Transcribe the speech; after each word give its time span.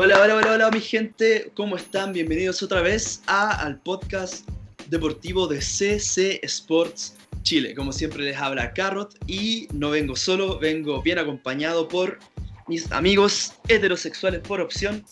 Hola, 0.00 0.22
hola, 0.22 0.36
hola, 0.36 0.52
hola, 0.52 0.70
mi 0.70 0.80
gente, 0.80 1.50
¿cómo 1.56 1.74
están? 1.74 2.12
Bienvenidos 2.12 2.62
otra 2.62 2.82
vez 2.82 3.20
a, 3.26 3.60
al 3.60 3.80
podcast 3.80 4.48
deportivo 4.86 5.48
de 5.48 5.60
CC 5.60 6.38
Sports 6.44 7.16
Chile. 7.42 7.74
Como 7.74 7.90
siempre 7.90 8.22
les 8.22 8.36
habla 8.36 8.72
Carrot 8.72 9.16
y 9.26 9.66
no 9.72 9.90
vengo 9.90 10.14
solo, 10.14 10.60
vengo 10.60 11.02
bien 11.02 11.18
acompañado 11.18 11.88
por 11.88 12.20
mis 12.68 12.92
amigos 12.92 13.54
heterosexuales 13.66 14.40
por 14.42 14.60
opción. 14.60 15.04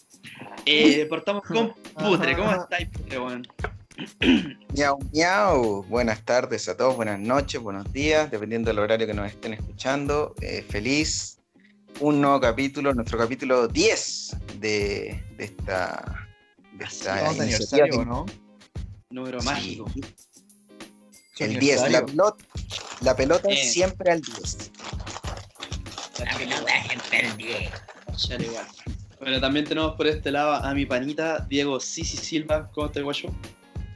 Eh, 0.66 1.04
partamos 1.10 1.42
con 1.42 1.74
Putre, 1.98 2.36
¿cómo 2.36 2.52
estáis, 2.52 2.88
Putre? 2.90 3.18
Miau, 4.72 5.00
miau. 5.12 5.82
Buenas 5.88 6.24
tardes 6.24 6.68
a 6.68 6.76
todos, 6.76 6.94
buenas 6.94 7.18
noches, 7.18 7.60
buenos 7.60 7.92
días, 7.92 8.30
dependiendo 8.30 8.70
del 8.70 8.78
horario 8.78 9.08
que 9.08 9.14
nos 9.14 9.26
estén 9.26 9.54
escuchando. 9.54 10.36
Eh, 10.40 10.64
feliz 10.68 11.36
un 12.00 12.20
nuevo 12.20 12.40
capítulo, 12.40 12.92
nuestro 12.94 13.18
capítulo 13.18 13.68
10 13.68 14.36
de, 14.60 15.22
de 15.36 15.44
esta, 15.44 16.28
de 16.72 16.84
esta 16.84 17.32
iniciativa 17.34 17.42
aniversario, 17.42 18.04
¿no? 18.04 18.26
Número 19.10 19.40
Sí. 19.40 19.46
mágico. 19.46 19.86
El 21.38 21.58
10, 21.58 21.90
la 21.90 22.04
pelota, 22.04 22.44
la 23.02 23.16
pelota 23.16 23.48
siempre 23.54 24.12
al 24.12 24.20
10. 24.22 24.70
Ya, 28.28 28.36
igual. 28.36 28.66
Bueno, 29.20 29.40
también 29.40 29.64
tenemos 29.66 29.94
por 29.96 30.06
este 30.06 30.30
lado 30.30 30.54
a 30.54 30.74
mi 30.74 30.86
panita, 30.86 31.40
Diego 31.48 31.78
Sisi 31.80 32.16
Silva. 32.16 32.70
¿Cómo 32.72 32.86
estás, 32.86 33.02
guacho? 33.02 33.28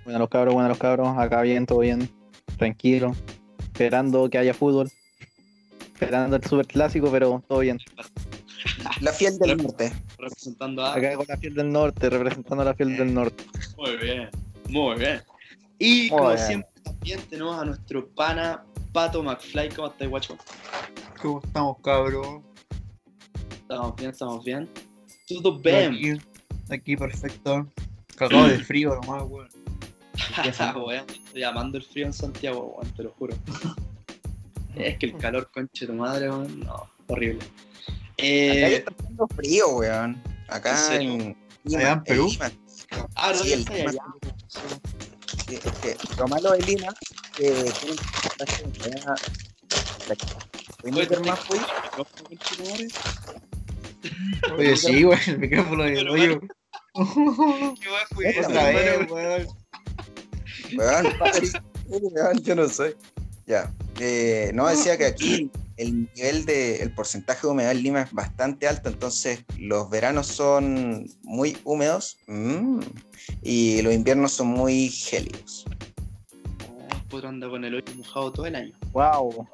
Bueno, 0.05 0.19
los 0.19 0.29
cabros, 0.29 0.55
bueno, 0.55 0.69
los 0.69 0.79
cabros, 0.79 1.17
acá 1.17 1.43
bien, 1.43 1.67
todo 1.67 1.79
bien, 1.81 2.11
tranquilo, 2.59 3.15
esperando 3.61 4.29
que 4.29 4.39
haya 4.39 4.53
fútbol, 4.55 4.91
esperando 6.01 6.37
el 6.37 6.45
super 6.45 6.67
clásico, 6.67 7.11
pero 7.11 7.43
todo 7.49 7.61
bien. 7.61 7.79
La 9.01 9.13
fiel 9.13 9.39
del 9.39 9.57
norte. 9.57 9.93
Representando 10.19 10.85
a. 10.85 10.95
Acá 10.95 11.15
con 11.17 11.27
la 11.29 11.37
fiel 11.37 11.55
del 11.55 11.73
norte, 11.73 12.11
representando 12.11 12.63
a 12.63 12.65
la 12.67 12.75
fiel 12.75 12.97
del 12.97 13.15
norte. 13.15 13.45
Muy 13.77 13.97
bien, 13.97 14.31
muy 14.69 14.99
bien. 14.99 15.23
Y 15.79 16.11
Muy 16.11 16.19
como 16.19 16.29
bien. 16.29 16.39
siempre, 16.47 16.71
también 16.83 17.21
tenemos 17.31 17.59
a 17.59 17.65
nuestro 17.65 18.07
pana 18.09 18.65
Pato 18.93 19.23
McFly. 19.23 19.71
¿Cómo 19.71 19.89
estás, 19.89 20.09
guacho? 20.09 20.37
¿Cómo 21.23 21.41
estamos, 21.43 21.77
cabrón? 21.83 22.43
Estamos 23.51 23.97
bien, 23.97 24.11
estamos 24.11 24.45
bien. 24.45 24.69
Todo 25.29 25.59
bien. 25.59 25.95
Aquí, 25.95 26.13
aquí 26.71 26.97
perfecto. 26.97 27.67
Cagado 28.17 28.49
de 28.49 28.59
frío 28.59 28.95
nomás, 28.97 29.23
weón. 29.29 29.49
Weón, 30.77 31.07
estoy 31.09 31.43
amando 31.43 31.79
el 31.79 31.85
frío 31.85 32.05
en 32.07 32.13
Santiago, 32.13 32.75
weón, 32.77 32.93
te 32.95 33.03
lo 33.05 33.11
juro. 33.13 33.35
Es 34.77 34.99
que 34.99 35.07
el 35.07 35.17
calor, 35.17 35.51
conche 35.53 35.87
tu 35.87 35.93
madre, 35.95 36.29
weón, 36.31 36.61
no, 36.61 36.91
horrible. 37.09 37.41
Acá 37.43 38.15
Eh, 38.19 38.77
está 38.77 38.93
haciendo 38.99 39.29
frío, 39.29 39.69
weón. 39.77 40.23
Acá 40.49 40.95
¿En 40.97 41.03
en 41.03 41.37
Lima. 41.65 41.81
Allá 41.81 41.93
en 41.93 42.03
Perú. 42.05 42.29
Lima. 42.31 42.51
ah, 43.15 43.33
no, 43.35 43.39
Sí, 43.43 43.49
ya 43.49 43.55
el 43.75 43.89
allá. 43.89 44.03
Sí, 45.47 45.55
es 45.55 45.73
que 45.81 45.97
lo 46.19 46.29
malo 46.29 46.53
de 46.53 46.59
Lima 46.63 46.89
es 46.89 47.31
que 47.37 47.51
tiene 47.53 47.93
un 47.93 47.97
porcentaje 47.97 48.63
de 48.63 48.69
humedad. 48.89 49.17
¿Puedes 50.81 50.97
Oye, 50.97 51.03
meter 51.03 51.21
te- 51.23 51.31
más, 51.31 51.41
madre. 51.51 52.89
Oye, 54.57 54.77
sí, 54.77 55.05
weón, 55.05 55.21
el 55.27 55.39
micrófono 55.39 55.83
de 55.85 56.09
hoyo. 56.09 56.41
¿Qué 56.41 56.99
weón 57.01 57.75
fue 58.15 58.41
Otra 58.41 58.65
vez, 58.71 59.11
weón. 59.11 59.47
Weón, 61.91 62.39
yo 62.43 62.55
no 62.55 62.69
soy. 62.69 62.95
Ya. 63.47 63.73
Eh, 64.03 64.51
no, 64.55 64.67
decía 64.67 64.97
que 64.97 65.05
aquí 65.05 65.51
el 65.77 66.09
nivel 66.15 66.47
de, 66.47 66.83
el 66.83 66.95
porcentaje 66.95 67.47
de 67.47 67.53
humedad 67.53 67.73
en 67.73 67.83
Lima 67.83 68.03
es 68.03 68.13
bastante 68.13 68.67
alto, 68.67 68.89
entonces 68.89 69.45
los 69.59 69.91
veranos 69.91 70.27
son 70.27 71.07
muy 71.23 71.59
húmedos 71.65 72.17
mm, 72.27 72.81
y 73.43 73.83
los 73.83 73.93
inviernos 73.93 74.33
son 74.33 74.47
muy 74.47 74.89
gélidos. 74.89 75.67
Oh, 76.67 77.09
puto 77.09 77.29
anda 77.29 77.49
con 77.51 77.63
el 77.63 77.75
hoyo 77.75 77.95
mojado 77.95 78.33
todo 78.33 78.47
el 78.47 78.57
año. 78.57 78.73
¡Wow! 78.93 79.47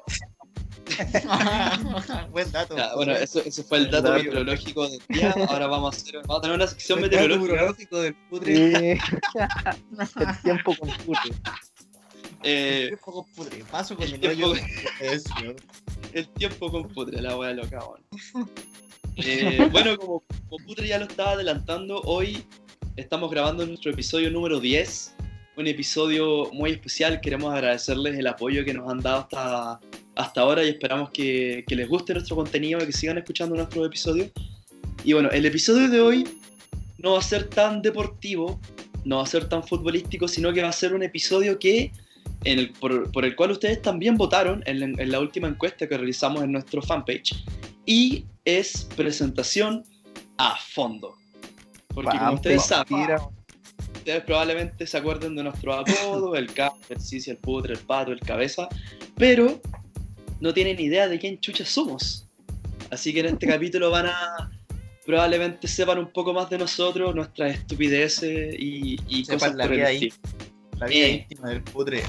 Buen 2.31 2.51
dato. 2.51 2.77
Ya, 2.77 2.95
bueno, 2.95 3.13
eso, 3.13 3.41
ese 3.43 3.63
fue 3.63 3.79
el 3.79 3.91
dato 3.91 4.13
meteorológico 4.13 4.87
del 4.87 5.01
día. 5.09 5.35
Ahora 5.49 5.67
vamos 5.67 5.93
a 5.93 5.97
hacer, 5.97 6.15
vamos 6.21 6.37
a 6.37 6.41
tener 6.41 6.55
una 6.55 6.67
sección 6.67 7.01
meteorológica. 7.01 7.97
del 7.97 8.15
putre. 8.29 8.93
el 8.93 10.41
tiempo 10.41 10.73
con 10.79 10.89
pute. 11.05 11.35
Eh, 12.49 12.87
Qué 12.91 12.97
poco 12.97 13.27
putre. 13.35 13.63
Paso 13.69 13.95
con 13.95 14.05
el 14.05 14.13
el 14.13 14.19
tiempo- 14.21 14.53
el 16.13 16.27
tiempo 16.29 16.71
con 16.71 16.87
Putre, 16.87 17.21
la 17.21 17.37
wea 17.37 17.53
loca, 17.53 17.79
weón. 17.85 18.49
Eh, 19.19 19.67
bueno, 19.71 19.97
como, 19.97 20.21
como 20.47 20.63
Putre 20.65 20.87
ya 20.87 20.99
lo 20.99 21.05
estaba 21.05 21.31
adelantando, 21.31 21.99
hoy 22.05 22.43
estamos 22.97 23.31
grabando 23.31 23.65
nuestro 23.65 23.91
episodio 23.91 24.29
número 24.29 24.59
10. 24.59 25.15
Un 25.57 25.65
episodio 25.65 26.51
muy 26.53 26.69
especial. 26.71 27.19
Queremos 27.19 27.51
agradecerles 27.51 28.15
el 28.19 28.27
apoyo 28.27 28.63
que 28.63 28.75
nos 28.75 28.87
han 28.87 28.99
dado 28.99 29.21
hasta, 29.21 29.79
hasta 30.15 30.41
ahora 30.41 30.63
y 30.63 30.69
esperamos 30.69 31.09
que, 31.09 31.65
que 31.67 31.75
les 31.75 31.89
guste 31.89 32.13
nuestro 32.13 32.35
contenido 32.35 32.79
y 32.81 32.85
que 32.85 32.91
sigan 32.91 33.17
escuchando 33.17 33.55
nuestros 33.55 33.87
episodios. 33.87 34.29
Y 35.03 35.13
bueno, 35.13 35.29
el 35.31 35.47
episodio 35.47 35.89
de 35.89 35.99
hoy 35.99 36.27
no 36.99 37.13
va 37.13 37.19
a 37.19 37.23
ser 37.23 37.45
tan 37.49 37.81
deportivo, 37.81 38.59
no 39.03 39.17
va 39.17 39.23
a 39.23 39.27
ser 39.27 39.49
tan 39.49 39.63
futbolístico, 39.63 40.27
sino 40.27 40.53
que 40.53 40.61
va 40.61 40.69
a 40.69 40.73
ser 40.73 40.93
un 40.93 41.01
episodio 41.01 41.57
que 41.57 41.91
en 42.43 42.59
el- 42.59 42.69
por, 42.73 43.11
por 43.11 43.25
el 43.25 43.35
cual 43.35 43.51
ustedes 43.51 43.81
también 43.81 44.15
votaron 44.15 44.63
en 44.65 44.79
la, 44.79 44.85
en 45.03 45.11
la 45.11 45.19
última 45.19 45.47
encuesta 45.47 45.87
que 45.87 45.97
realizamos 45.97 46.43
en 46.43 46.51
nuestro 46.51 46.81
fanpage. 46.81 47.43
Y 47.85 48.25
es 48.45 48.87
presentación 48.95 49.83
a 50.37 50.55
fondo. 50.57 51.15
Porque 51.93 52.17
como 52.17 52.33
ustedes 52.35 52.61
saben, 52.65 52.85
ustedes 53.95 54.23
probablemente 54.23 54.85
se 54.85 54.97
acuerden 54.97 55.35
de 55.35 55.43
nuestro 55.43 55.73
apodo, 55.73 56.35
el 56.35 56.53
cap, 56.53 56.73
el 56.89 56.99
Sisi, 57.01 57.31
el 57.31 57.37
putre, 57.37 57.73
el 57.73 57.79
pato, 57.79 58.11
el 58.11 58.19
cabeza, 58.19 58.67
pero 59.15 59.59
no 60.39 60.53
tienen 60.53 60.79
idea 60.79 61.07
de 61.07 61.17
quién 61.17 61.39
chucha 61.39 61.65
somos. 61.65 62.27
Así 62.91 63.13
que 63.13 63.21
en 63.21 63.25
este 63.27 63.47
capítulo 63.47 63.89
van 63.89 64.05
a 64.07 64.51
probablemente 65.05 65.67
sepan 65.69 65.97
un 65.99 66.11
poco 66.11 66.33
más 66.33 66.49
de 66.49 66.57
nosotros, 66.57 67.15
nuestras 67.15 67.55
estupideces 67.55 68.53
y, 68.59 68.97
y 69.07 69.23
cosas 69.33 69.51
por 69.67 69.73
el 69.73 69.79
estilo. 69.95 70.15
La 70.79 70.87
vida 70.87 71.05
Bien. 71.07 71.19
íntima 71.21 71.49
del 71.49 71.61
putre. 71.63 72.03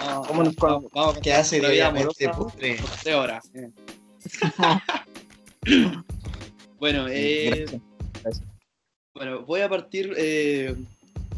Vamos, 0.00 0.26
¿Cómo 0.28 0.42
nos 0.42 0.54
vamos- 0.56 0.90
vamos 0.92 1.18
¿Qué 1.18 1.32
hace 1.32 1.60
diariamente, 1.60 2.26
amorosa 2.26 2.38
putre? 2.52 2.76
tres 3.02 3.14
horas. 3.14 3.50
bueno, 6.78 7.06
eh, 7.08 7.66
Gracias. 8.22 8.42
Bueno, 9.14 9.42
voy 9.42 9.60
a 9.60 9.68
partir 9.68 10.12
eh, 10.16 10.74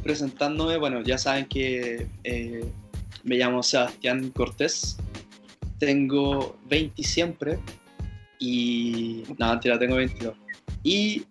presentándome. 0.02 0.76
Bueno, 0.78 1.02
ya 1.02 1.18
saben 1.18 1.46
que 1.46 2.06
eh, 2.24 2.64
me 3.22 3.36
llamo 3.36 3.62
Sebastián 3.62 4.30
Cortés. 4.30 4.96
Tengo 5.78 6.56
20 6.66 7.02
siempre. 7.02 7.58
Y. 8.38 9.24
No, 9.38 9.50
mentira, 9.50 9.78
tengo 9.78 9.96
22. 9.96 10.34
Y. 10.82 11.24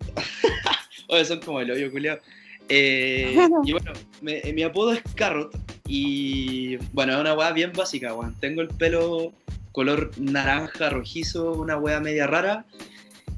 Oye, 1.09 1.25
son 1.25 1.39
como 1.41 1.61
el 1.61 1.71
hoyo, 1.71 1.91
culiao. 1.91 2.17
Eh, 2.69 3.35
y 3.63 3.71
bueno, 3.71 3.91
me- 4.21 4.41
mi 4.53 4.63
apodo 4.63 4.93
es 4.93 5.01
Carrot. 5.15 5.55
Y 5.87 6.77
bueno, 6.93 7.13
es 7.13 7.19
una 7.19 7.33
weá 7.33 7.51
bien 7.51 7.71
básica, 7.73 8.13
weón. 8.13 8.35
Tengo 8.39 8.61
el 8.61 8.67
pelo 8.69 9.33
color 9.71 10.11
naranja, 10.17 10.89
rojizo, 10.89 11.51
una 11.53 11.77
weá 11.77 11.99
media 11.99 12.27
rara. 12.27 12.65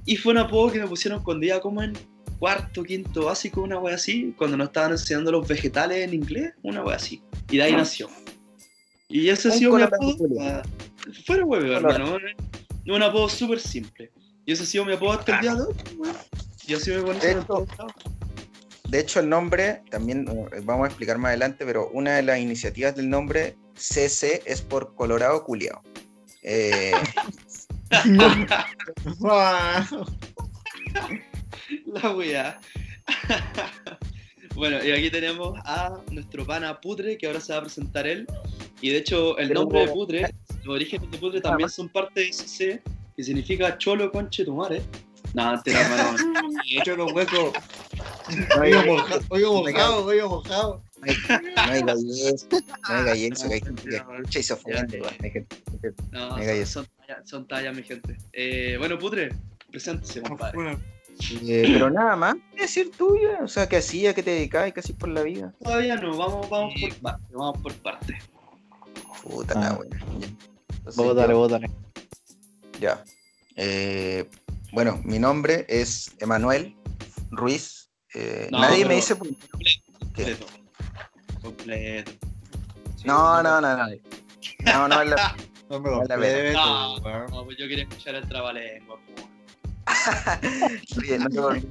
Y 0.05 0.15
fue 0.15 0.31
un 0.33 0.37
apodo 0.39 0.71
que 0.71 0.79
me 0.79 0.87
pusieron 0.87 1.21
iba 1.43 1.59
como 1.59 1.83
en 1.83 1.93
cuarto, 2.39 2.83
quinto 2.83 3.25
básico, 3.25 3.61
una 3.61 3.79
wea 3.79 3.95
así, 3.95 4.33
cuando 4.37 4.55
nos 4.55 4.67
estaban 4.67 4.91
enseñando 4.91 5.31
los 5.31 5.47
vegetales 5.47 6.07
en 6.07 6.13
inglés, 6.13 6.53
una 6.63 6.83
wea 6.83 6.95
así. 6.95 7.21
Y 7.49 7.57
de 7.57 7.63
ahí 7.63 7.71
nació. 7.73 8.09
Y 9.09 9.27
ese 9.29 9.49
ha 9.49 9.51
sido 9.51 9.71
mi 9.75 9.81
apodo. 9.83 10.27
ah, 10.41 10.61
Fuera 11.25 11.43
huevo, 11.45 11.65
hermano. 11.73 12.15
Un, 12.85 12.91
un 12.93 13.03
apodo 13.03 13.27
súper 13.27 13.59
simple. 13.59 14.11
Y 14.45 14.51
ese 14.53 14.63
ha 14.63 14.65
sido 14.65 14.85
mi 14.85 14.93
apodo 14.93 15.13
hasta 15.13 15.35
el 15.35 15.41
día 15.41 15.55
de 15.55 15.61
hoy, 15.63 15.73
weón. 15.97 16.15
Y 16.67 16.73
así 16.73 16.91
me 16.91 17.01
conocen 17.01 17.39
De 18.89 18.99
hecho, 18.99 19.19
el 19.19 19.29
nombre, 19.29 19.81
también 19.89 20.25
eh, 20.53 20.61
vamos 20.63 20.85
a 20.85 20.87
explicar 20.87 21.17
más 21.17 21.29
adelante, 21.29 21.65
pero 21.65 21.89
una 21.89 22.15
de 22.15 22.23
las 22.23 22.39
iniciativas 22.39 22.95
del 22.95 23.09
nombre 23.09 23.57
CC 23.75 24.41
es 24.45 24.61
por 24.61 24.95
Colorado 24.95 25.43
Culiao. 25.43 25.81
Eh, 26.41 26.93
La 31.85 32.11
wea. 32.15 32.59
bueno, 34.55 34.83
y 34.83 34.91
aquí 34.91 35.09
tenemos 35.09 35.57
a 35.65 35.97
nuestro 36.11 36.45
pana 36.45 36.79
Putre, 36.79 37.17
que 37.17 37.27
ahora 37.27 37.41
se 37.41 37.53
va 37.53 37.59
a 37.59 37.61
presentar 37.63 38.07
él. 38.07 38.25
Y 38.81 38.89
de 38.89 38.97
hecho, 38.99 39.37
el 39.37 39.49
Pero- 39.49 39.61
nombre 39.61 39.81
de 39.81 39.87
Putre, 39.89 40.33
los 40.63 40.75
orígenes 40.75 41.11
de 41.11 41.17
Putre 41.17 41.41
también 41.41 41.69
son 41.69 41.89
parte 41.89 42.21
de 42.21 42.29
ese 42.29 42.81
que 43.15 43.23
significa 43.23 43.77
cholo 43.77 44.11
conche 44.11 44.45
tu 44.45 44.53
madre. 44.55 44.81
No, 45.33 45.51
mentira, 45.51 45.81
hermano. 45.81 46.17
Cholo 46.85 47.07
hueco. 47.07 47.51
No 48.55 48.61
hay, 48.61 48.73
Oigo 48.73 48.93
moja- 48.97 49.19
oigo 49.29 49.53
mojado, 49.63 50.05
oigo 50.05 50.29
mojado. 50.29 50.83
no 50.99 51.71
hay 51.71 51.81
gallez, 51.83 52.47
no 52.51 52.95
hay 52.95 53.03
gallez, 53.05 53.43
que 53.43 53.53
hay 53.53 53.61
gente 53.61 53.83
que 53.83 53.95
escucha 53.95 54.39
y 54.39 54.43
se 54.43 54.53
ofende. 54.53 55.01
No, 56.11 56.65
son, 57.25 57.47
tallas, 57.47 57.75
mi 57.75 57.83
gente. 57.83 58.17
Eh, 58.33 58.75
bueno, 58.79 58.97
Putre, 58.97 59.29
preséntese, 59.71 60.21
compadre. 60.21 60.77
Eh, 61.41 61.63
pero 61.73 61.89
nada 61.89 62.15
más, 62.15 62.35
¿qué 62.55 62.61
decir 62.63 62.91
tuya? 62.95 63.39
O 63.43 63.47
sea, 63.47 63.67
¿qué 63.67 63.77
hacía? 63.77 64.13
¿Qué 64.13 64.21
te 64.23 64.31
dedicabas? 64.31 64.71
¿Qué 64.73 64.79
hacías 64.81 64.97
por 64.97 65.09
la 65.09 65.23
vida? 65.23 65.53
Todavía 65.63 65.95
no, 65.95 66.15
vamos, 66.15 66.49
vamos 66.49 66.73
Sí. 66.75 66.87
por 66.87 66.95
parte, 67.01 67.23
vamos 67.33 67.57
por 67.61 67.73
parte. 67.75 68.19
Puta 69.23 69.53
Ah. 69.57 69.79
la. 69.79 69.97
Entonces, 70.77 70.95
Bótale, 70.95 71.33
bótale. 71.33 71.71
Ya. 72.79 73.03
Eh, 73.55 74.29
bueno, 74.71 75.01
mi 75.03 75.17
nombre 75.19 75.65
es 75.67 76.11
Emanuel 76.19 76.75
Ruiz. 77.31 77.86
Eh, 78.13 78.47
No, 78.51 78.59
nadie 78.59 78.85
me 78.85 78.95
dice. 78.95 79.15
por- 79.15 79.27
¿Qué? 79.27 79.37
Completo. 79.99 80.45
Completo. 81.41 82.11
No, 83.05 83.41
no, 83.43 83.61
no, 83.61 83.77
no. 83.77 83.87
No, 84.65 84.87
no 84.87 85.01
es 85.01 85.09
la. 85.09 85.35
Vale 85.69 86.07
la 86.07 86.15
completo, 86.15 86.53
No, 86.53 87.27
no, 87.27 87.43
pues 87.45 87.57
yo 87.57 87.67
quería 87.67 87.83
escuchar 87.83 88.15
el 88.15 88.27
trabalengua. 88.27 88.95
po. 88.97 89.27
Oye, 90.99 91.19
no 91.19 91.29
te. 91.29 91.67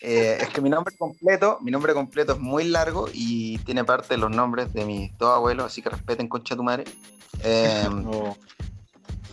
Eh, 0.00 0.36
es 0.42 0.48
que 0.50 0.60
mi 0.60 0.68
nombre 0.68 0.94
completo, 0.98 1.58
mi 1.62 1.70
nombre 1.70 1.94
completo 1.94 2.34
es 2.34 2.38
muy 2.38 2.64
largo 2.64 3.08
y 3.10 3.56
tiene 3.60 3.82
parte 3.84 4.08
de 4.14 4.18
los 4.18 4.30
nombres 4.30 4.70
de 4.74 4.84
mis 4.84 5.16
dos 5.16 5.30
abuelos, 5.34 5.64
así 5.64 5.80
que 5.80 5.88
respeten 5.88 6.28
concha 6.28 6.54
tu 6.54 6.62
madre. 6.62 6.84
Eh, 7.42 7.84
No. 7.90 8.36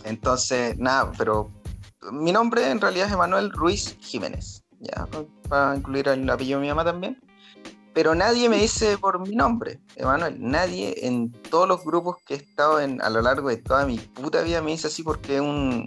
entonces, 0.04 0.78
nada, 0.78 1.12
pero 1.18 1.50
mi 2.10 2.32
nombre 2.32 2.70
en 2.70 2.80
realidad 2.80 3.08
es 3.08 3.12
Emanuel 3.12 3.50
Ruiz 3.52 3.96
Jiménez, 4.00 4.61
ya, 4.82 5.06
para 5.48 5.76
incluir 5.76 6.08
el 6.08 6.28
apellido 6.28 6.58
de 6.58 6.62
mi 6.62 6.68
mamá 6.68 6.84
también. 6.84 7.18
Pero 7.94 8.14
nadie 8.14 8.48
me 8.48 8.56
dice 8.56 8.96
por 8.98 9.18
mi 9.26 9.34
nombre, 9.34 9.78
Emanuel. 9.96 10.36
Nadie 10.38 10.94
en 11.06 11.30
todos 11.30 11.68
los 11.68 11.84
grupos 11.84 12.16
que 12.24 12.34
he 12.34 12.36
estado 12.38 12.80
en 12.80 13.02
a 13.02 13.10
lo 13.10 13.20
largo 13.20 13.48
de 13.50 13.58
toda 13.58 13.84
mi 13.86 13.98
puta 13.98 14.40
vida 14.42 14.62
me 14.62 14.70
dice 14.70 14.86
así 14.86 15.02
porque 15.02 15.34
es 15.36 15.40
un 15.42 15.84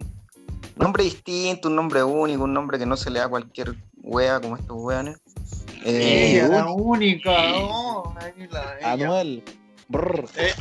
nombre 0.75 1.03
distinto, 1.03 1.67
un 1.67 1.75
nombre 1.75 2.03
único, 2.03 2.43
un 2.43 2.53
nombre 2.53 2.77
que 2.77 2.85
no 2.85 2.95
se 2.95 3.09
le 3.09 3.19
da 3.19 3.25
a 3.25 3.29
cualquier 3.29 3.75
wea 4.03 4.39
como 4.39 4.55
estos 4.55 4.77
weones. 4.79 5.17
Eh, 5.83 6.33
Ella, 6.33 6.47
la 6.47 6.71
única, 6.71 7.31
no, 7.51 8.15
ahí 8.19 8.47
la- 8.49 8.77
ella. 8.79 8.91
Anuel. 8.93 9.43
Brr. 9.87 10.25
Eh, 10.35 10.53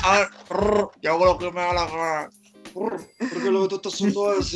brr, 0.49 0.91
yo 1.03 1.13
hago 1.13 1.25
lo 1.27 1.39
que 1.39 1.51
me 1.51 1.61
da 1.61 1.73
la 1.75 1.87
gana. 1.87 2.31
Brr, 2.75 3.01
Porque 3.33 3.51
lo 3.51 3.63
que 3.63 3.69
tú 3.69 3.77
estás 3.77 3.95
haciendo 3.95 4.33
es. 4.33 4.55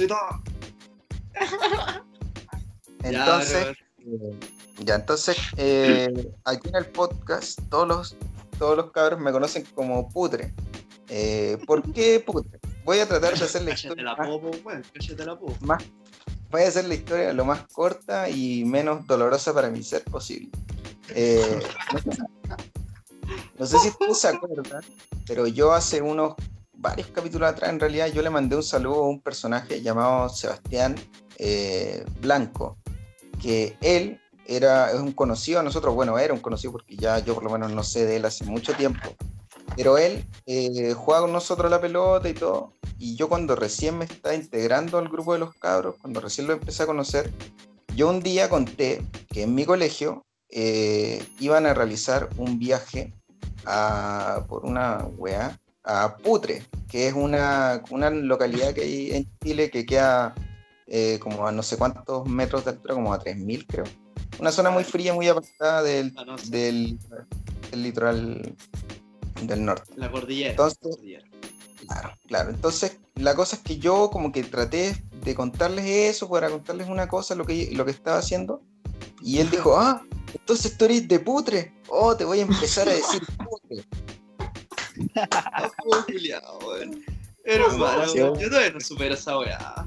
Entonces, 3.02 3.64
Ya, 3.64 3.74
Eh, 4.04 4.38
Ya, 4.84 4.94
entonces, 4.94 5.36
eh, 5.56 6.32
aquí 6.44 6.68
en 6.68 6.76
el 6.76 6.86
podcast, 6.86 7.58
todos 7.68 7.88
los, 7.88 8.16
todos 8.58 8.76
los 8.76 8.92
cabros 8.92 9.20
me 9.20 9.32
conocen 9.32 9.64
como 9.74 10.08
Putre. 10.08 10.54
Eh, 11.08 11.58
¿Por 11.66 11.82
qué 11.92 12.20
Putre? 12.24 12.60
Voy 12.84 13.00
a 13.00 13.08
tratar 13.08 13.36
de 13.36 13.44
hacer 13.44 13.62
la 13.62 13.72
historia 13.72 14.04
la 14.04 14.16
más, 14.16 14.28
la 14.28 15.78
voy 16.50 16.62
a 16.62 16.68
hacer 16.68 16.86
la 16.86 16.94
historia 16.94 17.32
lo 17.32 17.44
más 17.44 17.66
corta 17.72 18.28
y 18.28 18.64
menos 18.64 19.06
dolorosa 19.06 19.52
para 19.52 19.68
mi 19.68 19.82
ser 19.82 20.02
posible. 20.04 20.50
Eh, 21.10 21.60
no, 23.58 23.66
sé, 23.66 23.78
si 23.78 23.88
ustedes 23.88 24.18
se 24.18 24.28
acuerdan, 24.28 24.82
pero 25.26 25.46
yo 25.46 25.72
hace 25.72 26.00
unos 26.00 26.34
varios 26.74 27.08
capítulos 27.08 27.48
atrás, 27.50 27.70
en 27.70 27.80
realidad, 27.80 28.06
yo 28.08 28.22
le 28.22 28.30
mandé 28.30 28.56
un 28.56 28.62
saludo 28.62 29.04
a 29.04 29.08
un 29.08 29.20
personaje 29.20 29.82
llamado 29.82 30.28
Sebastián 30.28 30.94
eh, 31.38 32.04
Blanco, 32.20 32.78
que 33.40 33.76
él 33.80 34.20
era 34.46 34.90
es 34.90 34.98
un 34.98 35.12
conocido 35.12 35.58
de 35.58 35.64
nosotros, 35.64 35.94
bueno, 35.94 36.18
era 36.18 36.32
un 36.32 36.40
conocido 36.40 36.72
porque 36.72 36.96
ya 36.96 37.18
yo 37.18 37.34
por 37.34 37.44
lo 37.44 37.50
menos 37.50 37.70
no 37.72 37.82
sé 37.82 38.06
de 38.06 38.16
él 38.16 38.24
hace 38.24 38.44
mucho 38.44 38.74
tiempo, 38.74 39.14
pero 39.76 39.98
él 39.98 40.24
eh, 40.46 40.94
jugaba 40.94 41.22
con 41.24 41.32
nosotros 41.32 41.70
la 41.70 41.80
pelota 41.80 42.28
y 42.28 42.34
todo, 42.34 42.72
y 42.98 43.14
yo 43.14 43.28
cuando 43.28 43.54
recién 43.54 43.98
me 43.98 44.06
estaba 44.06 44.34
integrando 44.34 44.98
al 44.98 45.08
grupo 45.08 45.34
de 45.34 45.40
los 45.40 45.54
cabros, 45.54 45.96
cuando 46.00 46.20
recién 46.20 46.46
lo 46.46 46.54
empecé 46.54 46.82
a 46.82 46.86
conocer, 46.86 47.30
yo 47.94 48.08
un 48.08 48.20
día 48.20 48.48
conté 48.48 49.02
que 49.28 49.42
en 49.42 49.54
mi 49.54 49.64
colegio 49.64 50.24
eh, 50.50 51.22
iban 51.40 51.66
a 51.66 51.74
realizar 51.74 52.28
un 52.38 52.58
viaje 52.58 53.12
a, 53.66 54.44
por 54.48 54.64
una 54.64 55.04
weá 55.18 55.60
a 55.84 56.16
Putre, 56.16 56.64
que 56.88 57.08
es 57.08 57.14
una, 57.14 57.82
una 57.90 58.10
localidad 58.10 58.72
que 58.72 58.82
hay 58.82 59.10
en 59.12 59.28
Chile 59.42 59.70
que 59.70 59.84
queda 59.84 60.34
eh, 60.88 61.18
como 61.20 61.46
a 61.46 61.52
no 61.52 61.62
sé 61.62 61.76
cuántos 61.76 62.26
metros 62.28 62.64
de 62.64 62.72
altura, 62.72 62.94
como 62.94 63.12
a 63.12 63.18
3.000 63.20 63.66
creo. 63.66 63.84
Una 64.38 64.52
zona 64.52 64.70
muy 64.70 64.84
fría, 64.84 65.14
muy 65.14 65.28
apartada 65.28 65.82
del, 65.82 66.12
Ah, 66.16 66.24
no 66.24 66.38
sé. 66.38 66.50
del, 66.50 66.98
del 67.70 67.82
litoral 67.82 68.54
del 69.42 69.64
norte. 69.64 69.92
La 69.96 70.10
cordillera. 70.10 70.50
Entonces- 70.50 70.78
la 70.82 70.90
cordillera. 70.90 71.24
Claro, 71.86 72.10
claro. 72.26 72.50
Entonces, 72.50 72.98
la 73.14 73.34
cosa 73.34 73.56
es 73.56 73.62
que 73.62 73.78
yo 73.78 74.10
como 74.10 74.30
que 74.32 74.42
traté 74.44 75.02
de 75.24 75.34
contarles 75.34 75.86
eso 75.86 76.28
para 76.28 76.50
contarles 76.50 76.88
una 76.88 77.08
cosa, 77.08 77.34
lo 77.34 77.44
que, 77.46 77.70
lo 77.72 77.84
que 77.84 77.92
estaba 77.92 78.18
haciendo. 78.18 78.60
Y 79.22 79.38
él 79.38 79.48
dijo, 79.50 79.76
ah, 79.78 80.02
entonces 80.34 80.76
tú 80.76 80.84
eres 80.84 81.08
de 81.08 81.18
putre. 81.20 81.72
Oh, 81.88 82.14
te 82.16 82.24
voy 82.24 82.40
a 82.40 82.42
empezar 82.42 82.88
a 82.88 82.92
decir 82.92 83.22
putre. 83.48 83.84
Hermano, 87.48 88.14
yo 88.14 88.32
todavía 88.34 88.70
no 88.72 88.80
supero 88.80 89.14
esa 89.14 89.38
weá. 89.38 89.86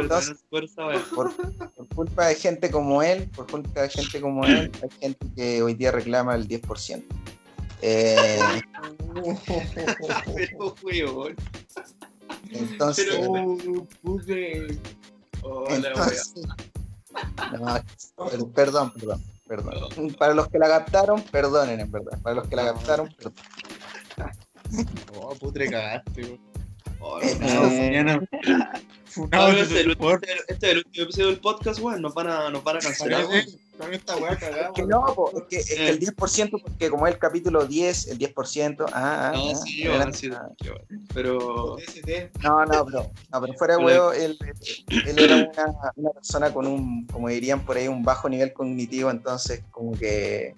Entonces, 0.00 0.36
no 0.76 1.00
por, 1.14 1.34
por 1.34 1.88
culpa 1.94 2.26
de 2.26 2.34
gente 2.36 2.70
como 2.70 3.02
él, 3.02 3.28
por 3.34 3.46
culpa 3.50 3.82
de 3.82 3.88
gente 3.88 4.20
como 4.20 4.44
él, 4.44 4.70
hay 4.82 4.90
gente 5.00 5.26
que 5.34 5.62
hoy 5.62 5.74
día 5.74 5.90
reclama 5.90 6.34
el 6.36 6.46
10%. 6.46 7.02
Eh, 7.80 8.38
Pero, 10.84 11.14
weón. 11.14 11.36
entonces, 12.50 13.06
Pero- 13.08 13.30
Oh, 13.30 13.86
pude. 14.02 14.78
La 15.42 15.94
weá. 15.94 15.94
entonces 15.94 16.34
no, 18.18 18.26
per- 18.28 18.46
perdón, 18.54 18.92
perdón, 18.92 19.22
perdón. 19.46 20.14
Para 20.18 20.34
los 20.34 20.48
que 20.48 20.58
la 20.58 20.68
captaron, 20.68 21.22
perdonen, 21.22 21.80
en 21.80 21.90
verdad. 21.90 22.18
Para 22.22 22.36
los 22.36 22.48
que 22.48 22.56
la 22.56 22.64
captaron, 22.66 23.08
perdón. 23.16 23.34
Oh, 25.16 25.34
putre 25.36 25.70
cagaste, 25.70 26.22
weón. 26.22 26.47
Oh, 27.00 27.20
Eh, 27.20 27.36
no. 27.40 27.54
No, 27.54 27.62
mañana. 27.70 28.28
Funado 29.06 29.48
No, 29.48 29.54
de 29.54 29.62
este, 29.62 29.74
es 29.80 29.84
el, 29.86 29.90
sport. 29.92 30.24
este- 30.48 30.66
es 30.66 30.72
el 30.72 30.78
último 30.78 31.04
episodio 31.04 31.26
del 31.28 31.40
podcast, 31.40 31.80
weón. 31.80 32.02
Nos 32.02 32.14
van 32.14 32.28
a, 32.28 32.50
nos 32.50 32.62
van 32.62 32.76
a 32.76 32.80
cancelar. 32.80 33.26
weón. 33.26 33.44
Con 33.78 33.94
esta 33.94 34.16
weá 34.16 34.36
cagada. 34.36 34.72
Que 34.74 34.82
no, 34.82 35.04
po, 35.14 35.30
es, 35.36 35.44
que, 35.48 35.56
es 35.58 35.66
que 35.74 35.88
el 35.88 36.00
10%, 36.00 36.60
porque 36.62 36.90
como 36.90 37.06
es 37.06 37.14
el 37.14 37.20
capítulo 37.20 37.64
10, 37.64 38.08
el 38.08 38.18
10%, 38.18 38.84
ah, 38.92 38.92
ah, 38.92 39.32
No, 39.34 39.50
ah, 39.50 39.54
sí, 39.54 39.84
adelante. 39.86 40.30
weón, 40.30 40.50
sí. 40.58 40.66
Pero. 41.14 41.76
no, 42.42 42.64
no, 42.66 42.84
pero, 42.86 43.10
no, 43.32 43.40
pero 43.40 43.52
fuera 43.54 43.76
de 43.76 43.84
huevo, 43.84 44.12
él, 44.12 44.36
él 45.06 45.18
era 45.18 45.36
una, 45.36 45.92
una 45.94 46.10
persona 46.10 46.52
con 46.52 46.66
un, 46.66 47.06
como 47.06 47.28
dirían 47.28 47.64
por 47.64 47.76
ahí, 47.76 47.86
un 47.86 48.02
bajo 48.02 48.28
nivel 48.28 48.52
cognitivo, 48.52 49.10
entonces 49.10 49.62
como 49.70 49.92
que, 49.92 50.56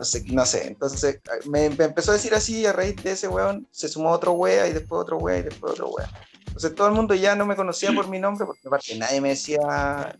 no 0.00 0.06
sé, 0.06 0.24
no 0.32 0.46
sé, 0.46 0.66
entonces 0.66 1.20
me, 1.44 1.68
me 1.68 1.84
empezó 1.84 2.12
a 2.12 2.14
decir 2.14 2.32
así, 2.34 2.64
a 2.64 2.72
raíz 2.72 2.96
de 3.02 3.12
ese 3.12 3.28
weón, 3.28 3.68
se 3.70 3.86
sumó 3.86 4.12
otro 4.12 4.32
wea 4.32 4.66
y 4.66 4.72
después 4.72 5.02
otro 5.02 5.18
wea 5.18 5.36
y 5.36 5.42
después 5.42 5.74
otro 5.74 5.90
wea. 5.90 6.10
Entonces 6.46 6.74
todo 6.74 6.88
el 6.88 6.94
mundo 6.94 7.14
ya 7.14 7.36
no 7.36 7.44
me 7.44 7.54
conocía 7.54 7.92
por 7.92 8.08
mi 8.08 8.18
nombre, 8.18 8.46
porque 8.46 8.66
aparte 8.66 8.96
nadie 8.96 9.20
me 9.20 9.28
decía, 9.28 9.58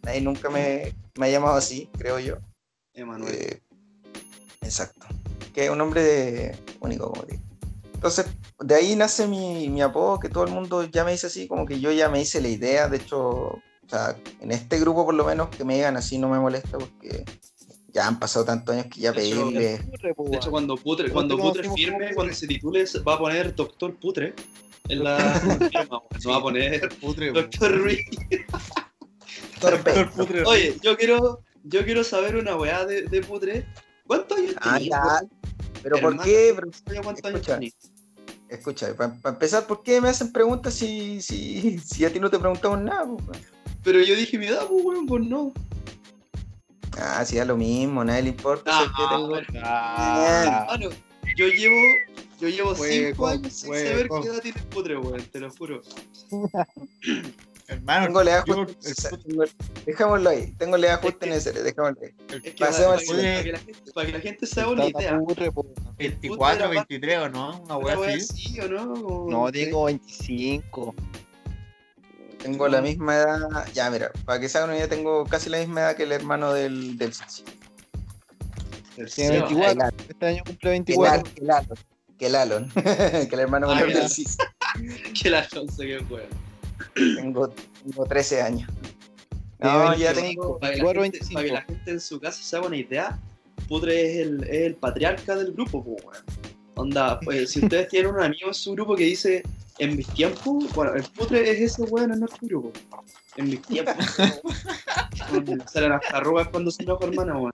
nadie 0.02 0.20
nunca 0.20 0.50
me, 0.50 0.94
me 1.16 1.26
ha 1.28 1.30
llamado 1.30 1.56
así, 1.56 1.88
creo 1.96 2.18
yo. 2.18 2.36
Emanuel. 2.92 3.34
Eh, 3.34 3.62
exacto. 4.60 5.06
Que 5.54 5.64
es 5.64 5.70
un 5.70 5.78
nombre 5.78 6.58
único, 6.80 7.10
como 7.10 7.22
digo. 7.22 7.42
Entonces, 7.94 8.26
de 8.58 8.74
ahí 8.74 8.96
nace 8.96 9.26
mi, 9.26 9.70
mi 9.70 9.80
apodo, 9.80 10.20
que 10.20 10.28
todo 10.28 10.44
el 10.44 10.50
mundo 10.50 10.84
ya 10.84 11.04
me 11.04 11.12
dice 11.12 11.28
así, 11.28 11.48
como 11.48 11.64
que 11.64 11.80
yo 11.80 11.90
ya 11.90 12.10
me 12.10 12.20
hice 12.20 12.42
la 12.42 12.48
idea. 12.48 12.86
De 12.88 12.98
hecho, 12.98 13.18
o 13.20 13.62
sea, 13.88 14.14
en 14.40 14.52
este 14.52 14.78
grupo 14.78 15.06
por 15.06 15.14
lo 15.14 15.24
menos 15.24 15.48
que 15.48 15.64
me 15.64 15.76
digan 15.76 15.96
así 15.96 16.18
no 16.18 16.28
me 16.28 16.38
molesta 16.38 16.76
porque 16.76 17.24
ya 17.92 18.06
han 18.06 18.18
pasado 18.18 18.44
tantos 18.44 18.74
años 18.74 18.86
que 18.92 19.00
ya 19.00 19.12
De 19.12 19.26
hecho, 19.28 19.48
pedirle. 19.50 19.78
De 19.78 20.36
hecho, 20.36 20.50
cuando 20.50 20.76
Putre, 20.76 21.08
¿Cómo 21.08 21.14
cuando 21.14 21.38
Putre 21.38 21.70
firme, 21.74 22.14
cuando 22.14 22.34
se 22.34 22.46
titule, 22.46 22.84
va 23.06 23.14
a 23.14 23.18
poner 23.18 23.54
Doctor 23.54 23.94
Putre 23.96 24.34
en 24.88 25.04
la 25.04 25.18
firma, 25.70 25.98
weón. 25.98 26.02
No 26.24 26.30
va 26.30 26.36
a 26.36 26.40
poner 26.42 26.88
Putre. 27.00 27.32
Doctor 27.32 27.78
Ruiz. 27.78 28.00
Perfecto. 29.60 30.26
Putre. 30.26 30.44
Oye, 30.44 30.76
yo 30.82 30.96
quiero, 30.96 31.40
yo 31.64 31.84
quiero 31.84 32.04
saber 32.04 32.36
una 32.36 32.56
weá 32.56 32.84
de, 32.86 33.02
de 33.02 33.20
Putre. 33.22 33.66
¿Cuántos 34.06 34.38
años 34.38 34.54
Ah, 34.60 34.74
tenés, 34.74 34.88
ya. 34.88 35.20
Pero 35.82 35.98
¿por 36.00 36.20
qué? 36.22 36.54
Pero, 36.54 37.02
¿Cuántos 37.02 37.24
años 37.24 37.40
Escucha. 37.40 37.54
tenés? 37.58 37.74
escucha, 38.48 38.92
para 38.96 39.16
empezar, 39.26 39.64
¿por 39.68 39.84
qué 39.84 40.00
me 40.00 40.08
hacen 40.08 40.32
preguntas 40.32 40.74
si, 40.74 41.22
si, 41.22 41.78
si 41.84 42.04
a 42.04 42.12
ti 42.12 42.18
no 42.18 42.28
te 42.30 42.38
preguntamos 42.38 42.80
nada? 42.80 43.06
pues? 43.24 43.38
Pero 43.84 44.00
yo 44.02 44.14
dije 44.16 44.36
mi 44.38 44.46
edad, 44.46 44.66
pues, 44.68 44.84
weón, 44.84 45.06
pues 45.06 45.24
no. 45.24 45.52
Ah, 46.98 47.24
sí, 47.24 47.36
da 47.36 47.44
lo 47.44 47.56
mismo, 47.56 48.04
nadie 48.04 48.22
le 48.22 48.28
importa. 48.30 48.70
Ah, 48.94 49.18
bueno. 49.28 49.46
Ah, 49.62 50.76
yo 51.36 51.46
llevo, 51.46 51.74
yo 52.40 52.48
llevo 52.48 52.72
Hueco, 52.72 52.84
cinco 53.08 53.26
años 53.28 53.52
sin 53.52 53.70
hueco. 53.70 53.88
saber 53.90 54.08
qué 54.08 54.28
edad 54.28 54.40
tiene 54.42 54.62
Putre, 54.70 54.96
weón, 54.98 55.22
te 55.22 55.40
lo 55.40 55.50
juro. 55.50 55.80
Hermano, 57.68 58.06
Tengo 58.06 58.22
la 58.24 58.44
yo- 58.44 58.66
el 58.66 59.50
Dejémoslo 59.86 60.30
ahí. 60.30 60.52
Tengo 60.58 60.76
la 60.76 60.86
edad 60.88 61.00
justa 61.02 61.20
que- 61.20 61.26
necesaria. 61.30 61.62
Dejémoslo 61.62 61.98
ahí. 62.02 62.10
Es 62.28 62.42
que 62.42 62.50
para, 62.58 62.72
que, 62.72 62.82
para 62.82 63.42
que 63.44 63.52
la 63.52 63.58
gente, 63.60 63.92
para 63.92 64.06
que 64.06 64.12
la 64.12 64.20
gente 64.20 64.46
se 64.46 64.60
haga 64.60 64.70
una 64.72 64.86
idea. 64.86 65.18
putre, 65.20 65.52
po. 65.52 65.66
el 65.66 65.72
Putre 65.76 66.08
24, 66.20 66.56
era 66.58 66.66
23 66.68 67.18
o 67.18 67.28
no, 67.28 67.60
una 67.60 67.76
weá 67.76 67.98
wea 67.98 68.16
así. 68.16 68.22
así, 68.54 68.60
¿o 68.60 68.68
no? 68.68 69.26
No, 69.30 69.52
tengo 69.52 69.84
25. 69.84 70.94
Tengo 72.42 72.68
la 72.68 72.80
misma 72.80 73.16
edad. 73.16 73.66
Ya, 73.74 73.90
mira, 73.90 74.10
para 74.24 74.40
que 74.40 74.48
se 74.48 74.58
hagan 74.58 74.70
una 74.70 74.78
idea, 74.78 74.88
tengo 74.88 75.24
casi 75.26 75.50
la 75.50 75.58
misma 75.58 75.80
edad 75.82 75.96
que 75.96 76.04
el 76.04 76.12
hermano 76.12 76.52
del, 76.52 76.96
del 76.96 77.12
Sisi. 77.12 77.44
Tiene 78.94 79.08
Seba, 79.10 79.46
24. 79.48 79.88
el- 79.88 80.10
Este 80.10 80.26
año 80.26 80.42
cumple 80.44 80.58
Que 80.60 80.68
24. 80.70 81.18
el, 81.18 81.34
que 81.34 81.40
el 81.42 81.50
Alon. 81.50 81.78
Que 82.18 82.26
el 82.26 82.34
Alon. 82.36 82.70
que 83.28 83.28
el 83.34 83.40
hermano 83.40 83.70
Ah, 83.70 83.74
menor 83.74 83.92
del 83.92 84.08
Sisi. 84.08 84.36
Que 85.22 85.30
la 85.30 85.46
chonce 85.48 85.86
que 85.86 85.98
juega. 86.08 86.28
Tengo, 86.94 87.48
tengo 87.50 88.04
13 88.06 88.42
años. 88.42 88.70
Tiene 89.60 89.74
No, 89.76 89.94
ya 89.96 90.12
25. 90.12 90.22
tengo. 90.22 90.58
Para 90.58 90.72
que, 90.74 90.78
la 90.82 90.92
24, 90.92 91.02
gente, 91.02 91.34
para 91.34 91.46
que 91.46 91.52
la 91.52 91.62
gente 91.62 91.90
en 91.90 92.00
su 92.00 92.20
casa 92.20 92.42
se 92.42 92.56
haga 92.56 92.66
una 92.66 92.76
idea, 92.76 93.18
Putre 93.68 94.00
es 94.12 94.26
el, 94.26 94.42
es 94.44 94.62
el 94.66 94.74
patriarca 94.76 95.36
del 95.36 95.52
grupo, 95.52 95.84
pues, 95.84 96.02
weón. 96.04 96.24
Onda, 96.76 97.20
pues, 97.20 97.50
si 97.50 97.62
ustedes 97.62 97.88
tienen 97.88 98.14
un 98.14 98.22
amigo 98.22 98.48
en 98.48 98.54
su 98.54 98.72
grupo 98.72 98.96
que 98.96 99.04
dice, 99.04 99.42
en 99.80 99.96
mis 99.96 100.06
tiempos, 100.08 100.64
bueno, 100.74 100.94
el 100.94 101.02
Putre 101.04 101.50
es 101.50 101.60
ese 101.72 101.82
weón 101.82 102.12
en 102.12 102.20
nuestro 102.20 102.46
grupo. 102.46 102.72
En 103.36 103.48
mis 103.50 103.62
tiempos. 103.62 103.94
Weón, 105.32 105.62
Salen 105.68 105.92
hasta 105.92 106.16
arrugas 106.16 106.48
cuando 106.48 106.70
se 106.70 106.82
enoja 106.82 107.06
hermana, 107.06 107.36
weón. 107.36 107.52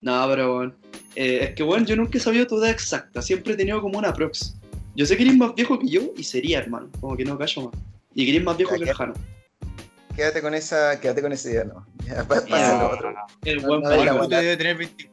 No, 0.00 0.26
pero 0.28 0.56
weón. 0.58 0.76
eh, 1.14 1.38
es 1.42 1.54
que, 1.54 1.62
weón, 1.62 1.86
yo 1.86 1.96
nunca 1.96 2.18
he 2.18 2.20
sabido 2.20 2.46
tu 2.46 2.58
edad 2.58 2.70
exacta. 2.70 3.22
Siempre 3.22 3.54
he 3.54 3.56
tenido 3.56 3.80
como 3.80 3.98
una 3.98 4.12
prox. 4.12 4.56
Yo 4.94 5.04
sé 5.06 5.16
que 5.16 5.24
eres 5.24 5.36
más 5.36 5.54
viejo 5.54 5.78
que 5.78 5.88
yo 5.88 6.02
y 6.16 6.24
sería, 6.24 6.58
hermano. 6.58 6.88
Como 7.00 7.16
que 7.16 7.24
no 7.24 7.36
callo 7.38 7.62
más. 7.70 7.74
Y 8.14 8.24
que 8.24 8.30
eres 8.32 8.44
más 8.44 8.56
viejo 8.56 8.72
Ya, 8.76 8.84
que 8.84 8.90
el 8.90 8.96
Jano. 8.96 9.14
Quédate 10.14 10.40
con 10.40 10.54
esa, 10.54 10.98
quédate 11.00 11.20
con 11.22 11.32
esa 11.32 11.50
idea, 11.50 11.64
no. 11.64 11.86
Ya, 12.06 12.26
pa- 12.26 12.42
pasa 12.46 12.78
lo 12.82 12.90
otro. 12.94 13.14
El 13.44 13.60
No, 13.62 13.68
buen 13.68 13.80
no, 13.82 13.88
Pablo. 13.90 13.96
buena. 14.04 14.20
Putre 14.22 14.36
debe 14.42 14.56
tener 14.56 14.76
20. 14.78 15.10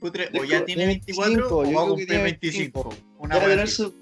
Putre 0.00 0.28
o 0.38 0.44
ya 0.44 0.64
tiene 0.66 0.86
24 0.86 1.32
25, 1.34 1.56
o 1.58 1.72
va 1.72 1.82
a 1.82 1.86
cumplir 1.86 2.08
tiene 2.08 2.22
25. 2.24 2.94
Una 3.18 3.34
Debe 3.38 3.50
tener, 3.52 3.68
su, 3.68 3.94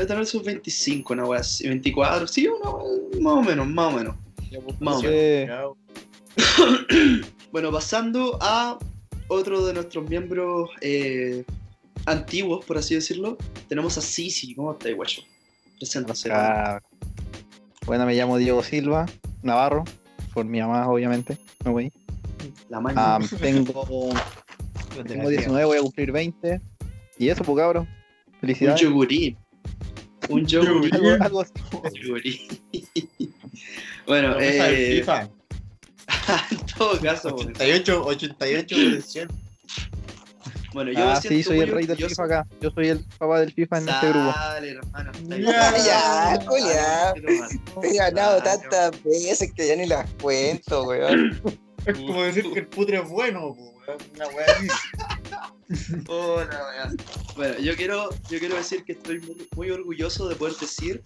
debe 0.00 0.08
tener 0.08 0.26
sus 0.26 0.42
25, 0.42 1.12
una 1.12 1.24
wea 1.24 1.40
así. 1.40 1.68
24, 1.68 2.26
sí, 2.26 2.48
una 2.48 2.70
wea, 2.70 3.20
más 3.20 3.32
o 3.34 3.42
menos, 3.42 3.68
más 3.68 3.92
o 3.92 3.96
menos. 3.96 4.16
Más 4.80 4.96
o 4.96 5.02
menos. 5.02 5.02
Sí. 5.02 5.46
Chao. 5.46 5.76
Bueno, 7.52 7.72
pasando 7.72 8.38
a 8.40 8.78
otro 9.26 9.66
de 9.66 9.74
nuestros 9.74 10.08
miembros 10.08 10.70
eh, 10.82 11.44
antiguos, 12.06 12.64
por 12.64 12.78
así 12.78 12.94
decirlo, 12.94 13.36
tenemos 13.68 13.98
a 13.98 14.00
Sisi. 14.00 14.54
¿Cómo 14.54 14.70
estás, 14.70 14.94
guacho? 14.94 15.22
Preséntase. 15.76 16.30
Ah, 16.32 16.80
Bueno, 17.86 18.06
me 18.06 18.14
llamo 18.14 18.38
Diego 18.38 18.62
Silva, 18.62 19.06
Navarro, 19.42 19.82
por 20.32 20.44
mi 20.44 20.60
mamá, 20.60 20.88
obviamente. 20.88 21.38
No, 21.64 21.72
güey. 21.72 21.90
La 22.68 22.78
maña. 22.78 23.16
Ah, 23.16 23.18
tengo, 23.40 24.12
tengo 25.04 25.28
19, 25.28 25.64
voy 25.64 25.78
a 25.78 25.82
cumplir 25.82 26.12
20. 26.12 26.60
Y 27.18 27.28
eso, 27.30 27.42
pues 27.42 27.58
cabrón. 27.58 27.88
un 27.88 28.38
Felicidades. 28.38 28.80
Un 30.28 30.46
yogurí. 30.46 30.90
Algo, 30.92 31.24
algo 31.24 31.40
así. 31.42 31.52
yogurí. 32.02 32.62
bueno, 34.06 34.36
eh, 34.38 34.98
FIFA. 34.98 35.28
en 36.50 36.66
todo 36.76 37.00
caso, 37.00 37.34
bueno, 37.34 37.50
88, 37.50 38.04
88 38.04 38.76
por 38.76 39.02
100. 39.02 39.28
bueno, 40.72 40.92
yo 40.92 40.98
me 40.98 41.04
Ah, 41.04 41.20
sí, 41.20 41.42
soy 41.42 41.56
muy 41.56 41.64
el 41.64 41.72
rey 41.72 41.86
del. 41.86 41.96
FIFA 41.96 42.24
acá. 42.24 42.46
Yo 42.60 42.70
soy 42.70 42.88
el 42.88 43.04
papá 43.18 43.40
del 43.40 43.52
FIFA 43.52 43.78
en 43.78 43.88
este 43.88 44.08
grupo. 44.08 44.32
Sale, 44.32 44.70
hermano. 44.70 45.12
Ya, 45.28 45.78
ya, 45.78 47.14
he 47.82 47.96
ganado 47.96 48.42
tantas 48.42 49.02
veces 49.02 49.52
que 49.52 49.66
ya 49.68 49.76
ni 49.76 49.86
las 49.86 50.08
cuento, 50.22 50.84
weón. 50.84 51.40
Es 51.86 51.96
como 51.96 52.22
decir 52.22 52.44
que 52.52 52.58
el 52.58 52.66
putre 52.66 52.98
es 52.98 53.08
bueno, 53.08 53.48
weón. 53.48 53.70
Una 54.14 54.28
wea 54.28 54.46
wea. 56.08 56.90
Bueno, 57.36 57.58
yo 57.58 57.74
quiero, 57.76 58.10
yo 58.30 58.38
quiero 58.38 58.56
decir 58.56 58.84
que 58.84 58.92
estoy 58.92 59.20
muy, 59.20 59.48
muy 59.56 59.70
orgulloso 59.70 60.28
de 60.28 60.36
poder 60.36 60.54
decir 60.56 61.02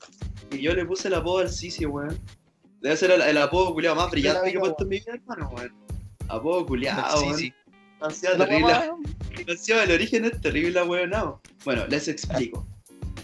que 0.51 0.61
yo 0.61 0.75
le 0.75 0.85
puse 0.85 1.09
el 1.09 1.15
apodo 1.15 1.39
al 1.39 1.51
Sisi, 1.51 1.87
weón. 1.87 2.19
Debe 2.81 2.97
ser 2.97 3.11
el, 3.13 3.23
el 3.23 3.39
apodo 3.39 3.73
culiado 3.73 3.97
más 3.97 4.11
brillante 4.11 4.51
que 4.51 4.57
he 4.57 4.61
puesto 4.61 4.83
en 4.85 4.89
mi 4.89 4.99
vida, 4.99 5.13
hermano, 5.15 5.51
weón. 5.55 5.75
Apodo 6.29 6.67
culiado. 6.67 7.19
Sí, 7.19 7.35
sí. 7.37 7.55
Demasiado 8.01 8.39
La 8.39 8.47
terrible. 8.47 8.73
mamá, 8.75 8.97
Demasiado, 9.37 9.83
el 9.83 9.91
origen 9.93 10.25
es 10.27 10.41
terrible, 10.41 10.83
weón. 10.83 11.11
No. 11.11 11.41
Bueno, 11.65 11.87
les 11.87 12.09
explico. 12.09 12.67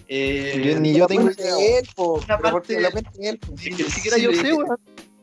Eh, 0.09 0.63
Yo- 0.75 0.81
ni 0.81 0.95
yo 0.95 1.07
tengo 1.07 1.31
idea. 1.31 1.79
él, 1.79 1.89
po, 1.95 2.21
parte- 2.27 2.81
lo 2.81 2.91
cuente 2.91 3.11
él, 3.29 3.39
po. 3.39 3.55
que 3.55 3.71
Ni 3.71 3.85
siquiera 3.85 4.17
yo 4.19 4.33
sé, 4.33 4.53
weón. 4.53 4.77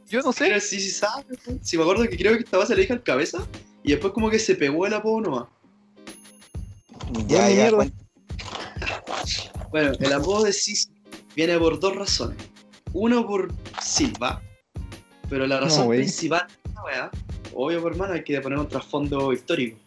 Yo 0.09 0.21
no 0.21 0.31
sé. 0.31 0.45
Pero 0.45 0.59
sí, 0.61 0.79
sí 0.79 0.91
sabe. 0.91 1.25
Si 1.61 1.75
me 1.75 1.83
acuerdo 1.83 2.03
que 2.07 2.15
creo 2.15 2.33
que 2.37 2.43
esta 2.43 2.57
base 2.57 2.73
le 2.75 2.81
dije 2.81 2.93
al 2.93 3.03
cabeza 3.03 3.45
y 3.83 3.91
después 3.91 4.13
como 4.13 4.29
que 4.29 4.39
se 4.39 4.55
pegó 4.55 4.85
el 4.85 4.93
apodo 4.93 5.19
nomás. 5.21 5.47
Ya, 7.27 7.47
Bueno, 7.71 7.83
ya. 7.83 7.91
Bueno, 9.71 9.91
el 9.99 10.13
apodo 10.13 10.43
de 10.43 10.53
Sisi 10.53 10.89
viene 11.35 11.57
por 11.57 11.79
dos 11.79 11.95
razones. 11.95 12.37
Uno 12.93 13.25
por 13.27 13.51
Silva, 13.81 14.41
pero 15.29 15.45
la 15.45 15.59
razón 15.59 15.85
No, 15.85 15.89
principal 15.89 16.47
de 16.47 16.69
esta 16.69 16.83
weá, 16.83 17.11
obvio 17.53 17.81
por 17.81 17.91
hermano, 17.91 18.13
hay 18.13 18.23
que 18.23 18.39
poner 18.41 18.57
un 18.59 18.67
trasfondo 18.67 19.33
histórico. 19.33 19.77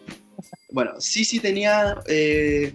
Bueno, 0.70 0.92
Sisi 1.00 1.40
tenía 1.40 1.96
eh, 2.06 2.74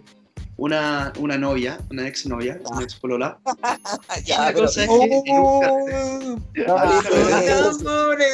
una, 0.57 1.13
una 1.19 1.37
novia, 1.37 1.79
una 1.91 2.07
ex 2.07 2.25
novia, 2.25 2.59
una 2.71 2.83
ex 2.83 2.95
polola. 2.95 3.37
Ah, 3.63 3.77
Y 4.19 4.23
ya, 4.23 4.39
la 4.39 4.47
pero- 4.47 4.59
cosa 4.65 4.83
es 4.83 4.89
que 4.89 4.95
en 5.25 5.37
un 5.39 5.61
carrete- 5.61 6.41
Ah, 6.67 7.01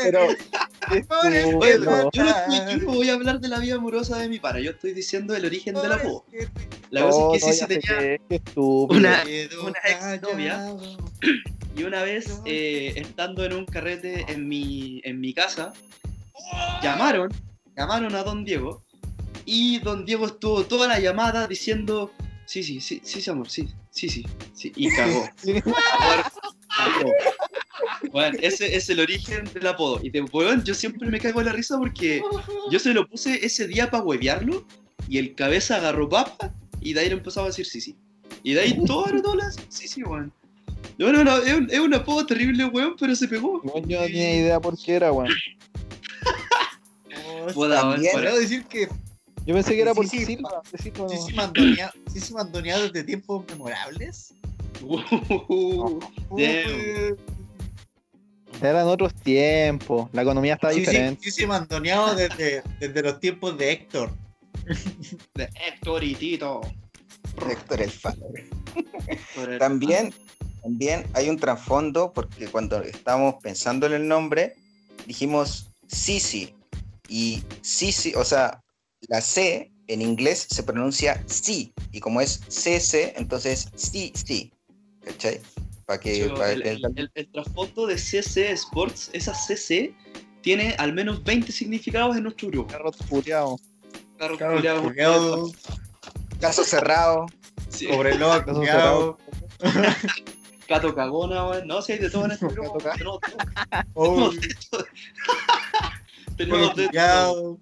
Pero, 0.04 0.20
Oye, 1.60 1.72
yo, 2.14 2.24
no 2.24 2.30
estoy- 2.32 2.72
yo 2.72 2.78
no 2.86 2.92
voy 2.94 3.10
a 3.10 3.14
hablar 3.14 3.40
de 3.40 3.48
la 3.48 3.60
vida 3.60 3.76
amorosa 3.76 4.18
de 4.18 4.28
mi 4.30 4.40
pana, 4.40 4.60
yo 4.60 4.72
estoy 4.72 4.94
diciendo 4.94 5.36
el 5.36 5.46
origen 5.46 5.76
del 5.76 5.92
apodo. 5.92 6.26
La 6.90 7.02
cosa 7.04 7.20
no, 7.20 7.34
es 7.34 7.40
que 7.42 7.48
no, 7.48 7.54
ya 7.54 7.68
sé 7.68 7.68
tenía 7.68 7.98
una, 8.90 9.24
una 9.64 9.80
ex 9.88 10.22
novia 10.22 10.76
y 11.78 11.84
una 11.84 12.04
vez 12.04 12.42
eh, 12.46 12.94
estando 12.96 13.46
en 13.46 13.54
un 13.54 13.66
carrete 13.66 14.26
en 14.28 14.48
mi, 14.48 15.02
en 15.06 15.20
mi 15.20 15.34
casa, 15.34 15.72
llamaron, 16.82 17.30
llamaron 17.78 18.16
a 18.16 18.24
don 18.24 18.44
Diego 18.44 18.84
y 19.46 19.80
don 19.80 20.06
Diego 20.06 20.26
estuvo 20.26 20.64
toda 20.66 20.88
la 20.88 21.00
llamada 21.00 21.48
diciendo, 21.48 22.12
sí, 22.46 22.64
sí, 22.64 22.82
sí, 22.82 23.02
sí, 23.04 23.22
sí, 23.22 23.30
amor, 23.30 23.50
sí, 23.50 23.70
sí, 23.92 24.10
sí, 24.10 24.26
sí, 24.54 24.72
y 24.76 24.90
cagó. 24.94 25.30
Cagó. 26.76 27.12
Bueno, 28.12 28.38
ese 28.42 28.76
es 28.76 28.90
el 28.90 29.00
origen 29.00 29.46
del 29.54 29.68
apodo. 29.68 30.00
Y 30.04 30.10
de 30.10 30.22
weón, 30.22 30.64
yo 30.64 30.74
siempre 30.74 31.10
me 31.10 31.20
cago 31.20 31.40
en 31.40 31.48
la 31.48 31.54
risa 31.54 31.78
porque 31.78 32.22
yo 32.72 32.80
se 32.80 32.94
lo 32.94 33.08
puse 33.08 33.46
ese 33.46 33.68
día 33.68 33.90
para 33.90 34.04
huevearlo 34.04 34.66
y 35.08 35.18
el 35.18 35.36
cabeza 35.36 35.78
agarró 35.78 36.10
papa 36.10 36.54
y 36.80 36.94
de 36.94 37.02
ahí 37.02 37.08
le 37.10 37.16
empezaba 37.16 37.48
a 37.48 37.50
decir 37.50 37.66
sí, 37.66 37.82
sí. 37.82 37.96
Y 38.44 38.54
de 38.54 38.62
ahí 38.62 38.86
todo 38.86 39.08
era 39.08 39.22
todo 39.22 39.36
la 39.36 39.52
sí, 39.52 39.88
sí, 39.88 40.04
weón. 40.04 40.32
No, 40.98 41.12
no, 41.12 41.24
no, 41.24 41.38
es 41.38 41.54
un, 41.54 41.68
es 41.72 41.80
un 41.80 41.94
apodo 41.94 42.26
terrible, 42.26 42.66
weón, 42.66 42.96
pero 43.00 43.16
se 43.16 43.28
pegó. 43.28 43.62
No, 43.64 43.74
yo 43.88 44.00
no 44.00 44.06
tenía 44.06 44.36
idea 44.36 44.60
por 44.60 44.78
qué 44.78 44.96
era, 44.96 45.12
weón. 45.12 45.30
También. 47.56 48.12
bueno. 48.14 48.22
Puedo 48.30 48.40
decir 48.40 48.64
que 48.66 48.88
Yo 49.46 49.54
pensé 49.54 49.76
que 49.76 49.82
era 49.82 49.92
Sí, 49.92 49.96
por 49.98 50.08
sí, 50.08 50.26
Silva. 50.26 50.62
sí 50.78 50.92
sí 52.20 52.34
mandoneado 52.34 52.84
desde 52.84 53.04
tiempos 53.04 53.46
memorables. 53.48 54.34
Uh, 54.84 56.00
Damn. 56.32 56.32
Uy, 56.32 57.16
Eran 58.62 58.88
otros 58.88 59.14
tiempos. 59.16 60.10
La 60.14 60.22
economía 60.22 60.54
estaba 60.54 60.74
Sí, 60.74 60.80
sí, 60.82 60.86
diferente. 60.86 61.24
sí 61.24 61.32
se 61.32 61.48
mandoneado 61.48 62.16
desde, 62.16 62.62
desde 62.80 63.02
los 63.02 63.20
tiempos 63.20 63.58
de 63.58 63.72
Héctor. 63.72 64.12
de 65.34 65.50
Héctor 65.68 66.04
y 66.04 66.16
Tito. 66.16 66.62
Héctor 67.50 67.82
el 67.82 67.92
el- 69.52 69.60
También, 69.60 70.14
también 70.62 71.06
hay 71.14 71.30
un 71.30 71.38
trasfondo 71.38 72.14
porque 72.14 72.48
cuando 72.48 72.82
estábamos 72.84 73.36
pensando 73.42 73.88
en 73.88 73.94
el 73.94 74.08
nombre, 74.08 74.56
dijimos 75.08 75.70
Sisi. 75.88 76.54
Y 77.08 77.44
Sisi, 77.62 78.14
o 78.16 78.24
sea, 78.24 78.62
la 79.08 79.22
C 79.22 79.72
en 79.88 80.02
inglés 80.02 80.48
se 80.50 80.64
pronuncia 80.64 81.22
sí. 81.26 81.74
Y 81.92 82.00
como 82.00 82.22
es 82.22 82.42
CC, 82.48 83.14
entonces 83.18 83.70
sí, 83.76 84.14
sí. 84.16 84.54
¿Cachai? 85.04 85.42
Para 85.92 86.00
que. 86.00 86.20
Yo, 86.20 86.34
pa' 86.36 86.52
el, 86.54 86.62
el- 86.66 86.82
el- 86.96 87.12
el 87.14 87.28
trasfondo 87.32 87.86
de 87.86 87.98
CC 87.98 88.52
Sports, 88.54 89.10
esa 89.12 89.34
CC, 89.34 89.94
tiene 90.42 90.74
al 90.78 90.94
menos 90.94 91.22
20 91.24 91.52
significados 91.52 92.16
en 92.16 92.24
nuestro 92.24 92.48
grupo. 92.48 92.72
Carros 92.72 92.96
puteados. 93.10 93.60
Culiao, 94.18 94.84
culiao, 94.84 95.52
Caso 96.40 96.64
cerrado. 96.64 97.26
sí, 97.70 97.88
Cobrelot, 97.88 98.46
Caso 98.46 98.58
culiao. 98.60 99.18
Gato 100.70 100.96
cagona, 100.96 101.48
weón. 101.50 101.68
No, 101.68 101.82
si 101.82 101.92
hay 101.94 102.00
de 102.00 102.10
todo 102.10 102.24
en 102.26 102.32
este 102.32 102.48
grupo. 102.48 102.78
Tenemos 102.96 103.20
todo. 103.20 103.38
Oh, 103.96 104.30
Tenemos 104.30 104.40
de 104.42 104.56
todo. 104.70 104.86
Tenemos 106.38 106.76
de 106.76 106.84
todo. 106.88 106.88
culiao. 106.88 107.60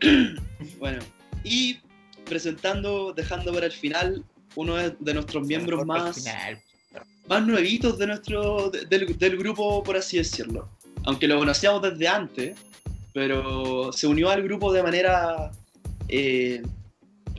Bueno, 0.78 0.98
y 1.42 1.80
presentando, 2.26 3.14
dejando 3.14 3.52
para 3.54 3.64
el 3.66 3.72
final, 3.72 4.22
uno 4.56 4.76
de 4.76 4.94
de 5.00 5.14
nuestros 5.14 5.46
miembros 5.46 5.86
más, 5.86 6.16
final. 6.16 6.62
Más 7.30 7.46
nuevitos 7.46 7.96
de 7.96 8.08
nuestro, 8.08 8.70
de- 8.70 8.84
del, 8.86 9.38
grupo, 9.38 9.84
por 9.84 9.96
así 9.96 10.18
decirlo. 10.18 10.68
Aunque 11.04 11.28
lo 11.28 11.38
conocíamos 11.38 11.80
desde 11.80 12.08
antes, 12.08 12.58
pero 13.14 13.92
se 13.92 14.08
unió 14.08 14.30
al 14.30 14.42
grupo 14.42 14.72
de 14.72 14.82
manera 14.82 15.52
eh, 16.08 16.60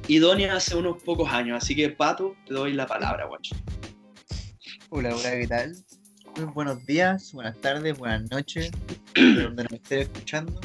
idónea 0.08 0.56
hace 0.56 0.78
unos 0.78 1.04
pocos 1.04 1.30
años. 1.30 1.62
Así 1.62 1.76
que, 1.76 1.90
Pato, 1.90 2.38
te 2.48 2.54
doy 2.54 2.72
la 2.72 2.88
palabra, 2.88 3.26
guacho. 3.26 3.54
Hola, 4.90 5.14
hola, 5.14 5.32
¿qué 5.32 5.48
tal? 5.48 5.76
muy 6.38 6.46
buenos 6.46 6.86
días, 6.86 7.34
buenas 7.34 7.60
tardes, 7.60 7.98
buenas 7.98 8.32
noches, 8.32 8.72
de 9.16 9.44
donde 9.44 9.64
nos 9.64 9.74
estén 9.74 10.00
escuchando. 10.00 10.62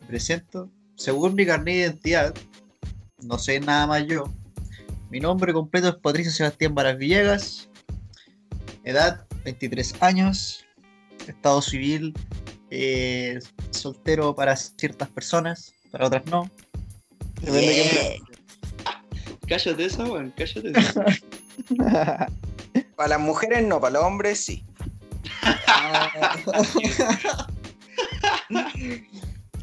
Me 0.00 0.06
presento. 0.06 0.70
Según 0.96 1.34
mi 1.34 1.44
carnet 1.44 1.74
de 1.74 1.80
identidad, 1.82 2.34
no 3.22 3.38
sé 3.38 3.60
nada 3.60 3.86
más 3.86 4.06
yo. 4.06 4.24
Mi 5.10 5.20
nombre 5.20 5.52
completo 5.52 5.88
es 5.90 5.96
Patricio 5.96 6.32
Sebastián 6.32 6.74
Varas 6.74 6.96
Villegas. 6.96 7.68
Edad 8.84 9.26
23 9.44 9.94
años. 10.00 10.64
Estado 11.26 11.62
civil 11.62 12.14
eh, 12.70 13.38
soltero 13.70 14.34
para 14.34 14.56
ciertas 14.56 15.08
personas, 15.10 15.74
para 15.90 16.06
otras 16.06 16.24
no. 16.26 16.50
Depende 17.40 17.60
de 17.60 18.18
quién 18.18 18.32
Cállate 19.46 19.84
esa, 19.84 20.04
weón, 20.04 20.32
cállate 20.36 20.72
esa. 20.74 21.04
Para 22.96 23.08
las 23.08 23.20
mujeres 23.20 23.66
no, 23.66 23.80
para 23.80 23.94
los 23.94 24.04
hombres 24.04 24.42
sí. 24.42 24.64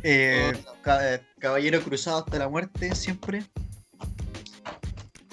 Eh, 0.01 0.53
eh, 0.85 1.19
caballero 1.39 1.83
cruzado 1.83 2.19
hasta 2.19 2.39
la 2.39 2.47
muerte, 2.47 2.95
siempre. 2.95 3.43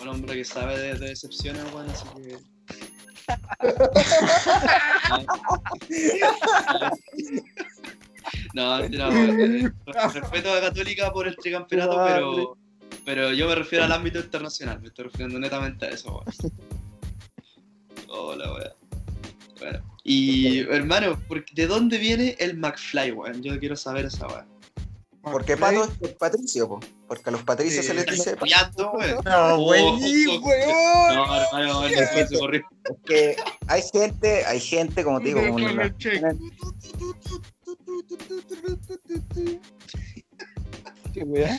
Un 0.01 0.09
hombre 0.09 0.35
que 0.35 0.45
sabe 0.45 0.77
de, 0.77 0.95
de 0.95 1.11
decepciones, 1.11 1.63
weón, 1.73 1.89
así 1.89 2.05
que. 2.17 2.37
No. 8.55 8.79
Eh, 8.81 9.71
Respeto 10.15 10.53
a 10.53 10.61
Católica 10.61 11.13
por 11.13 11.27
el 11.29 11.37
tricampeonato, 11.37 12.03
pero, 12.07 12.57
pero 13.05 13.33
yo 13.33 13.49
me 13.49 13.55
refiero 13.55 13.85
al 13.85 13.93
ámbito 13.93 14.19
internacional. 14.19 14.81
Me 14.81 14.89
estoy 14.89 15.05
refiriendo 15.07 15.39
netamente 15.39 15.87
a 15.87 15.91
eso, 15.91 16.11
weón. 16.13 16.25
Hola, 18.09 18.53
weón. 18.53 18.73
Bueno, 19.59 19.97
y 20.05 20.59
hermano, 20.61 21.19
¿por- 21.29 21.45
¿de 21.47 21.67
dónde 21.67 21.99
viene 21.99 22.37
el 22.39 22.57
McFly, 22.59 23.13
weón? 23.13 23.43
Yo 23.43 23.59
quiero 23.59 23.77
saber 23.77 24.07
esa 24.07 24.27
weón. 24.27 24.47
Porque 25.33 25.57
Pato 25.57 25.85
es 25.85 25.91
por 25.91 26.17
Patricio, 26.19 26.69
po. 26.69 26.81
porque 27.09 27.29
a 27.31 27.33
los 27.33 27.43
patricios 27.43 27.85
se 27.85 27.95
les 27.95 28.07
dice. 28.07 28.31
Apoyando. 28.33 28.93
No, 29.25 29.59
güey, 29.59 29.83
Oh, 29.83 30.41
weón. 30.41 31.15
No, 31.15 31.37
hermano, 31.37 31.83
no 31.83 32.07
fue 32.29 32.39
horrible. 32.41 32.67
Es 32.85 32.97
que 33.05 33.37
hay 33.67 33.83
gente, 33.93 34.45
hay 34.47 34.61
gente, 34.61 35.03
como 35.03 35.19
te 35.21 35.27
digo, 35.27 35.41
como 35.49 35.59
la- 35.69 35.93
Sí, 41.13 41.23
weá. 41.25 41.59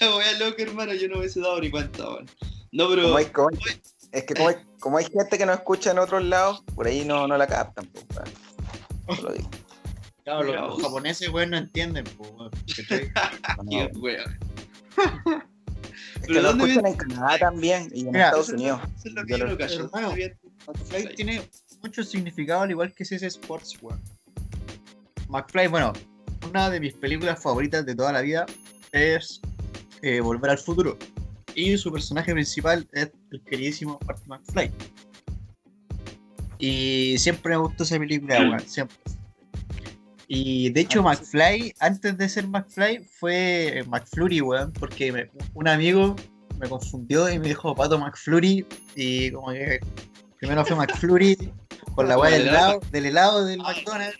La 0.00 0.32
loca, 0.38 0.62
hermano, 0.62 0.92
yo 0.94 1.08
no 1.08 1.18
hubiese 1.18 1.40
dado 1.40 1.60
ni 1.60 1.70
cuenta, 1.70 2.04
weón. 2.08 2.26
No, 2.72 2.88
pero. 2.88 3.02
como 3.04 3.16
hay, 3.16 3.26
como 3.26 3.48
hay- 3.48 3.80
es 4.12 4.24
que 4.24 4.34
como 4.34 4.48
hay, 4.48 4.56
como 4.80 4.98
hay 4.98 5.04
gente 5.04 5.38
que 5.38 5.46
no 5.46 5.52
escucha 5.52 5.90
en 5.92 5.98
otros 5.98 6.24
lados, 6.24 6.62
por 6.74 6.86
ahí 6.86 7.04
no, 7.04 7.26
no 7.26 7.36
la 7.36 7.46
captan. 7.46 7.88
weón. 8.14 9.16
Te 9.16 9.22
lo 9.22 9.32
digo. 9.32 9.50
Claro, 10.28 10.42
los, 10.52 10.68
los 10.78 10.82
japoneses, 10.82 11.28
weón, 11.30 11.50
no 11.50 11.56
entienden, 11.58 12.04
po, 12.04 12.24
weón. 12.28 12.50
No, 13.64 14.00
wea. 14.00 14.24
es 14.24 14.30
¿Pero 16.20 16.26
que 16.26 16.34
lo 16.34 16.42
dónde 16.42 16.64
escuchan 16.66 16.86
en 16.86 16.96
Canadá 16.96 17.38
también 17.38 17.88
y 17.94 18.00
en 18.00 18.06
Mira, 18.12 18.26
Estados 18.26 18.48
Unidos. 18.50 18.80
Eso 18.98 19.08
es 19.08 19.14
lo 19.14 19.24
que 19.24 19.38
Yo 19.38 19.46
lo- 19.46 19.56
callo. 19.58 19.84
hermano. 19.84 20.14
McFly 20.66 21.14
tiene 21.14 21.42
mucho 21.82 22.02
significado 22.04 22.62
al 22.62 22.70
igual 22.70 22.92
que 22.92 23.04
ese 23.04 23.24
Sports, 23.26 23.78
weón. 23.80 24.00
McFly, 25.28 25.68
bueno, 25.68 25.92
una 26.48 26.68
de 26.70 26.80
mis 26.80 26.92
películas 26.94 27.42
favoritas 27.42 27.86
de 27.86 27.94
toda 27.94 28.12
la 28.12 28.20
vida 28.20 28.44
es 28.92 29.40
eh, 30.02 30.20
Volver 30.20 30.50
al 30.50 30.58
Futuro. 30.58 30.98
Y 31.54 31.76
su 31.78 31.90
personaje 31.90 32.32
principal 32.32 32.86
es 32.92 33.10
el 33.30 33.40
queridísimo 33.42 33.98
Marty 34.06 34.22
McFly. 34.28 34.70
Y 36.58 37.16
siempre 37.18 37.50
me 37.52 37.58
gustó 37.62 37.84
esa 37.84 37.98
película, 37.98 38.38
weón, 38.40 38.60
siempre. 38.60 38.96
Y 40.30 40.68
de 40.70 40.82
hecho, 40.82 41.02
McFly, 41.02 41.74
antes 41.80 42.18
de 42.18 42.28
ser 42.28 42.46
McFly, 42.46 42.98
fue 43.18 43.82
McFlurry, 43.88 44.42
weón, 44.42 44.72
porque 44.74 45.10
me- 45.10 45.30
un 45.54 45.66
amigo 45.68 46.14
me 46.60 46.68
confundió 46.68 47.30
y 47.30 47.38
me 47.38 47.48
dijo 47.48 47.74
Pato 47.74 47.98
McFlurry. 47.98 48.66
Y 48.94 49.30
como 49.30 49.52
que 49.52 49.80
primero 50.38 50.64
fue 50.66 50.76
McFlurry 50.76 51.36
con 51.94 52.08
la 52.08 52.18
weá 52.18 52.30
del 52.32 52.48
helado, 52.48 52.80
del 52.92 53.06
helado 53.06 53.44
del 53.46 53.58
McDonald's. 53.60 54.18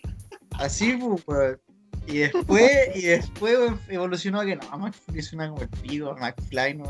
Así, 0.59 0.94
pues, 0.94 1.23
weón. 1.27 1.61
Y 2.07 2.18
después, 2.21 2.71
y 2.97 3.03
después 3.03 3.59
weón, 3.59 3.81
evolucionó 3.88 4.40
a 4.40 4.47
que 4.47 4.57
no, 4.57 4.79
McFlurry 4.79 5.23
suena 5.23 5.51
como 5.51 5.61
el 5.61 5.68
pico, 5.68 6.16
McFly, 6.18 6.75
no 6.75 6.85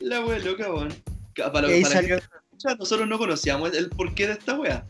La 0.00 0.24
wea 0.24 0.38
loca, 0.38 0.72
weón. 0.72 0.94
Para, 1.36 1.52
para 1.52 1.68
que- 1.68 2.20
nosotros 2.78 3.06
no 3.06 3.18
conocíamos 3.18 3.72
el 3.74 3.90
porqué 3.90 4.28
de 4.28 4.32
esta 4.32 4.58
wea. 4.58 4.86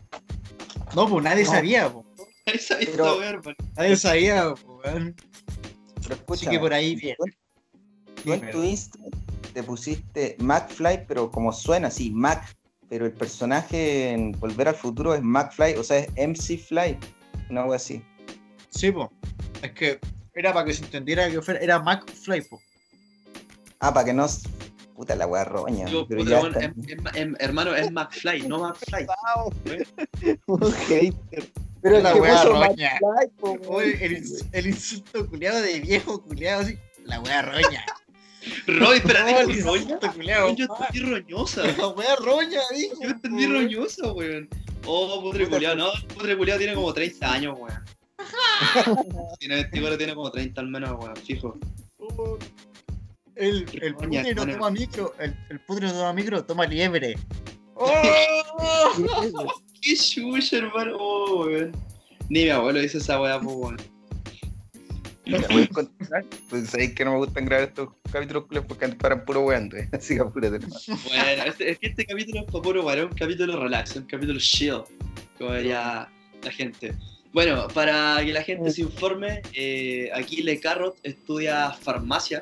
No, 0.95 1.07
pues 1.09 1.23
nadie 1.23 1.43
No. 1.43 1.51
sabía, 1.51 1.89
pues. 1.91 2.05
Sabía 2.57 2.89
esta. 3.35 3.55
Nadie 3.77 3.95
sabía, 3.95 4.53
pues, 4.53 4.63
weón. 4.95 5.15
Pero 5.15 6.13
Así 6.13 6.13
escúchame, 6.13 6.51
que 6.55 6.59
por 6.59 6.73
ahí 6.73 6.95
bien. 6.95 7.15
tú- 7.17 8.33
en 8.33 8.51
tu 8.51 8.63
Insta 8.63 8.99
te 9.53 9.63
pusiste 9.63 10.35
McFly, 10.39 11.05
pero 11.07 11.29
como 11.29 11.51
suena 11.53 11.87
así, 11.89 12.09
Mac, 12.11 12.55
pero 12.89 13.05
el 13.05 13.11
personaje 13.11 14.11
en 14.11 14.31
Volver 14.33 14.67
al 14.69 14.75
Futuro 14.75 15.13
es 15.13 15.21
McFly, 15.21 15.75
o 15.75 15.83
sea, 15.83 15.99
es 15.99 16.09
MC 16.17 16.57
Fly, 16.57 16.97
una 17.49 17.65
wea 17.65 17.75
así. 17.77 18.01
Sí, 18.69 18.91
pues. 18.91 19.09
Es 19.61 19.71
que 19.71 19.99
era 20.33 20.53
para 20.53 20.65
que 20.65 20.73
se 20.73 20.83
entendiera 20.85 21.29
que 21.29 21.41
fuera, 21.41 21.59
era 21.59 21.79
McFly, 21.79 22.41
pues. 22.41 22.61
Ah, 23.79 23.93
para 23.93 24.05
que 24.05 24.13
no. 24.13 24.25
Puta 24.99 25.15
la 25.15 25.27
wea 25.27 25.45
roña. 25.45 25.87
Yo, 25.87 26.05
pero 26.05 26.19
puta, 26.23 26.31
ya 26.31 26.39
weón, 26.41 26.53
está. 26.53 26.65
em- 26.65 26.73
em- 26.89 27.07
em- 27.15 27.35
hermano, 27.39 27.73
es 27.73 27.89
McFly, 27.89 28.41
no 28.49 28.59
McFly. 28.59 29.07
Un 30.45 30.73
hater. 30.73 31.49
Pero 31.81 31.97
es 31.97 32.03
la 32.03 32.13
puso 32.13 32.49
roña. 32.51 32.91
McFly, 33.01 33.29
po, 33.65 33.79
el, 33.81 34.23
el 34.51 34.67
insulto 34.67 35.25
culiado 35.29 35.61
de 35.61 35.79
viejo 35.79 36.21
culiado, 36.21 36.63
así. 36.63 36.77
La 37.05 37.21
wea 37.21 37.41
roña. 37.43 37.85
Roy, 38.67 38.99
pero 39.05 39.19
No, 39.21 39.39
el 39.39 39.47
dijo 39.47 39.69
roña. 39.69 39.81
insulto 39.83 40.11
culiado. 40.13 40.53
Yo 40.55 40.65
entendí 40.65 40.99
roñosa. 41.09 41.63
La 41.77 41.87
wea 41.87 42.15
roña, 42.17 42.59
dijo. 42.75 42.95
Yo 43.01 43.09
entendí 43.09 43.45
roñosa, 43.47 44.11
weón. 44.11 44.49
Oh, 44.85 45.21
putre 45.21 45.45
Puta, 45.45 45.55
culiao, 45.55 45.75
no, 45.77 45.91
putre 46.13 46.37
culiao 46.37 46.57
tiene 46.57 46.73
como 46.73 46.93
30 46.93 47.31
años, 47.31 47.57
weón. 47.57 47.85
Tiene, 49.39 49.61
este 49.61 49.81
weón 49.81 49.97
tiene 49.97 50.13
como 50.13 50.29
30 50.29 50.59
al 50.59 50.67
menos, 50.67 50.91
weón, 51.01 51.15
fijo. 51.15 51.57
El, 53.39 53.65
el 53.81 53.95
putre 53.95 54.21
no 54.21 54.27
hermano. 54.29 54.53
toma 54.53 54.69
micro, 54.71 55.15
el, 55.19 55.35
el 55.49 55.59
putre 55.61 55.87
no 55.87 55.93
toma 55.93 56.13
micro, 56.13 56.43
toma 56.45 56.65
liebre. 56.67 57.15
Qué 59.81 59.95
chucha, 59.95 60.57
hermano, 60.57 60.97
oh, 60.99 61.45
weón. 61.45 61.71
Ni 62.29 62.43
mi 62.43 62.49
abuelo 62.49 62.79
dice 62.79 62.97
esa 62.97 63.19
weá, 63.21 63.39
pues, 63.39 63.55
weón. 63.55 63.77
Voy 65.25 65.63
a. 65.63 66.21
Pues 66.49 66.69
sabéis 66.69 66.93
que 66.95 67.05
no 67.05 67.11
me 67.13 67.17
gustan 67.19 67.45
grabar 67.45 67.67
estos 67.69 67.89
capítulos 68.11 68.45
porque 68.67 68.85
antes 68.85 68.99
paran 68.99 69.23
puro 69.25 69.41
weando. 69.41 69.77
eh. 69.77 69.87
Así 69.93 70.15
que 70.15 70.21
apúrate 70.21 70.59
nomás. 70.59 70.85
Bueno, 70.87 71.43
este- 71.45 71.71
es 71.71 71.79
que 71.79 71.87
este 71.87 72.05
capítulo 72.05 72.39
es 72.41 72.45
para 72.51 72.61
puro 72.63 72.83
weón, 72.85 72.99
es 72.99 73.05
un 73.05 73.17
capítulo 73.17 73.59
relax, 73.59 73.95
un 73.95 74.03
capítulo 74.05 74.39
chill, 74.39 74.81
como 75.37 75.53
diría 75.53 76.09
la 76.43 76.51
gente. 76.51 76.93
Bueno, 77.31 77.67
para 77.69 78.17
que 78.25 78.33
la 78.33 78.41
gente 78.41 78.71
se 78.71 78.81
informe, 78.81 79.41
eh, 79.53 80.09
aquí 80.15 80.41
Le 80.41 80.59
Carrot 80.59 80.97
estudia 81.03 81.71
farmacia, 81.71 82.41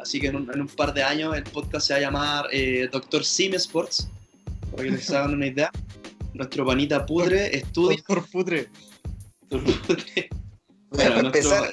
así 0.00 0.20
que 0.20 0.28
en 0.28 0.36
un, 0.36 0.50
en 0.52 0.60
un 0.62 0.68
par 0.68 0.92
de 0.94 1.02
años 1.02 1.36
el 1.36 1.44
podcast 1.44 1.86
se 1.88 1.92
va 1.94 1.98
a 1.98 2.02
llamar 2.02 2.46
eh, 2.52 2.88
Doctor 2.90 3.24
Sim 3.24 3.54
Sports, 3.54 4.08
para 4.70 4.84
que 4.84 4.90
les 4.90 5.10
hagan 5.10 5.34
una 5.34 5.46
idea. 5.46 5.70
Nuestro 6.34 6.66
panita 6.66 7.06
Pudre 7.06 7.56
estudia. 7.56 7.96
Doctor 7.96 8.26
putre. 8.30 8.68
Pudre. 9.48 10.28
Bueno, 10.90 10.90
Bueno, 10.90 11.10
para 11.10 11.22
nuestro- 11.22 11.56
empezar, 11.66 11.72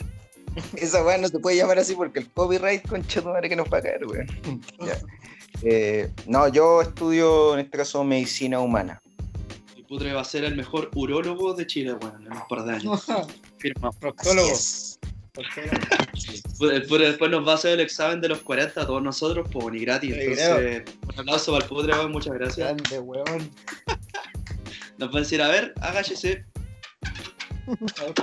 esa 0.75 1.03
weá 1.03 1.17
no 1.17 1.27
se 1.27 1.39
puede 1.39 1.57
llamar 1.57 1.79
así 1.79 1.95
porque 1.95 2.19
el 2.19 2.29
copyright, 2.31 2.88
concha 2.88 3.21
tu 3.21 3.27
madre, 3.29 3.49
que 3.49 3.55
nos 3.55 3.67
va 3.71 3.79
a 3.79 3.81
caer, 3.81 4.05
weón. 4.05 4.27
Eh, 5.63 6.12
no, 6.27 6.47
yo 6.49 6.81
estudio 6.81 7.53
en 7.55 7.62
este 7.62 7.77
caso 7.77 8.03
medicina 8.03 8.59
humana. 8.59 9.01
Y 9.75 9.83
Pudre 9.83 10.13
va 10.13 10.21
a 10.21 10.25
ser 10.25 10.43
el 10.43 10.55
mejor 10.55 10.89
urólogo 10.95 11.53
de 11.53 11.65
Chile, 11.67 11.93
bueno, 11.93 12.17
en 12.19 12.31
un 12.33 12.47
par 12.49 12.63
de 12.65 12.73
años. 12.73 13.05
Firma. 13.59 13.89
Así 13.89 13.99
Proctólogo. 13.99 14.49
Es. 15.38 16.43
Pudre- 16.60 16.88
Pudre 16.88 17.08
después 17.08 17.32
nos 17.32 17.48
va 17.48 17.54
a 17.54 17.56
hacer 17.56 17.74
el 17.74 17.80
examen 17.80 18.22
de 18.22 18.30
los 18.30 18.39
40 18.41 18.82
a 18.82 18.86
todos 18.86 19.02
nosotros, 19.02 19.48
pues, 19.52 19.65
ni 19.72 19.80
gratis. 19.80 20.13
Entonces, 20.15 20.84
un 21.08 21.19
aplauso 21.19 21.52
para 21.52 21.63
el 21.63 21.69
Pudre, 21.69 21.93
weón, 21.93 22.12
muchas 22.12 22.34
gracias. 22.34 22.67
Grande, 22.67 23.00
weón. 23.00 23.52
Nos 25.00 25.10
va 25.10 25.17
a 25.17 25.19
decir, 25.22 25.41
a 25.41 25.48
ver, 25.50 25.74
agáchese. 25.82 26.46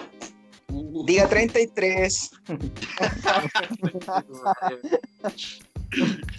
Diga 1.05 1.29
33. 1.29 2.31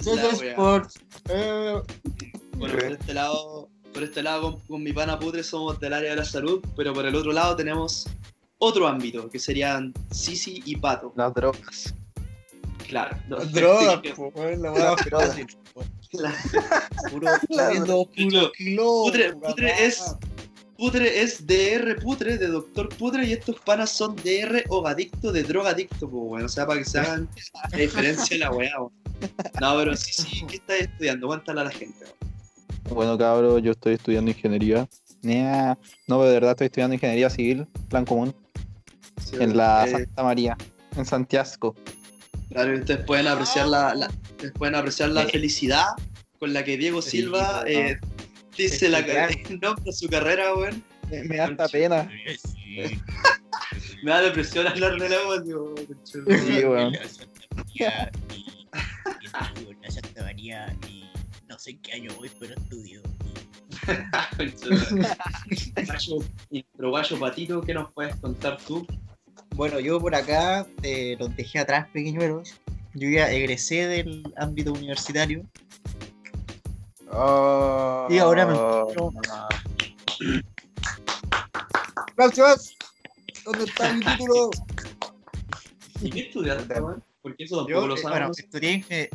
Soy 0.02 0.16
La 0.18 0.24
wea. 0.30 0.52
Sports. 0.52 1.00
Eh, 1.30 1.82
Bueno, 2.56 2.78
por 2.78 2.92
este 2.94 3.14
lado, 3.14 3.70
por 3.94 4.04
este 4.04 4.24
lado 4.24 4.42
con, 4.54 4.60
con 4.62 4.84
mi 4.84 4.94
pana 4.94 5.20
Pudre 5.20 5.44
somos 5.44 5.80
del 5.82 5.92
área 5.94 6.12
de 6.12 6.16
la 6.16 6.26
salud, 6.26 6.64
pero 6.78 6.94
por 6.94 7.06
el 7.06 7.14
otro 7.16 7.34
lado 7.34 7.56
tenemos 7.58 8.08
otro 8.62 8.88
ámbito, 8.88 9.30
que 9.30 9.39
serían 9.39 9.91
Sisi 10.12 10.62
y 10.65 10.76
Pato. 10.78 11.12
Las 11.15 11.34
drogas. 11.34 11.93
Claro. 12.88 13.17
Drogas, 13.52 14.02
po, 14.15 14.32
la 14.36 14.95
fácil. 14.95 15.47
Puro, 17.12 17.28
viendo 17.71 18.06
puro 18.06 18.52
kilo. 18.52 19.04
Putre, 19.06 19.34
Putre 19.34 19.86
es, 19.86 20.15
Putre 20.78 21.21
es 21.21 21.47
DR 21.47 22.00
Putre, 22.02 22.38
de 22.38 22.47
Doctor 22.47 22.89
Putre, 22.89 23.26
y 23.26 23.34
estos 23.34 23.60
panas 23.62 23.89
son 23.89 24.15
DR 24.17 24.63
Ogadicto, 24.69 25.32
de 25.32 25.43
Drogadicto, 25.43 26.10
pues, 26.10 26.24
bueno, 26.24 26.45
o 26.45 26.50
sea, 26.50 26.67
para 26.67 26.80
que 26.80 26.86
se 26.86 27.00
hagan 27.00 27.30
la 27.71 27.78
diferencia 27.78 28.36
de 28.36 28.39
la 28.39 28.52
weá. 28.52 28.78
No, 28.78 29.78
pero 29.78 29.95
sí, 29.95 30.12
sí, 30.12 30.45
¿qué 30.47 30.56
estás 30.58 30.82
estudiando? 30.82 31.28
Cuéntale 31.28 31.62
a 31.62 31.63
la 31.63 31.71
gente. 31.71 32.06
Bueno, 32.89 33.17
cabros, 33.17 33.63
yo 33.63 33.71
estoy 33.71 33.93
estudiando 33.93 34.32
ingeniería. 34.32 34.88
No, 35.24 35.78
pero 36.08 36.26
de 36.26 36.34
verdad 36.34 36.52
estoy 36.52 36.65
estudiando 36.65 36.95
ingeniería 36.95 37.30
civil, 37.30 37.67
plan 37.89 38.06
común, 38.06 38.36
Sí, 39.24 39.36
en 39.40 39.56
la 39.58 39.86
eh, 39.86 39.92
Santa 39.92 40.24
María, 40.24 40.58
en 40.96 41.06
Santiago. 41.06 41.76
Claro, 42.50 42.78
ustedes 42.78 43.06
pueden 43.06 43.28
apreciar 43.28 43.68
la, 43.68 43.94
la- 43.96 44.08
ustedes 44.08 44.52
pueden 44.54 44.76
apreciar 44.76 45.10
la 45.10 45.26
felicidad 45.28 45.86
con 46.40 46.54
la 46.54 46.64
que 46.64 46.78
Diego 46.78 47.02
Silva 47.02 47.64
eh, 47.68 47.98
dice 48.58 48.90
la, 48.90 49.00
el 49.00 49.60
nombre 49.60 49.84
de 49.86 49.94
su 49.94 50.08
carrera, 50.10 50.54
weón. 50.56 50.84
Me, 51.10 51.24
me 51.24 51.38
da 51.38 51.46
hasta 51.46 51.68
pena. 51.70 52.10
Sí, 52.54 53.00
Me 54.04 54.12
da 54.12 54.22
depresión 54.22 54.68
hablarle 54.68 55.08
la 55.10 55.24
voz, 55.24 55.46
digo, 55.46 55.76
concha. 55.76 56.20
Sí, 56.46 56.66
weón. 56.66 56.94
la 56.94 57.08
Santa 57.08 57.44
María 57.56 58.12
y, 58.34 58.68
y 59.22 59.26
estudio 59.28 59.72
en 59.72 59.82
la 59.82 59.92
Santa 59.92 60.24
María 60.24 60.76
y 60.90 61.04
no 61.48 61.60
sé 61.60 61.72
en 61.72 61.82
qué 61.82 61.94
año 61.94 62.12
voy, 62.18 62.30
pero 62.40 62.54
estudio. 62.56 63.02
Pero 66.78 66.90
guayo 66.90 67.20
patito, 67.20 67.62
¿qué 67.62 67.74
nos 67.74 67.92
puedes 67.94 68.16
contar 68.18 68.58
tú? 68.68 68.86
Bueno, 69.56 69.80
yo 69.80 70.00
por 70.00 70.16
acá 70.16 70.66
eh, 70.82 71.16
los 71.20 71.36
dejé 71.36 71.60
atrás, 71.60 71.88
pequeñuelos. 71.94 72.60
Yo 72.94 73.10
ya 73.10 73.32
egresé 73.32 73.88
del 73.88 74.24
ámbito 74.38 74.74
universitario 74.74 75.46
Oh, 77.14 78.08
y 78.10 78.18
ahora 78.20 78.46
me 78.46 78.54
encuentro. 78.54 79.12
¡Gracias! 82.16 82.74
¿Dónde 83.44 83.66
está 83.66 83.92
mi 83.94 84.00
título? 84.02 84.50
¿Y 86.02 86.10
qué 86.10 86.20
estudiaste, 86.22 86.80
weón? 86.80 87.04
Porque 87.22 87.44
eso 87.44 87.58
tampoco 87.58 87.70
Yo, 87.82 87.88
lo 87.88 87.96
eh, 87.96 88.00
bueno, 88.02 88.16
sabemos. 88.16 88.40
estudié, 88.40 88.72
inge- 88.80 89.10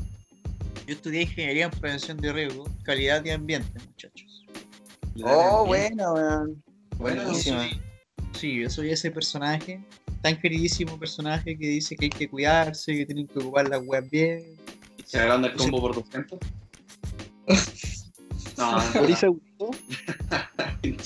yo 0.86 0.94
estudié 0.94 1.22
ingeniería 1.22 1.64
en 1.66 1.70
prevención 1.70 2.18
de 2.18 2.32
riesgo, 2.32 2.64
calidad 2.82 3.24
y 3.24 3.30
ambiente, 3.30 3.78
muchachos. 3.80 4.44
Oh, 5.24 5.64
bueno, 5.66 6.12
weón. 6.12 6.62
Bueno, 6.98 7.22
Buenísima. 7.24 7.64
Sí, 7.68 7.80
sí, 8.34 8.60
yo 8.60 8.68
soy 8.70 8.90
ese 8.90 9.10
personaje, 9.10 9.82
tan 10.22 10.40
queridísimo 10.40 10.98
personaje 10.98 11.56
que 11.56 11.66
dice 11.68 11.96
que 11.96 12.06
hay 12.06 12.10
que 12.10 12.28
cuidarse, 12.28 12.94
que 12.94 13.06
tienen 13.06 13.26
que 13.26 13.38
ocupar 13.38 13.68
las 13.68 13.80
webs 13.84 14.10
bien. 14.10 14.56
¿Se 15.04 15.18
agranda 15.20 15.48
el 15.48 15.54
combo 15.56 15.80
por 15.80 15.94
200? 15.94 16.38
No, 18.56 18.82
¿Por 18.94 19.04
ahí 19.04 19.14
seguro? 19.14 19.42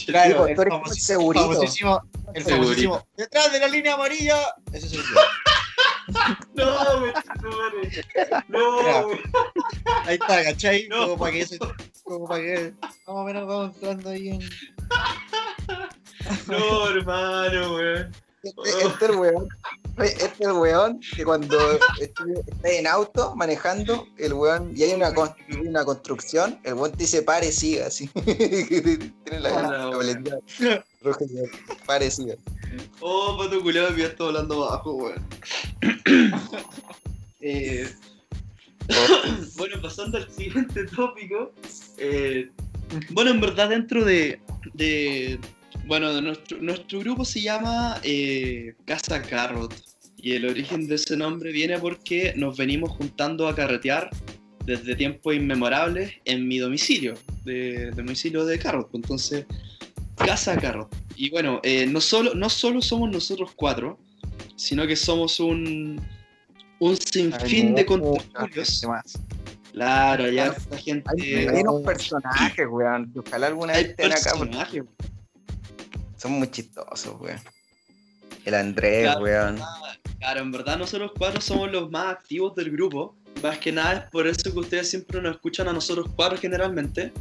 Claro, 0.07 0.47
el 0.47 0.57
segurito. 0.95 1.49
famosísimo, 1.51 2.01
el 2.35 2.45
famosísimo, 2.45 3.05
detrás 3.17 3.51
de 3.53 3.59
la 3.61 3.67
línea 3.67 3.95
amarilla, 3.95 4.37
ese 4.73 4.89
soy 4.89 4.99
yo. 4.99 5.05
no, 6.55 7.01
güey, 7.01 7.13
no, 8.49 8.83
no, 8.83 9.05
güey. 9.07 9.19
Ahí 10.05 10.15
está, 10.15 10.45
¿cachai? 10.45 10.87
No. 10.89 11.03
Como 11.09 11.19
para 11.19 11.33
que 11.33 11.41
ese- 11.41 11.59
como 12.05 12.29
para 12.29 12.41
que 12.43 12.75
más 12.83 12.95
o 13.07 13.25
menos 13.25 13.47
vamos 13.47 13.75
entrando 13.77 14.11
ahí 14.11 14.29
en. 14.29 14.41
no, 16.47 16.89
hermano, 16.91 17.73
güey. 17.73 18.05
Este, 18.43 18.71
este 18.87 19.05
es 19.05 19.11
el 19.11 19.17
weón. 19.17 19.49
Este 19.99 20.25
es 20.25 20.41
el 20.41 20.53
weón 20.53 21.01
que 21.15 21.25
cuando 21.25 21.59
estoy- 22.01 22.35
está 22.47 22.69
en 22.71 22.87
auto 22.87 23.37
manejando, 23.37 24.07
el 24.17 24.33
weón, 24.33 24.73
y 24.75 24.83
hay 24.85 24.93
una, 24.95 25.13
una 25.63 25.85
construcción, 25.85 26.59
el 26.65 26.75
weón 26.75 26.93
te 26.93 26.99
dice 26.99 27.23
pare 27.23 27.53
siga, 27.53 27.87
así. 27.89 28.09
Tiene 28.25 29.41
la, 29.41 29.53
Hola, 29.53 29.79
la 29.79 29.89
weón. 29.99 30.25
roja 31.03 31.25
pare 31.87 32.11
siga. 32.11 32.35
Oh, 33.01 33.37
pato 33.37 33.61
culiado, 33.61 33.91
me 33.91 34.05
estoy 34.05 34.29
hablando 34.29 34.61
bajo, 34.61 34.93
güey. 34.95 35.15
Eh, 37.43 37.91
bueno, 39.57 39.81
pasando 39.81 40.19
al 40.19 40.31
siguiente 40.31 40.85
tópico. 40.87 41.53
eh, 41.97 42.51
bueno, 43.11 43.31
en 43.31 43.41
verdad 43.41 43.71
dentro 43.71 44.05
de... 44.05 44.41
de- 44.75 45.39
bueno, 45.87 46.21
nuestro, 46.21 46.59
nuestro 46.61 47.01
grupo 47.01 47.25
se 47.25 47.41
llama 47.43 48.01
eh, 48.03 48.75
Casa 48.85 49.23
Carrot. 49.23 49.75
Y 50.23 50.33
el 50.33 50.45
origen 50.45 50.87
de 50.87 50.97
ese 50.97 51.17
nombre 51.17 51.51
viene 51.51 51.79
porque 51.79 52.35
nos 52.37 52.57
venimos 52.59 52.91
juntando 52.91 53.49
a 53.49 53.55
carretear 53.55 54.11
desde 54.67 54.95
tiempos 54.95 55.35
inmemorables 55.35 56.13
en 56.27 56.47
mi 56.47 56.59
domicilio, 56.59 57.15
de, 57.45 57.87
de 57.87 57.91
domicilio 57.91 58.45
de 58.45 58.59
Carrot. 58.59 58.95
Entonces, 58.95 59.47
Casa 60.17 60.57
Carrot. 60.59 60.95
Y 61.17 61.31
bueno, 61.31 61.61
eh, 61.63 61.87
no, 61.87 62.01
solo, 62.01 62.35
no 62.35 62.51
solo 62.51 62.83
somos 62.83 63.11
nosotros 63.11 63.53
cuatro, 63.57 63.99
sino 64.57 64.87
que 64.87 64.97
somos 64.97 65.41
un, 65.41 66.01
un 66.79 66.97
sinfín 66.97 67.75
de 67.75 67.87
contertulios. 67.87 68.83
Claro, 69.73 70.29
ya 70.31 70.49
esta 70.49 70.77
gente. 70.77 71.09
Hay, 71.17 71.47
hay 71.47 71.63
unos 71.63 71.83
personajes, 71.83 72.67
weón, 72.69 73.13
ojalá 73.17 73.47
alguna 73.47 73.73
hay 73.73 73.85
vez 73.85 73.91
estén 73.93 74.13
acá, 74.13 74.33
porque 74.37 74.51
personajes. 74.51 74.83
Son 76.21 76.33
muy 76.33 76.51
chistosos, 76.51 77.15
weón. 77.21 77.41
El 78.45 78.55
Andrés, 78.55 79.05
Claro. 79.05 79.21
weón. 79.21 79.61
Claro, 80.19 80.41
en 80.41 80.53
verdad 80.53 80.77
nosotros 80.79 81.13
cuatro 81.17 81.41
somos 81.41 81.71
los 81.73 81.91
más 81.91 82.09
activos 82.13 82.55
del 82.55 82.71
grupo. 82.71 83.17
Más 83.43 83.59
que 83.59 83.73
nada 83.73 83.95
es 83.95 84.11
por 84.11 84.27
eso 84.27 84.53
que 84.53 84.59
ustedes 84.59 84.91
siempre 84.91 85.21
nos 85.23 85.37
escuchan 85.37 85.69
a 85.69 85.73
nosotros 85.73 86.09
cuatro 86.15 86.37
generalmente. 86.39 87.13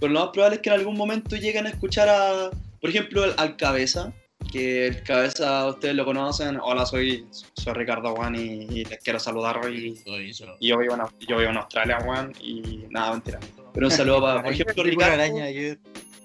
Pero 0.00 0.12
lo 0.12 0.20
más 0.20 0.30
probable 0.30 0.56
es 0.56 0.62
que 0.62 0.70
en 0.70 0.76
algún 0.76 0.96
momento 0.96 1.36
lleguen 1.36 1.66
a 1.66 1.70
escuchar 1.70 2.08
a, 2.08 2.50
por 2.80 2.90
ejemplo, 2.90 3.24
al, 3.24 3.34
al 3.36 3.56
Cabeza. 3.56 4.12
Que 4.52 4.86
el 4.86 5.02
Cabeza 5.02 5.66
ustedes 5.66 5.94
lo 5.94 6.04
conocen. 6.04 6.58
Hola, 6.62 6.86
soy, 6.86 7.26
soy 7.54 7.74
Ricardo 7.74 8.14
Juan 8.14 8.36
y, 8.36 8.64
y 8.70 8.84
les 8.84 8.98
quiero 9.02 9.18
saludar 9.18 9.58
hoy. 9.64 9.96
Soy 10.04 10.30
eso. 10.30 10.46
Y 10.60 10.68
yo 10.68 10.78
vivo 10.78 10.94
en, 10.94 11.00
yo 11.26 11.36
vivo 11.38 11.50
en 11.50 11.56
Australia, 11.56 11.98
Juan. 12.02 12.32
Y 12.40 12.84
nada, 12.90 13.12
mentira. 13.12 13.40
Pero 13.74 13.86
un 13.86 13.92
saludo 13.92 14.20
para, 14.22 14.42
por 14.42 14.52
ejemplo, 14.52 14.82
Ricardo. 14.82 15.14
araña. 15.14 15.46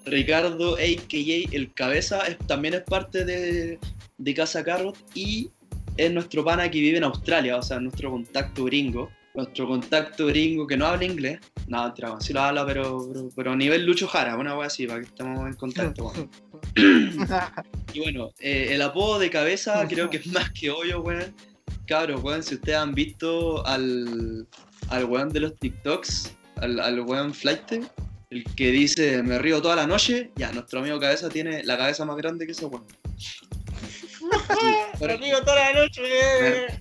Ricardo, 0.04 0.74
a.k.a. 0.76 1.54
El 1.56 1.72
Cabeza, 1.74 2.20
es- 2.26 2.38
también 2.46 2.74
es 2.74 2.82
parte 2.82 3.24
de, 3.24 3.78
de 4.18 4.34
Casa 4.34 4.62
Carrot 4.64 4.96
y 5.14 5.50
es 5.96 6.10
nuestro 6.12 6.44
pana 6.44 6.70
que 6.70 6.80
vive 6.80 6.98
en 6.98 7.04
Australia, 7.04 7.56
o 7.56 7.62
sea, 7.62 7.78
nuestro 7.80 8.10
contacto 8.10 8.64
gringo. 8.64 9.10
Nuestro 9.34 9.66
contacto 9.66 10.26
gringo 10.26 10.66
que 10.66 10.76
no 10.76 10.86
habla 10.86 11.04
inglés. 11.06 11.40
No, 11.66 11.84
mentira, 11.84 12.14
sí 12.20 12.34
lo 12.34 12.40
habla, 12.42 12.66
pero, 12.66 13.06
pero, 13.10 13.28
pero 13.34 13.52
a 13.52 13.56
nivel 13.56 13.86
Lucho 13.86 14.06
Jara, 14.06 14.36
una 14.36 14.56
wea 14.58 14.66
así, 14.66 14.86
para 14.86 15.00
que 15.00 15.06
estemos 15.06 15.46
en 15.48 15.54
contacto. 15.54 16.12
Y 17.94 18.00
bueno, 18.00 18.30
eh, 18.40 18.68
el 18.70 18.80
apodo 18.82 19.18
de 19.18 19.28
cabeza 19.30 19.86
creo 19.88 20.08
que 20.08 20.16
es 20.18 20.26
más 20.28 20.50
que 20.52 20.70
obvio, 20.70 21.00
weón. 21.02 21.34
Cabros, 21.86 22.22
weón, 22.22 22.42
si 22.42 22.54
ustedes 22.54 22.78
han 22.78 22.94
visto 22.94 23.66
al, 23.66 24.46
al 24.88 25.04
weón 25.04 25.28
de 25.30 25.40
los 25.40 25.58
TikToks, 25.58 26.32
al, 26.56 26.80
al 26.80 27.00
weón 27.00 27.34
Flight, 27.34 27.84
el 28.32 28.44
que 28.56 28.70
dice 28.70 29.22
me 29.22 29.38
río 29.38 29.60
toda 29.62 29.76
la 29.76 29.86
noche, 29.86 30.30
ya, 30.36 30.50
nuestro 30.52 30.80
amigo 30.80 30.98
cabeza 31.00 31.28
tiene 31.28 31.62
la 31.64 31.76
cabeza 31.76 32.04
más 32.04 32.16
grande 32.16 32.46
que 32.46 32.52
ese 32.52 32.64
weón. 32.66 32.84
Pero- 34.98 35.18
toda 35.44 35.72
la 35.72 35.82
noche. 35.82 36.02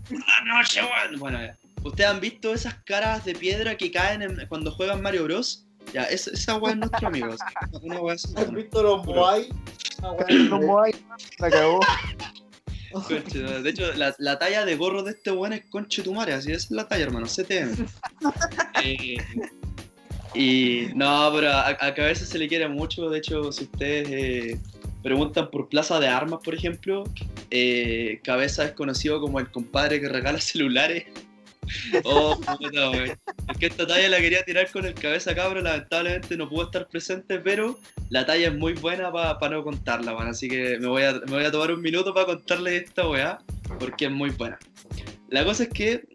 la 0.09 0.53
noche, 0.53 0.81
weón. 0.81 1.19
Bueno, 1.19 1.41
ya. 1.41 1.57
¿Ustedes 1.83 2.09
han 2.09 2.19
visto 2.19 2.53
esas 2.53 2.75
caras 2.85 3.25
de 3.25 3.33
piedra 3.33 3.75
que 3.75 3.91
caen 3.91 4.21
en- 4.21 4.47
cuando 4.47 4.71
juegan 4.71 5.01
Mario 5.01 5.23
Bros? 5.25 5.65
Ya, 5.93 6.03
es- 6.03 6.27
esa 6.27 6.55
weón 6.57 6.83
es 6.83 6.89
nuestro 6.89 7.07
amigo. 7.07 7.35
una 7.81 7.99
weá 8.01 8.13
así, 8.15 8.27
¿Has 8.35 8.43
weón. 8.43 8.55
visto 8.55 8.83
los 8.83 9.05
Moai? 9.05 9.49
Ah, 10.03 10.13
No 10.49 10.59
voy, 10.59 10.95
la 11.39 11.49
cagó. 11.49 11.79
Conche, 12.91 13.39
de 13.39 13.69
hecho, 13.69 13.93
la, 13.93 14.13
la 14.17 14.37
talla 14.37 14.65
de 14.65 14.75
gorro 14.75 15.01
de 15.01 15.11
este 15.11 15.31
weón 15.31 15.53
es 15.53 15.63
conche 15.69 16.03
tu 16.03 16.13
madre, 16.13 16.33
así 16.33 16.51
esa 16.51 16.65
es 16.65 16.71
la 16.71 16.87
talla, 16.89 17.05
hermano, 17.05 17.25
CTM. 17.25 17.85
Eh, 18.83 19.15
y 20.34 20.88
no, 20.96 21.32
pero 21.34 21.52
a, 21.52 21.94
Cabeza 21.94 22.26
se 22.26 22.38
le 22.38 22.48
quiere 22.48 22.67
mucho, 22.67 23.10
de 23.10 23.17
hecho, 23.17 23.52
si 23.52 23.65
ustedes 23.65 24.10
eh, 24.10 24.60
preguntan 25.04 25.50
por 25.50 25.67
Plaza 25.67 26.00
de 26.00 26.08
Armas, 26.08 26.39
por 26.44 26.56
ejemplo, 26.56 27.04
eh, 27.50 28.20
Cabeza 28.24 28.65
es 28.65 28.72
conocido 28.72 29.20
como 29.20 29.39
el 29.39 29.52
compadre 29.52 30.00
que 30.00 30.10
regala 30.10 30.39
celulares. 30.41 31.06
Oh, 32.04 32.39
puta. 32.39 32.91
Es 33.04 33.58
que 33.60 33.67
esta 33.67 33.86
talla 33.86 34.10
la 34.10 34.20
quería 34.20 34.44
tirar 34.44 34.70
con 34.72 34.86
el 34.86 34.94
cabeza 34.94 35.36
cabro, 35.36 35.62
lamentablemente 35.62 36.36
no 36.36 36.50
pudo 36.50 36.63
estar 36.63 36.88
presente, 36.88 37.39
pero 37.39 37.80
la 38.10 38.26
talla 38.26 38.48
es 38.48 38.56
muy 38.56 38.74
buena 38.74 39.12
para 39.12 39.56
no 39.56 39.63
contarla, 39.63 40.13
man. 40.13 40.28
Así 40.28 40.50
que 40.50 40.80
me 40.80 40.88
voy, 40.88 41.04
a, 41.04 41.13
me 41.13 41.34
voy 41.34 41.46
a 41.46 41.52
tomar 41.52 41.72
un 41.72 41.82
minuto 41.82 42.13
para 42.13 42.26
contarles 42.26 42.84
esta 42.84 43.08
weá, 43.08 43.39
porque 43.80 44.06
es 44.06 44.12
muy 44.12 44.32
buena. 44.32 44.58
La 45.30 45.46
cosa 45.46 45.63
es 45.63 45.70
que 45.70 46.11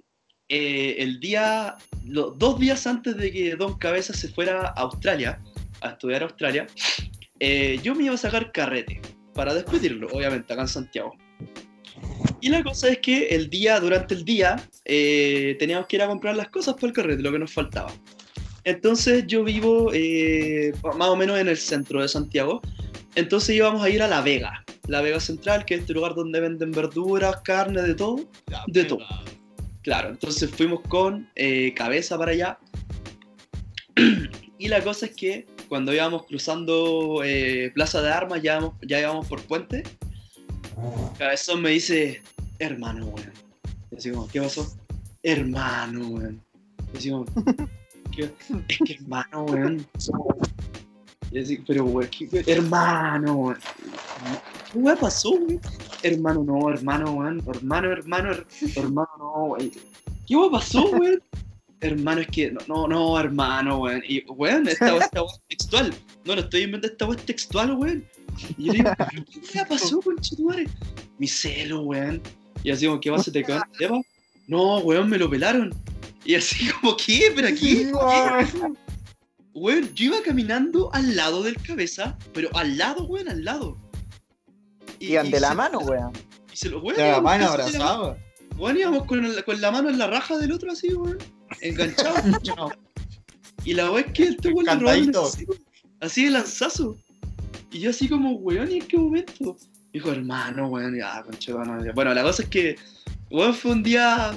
eh, 0.49 0.97
el 0.99 1.21
día, 1.21 1.77
dos 2.03 2.59
días 2.59 2.87
antes 2.87 3.17
de 3.17 3.33
que 3.33 3.57
Don 3.57 3.79
Cabeza 3.79 4.13
se 4.13 4.29
fuera 4.29 4.69
a 4.69 4.81
Australia, 4.81 5.41
a 5.81 5.91
estudiar 5.91 6.23
a 6.23 6.27
Australia, 6.27 6.67
eh, 7.41 7.79
yo 7.83 7.95
me 7.95 8.05
iba 8.05 8.15
a 8.15 8.19
sacar 8.19 8.53
carrete 8.53 9.01
para 9.35 9.55
despedirlo, 9.55 10.09
obviamente, 10.13 10.53
acá 10.53 10.63
en 10.63 10.69
Santiago. 10.69 11.15
Y 12.41 12.49
la 12.49 12.63
cosa 12.63 12.89
es 12.89 12.99
que 12.99 13.29
el 13.29 13.51
día, 13.51 13.81
durante 13.81 14.15
el 14.15 14.25
día, 14.25 14.57
eh, 14.85 15.57
teníamos 15.59 15.87
que 15.87 15.97
ir 15.97 16.03
a 16.03 16.07
comprar 16.07 16.37
las 16.37 16.49
cosas 16.49 16.75
para 16.75 16.89
el 16.89 16.93
carrete, 16.93 17.23
lo 17.23 17.33
que 17.33 17.39
nos 17.39 17.53
faltaba. 17.53 17.93
Entonces 18.65 19.25
yo 19.27 19.45
vivo 19.45 19.93
eh, 19.95 20.73
más 20.97 21.09
o 21.09 21.17
menos 21.17 21.39
en 21.39 21.47
el 21.47 21.57
centro 21.57 22.03
de 22.03 22.09
Santiago 22.09 22.61
Entonces 23.15 23.55
íbamos 23.55 23.81
a 23.81 23.89
ir 23.89 24.03
a 24.03 24.09
La 24.09 24.23
Vega, 24.23 24.65
La 24.89 25.03
Vega 25.03 25.21
Central, 25.21 25.65
que 25.65 25.75
es 25.75 25.81
este 25.83 25.93
lugar 25.93 26.17
donde 26.17 26.41
venden 26.41 26.73
verduras, 26.73 27.37
carne, 27.43 27.83
de 27.83 27.95
todo. 27.95 28.29
De 28.67 28.85
todo. 28.85 29.07
Claro, 29.87 30.09
entonces 30.09 30.51
fuimos 30.51 30.81
con 30.81 31.31
eh, 31.37 31.73
cabeza 31.73 32.19
para 32.19 32.33
allá. 32.33 32.59
y 34.59 34.67
la 34.67 34.83
cosa 34.83 35.07
es 35.07 35.15
que 35.15 35.47
cuando 35.69 35.95
íbamos 35.95 36.27
cruzando 36.27 37.23
eh, 37.23 37.71
Plaza 37.73 38.03
de 38.03 38.11
Armas, 38.11 38.43
ya 38.43 38.55
íbamos, 38.57 38.75
ya 38.83 38.99
íbamos 38.99 39.29
por 39.29 39.41
puente. 39.43 39.85
Cabezón 41.17 41.63
me 41.63 41.71
dice, 41.71 42.21
hermano, 42.59 43.07
weón. 43.07 43.33
Como, 44.13 44.27
¿qué 44.27 44.41
pasó? 44.43 44.77
Hermano, 45.23 46.09
weón. 46.09 46.43
¿qué? 48.11 48.29
Es 48.69 48.79
que 48.85 48.95
hermano, 48.95 49.45
weón. 49.45 49.87
Y 51.31 51.39
así, 51.39 51.63
pero 51.65 51.85
weón, 51.85 52.11
¿qué- 52.11 52.43
hermano, 52.49 53.35
weón. 53.37 53.59
¿Qué 54.85 54.97
pasó, 55.01 55.31
weón? 55.31 55.61
Hermano, 56.03 56.45
no, 56.45 56.71
hermano, 56.71 57.13
weón. 57.13 57.43
Hermano, 57.49 57.93
hermano, 57.93 58.33
her- 58.33 58.47
hermano, 58.77 59.09
no, 59.19 59.45
weón. 59.45 59.71
¿Qué 60.27 60.37
weón 60.37 60.51
pasó, 60.53 60.85
weón? 60.91 61.23
Hermano, 61.81 62.21
es 62.23 62.27
que, 62.29 62.51
no, 62.53 62.61
no, 62.69 62.89
no, 62.89 63.19
hermano, 63.19 63.79
weón. 63.79 64.03
Y, 64.07 64.25
weón, 64.27 64.69
esta 64.69 64.93
weón 64.95 65.03
es 65.03 65.41
textual. 65.49 65.95
No, 66.25 66.35
no 66.35 66.41
estoy 66.41 66.63
inventando 66.63 66.93
esta 66.93 67.05
weón 67.07 67.19
es 67.19 67.27
textual, 67.27 67.73
weón. 67.75 68.05
Y 68.59 68.65
yo 68.65 68.73
digo, 68.75 68.91
¿pero 68.99 69.25
¿qué 69.53 69.65
pasó, 69.69 70.01
conchetumare? 70.01 70.69
Mi 71.19 71.27
celo, 71.27 71.83
weón. 71.83 72.21
Y 72.63 72.71
así 72.71 72.87
como, 72.87 73.01
¿qué 73.01 73.11
pasa? 73.11 73.33
¿Te 73.33 73.41
el 73.41 73.63
tema? 73.79 74.01
No, 74.47 74.79
weón, 74.79 75.09
me 75.09 75.19
lo 75.19 75.29
pelaron. 75.31 75.75
Y 76.25 76.35
así 76.35 76.69
como, 76.81 76.97
¿qué? 76.97 77.33
¿Pero 77.35 77.49
aquí? 77.49 77.87
Weón, 79.55 79.95
yo 79.95 80.07
iba 80.07 80.23
caminando 80.23 80.93
al 80.93 81.17
lado 81.17 81.43
del 81.43 81.57
cabeza, 81.63 82.19
pero 82.35 82.55
al 82.55 82.77
lado, 82.77 83.05
weón, 83.05 83.29
al 83.29 83.45
lado. 83.45 83.79
Y- 84.99 85.13
Iban 85.13 85.27
y 85.27 85.31
de 85.31 85.41
la 85.41 85.55
mano, 85.55 85.79
weón. 85.81 86.13
y 86.53 86.57
se 86.57 86.69
lo, 86.69 86.81
weón, 86.81 86.97
De 86.97 87.11
la 87.11 87.21
mano 87.21 87.47
casi 87.57 87.73
de 87.73 87.79
la 87.79 87.85
mano. 87.85 87.95
abrazado. 88.03 88.19
Weón, 88.59 88.79
íbamos 88.79 89.05
con, 89.05 89.25
el- 89.25 89.45
con 89.45 89.61
la 89.61 89.71
mano 89.71 89.91
en 89.91 89.99
la 89.99 90.07
raja 90.07 90.39
del 90.39 90.53
otro 90.53 90.73
así, 90.73 90.93
weón. 90.95 91.19
Enganchado. 91.61 92.17
y 93.65 93.75
la 93.75 93.91
weón 93.91 94.05
es 94.07 94.13
que 94.13 94.23
este 94.25 94.49
weón 94.49 94.65
le 94.65 94.71
Cantadito. 94.73 95.27
así, 95.27 95.47
así 96.01 96.25
de 96.25 96.31
lanzazo. 96.31 96.97
Y 97.71 97.81
yo 97.81 97.91
así 97.91 98.09
como, 98.09 98.33
weón, 98.33 98.71
¿y 98.71 98.77
en 98.79 98.87
qué 98.87 98.97
momento? 98.97 99.57
Dijo, 99.93 100.11
hermano, 100.13 100.69
weón, 100.69 100.97
ya, 100.99 101.23
conchetumare. 101.23 101.93
Bueno, 101.93 102.15
la 102.15 102.23
cosa 102.23 102.43
es 102.43 102.49
que, 102.49 102.77
weón, 103.31 103.55
fue 103.55 103.73
un 103.73 103.83
día 103.83 104.37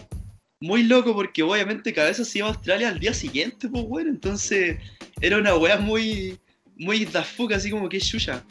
muy 0.62 0.84
loco 0.84 1.14
porque 1.14 1.42
obviamente 1.44 1.94
Cabeza 1.94 2.26
se 2.26 2.40
iba 2.40 2.48
a 2.48 2.52
Australia 2.52 2.90
al 2.90 3.00
día 3.00 3.14
siguiente, 3.14 3.70
pues, 3.70 3.84
weón. 3.88 4.08
Entonces, 4.10 4.78
era 5.22 5.38
una 5.38 5.56
weá 5.56 5.78
muy, 5.78 6.38
muy 6.76 7.06
da 7.06 7.24
fuck, 7.24 7.54
así 7.54 7.70
como 7.72 7.88
que 7.88 8.00
chucha. 8.00 8.44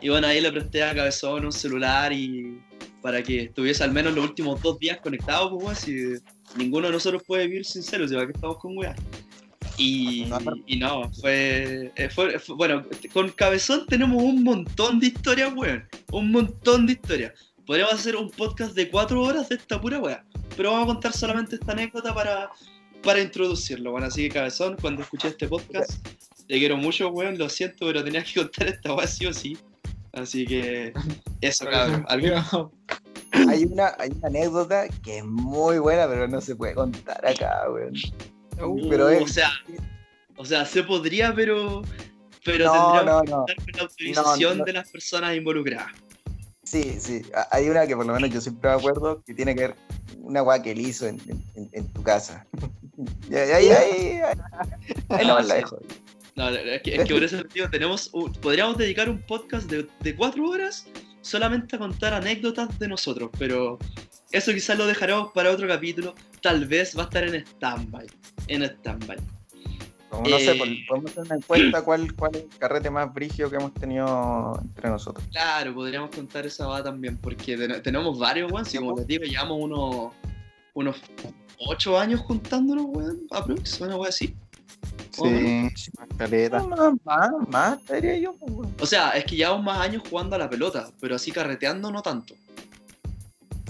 Y 0.00 0.08
bueno, 0.08 0.26
ahí 0.26 0.40
le 0.40 0.52
presté 0.52 0.82
a 0.82 0.94
Cabezón 0.94 1.44
un 1.44 1.52
celular 1.52 2.12
y 2.12 2.60
para 3.02 3.22
que 3.22 3.42
estuviese 3.44 3.84
al 3.84 3.92
menos 3.92 4.14
los 4.14 4.24
últimos 4.24 4.60
dos 4.62 4.78
días 4.78 4.98
conectado, 5.00 5.50
pues, 5.50 5.64
weón, 5.64 5.76
si 5.76 6.22
ninguno 6.56 6.86
de 6.86 6.92
nosotros 6.94 7.22
puede 7.26 7.46
vivir 7.46 7.64
sin 7.64 7.82
celo, 7.82 8.06
si 8.08 8.14
va 8.14 8.26
que 8.26 8.32
estamos 8.32 8.58
con 8.58 8.76
weá. 8.76 8.94
Y, 9.76 10.24
y 10.66 10.76
no, 10.78 11.08
fue, 11.20 11.92
eh, 11.94 12.08
fue, 12.10 12.38
fue- 12.40 12.56
Bueno, 12.56 12.84
con 13.12 13.30
Cabezón 13.30 13.86
tenemos 13.86 14.20
un 14.22 14.42
montón 14.42 14.98
de 14.98 15.06
historias, 15.08 15.52
weón. 15.54 15.86
Un 16.10 16.32
montón 16.32 16.86
de 16.86 16.94
historias. 16.94 17.32
Podríamos 17.64 17.94
hacer 17.94 18.16
un 18.16 18.28
podcast 18.30 18.74
de 18.74 18.90
cuatro 18.90 19.22
horas 19.22 19.48
de 19.48 19.54
esta 19.56 19.80
pura 19.80 20.00
weá. 20.00 20.24
Pero 20.56 20.72
vamos 20.72 20.84
a 20.90 20.94
contar 20.94 21.12
solamente 21.12 21.54
esta 21.56 21.72
anécdota 21.72 22.12
para, 22.12 22.50
para 23.04 23.20
introducirlo, 23.20 23.92
bueno. 23.92 24.06
Así 24.08 24.22
que 24.22 24.30
Cabezón, 24.30 24.76
cuando 24.80 25.02
escuché 25.02 25.28
este 25.28 25.46
podcast, 25.46 26.04
te 26.48 26.58
quiero 26.58 26.76
mucho, 26.76 27.08
weón. 27.10 27.38
Lo 27.38 27.48
siento, 27.48 27.86
pero 27.86 28.02
tenías 28.02 28.24
que 28.32 28.40
contar 28.40 28.66
esta 28.66 28.92
weá 28.94 29.06
sí 29.06 29.26
o 29.26 29.32
sí. 29.32 29.56
Así 30.12 30.46
que 30.46 30.92
eso, 31.40 31.66
cabrón. 31.66 32.04
¿Algo? 32.08 32.72
Hay 33.48 33.64
una, 33.64 33.94
hay 33.98 34.10
una 34.10 34.28
anécdota 34.28 34.88
que 35.02 35.18
es 35.18 35.24
muy 35.24 35.78
buena, 35.78 36.08
pero 36.08 36.26
no 36.28 36.40
se 36.40 36.56
puede 36.56 36.74
contar 36.74 37.24
acá, 37.26 37.62
weón. 37.70 37.92
Pero 38.88 39.06
Uh, 39.06 39.08
es- 39.10 39.22
O 39.22 39.28
sea, 39.28 39.50
o 40.36 40.44
sea, 40.44 40.64
se 40.64 40.82
podría, 40.82 41.34
pero. 41.34 41.82
Pero 42.44 42.64
No, 42.66 42.72
tendríamos 42.72 43.04
no, 43.04 43.22
que 43.22 43.30
no. 43.30 43.36
contar 43.38 43.56
con 43.56 43.66
la 43.76 43.82
autorización 43.82 44.58
no. 44.58 44.64
de 44.64 44.72
las 44.72 44.90
personas 44.90 45.36
involucradas. 45.36 45.92
Sí, 46.64 46.96
sí. 47.00 47.22
Hay 47.50 47.68
una 47.68 47.86
que 47.86 47.96
por 47.96 48.06
lo 48.06 48.14
menos 48.14 48.30
yo 48.30 48.40
siempre 48.40 48.70
me 48.70 48.76
acuerdo 48.76 49.22
que 49.24 49.34
tiene 49.34 49.54
que 49.54 49.60
ver 49.68 49.76
una 50.20 50.42
weá 50.42 50.62
que 50.62 50.72
él 50.72 50.80
hizo 50.80 51.06
en, 51.06 51.18
en- 51.54 51.68
en 51.72 51.86
tu 51.92 52.02
casa. 52.02 52.46
Ahí, 53.30 53.50
ahí, 53.50 53.68
ahí, 53.70 54.20
ahí, 55.10 55.26
No, 55.26 55.38
la 55.40 55.44
sí. 55.44 55.52
dejo. 55.60 55.78
No, 56.38 56.48
es 56.48 56.82
que, 56.82 56.94
es 56.96 57.04
que 57.04 57.14
por 57.14 57.24
eso 57.24 57.42
digo, 57.52 57.68
tenemos 57.70 58.10
un- 58.12 58.32
podríamos 58.32 58.78
dedicar 58.78 59.08
un 59.10 59.20
podcast 59.22 59.68
de, 59.70 59.86
de 60.00 60.14
cuatro 60.16 60.48
horas 60.48 60.86
solamente 61.20 61.76
a 61.76 61.78
contar 61.78 62.14
anécdotas 62.14 62.78
de 62.78 62.88
nosotros, 62.88 63.28
pero 63.38 63.78
eso 64.30 64.52
quizás 64.52 64.78
lo 64.78 64.86
dejaremos 64.86 65.32
para 65.32 65.50
otro 65.50 65.66
capítulo. 65.68 66.14
Tal 66.40 66.64
vez 66.66 66.96
va 66.96 67.02
a 67.02 67.04
estar 67.06 67.24
en 67.24 67.34
stand-by. 67.34 68.06
En 68.46 68.62
stand-by. 68.62 69.16
Como 70.10 70.26
no 70.28 70.38
sé, 70.38 70.52
Eh. 70.52 70.54
pues, 70.58 70.70
podemos 70.88 71.10
hacer 71.10 71.24
una 71.24 71.34
encuesta 71.36 71.84
cuál, 71.84 72.14
cuál 72.14 72.34
es 72.36 72.42
el 72.44 72.48
carrete 72.58 72.88
más 72.88 73.12
brigio 73.12 73.50
que 73.50 73.56
hemos 73.56 73.74
tenido 73.74 74.58
entre 74.62 74.88
nosotros. 74.88 75.26
Claro, 75.32 75.74
podríamos 75.74 76.10
contar 76.14 76.46
esa 76.46 76.66
va 76.66 76.82
también, 76.82 77.18
porque 77.18 77.56
ten- 77.58 77.82
tenemos 77.82 78.18
varios, 78.18 78.50
weón. 78.50 78.64
Si 78.64 78.78
como 78.78 78.96
les 78.96 79.06
digo, 79.06 79.24
llevamos 79.24 79.58
unos, 79.60 80.12
unos 80.72 80.96
ocho 81.58 81.98
años 81.98 82.20
juntándonos, 82.20 82.86
weón, 82.88 83.20
aprox, 83.30 83.80
una 83.82 83.96
weón 83.96 84.08
así. 84.08 84.34
Sí, 85.10 85.68
caleta. 86.16 86.62
Más, 86.62 86.94
más, 87.04 87.30
más, 87.48 87.84
te 87.84 87.96
diría 87.96 88.18
yo. 88.18 88.34
pues. 88.34 88.68
O 88.80 88.86
sea, 88.86 89.10
es 89.10 89.24
que 89.24 89.36
llevamos 89.36 89.64
más 89.64 89.80
años 89.80 90.02
jugando 90.08 90.36
a 90.36 90.38
la 90.38 90.48
pelota, 90.48 90.90
pero 91.00 91.16
así 91.16 91.32
carreteando 91.32 91.90
no 91.90 92.02
tanto. 92.02 92.34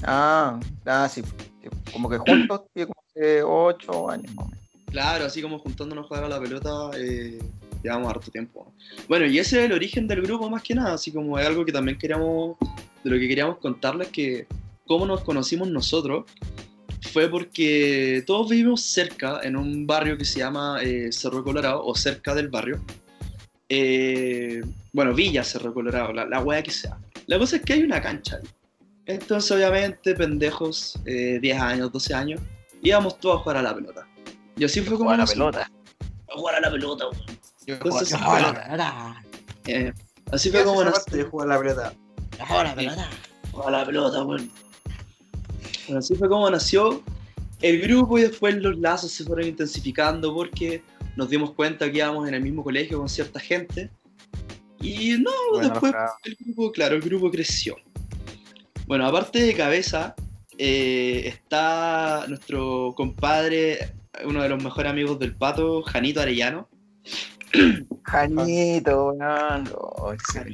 Ah, 0.02 0.60
ah, 0.86 1.08
sí. 1.08 1.22
sí, 1.62 1.68
Como 1.92 2.08
que 2.08 2.18
juntos, 2.18 2.62
sí, 2.74 2.82
como 2.82 3.02
hace 3.08 3.42
ocho 3.42 4.10
años 4.10 4.34
más 4.34 4.46
o 4.46 4.48
menos. 4.48 4.64
Claro, 4.90 5.24
así 5.26 5.42
como 5.42 5.58
juntándonos 5.58 6.04
a 6.04 6.08
jugar 6.08 6.24
a 6.24 6.28
la 6.28 6.40
pelota, 6.40 6.90
eh, 6.96 7.38
llevamos 7.82 8.10
harto 8.10 8.30
tiempo. 8.30 8.72
Bueno, 9.08 9.26
y 9.26 9.38
ese 9.38 9.60
es 9.60 9.66
el 9.66 9.72
origen 9.72 10.06
del 10.06 10.22
grupo 10.22 10.48
más 10.48 10.62
que 10.62 10.74
nada, 10.74 10.94
así 10.94 11.12
como 11.12 11.38
es 11.38 11.46
algo 11.46 11.64
que 11.64 11.72
también 11.72 11.98
queríamos, 11.98 12.56
de 13.04 13.10
lo 13.10 13.18
que 13.18 13.28
queríamos 13.28 13.58
contarles, 13.58 14.08
que 14.08 14.46
cómo 14.86 15.06
nos 15.06 15.20
conocimos 15.20 15.68
nosotros 15.68 16.24
fue 17.02 17.28
porque 17.28 18.22
todos 18.26 18.48
vivimos 18.48 18.82
cerca, 18.82 19.40
en 19.42 19.56
un 19.56 19.86
barrio 19.86 20.16
que 20.18 20.24
se 20.24 20.40
llama 20.40 20.78
eh, 20.82 21.10
Cerro 21.12 21.44
Colorado, 21.44 21.84
o 21.84 21.94
cerca 21.94 22.34
del 22.34 22.48
barrio. 22.48 22.84
Eh, 23.68 24.62
bueno, 24.92 25.14
Villa 25.14 25.44
Cerro 25.44 25.72
Colorado, 25.74 26.12
la, 26.12 26.24
la 26.24 26.40
wea 26.40 26.62
que 26.62 26.70
sea. 26.70 26.98
La 27.26 27.38
cosa 27.38 27.56
es 27.56 27.62
que 27.62 27.74
hay 27.74 27.82
una 27.82 28.00
cancha 28.00 28.36
ahí. 28.36 28.48
Entonces, 29.08 29.50
obviamente, 29.52 30.14
pendejos, 30.14 30.98
eh, 31.06 31.38
10 31.40 31.60
años, 31.60 31.92
12 31.92 32.14
años, 32.14 32.40
íbamos 32.82 33.18
todos 33.18 33.36
a 33.36 33.42
jugar 33.42 33.56
a 33.56 33.62
la 33.62 33.74
pelota. 33.74 34.06
Y 34.54 34.64
así 34.64 34.80
fue 34.82 34.98
como 34.98 35.10
Jugar 35.10 35.20
a 35.20 35.24
la 35.24 35.28
pelota. 35.30 35.70
a 36.28 36.34
jugar 36.34 36.54
a 36.56 36.60
la 36.60 36.70
pelota, 36.70 37.06
weón. 37.08 37.38
Entonces, 37.66 37.80
bueno, 37.80 38.06
yo 38.06 38.18
juego 38.18 38.32
a 38.34 38.40
la 38.40 38.54
pelota. 38.54 39.24
Eh, 39.66 39.92
así 40.30 40.50
¿Qué 40.50 40.58
fue 40.58 40.66
como 40.66 40.84
nos 40.84 40.94
aparte 40.94 41.16
de 41.16 41.22
jugar 41.24 41.50
a 41.50 41.54
la 41.54 41.60
pelota? 41.60 41.94
Yo 42.38 42.46
juego 42.46 42.60
a 42.60 42.64
la 42.64 42.74
pelota. 42.74 43.08
a 43.64 43.70
la 43.70 43.86
pelota, 43.86 44.24
weón. 44.24 44.50
Bueno, 45.88 46.00
así 46.00 46.14
fue 46.14 46.28
como 46.28 46.50
nació 46.50 47.02
el 47.62 47.80
grupo 47.80 48.18
y 48.18 48.22
después 48.22 48.56
los 48.56 48.78
lazos 48.78 49.10
se 49.10 49.24
fueron 49.24 49.48
intensificando 49.48 50.34
porque 50.34 50.82
nos 51.16 51.30
dimos 51.30 51.52
cuenta 51.52 51.90
que 51.90 51.98
íbamos 51.98 52.28
en 52.28 52.34
el 52.34 52.42
mismo 52.42 52.62
colegio 52.62 52.98
con 52.98 53.08
cierta 53.08 53.40
gente. 53.40 53.90
Y 54.80 55.16
no, 55.18 55.30
Bueno, 55.52 55.70
después 55.70 55.94
el 56.24 56.36
grupo, 56.38 56.70
claro, 56.72 56.96
el 56.96 57.00
grupo 57.00 57.30
creció. 57.30 57.76
Bueno, 58.86 59.06
aparte 59.06 59.42
de 59.42 59.54
cabeza, 59.54 60.14
eh, 60.58 61.22
está 61.26 62.26
nuestro 62.28 62.92
compadre, 62.94 63.94
uno 64.24 64.42
de 64.42 64.48
los 64.50 64.62
mejores 64.62 64.92
amigos 64.92 65.18
del 65.18 65.34
pato, 65.34 65.82
Janito 65.82 66.20
Arellano. 66.20 66.68
Janito, 68.04 69.12
weón. 69.12 69.68
Oh, 69.74 70.12
ese 70.12 70.44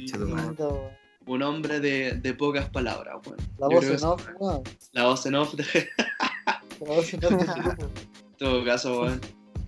Un 1.26 1.42
hombre 1.42 1.80
de, 1.80 2.12
de 2.12 2.34
pocas 2.34 2.68
palabras, 2.68 3.16
weón. 3.26 3.38
La 3.58 3.68
voz 3.68 3.84
en 3.86 4.04
off. 4.04 4.26
La 4.92 5.04
voz 5.04 5.26
en 5.26 5.34
off 5.36 5.54
de 5.54 5.64
La 6.80 6.86
voz 6.86 7.14
en 7.14 7.24
off. 7.24 7.32
En 7.32 8.36
todo 8.38 8.64
caso, 8.64 9.02
weón. 9.02 9.20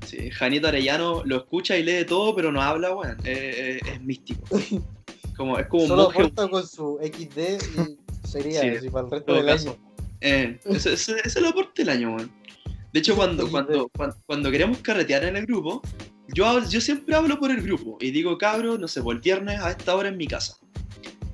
Sí, 0.07 0.31
Janito 0.31 0.69
Arellano 0.69 1.25
lo 1.25 1.37
escucha 1.39 1.77
y 1.77 1.83
lee 1.83 2.05
todo, 2.07 2.35
pero 2.35 2.53
no 2.53 2.61
habla, 2.63 2.95
weón. 2.95 3.17
Eh, 3.25 3.81
eh, 3.85 3.93
es 3.95 4.01
místico. 4.03 4.43
Como, 5.37 5.59
es 5.59 5.67
como 5.67 5.83
un 5.83 5.89
Solo 5.89 6.03
monje. 6.05 6.19
aporta 6.23 6.49
con 6.49 6.67
su 6.67 6.99
XD 7.03 7.39
y 8.25 8.27
sería 8.29 8.61
Sí, 8.61 8.69
así 8.69 8.91
para 8.91 9.05
el 9.07 9.11
resto 9.11 9.35
del 9.35 9.47
caso. 9.47 9.71
año. 9.71 9.79
Eh, 10.21 10.61
ese, 10.67 10.93
ese- 10.95 11.13
ese 11.17 11.21
es 11.29 11.37
el 11.37 11.47
aporte 11.47 11.83
del 11.85 11.91
año, 11.91 12.15
weón. 12.15 12.31
De 12.93 13.01
hecho, 13.01 13.15
cuando, 13.17 13.51
cuando, 13.51 13.89
cuando, 13.97 14.17
cuando 14.27 14.51
queremos 14.51 14.79
carretear 14.79 15.25
en 15.25 15.37
el 15.37 15.45
grupo, 15.47 15.83
yo, 16.29 16.47
hablo- 16.47 16.69
yo 16.69 16.81
siempre 16.81 17.15
hablo 17.15 17.39
por 17.39 17.51
el 17.51 17.61
grupo 17.63 17.99
y 18.01 18.11
digo, 18.11 18.39
cabro, 18.39 18.79
no 18.79 18.89
sé, 18.89 19.03
por 19.03 19.17
el 19.17 19.21
viernes 19.21 19.61
a 19.61 19.71
esta 19.73 19.95
hora 19.95 20.09
en 20.09 20.17
mi 20.17 20.27
casa. 20.27 20.57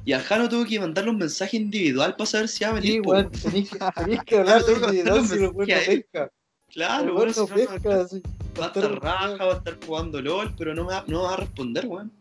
Y 0.04 0.12
al 0.12 0.22
Jano 0.22 0.48
tuve 0.48 0.66
que 0.66 0.80
mandarle 0.80 1.10
un 1.10 1.18
mensaje 1.18 1.56
individual 1.56 2.16
para 2.16 2.26
saber 2.26 2.48
si 2.48 2.64
va 2.64 2.70
a 2.70 2.74
venir. 2.74 2.92
Sí, 2.92 3.00
weón, 3.00 3.30
tenéis 3.30 3.70
que, 3.70 3.78
tenéis 3.96 4.20
que 4.24 4.38
hablar 4.38 4.64
que 4.64 4.72
individual 4.72 5.26
si 5.26 5.38
lo 5.38 5.52
bueno 5.52 5.74
pesca. 5.86 6.30
Claro, 6.72 7.14
weón, 7.14 7.16
weón 7.16 7.34
si 7.34 7.40
no 7.40 7.46
no, 7.46 7.50
no- 7.50 7.54
pesca, 7.54 8.00
así. 8.00 8.22
va 8.60 8.64
a 8.64 8.68
estar 8.68 9.02
raja, 9.02 9.44
va 9.44 9.54
a 9.54 9.56
estar 9.58 9.78
jugando 9.86 10.20
LOL, 10.20 10.54
pero 10.56 10.74
no 10.74 10.84
me 10.84 10.92
va, 10.92 11.04
no 11.06 11.22
va 11.22 11.34
a 11.34 11.36
responder, 11.36 11.86
weón. 11.86 12.12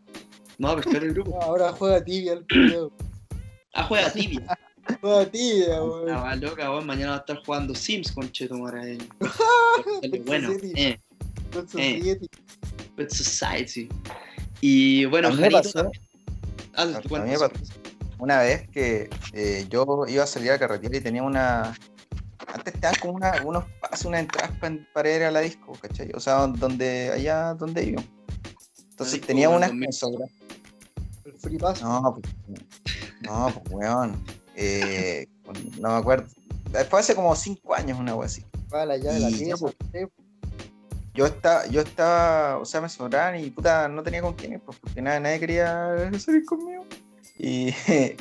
Vamos 0.58 0.78
a 0.78 0.82
pescar 0.82 1.02
el 1.04 1.14
grupo. 1.14 1.38
Ahora 1.42 1.72
juega 1.72 2.04
tibia 2.04 2.34
el 2.34 2.46
culiao. 2.46 2.92
Ah, 3.74 3.84
juega 3.84 4.12
tibia. 4.12 4.58
Juega 5.00 5.24
tibia, 5.30 5.82
weón. 5.82 6.12
más 6.12 6.40
loca, 6.40 6.70
weón. 6.70 6.86
Mañana 6.86 7.12
va 7.12 7.16
a 7.16 7.20
estar 7.20 7.42
jugando 7.42 7.74
Sims 7.74 8.12
con 8.12 8.30
Chetumara. 8.30 8.86
Eh. 8.86 8.98
bueno, 10.26 10.50
eh. 10.74 10.98
Su 11.70 11.78
eh. 11.78 12.00
siete. 12.02 12.26
Pet 12.94 13.10
Society. 13.10 13.88
Y 14.60 15.06
bueno, 15.06 15.28
A 15.28 15.32
Janito 15.32 15.62
también. 15.72 16.11
Ah, 16.74 16.82
A- 16.82 16.86
tú 16.86 17.16
a 17.16 17.20
mí 17.20 17.34
cuentas. 17.34 17.40
me 17.40 17.48
pasó 17.48 17.72
una 18.18 18.38
vez 18.38 18.68
que 18.68 19.10
eh, 19.32 19.66
yo 19.68 20.04
iba 20.08 20.24
a 20.24 20.26
salir 20.26 20.52
a 20.52 20.58
carretera 20.58 20.96
y 20.96 21.00
tenía 21.00 21.22
una. 21.22 21.76
Antes 22.54 22.74
estaban 22.74 22.98
como 23.00 23.14
una, 23.14 23.42
unos 23.44 23.64
pasos, 23.80 24.06
unas 24.06 24.20
entradas 24.20 24.50
pa- 24.58 24.70
para 24.92 25.14
ir 25.14 25.22
a 25.22 25.30
la 25.30 25.40
disco, 25.40 25.72
¿cachai? 25.80 26.10
O 26.14 26.20
sea, 26.20 26.46
donde, 26.46 27.10
allá 27.12 27.54
donde 27.54 27.84
iba. 27.84 28.02
Entonces 28.90 29.14
disco 29.14 29.26
tenía 29.28 29.48
unas 29.48 29.70
en 29.70 29.80
que 29.80 29.86
2000. 29.86 29.88
me 29.88 29.92
sobra- 29.92 30.28
El 31.24 31.32
free 31.38 31.58
pass. 31.58 31.82
No, 31.82 32.18
pues, 32.20 32.34
no, 33.22 33.52
pues 33.54 33.74
weón. 33.74 34.22
Eh, 34.54 35.26
no 35.80 35.88
me 35.90 35.94
acuerdo. 35.96 36.26
Después 36.70 37.04
hace 37.04 37.14
como 37.14 37.34
cinco 37.36 37.74
años, 37.74 37.98
una 37.98 38.14
wea 38.14 38.26
así. 38.26 38.44
Va 38.72 38.84
la 38.86 38.96
llave 38.96 39.14
de 39.14 39.20
la 39.20 39.30
Y 39.30 39.32
ya, 39.32 39.38
pieza. 39.56 39.56
pues. 39.60 39.76
Yo 41.14 41.26
estaba, 41.26 41.66
yo 41.66 41.82
estaba, 41.82 42.58
o 42.58 42.64
sea, 42.64 42.80
me 42.80 42.88
sobraban 42.88 43.38
y 43.38 43.50
puta, 43.50 43.86
no 43.88 44.02
tenía 44.02 44.22
con 44.22 44.32
quién 44.34 44.54
ir, 44.54 44.60
pues, 44.60 44.78
porque 44.78 45.02
nada, 45.02 45.20
nadie 45.20 45.40
quería 45.40 46.10
salir 46.18 46.44
conmigo. 46.46 46.86
Y, 47.38 47.74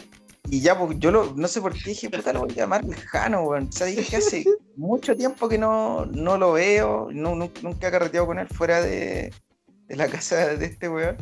y 0.49 0.59
ya, 0.61 0.77
pues 0.77 0.99
yo 0.99 1.09
lo, 1.11 1.33
no 1.35 1.47
sé 1.47 1.61
por 1.61 1.73
qué 1.73 1.91
dije, 1.91 2.09
puta, 2.09 2.33
lo 2.33 2.41
voy 2.41 2.51
a 2.51 2.55
llamar 2.55 2.83
lejano, 2.83 3.43
weón. 3.43 3.69
O 3.69 3.71
sea, 3.71 3.87
dije 3.87 4.03
que 4.03 4.17
hace 4.17 4.43
mucho 4.75 5.15
tiempo 5.15 5.47
que 5.47 5.57
no, 5.57 6.05
no 6.07 6.37
lo 6.37 6.53
veo, 6.53 7.07
no, 7.11 7.33
nu- 7.35 7.51
nunca 7.61 7.87
he 7.87 7.91
carreteado 7.91 8.27
con 8.27 8.39
él 8.39 8.47
fuera 8.49 8.81
de, 8.81 9.33
de 9.87 9.95
la 9.95 10.07
casa 10.09 10.55
de 10.57 10.65
este 10.65 10.89
weón. 10.89 11.15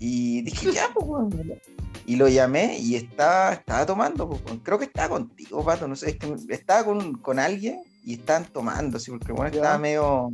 Y 0.00 0.42
dije, 0.42 0.72
ya, 0.72 0.90
pues, 0.92 1.06
weón. 1.06 1.60
Y 2.06 2.16
lo 2.16 2.26
llamé 2.26 2.78
y 2.78 2.96
estaba, 2.96 3.52
estaba 3.52 3.84
tomando, 3.86 4.28
pues, 4.30 4.42
creo 4.62 4.78
que 4.78 4.86
estaba 4.86 5.10
contigo, 5.10 5.62
pato, 5.64 5.86
no 5.86 5.94
sé, 5.94 6.10
es 6.10 6.16
que 6.16 6.34
estaba 6.48 6.84
con, 6.84 7.18
con 7.18 7.38
alguien 7.38 7.82
y 8.08 8.14
estaban 8.14 8.46
tomando, 8.46 8.96
así, 8.96 9.10
porque 9.10 9.32
bueno, 9.32 9.50
Ya. 9.50 9.56
estaba 9.58 9.78
medio, 9.78 10.30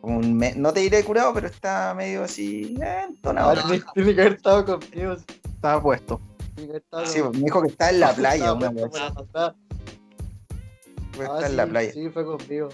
como 0.00 0.18
un 0.18 0.34
me- 0.36 0.54
no 0.54 0.72
te 0.72 0.80
diré 0.80 1.04
curado, 1.04 1.34
pero 1.34 1.48
estaba 1.48 1.92
medio 1.94 2.24
así, 2.24 2.74
eh, 2.82 3.02
entonado. 3.08 3.52
Tiene- 3.94 4.14
que 4.14 4.20
haber 4.22 4.32
estado 4.34 4.64
conmigo. 4.64 5.16
Estaba 5.44 5.82
puesto. 5.82 6.20
Sí, 7.04 7.20
me 7.22 7.38
dijo 7.40 7.60
que 7.60 7.68
estaba 7.68 7.90
en 7.90 8.00
la 8.00 8.14
playa, 8.14 8.52
una 8.54 8.70
vez. 8.70 8.84
matar. 9.14 9.54
Ah, 11.20 11.40
en 11.46 11.56
la 11.56 11.66
playa. 11.66 11.92
Sí, 11.92 12.08
fue 12.08 12.24
conmigo. 12.24 12.68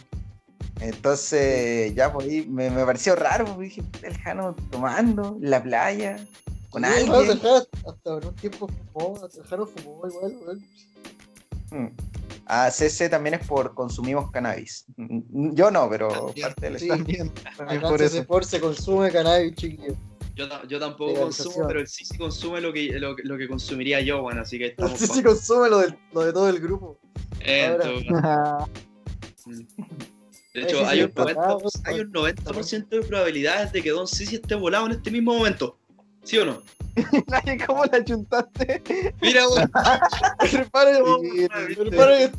Entonces, 0.80 1.94
ya, 1.94 2.12
pues 2.12 2.26
ahí 2.26 2.46
me, 2.48 2.70
me 2.70 2.84
pareció 2.84 3.16
raro, 3.16 3.44
porque 3.46 3.64
dije, 3.64 3.82
puta, 3.82 4.06
el 4.06 4.16
Jano 4.18 4.54
tomando 4.70 5.36
en 5.42 5.50
la 5.50 5.62
playa, 5.62 6.24
con 6.70 6.84
Sí, 6.84 6.88
alguien. 6.90 7.40
no, 7.42 7.56
hasta 7.56 8.10
en 8.18 8.26
un 8.28 8.34
tiempo 8.36 8.68
fumó, 8.92 9.28
Tejano 9.28 9.66
fumó 9.66 10.06
igual, 10.06 10.36
weón. 10.46 10.64
Mm. 11.70 11.90
Ah, 12.52 12.68
CC 12.70 13.08
también 13.08 13.34
es 13.34 13.46
por 13.46 13.74
consumimos 13.74 14.30
cannabis. 14.32 14.84
Mm, 14.96 15.54
Yo 15.54 15.70
no, 15.70 15.88
pero 15.88 16.34
parte 16.42 16.68
del 16.68 16.80
Sí. 16.80 16.88
También, 16.88 17.32
también 17.56 17.80
por 17.80 18.02
eso. 18.02 18.24
CC4 18.24 18.42
se 18.42 18.60
consume 18.60 19.10
cannabis, 19.12 19.54
chiquillo. 19.54 19.94
Yo, 20.34 20.46
yo 20.68 20.80
tampoco 20.80 21.14
consumo, 21.20 21.66
pero 21.68 21.80
él 21.80 21.86
sí, 21.86 22.04
consume 22.18 22.60
lo 22.60 22.72
que, 22.72 22.98
lo, 22.98 23.14
que- 23.14 23.22
lo 23.24 23.36
que 23.38 23.46
consumiría 23.46 24.00
yo, 24.00 24.22
bueno, 24.22 24.40
así 24.40 24.58
que 24.58 24.66
estamos. 24.66 24.98
Sí, 24.98 25.06
pa- 25.06 25.14
sí 25.14 25.22
consume 25.22 25.68
lo, 25.70 25.78
del- 25.78 25.96
lo 26.12 26.20
de 26.22 26.32
todo 26.32 26.48
el 26.48 26.58
grupo. 26.60 26.98
Entonces, 27.40 28.04
de 30.54 30.62
hecho, 30.62 30.86
hay, 30.86 31.02
un 31.02 31.08
está 31.08 31.22
90, 31.22 31.40
bravo, 31.40 31.68
hay 31.84 32.00
un 32.00 32.12
90% 32.12 32.88
de 32.88 33.02
probabilidades 33.02 33.72
de 33.72 33.82
que 33.82 33.90
Don 33.90 34.08
Sisi 34.08 34.36
esté 34.36 34.54
volado 34.56 34.86
en 34.86 34.92
este 34.92 35.10
mismo 35.10 35.34
momento. 35.34 35.78
¿Sí 36.24 36.38
o 36.38 36.44
no? 36.44 36.62
Nadie, 37.28 37.59
¿Cómo 37.66 37.85
la 37.85 38.04
chuntaste? 38.04 38.83
Mira, 39.22 39.48
weón. 39.48 39.70
Prepare, 40.50 40.96
Sí, 40.96 41.74
prepare. 41.76 42.33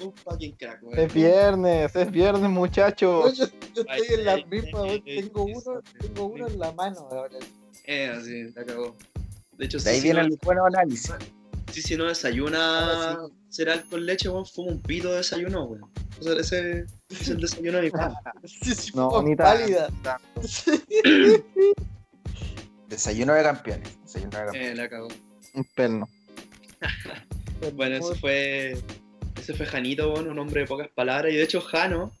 Un 0.00 0.12
fucking 0.16 0.56
crack, 0.56 0.82
weón. 0.82 0.98
Es 0.98 1.12
viernes, 1.12 1.94
es 1.94 2.10
viernes, 2.10 2.50
muchachos. 2.50 3.36
Yo, 3.36 3.46
yo 3.74 3.82
estoy 3.82 4.14
en 4.18 4.24
la 4.24 4.36
misma, 4.46 4.82
weón. 4.82 5.04
Tengo 5.04 5.44
uno, 5.44 5.82
tengo 6.00 6.24
uno 6.26 6.46
en 6.48 6.58
la 6.58 6.72
mano 6.72 7.00
ahora. 7.10 7.36
Eh, 7.84 8.08
así, 8.16 8.44
la 8.54 8.64
cagó. 8.64 8.96
De 9.56 9.64
hecho, 9.66 9.78
De 9.78 9.90
ahí 9.90 10.00
viene 10.00 10.20
no, 10.20 10.26
el 10.26 10.38
buen 10.42 10.58
análisis. 10.58 11.12
Sisi 11.72 11.96
no 11.96 12.04
desayuna 12.06 13.10
Ahora 13.12 13.18
cereal 13.50 13.84
con 13.90 14.04
leche, 14.06 14.28
weón, 14.28 14.46
fuma 14.46 14.72
un 14.72 14.80
pito 14.80 15.10
de 15.10 15.18
desayuno, 15.18 15.64
weón. 15.64 15.90
O 16.18 16.22
sea, 16.22 16.32
ese 16.34 16.86
es 17.10 17.28
el 17.28 17.40
desayuno 17.40 17.76
de 17.78 17.84
mi 17.84 17.90
padre. 17.92 18.14
Sí, 18.44 18.74
sí, 18.74 18.90
No, 18.94 19.22
ni 19.22 19.36
tan- 19.36 19.46
pálida. 19.58 19.88
Desayuno 22.88 23.34
de 23.34 23.42
campeones. 23.42 23.98
Desayuno 24.02 24.30
de 24.38 24.44
campeones. 24.44 24.70
Eh, 24.70 24.74
la 24.74 24.88
cagó. 24.88 25.08
Un 25.54 25.64
perno. 25.74 26.08
Bueno, 27.74 27.96
ese 27.96 28.14
fue. 28.20 28.76
Ese 29.36 29.52
fue 29.52 29.66
Janito, 29.66 30.10
bueno, 30.12 30.30
un 30.30 30.38
hombre 30.38 30.60
de 30.60 30.66
pocas 30.68 30.88
palabras. 30.94 31.32
Y 31.32 31.36
de 31.36 31.42
hecho, 31.42 31.60
Jano, 31.60 32.12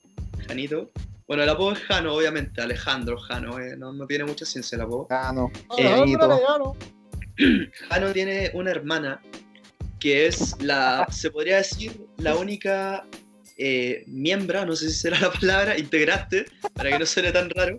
Janito. 0.48 0.90
Bueno, 1.28 1.44
el 1.44 1.48
apodo 1.48 1.74
es 1.74 1.78
Jano, 1.80 2.14
obviamente, 2.14 2.60
Alejandro 2.60 3.16
Jano, 3.18 3.60
eh, 3.60 3.76
no, 3.76 3.92
no 3.92 4.06
tiene 4.08 4.24
mucha 4.24 4.44
ciencia 4.44 4.74
el 4.76 4.82
apodo. 4.82 5.06
Ah, 5.10 5.30
no. 5.32 5.52
Ah, 5.70 5.74
Eh, 5.78 5.84
no, 5.84 6.00
Benito. 6.00 6.18
pero 6.20 6.36
regalo. 6.38 6.76
Jano 7.88 8.12
tiene 8.12 8.50
una 8.54 8.70
hermana 8.72 9.20
que 10.00 10.26
es 10.26 10.60
la, 10.60 11.06
se 11.10 11.30
podría 11.30 11.58
decir, 11.58 11.92
la 12.16 12.34
única 12.34 13.04
eh, 13.58 14.02
miembro, 14.08 14.64
no 14.66 14.74
sé 14.74 14.88
si 14.90 14.96
será 14.96 15.20
la 15.20 15.30
palabra, 15.30 15.78
integrante, 15.78 16.46
para 16.74 16.90
que 16.90 16.98
no 16.98 17.06
suene 17.06 17.30
tan 17.30 17.48
raro, 17.50 17.78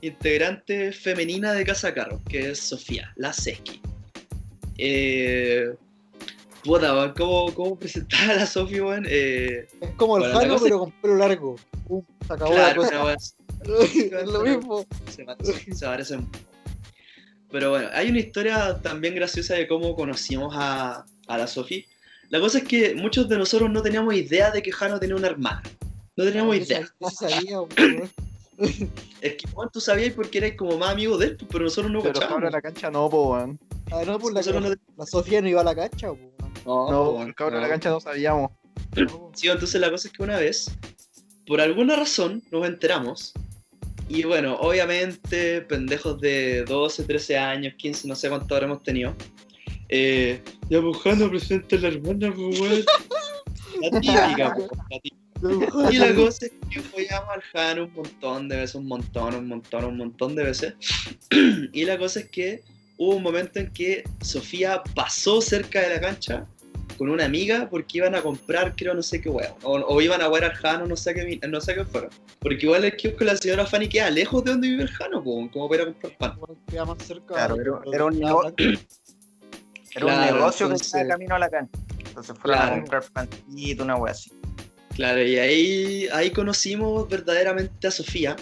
integrante 0.00 0.92
femenina 0.92 1.52
de 1.52 1.64
Casa 1.64 1.92
Carros, 1.94 2.20
que 2.28 2.50
es 2.50 2.58
Sofía, 2.60 3.12
la 3.16 3.32
Seski. 3.32 3.80
Eh, 4.78 5.74
puta, 6.64 7.12
¿cómo, 7.16 7.52
¿cómo 7.54 7.78
presentar 7.78 8.30
a 8.30 8.34
la 8.36 8.46
Sofía, 8.46 8.84
weón? 8.84 9.06
Eh, 9.08 9.66
Es 9.80 9.90
como 9.96 10.16
el 10.16 10.32
Bueno, 10.32 10.38
Jano, 10.38 10.56
pero 10.62 10.78
con 10.78 10.92
pelo 10.92 11.16
largo. 11.16 11.56
Se 12.26 12.32
acabó 12.32 12.52
claro, 12.52 12.82
la 12.82 13.02
cosa. 13.02 13.28
es 13.94 14.26
lo 14.26 14.42
mismo. 14.42 14.86
se, 15.10 15.74
se 15.74 15.86
parecen 15.86 16.20
mucho. 16.20 16.40
Pero 17.50 17.70
bueno, 17.70 17.88
hay 17.92 18.10
una 18.10 18.18
historia 18.18 18.78
también 18.82 19.14
graciosa 19.14 19.54
de 19.54 19.66
cómo 19.66 19.94
conocimos 19.96 20.54
a, 20.56 21.04
a 21.26 21.38
la 21.38 21.46
Sofi. 21.46 21.86
La 22.28 22.40
cosa 22.40 22.58
es 22.58 22.64
que 22.64 22.94
muchos 22.94 23.28
de 23.28 23.38
nosotros 23.38 23.70
no 23.70 23.82
teníamos 23.82 24.14
idea 24.14 24.50
de 24.50 24.62
que 24.62 24.70
Jano 24.70 25.00
tenía 25.00 25.16
una 25.16 25.28
hermana. 25.28 25.62
No 26.16 26.24
teníamos 26.24 26.56
idea. 26.56 26.86
sabía. 27.10 27.58
Es 29.20 29.34
que 29.34 29.48
bueno, 29.52 29.70
tú 29.72 29.80
sabías 29.80 30.12
porque 30.14 30.38
erais 30.38 30.56
como 30.56 30.76
más 30.78 30.90
amigo 30.90 31.16
de 31.18 31.26
él, 31.26 31.38
pero 31.50 31.64
nosotros 31.64 31.90
no 31.92 32.00
Pero 32.02 32.20
cabrón, 32.20 32.52
la 32.52 32.60
cancha 32.62 32.90
no, 32.90 33.08
po, 33.08 33.32
weón. 33.32 33.58
Ah, 33.90 34.02
no, 34.06 34.18
pues 34.18 34.34
la, 34.34 34.60
no- 34.60 34.74
la 34.96 35.06
Sofía 35.06 35.40
no 35.40 35.48
iba 35.48 35.60
a 35.60 35.64
la 35.64 35.74
cancha, 35.74 36.12
weón. 36.12 36.32
No, 36.66 36.90
No, 36.90 37.10
weón, 37.10 37.32
cabrón, 37.32 37.56
no. 37.56 37.62
la 37.62 37.68
cancha 37.68 37.90
no 37.90 38.00
sabíamos. 38.00 38.50
Sí, 39.34 39.48
entonces 39.48 39.80
la 39.80 39.90
cosa 39.90 40.08
es 40.08 40.14
que 40.14 40.22
una 40.22 40.38
vez, 40.38 40.70
por 41.46 41.60
alguna 41.60 41.96
razón, 41.96 42.42
nos 42.50 42.66
enteramos. 42.66 43.32
Y 44.08 44.24
bueno, 44.24 44.56
obviamente, 44.56 45.60
pendejos 45.62 46.18
de 46.20 46.64
12, 46.64 47.04
13 47.04 47.38
años, 47.38 47.74
15, 47.76 48.08
no 48.08 48.14
sé 48.14 48.28
cuánto 48.28 48.54
habremos 48.54 48.82
tenido. 48.82 49.14
Eh, 49.90 50.42
ya 50.70 50.80
buscando 50.80 51.28
presente 51.28 51.76
a 51.76 51.80
la 51.80 51.88
hermana, 51.88 52.32
pues, 52.34 52.60
weón. 52.60 52.82
La 53.80 54.00
típica, 54.00 54.54
pues, 54.56 54.68
la 54.90 54.98
típica. 55.00 55.16
Y 55.90 55.96
la 55.98 56.14
cosa 56.14 56.46
es 56.46 56.52
que 56.70 56.80
apoyamos 56.80 57.28
al 57.34 57.42
Jano 57.42 57.84
un 57.84 57.94
montón 57.94 58.48
de 58.48 58.56
veces, 58.56 58.74
un 58.74 58.86
montón, 58.86 59.34
un 59.34 59.48
montón, 59.48 59.84
un 59.84 59.96
montón 59.96 60.34
de 60.34 60.44
veces. 60.44 60.74
Y 61.72 61.84
la 61.84 61.98
cosa 61.98 62.20
es 62.20 62.28
que 62.30 62.62
hubo 62.96 63.16
un 63.16 63.22
momento 63.22 63.60
en 63.60 63.72
que 63.72 64.02
Sofía 64.22 64.82
pasó 64.94 65.40
cerca 65.40 65.80
de 65.80 65.90
la 65.94 66.00
cancha 66.00 66.46
con 66.96 67.10
una 67.10 67.26
amiga 67.26 67.68
porque 67.70 67.98
iban 67.98 68.14
a 68.16 68.22
comprar, 68.22 68.74
creo, 68.74 68.92
no 68.94 69.02
sé 69.02 69.20
qué 69.20 69.28
huevo. 69.28 69.56
O, 69.62 69.74
o 69.78 70.00
iban 70.00 70.20
a 70.20 70.28
ver 70.28 70.44
al 70.44 70.54
Jano, 70.54 70.86
no 70.86 70.96
sé 70.96 71.14
qué, 71.14 71.38
no 71.48 71.60
sé 71.60 71.74
qué 71.76 71.84
fueron. 71.84 72.10
Porque 72.40 72.66
igual 72.66 72.84
el 72.84 72.96
kiosco 72.96 73.20
de 73.20 73.24
la 73.26 73.36
señora 73.36 73.66
Fanny 73.66 73.88
queda 73.88 74.10
lejos 74.10 74.42
de 74.42 74.50
donde 74.50 74.68
vive 74.68 74.82
el 74.82 74.88
Jano, 74.90 75.22
po, 75.22 75.48
como 75.52 75.68
para 75.68 75.82
ir 75.82 75.88
a 75.88 75.92
comprar 75.92 76.16
pan. 76.18 76.38
weón, 76.40 76.58
queda 76.66 76.84
más 76.84 76.98
cerca. 77.04 77.34
Claro, 77.34 77.56
era- 77.60 78.04
un 78.06 78.14
de- 78.14 78.18
nego- 78.20 78.52
Era 79.94 80.06
un 80.06 80.12
Claro, 80.12 80.34
negocio 80.36 80.68
que 80.68 80.74
estaba 80.74 81.06
camino 81.08 81.34
a 81.36 81.38
la 81.38 81.48
cancha. 81.50 81.78
Entonces 81.98 82.36
fueron 82.38 82.58
Claro. 82.60 82.72
a 82.74 82.78
comprar 82.80 83.04
pancito, 83.12 83.84
una 83.84 83.96
wea 83.96 84.12
así. 84.12 84.30
Claro, 84.98 85.22
y 85.22 85.38
ahí, 85.38 86.08
ahí 86.12 86.32
conocimos 86.32 87.08
verdaderamente 87.08 87.86
a 87.86 87.90
Sofía. 87.92 88.34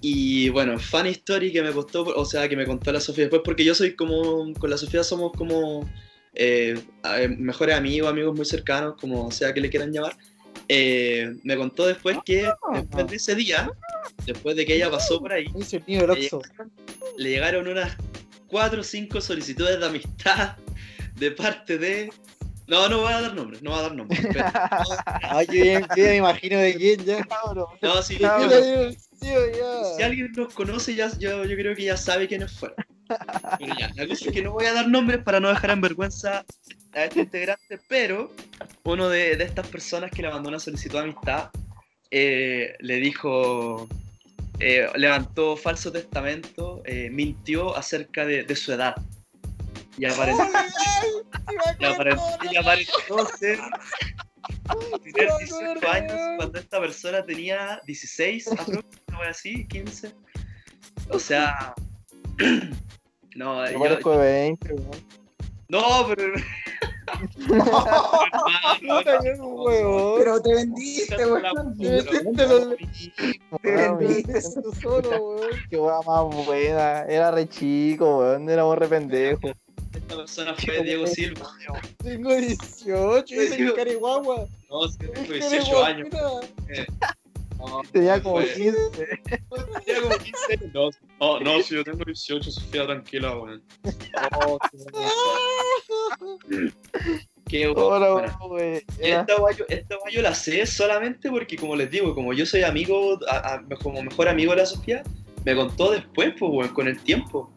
Y 0.00 0.48
bueno, 0.48 0.76
fan 0.76 1.06
story 1.06 1.52
que 1.52 1.62
me 1.62 1.70
costó, 1.70 2.02
o 2.02 2.24
sea, 2.24 2.48
que 2.48 2.56
me 2.56 2.66
contó 2.66 2.90
la 2.90 3.00
Sofía 3.00 3.26
después, 3.26 3.42
porque 3.44 3.64
yo 3.64 3.76
soy 3.76 3.94
como, 3.94 4.52
con 4.54 4.70
la 4.70 4.76
Sofía 4.76 5.04
somos 5.04 5.30
como 5.34 5.88
eh, 6.34 6.76
eh, 7.04 7.28
mejores 7.28 7.76
amigos, 7.76 8.10
amigos 8.10 8.34
muy 8.34 8.44
cercanos, 8.44 8.96
como 9.00 9.30
sea 9.30 9.54
que 9.54 9.60
le 9.60 9.70
quieran 9.70 9.92
llamar. 9.92 10.16
Eh, 10.66 11.36
me 11.44 11.56
contó 11.56 11.86
después 11.86 12.18
que 12.24 12.50
después 12.72 13.06
de 13.06 13.14
ese 13.14 13.36
día, 13.36 13.70
después 14.26 14.56
de 14.56 14.66
que 14.66 14.74
ella 14.74 14.90
pasó 14.90 15.20
por 15.20 15.32
ahí, 15.32 15.46
del 15.46 16.10
Oxxo. 16.10 16.42
le 17.18 17.30
llegaron 17.30 17.68
unas 17.68 17.96
4 18.48 18.80
o 18.80 18.82
5 18.82 19.20
solicitudes 19.20 19.78
de 19.78 19.86
amistad 19.86 20.56
de 21.14 21.30
parte 21.30 21.78
de... 21.78 22.10
No, 22.68 22.88
no 22.88 22.98
voy 23.00 23.12
a 23.12 23.20
dar 23.22 23.34
nombres, 23.34 23.62
no 23.62 23.70
voy 23.70 23.78
a 23.78 23.82
dar 23.82 23.94
nombres. 23.94 24.20
pero- 24.32 24.44
Ay, 25.22 25.46
yo 25.50 25.64
ya, 25.64 25.80
yo 25.80 25.86
ya 25.96 26.10
me 26.10 26.16
imagino 26.16 26.58
de 26.58 26.74
quién 26.74 27.04
ya. 27.04 27.24
Cabrón. 27.24 27.66
no, 27.82 28.02
sí, 28.02 28.18
Ya, 28.18 28.38
yo- 28.38 28.90
ya. 29.20 29.84
Si 29.96 30.02
alguien 30.02 30.30
nos 30.36 30.52
conoce, 30.54 30.94
ya, 30.94 31.10
yo, 31.18 31.44
yo 31.44 31.56
creo 31.56 31.74
que 31.74 31.84
ya 31.84 31.96
sabe 31.96 32.28
quiénes 32.28 32.52
fueron. 32.52 32.76
Pero 33.58 33.74
ya, 33.78 33.90
la 33.96 34.06
cosa 34.06 34.26
es 34.26 34.32
que 34.32 34.42
no 34.42 34.52
voy 34.52 34.66
a 34.66 34.74
dar 34.74 34.86
nombres 34.86 35.22
para 35.22 35.40
no 35.40 35.48
dejar 35.48 35.70
en 35.70 35.80
vergüenza 35.80 36.44
a 36.92 37.04
este 37.04 37.20
integrante, 37.20 37.80
pero 37.88 38.32
uno 38.84 39.08
de, 39.08 39.36
de 39.36 39.44
estas 39.44 39.66
personas 39.66 40.10
que 40.10 40.20
le 40.22 40.28
mandó 40.30 40.50
una 40.50 40.58
solicitud 40.60 40.98
de 40.98 41.04
amistad 41.04 41.48
eh, 42.10 42.74
le 42.80 42.96
dijo, 42.96 43.88
eh, 44.60 44.88
levantó 44.94 45.56
falso 45.56 45.90
testamento, 45.90 46.82
eh, 46.84 47.08
mintió 47.10 47.74
acerca 47.76 48.26
de, 48.26 48.44
de 48.44 48.56
su 48.56 48.72
edad. 48.72 48.94
Y 49.98 50.04
aparentó, 50.06 50.44
y 52.50 52.56
aparentó 52.56 53.26
ser 53.38 53.58
tener 55.02 55.30
18 55.38 55.88
años 55.88 56.12
cuando 56.36 56.58
esta 56.58 56.80
persona 56.80 57.24
tenía 57.24 57.80
16, 57.86 58.48
aproximadamente, 58.52 59.28
así, 59.28 59.66
15. 59.66 60.14
O 61.10 61.18
sea, 61.18 61.74
no, 63.34 63.70
Yo 63.70 63.78
parezco 63.78 64.12
de 64.12 64.18
20, 64.18 64.74
weón. 64.74 64.90
no, 65.68 66.06
pero. 66.08 66.34
Es 69.24 69.40
un 69.40 69.58
huevón. 69.58 70.18
Pero 70.18 70.42
te 70.42 70.54
vendiste, 70.54 71.26
weón. 71.26 71.76
Te 71.78 72.02
Weón, 73.62 73.98
vendiste. 73.98 74.60
Tú 74.62 74.72
solo, 74.80 75.10
weón. 75.10 75.50
Qué 75.70 75.76
weá 75.76 76.00
más 76.06 76.46
buena. 76.46 77.02
Era 77.04 77.30
re 77.30 77.48
chico, 77.48 78.18
weón. 78.18 78.48
Éramos 78.48 78.78
re 78.78 78.86
pendejos. 78.86 79.52
Esta 79.94 80.16
persona 80.16 80.54
fue 80.54 80.82
Diego 80.82 81.06
Silva. 81.06 81.50
Tengo 82.02 82.34
18, 82.34 83.24
dice 83.34 83.56
que 83.56 83.72
cariguagua. 83.74 84.46
No, 84.70 84.88
sí, 84.88 84.98
tengo 84.98 85.32
18 85.32 85.84
años. 85.84 86.08
No, 87.58 87.82
Tenía 87.90 88.22
como 88.22 88.36
fue- 88.36 88.54
15. 88.54 88.78
Tenía 89.84 90.00
como 90.02 90.16
15 90.18 90.70
No, 90.72 90.90
no, 91.18 91.40
no, 91.40 91.62
si 91.62 91.74
yo 91.74 91.82
tengo 91.84 92.04
18, 92.04 92.50
Sofía, 92.52 92.86
tranquila, 92.86 93.36
weón. 93.36 93.62
Qué- 97.48 97.66
bueno. 97.68 98.26
esta 98.98 99.36
yo- 99.56 99.64
esta 99.68 99.96
yo 100.12 100.22
la 100.22 100.34
sé 100.34 100.66
solamente 100.66 101.30
porque, 101.30 101.56
como 101.56 101.74
les 101.74 101.90
digo, 101.90 102.14
como 102.14 102.32
yo 102.32 102.44
soy 102.46 102.62
amigo, 102.62 103.18
a- 103.28 103.54
a- 103.54 103.64
como 103.82 104.02
mejor 104.02 104.28
amigo 104.28 104.52
de 104.52 104.58
la 104.58 104.66
Sofía, 104.66 105.02
me 105.44 105.56
contó 105.56 105.90
después, 105.90 106.34
pues, 106.38 106.52
weón, 106.52 106.74
con 106.74 106.86
el 106.88 107.02
tiempo. 107.02 107.50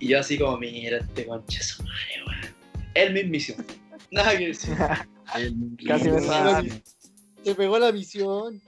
Y 0.00 0.08
yo 0.08 0.20
así 0.20 0.38
como, 0.38 0.58
mira, 0.58 0.98
este 0.98 1.26
concha 1.26 1.62
su 1.62 1.82
madre, 1.82 2.24
weón. 2.26 2.54
El 2.94 3.12
mismísimo. 3.14 3.64
Nada 4.10 4.36
que 4.38 4.48
decir. 4.48 4.74
Casi 5.86 6.10
me 6.10 6.20
sale. 6.20 6.82
Se 7.44 7.54
pegó 7.54 7.78
la 7.78 7.92
misión. 7.92 8.60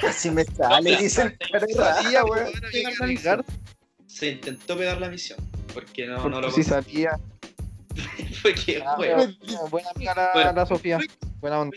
Casi 0.00 0.30
me 0.30 0.44
sale, 0.44 0.96
dicen. 0.96 1.36
Salía, 1.74 2.24
weón. 2.24 2.52
Pegar 2.72 2.92
la 3.00 3.06
misión. 3.06 3.44
Se 4.06 4.28
intentó 4.32 4.76
pegar 4.76 5.00
la 5.00 5.08
misión. 5.08 5.38
Porque 5.72 6.06
no, 6.06 6.28
no 6.28 6.40
lo 6.40 6.50
Sí 6.50 6.62
salía. 6.64 7.18
Fue 8.42 8.54
que, 8.54 8.82
Ah, 8.84 8.96
weón, 8.98 9.36
Buena 9.70 9.88
amiga 9.94 10.14
la, 10.14 10.30
Bueno. 10.34 10.52
la 10.52 10.66
Sofía. 10.66 10.98
Buena 11.40 11.60
onda. 11.60 11.76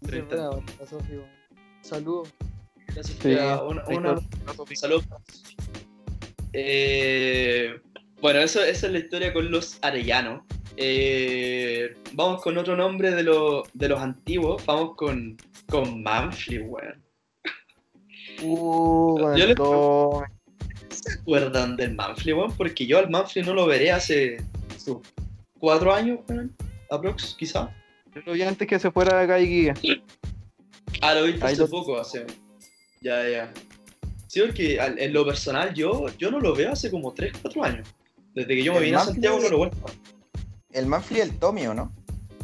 buena 0.00 0.24
onda, 0.24 0.50
weón. 0.50 0.64
Saludos. 1.82 2.28
La 2.94 3.02
Sí. 3.04 3.12
Sofía, 3.14 3.62
una, 3.62 3.84
una- 3.86 4.14
La 4.46 4.54
Sofía. 4.54 4.76
Salud. 4.76 5.04
Eh, 6.52 7.80
bueno, 8.20 8.40
eso, 8.40 8.62
esa 8.62 8.86
es 8.86 8.92
la 8.92 8.98
historia 8.98 9.32
con 9.32 9.50
los 9.50 9.78
arellanos. 9.82 10.42
Eh, 10.76 11.94
vamos 12.12 12.42
con 12.42 12.56
otro 12.58 12.76
nombre 12.76 13.10
de, 13.10 13.22
lo- 13.22 13.64
de 13.74 13.88
los 13.88 14.00
antiguos. 14.00 14.64
Vamos 14.66 14.94
con, 14.96 15.36
con 15.68 16.02
Manfly, 16.02 16.58
weón. 16.60 17.02
Uh, 18.42 19.18
Yo 19.36 19.44
el 19.44 19.48
le- 19.48 19.54
Tome. 19.54 20.26
¿Se 20.90 21.12
acuerdan 21.14 21.76
del 21.76 21.94
Manfly, 21.94 22.32
weón? 22.32 22.56
Porque 22.56 22.86
yo 22.86 22.98
al 22.98 23.10
Manfly 23.10 23.42
no 23.42 23.54
lo 23.54 23.66
veré 23.66 23.92
hace 23.92 24.38
sus 24.76 24.98
cuatro 25.58 25.92
años, 25.92 26.20
weón. 26.28 26.54
Aprox, 26.90 27.34
quizá. 27.38 27.74
Yo 28.14 28.20
lo 28.26 28.32
vi 28.32 28.42
antes 28.42 28.66
que 28.66 28.78
se 28.78 28.90
fuera 28.90 29.18
de 29.18 29.24
acá 29.24 29.38
y 29.40 29.46
guía. 29.46 29.74
Ah, 31.02 31.14
lo 31.14 31.24
viste 31.24 31.44
Ahí 31.46 31.52
hace 31.52 31.62
lo- 31.62 31.70
poco, 31.70 31.98
hace. 31.98 32.26
Ya, 33.00 33.26
ya. 33.28 33.52
Sí, 34.26 34.40
porque 34.40 34.78
en 34.78 35.12
lo 35.12 35.24
personal 35.24 35.72
yo, 35.74 36.06
yo 36.18 36.30
no 36.30 36.38
lo 36.40 36.54
veo 36.54 36.72
hace 36.72 36.90
como 36.90 37.12
3, 37.12 37.32
4 37.42 37.64
años. 37.64 37.88
Desde 38.34 38.48
que 38.54 38.62
yo 38.62 38.74
me 38.74 38.80
vine 38.80 38.96
a 38.96 39.00
Santiago 39.04 39.38
no 39.40 39.48
lo 39.48 39.58
vuelvo. 39.58 39.76
a 39.82 39.86
ver. 39.90 39.98
El 40.72 40.86
Manfly 40.86 41.18
y 41.18 41.20
el 41.20 41.38
Tommy, 41.38 41.66
¿o 41.66 41.74
no? 41.74 41.92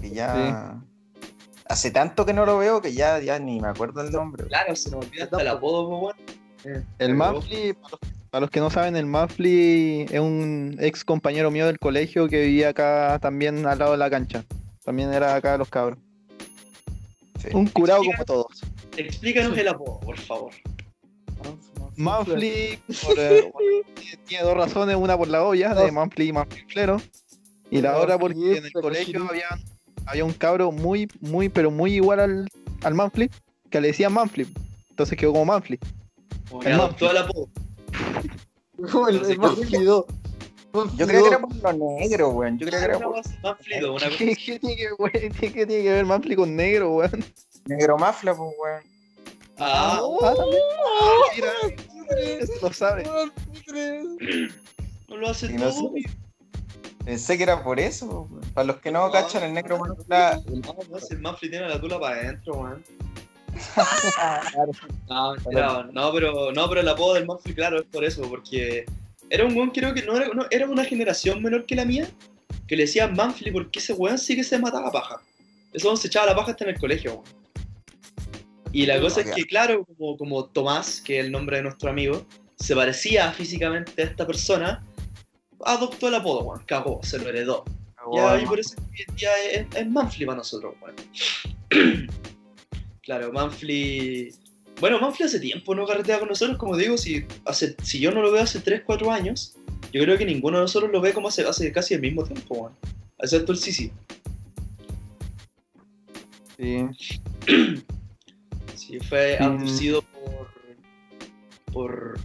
Que 0.01 0.11
ya. 0.11 0.81
Hace 1.69 1.91
tanto 1.91 2.25
que 2.25 2.33
no 2.33 2.47
lo 2.47 2.59
veo 2.59 2.81
que 2.81 2.93
ya, 2.93 3.19
ya 3.21 3.39
ni 3.39 3.61
me 3.61 3.69
acuerdo 3.69 4.01
el 4.01 4.11
nombre. 4.13 4.45
Claro, 4.47 4.75
se 4.77 4.91
me 4.91 4.97
olvida 4.97 5.25
hasta 5.25 5.41
el 5.41 5.49
apodo, 5.49 5.89
pues, 5.89 6.03
weón. 6.03 6.17
Eh, 6.65 6.85
El 6.99 7.15
Manfly, 7.15 7.73
para 7.75 7.91
los, 7.91 8.01
para 8.31 8.41
los 8.43 8.51
que 8.51 8.61
no 8.61 8.71
saben, 8.71 8.97
el 8.97 9.07
Manfly 9.07 10.07
es 10.11 10.21
un 10.21 10.77
ex 10.81 11.05
compañero 11.05 11.51
mío 11.51 11.67
del 11.67 11.79
colegio 11.79 12.29
que 12.29 12.43
vivía 12.43 12.71
acá 12.71 13.19
también 13.21 13.67
al 13.67 13.79
lado 13.79 13.93
de 13.93 13.99
la 13.99 14.11
cancha. 14.11 14.45
También 14.85 15.13
era 15.13 15.35
acá 15.35 15.53
de 15.53 15.59
los 15.59 15.69
cabros. 15.69 15.99
Sí. 17.41 17.49
Un 17.53 17.67
curado 17.67 18.03
como 18.05 18.25
todos. 18.25 18.47
Explícanos 18.97 19.57
el 19.59 19.69
apodo, 19.69 20.01
por 20.01 20.19
favor. 20.19 20.53
Manfly 21.97 22.79
por, 23.05 23.19
eh, 23.19 23.51
bueno, 23.53 23.71
tiene- 24.27 24.45
dos 24.45 24.57
razones, 24.57 24.97
una 24.97 25.17
por 25.17 25.29
la 25.29 25.43
olla 25.45 25.75
de 25.75 25.91
Manfly 25.91 26.29
y 26.29 26.33
Manfliflero, 26.33 27.01
y 27.71 27.81
la 27.81 27.97
otra 27.99 28.19
porque 28.19 28.35
en 28.39 28.43
el 28.57 28.63
Manfly, 28.63 28.83
colegio 28.83 29.27
había, 29.29 29.49
había 30.07 30.25
un 30.25 30.33
cabro 30.33 30.73
muy, 30.73 31.09
muy, 31.21 31.49
pero 31.49 31.71
muy 31.71 31.95
igual 31.95 32.21
al, 32.21 32.49
al 32.83 32.95
Manfly, 32.95 33.31
que 33.71 33.81
le 33.81 33.89
decían 33.89 34.13
Manfly. 34.13 34.47
Entonces 34.91 35.17
quedó 35.19 35.33
como 35.33 35.47
Manfly. 35.47 35.79
Adoptó 36.67 37.11
el 37.11 37.17
apodo. 37.19 37.49
Como 38.93 39.09
el, 39.09 39.25
el 39.25 39.39
Manfly 39.39 39.85
2. 39.85 40.05
Yo 40.97 41.07
creo 41.07 41.23
que 41.23 41.29
era 41.29 41.41
por 41.41 41.55
lo 41.79 41.97
negro, 41.99 42.29
weón. 42.31 42.59
Yo 42.59 42.67
creo 42.67 42.79
que 42.79 42.85
era 42.85 42.97
Una 42.99 43.07
por 43.07 43.17
cosa, 43.23 43.39
Manflido, 43.43 43.93
una 43.95 44.05
cosa. 44.05 44.17
¿Qué, 44.19 44.37
qué 44.37 44.59
tiene 44.59 44.77
que, 44.77 44.91
güey, 44.91 45.13
qué- 45.13 45.53
qué 45.53 45.67
tiene 45.67 45.83
que 45.83 45.93
ver 45.93 46.05
Manfly 46.05 46.37
con 46.37 46.55
negro, 46.55 46.93
weón? 46.97 47.25
negro 47.67 47.97
mafla, 47.99 48.35
pues, 48.35 48.51
weón. 48.63 48.96
Ah, 49.59 50.01
Ah, 50.23 50.35
también. 50.37 50.63
Ah, 51.01 51.13
mira, 51.35 51.53
eso 52.41 52.53
lo 52.63 52.73
sabe. 52.73 53.05
no 55.09 55.17
lo 55.17 55.29
hace 55.29 55.49
no 55.53 55.71
todo. 55.71 55.93
sé. 55.95 56.11
Pensé 57.05 57.37
que 57.37 57.45
era 57.45 57.63
por 57.63 57.79
eso. 57.79 58.29
Para 58.53 58.67
los 58.67 58.77
que 58.79 58.91
no 58.91 59.07
No, 59.07 59.13
cachan, 59.13 59.45
el 59.45 59.55
negro 59.55 59.79
mafla. 59.79 60.41
No, 60.47 60.75
no, 60.91 60.99
si 61.01 61.15
el 61.15 61.21
Manfly 61.21 61.51
tiene 61.51 61.69
la 61.69 61.81
tula 61.81 62.01
para 62.01 62.17
adentro, 62.17 62.55
weón. 62.55 62.85
No, 65.09 65.33
mentira, 65.35 65.89
no, 65.93 66.13
pero, 66.13 66.53
no, 66.53 66.69
pero 66.69 66.81
el 66.81 66.89
apodo 66.89 67.15
del 67.15 67.27
Manfly, 67.27 67.55
claro, 67.55 67.79
es 67.81 67.87
por 67.87 68.05
eso, 68.05 68.23
porque 68.29 68.85
era 69.31 69.45
un 69.45 69.57
weón, 69.57 69.71
creo 69.71 69.95
que 69.95 70.03
no 70.03 70.17
era, 70.17 70.29
no, 70.35 70.47
era 70.51 70.67
una 70.69 70.85
generación 70.85 71.43
menor 71.43 71.65
que 71.65 71.77
la 71.77 71.85
mía, 71.85 72.09
que 72.67 72.77
le 72.77 72.83
decían 72.83 73.15
Manfly 73.15 73.53
porque 73.53 73.79
ese 73.79 73.93
weón 73.95 74.19
sí 74.19 74.35
que 74.37 74.45
se 74.45 74.59
mataba 74.59 74.91
paja. 74.91 75.21
Ese 75.73 75.87
weón 75.87 75.97
se 75.97 76.09
echaba 76.09 76.27
la 76.27 76.35
paja 76.37 76.51
hasta 76.51 76.65
en 76.65 76.71
el 76.71 76.79
colegio, 76.81 77.13
weón. 77.15 77.46
Y 78.77 78.85
la 78.85 79.01
cosa 79.01 79.23
es 79.23 79.31
que, 79.35 79.47
claro, 79.47 79.87
como, 79.87 80.19
como 80.19 80.45
Tomás, 80.51 81.01
que 81.01 81.19
es 81.19 81.25
el 81.25 81.33
nombre 81.33 81.57
de 81.57 81.63
nuestro 81.63 81.89
amigo, 81.89 82.27
se 82.59 82.77
parecía 82.77 83.33
físicamente 83.33 84.03
a 84.03 84.05
esta 84.05 84.27
persona, 84.27 84.85
adoptó 85.65 86.09
el 86.09 86.15
apodo, 86.17 86.43
weón, 86.43 86.63
cagó, 86.67 87.01
se 87.03 87.19
lo 87.19 87.27
heredó. 87.27 87.65
Ya, 88.15 88.39
y 88.39 88.45
por 88.45 88.61
eso 88.61 88.75
día 89.17 89.31
es, 89.51 89.67
es 89.75 89.89
Manfly 89.89 90.27
para 90.27 90.37
nosotros, 90.37 90.75
weón. 90.83 92.07
claro, 93.03 93.33
Manfly. 93.33 94.35
Bueno, 94.79 95.01
Manfly 95.01 95.25
hace 95.25 95.41
tiempo 95.41 95.75
no 95.75 95.87
carretea 95.87 96.19
con 96.19 96.29
nosotros, 96.29 96.59
como 96.59 96.77
digo, 96.77 96.99
si, 96.99 97.25
hace, 97.47 97.77
si 97.83 97.99
yo 97.99 98.11
no 98.11 98.21
lo 98.21 98.31
veo 98.31 98.43
hace 98.43 98.61
3, 98.61 98.83
4 98.85 99.11
años, 99.11 99.55
yo 99.91 100.03
creo 100.03 100.19
que 100.19 100.27
ninguno 100.27 100.59
de 100.59 100.65
nosotros 100.65 100.93
lo 100.93 101.01
ve 101.01 101.15
como 101.15 101.29
hace, 101.29 101.47
hace 101.47 101.73
casi 101.73 101.95
el 101.95 102.03
mismo 102.03 102.25
tiempo, 102.25 102.55
weón. 102.55 102.73
Excepto 103.21 103.53
el 103.53 103.59
Sisi. 103.59 103.91
Sí. 106.59 106.85
Sí, 108.87 109.01
fue 109.01 109.37
Mm. 109.41 109.43
abducido 109.45 110.03
por, 110.03 110.49
por. 111.73 112.21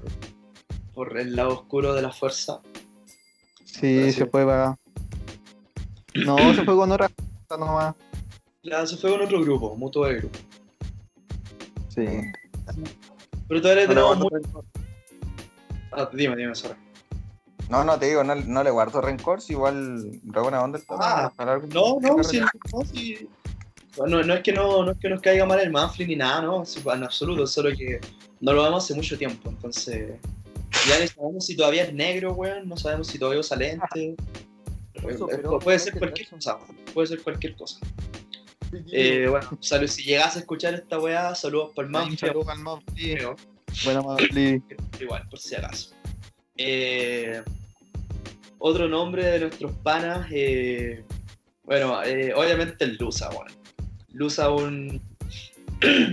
por 0.93 1.17
el 1.17 1.35
lado 1.35 1.53
oscuro 1.53 1.93
de 1.93 2.01
la 2.03 2.11
fuerza. 2.11 2.61
Sí, 3.65 4.11
se 4.11 4.25
fue 4.27 4.45
para. 4.45 4.77
No, 6.13 6.37
se 6.53 6.63
fue 6.65 6.75
con 6.75 6.91
otra 6.91 7.09
cosa 7.47 7.59
nomás. 7.59 7.95
Claro, 8.61 8.85
se 8.85 8.97
fue 8.97 9.09
con 9.11 9.21
otro 9.21 9.41
grupo, 9.41 9.75
mutuo 9.75 10.05
de 10.05 10.17
grupo. 10.17 10.37
Sí. 11.89 12.05
Pero 13.47 13.61
todavía 13.61 13.83
No 13.87 13.89
tenemos 13.89 14.19
guardo 14.19 14.47
muy... 14.53 14.63
Ah, 15.93 16.09
dime, 16.13 16.35
dime, 16.35 16.53
sorry. 16.53 16.75
No, 17.69 17.83
no 17.83 17.97
te 17.97 18.05
digo, 18.07 18.23
no, 18.23 18.35
no 18.35 18.63
le 18.63 18.69
guardo 18.69 19.01
rencor, 19.01 19.41
si 19.41 19.53
igual 19.53 20.19
buena 20.23 20.61
onda 20.61 20.77
el 20.77 20.85
Ah, 20.89 21.31
No, 21.73 21.99
no, 21.99 22.23
sí, 22.23 22.39
no, 22.39 22.85
sí. 22.85 23.27
No, 23.97 24.23
no 24.23 24.33
es 24.33 24.41
que 24.41 24.53
no, 24.53 24.85
no 24.85 24.91
es 24.91 24.97
que 24.97 25.09
nos 25.09 25.21
caiga 25.21 25.45
mal 25.45 25.59
el 25.59 25.69
Manfly 25.69 26.07
ni 26.07 26.15
nada, 26.15 26.41
no, 26.41 26.63
en 26.93 27.03
absoluto, 27.03 27.45
solo 27.45 27.69
que 27.75 27.99
no 28.39 28.53
lo 28.53 28.63
vemos 28.63 28.83
hace 28.85 28.93
mucho 28.95 29.17
tiempo, 29.17 29.49
entonces 29.49 30.13
ya 30.87 30.99
ni 30.99 31.07
sabemos 31.07 31.45
si 31.45 31.55
todavía 31.57 31.83
es 31.83 31.93
negro, 31.93 32.31
weón, 32.33 32.67
no 32.69 32.77
sabemos 32.77 33.07
si 33.07 33.19
todavía 33.19 33.41
usa 33.41 33.57
lente. 33.57 34.15
Eso, 34.93 35.29
Eh, 35.29 35.33
pero- 35.35 35.59
puede 35.59 35.77
ser 35.79 35.93
¿qué 35.93 35.99
cualquier 35.99 36.29
cosa, 36.29 36.57
puede 36.93 37.07
ser 37.07 37.21
cualquier 37.21 37.55
cosa. 37.55 37.79
Eh, 38.93 39.27
bueno, 39.29 39.49
salud, 39.59 39.87
si 39.87 40.03
llegas 40.03 40.37
a 40.37 40.39
escuchar 40.39 40.73
esta 40.75 40.97
weá, 40.97 41.35
saludos 41.35 41.71
por 41.75 41.83
el 41.83 41.87
Un 41.87 41.91
Manfly, 41.93 42.17
saludo 42.17 42.49
al 42.49 42.59
Manfly. 42.59 43.15
creo, 43.15 43.35
Buena 43.83 44.01
Manfly. 44.01 44.63
igual, 45.01 45.27
por 45.29 45.39
si 45.39 45.55
acaso. 45.55 45.91
Eh, 46.55 47.41
otro 48.59 48.87
nombre 48.87 49.25
de 49.25 49.39
nuestros 49.41 49.73
panas, 49.83 50.27
eh, 50.31 51.03
bueno, 51.63 52.01
eh, 52.03 52.33
obviamente 52.33 52.85
el 52.85 52.95
Lusa, 52.95 53.29
bueno. 53.29 53.51
Lusa 54.13 54.49
un 54.49 55.01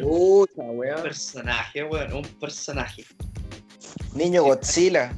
Puta, 0.01 0.63
weón. 0.63 1.03
personaje, 1.03 1.83
bueno, 1.83 2.19
un 2.19 2.25
personaje. 2.25 3.05
Niño 4.15 4.43
Godzilla. 4.43 5.13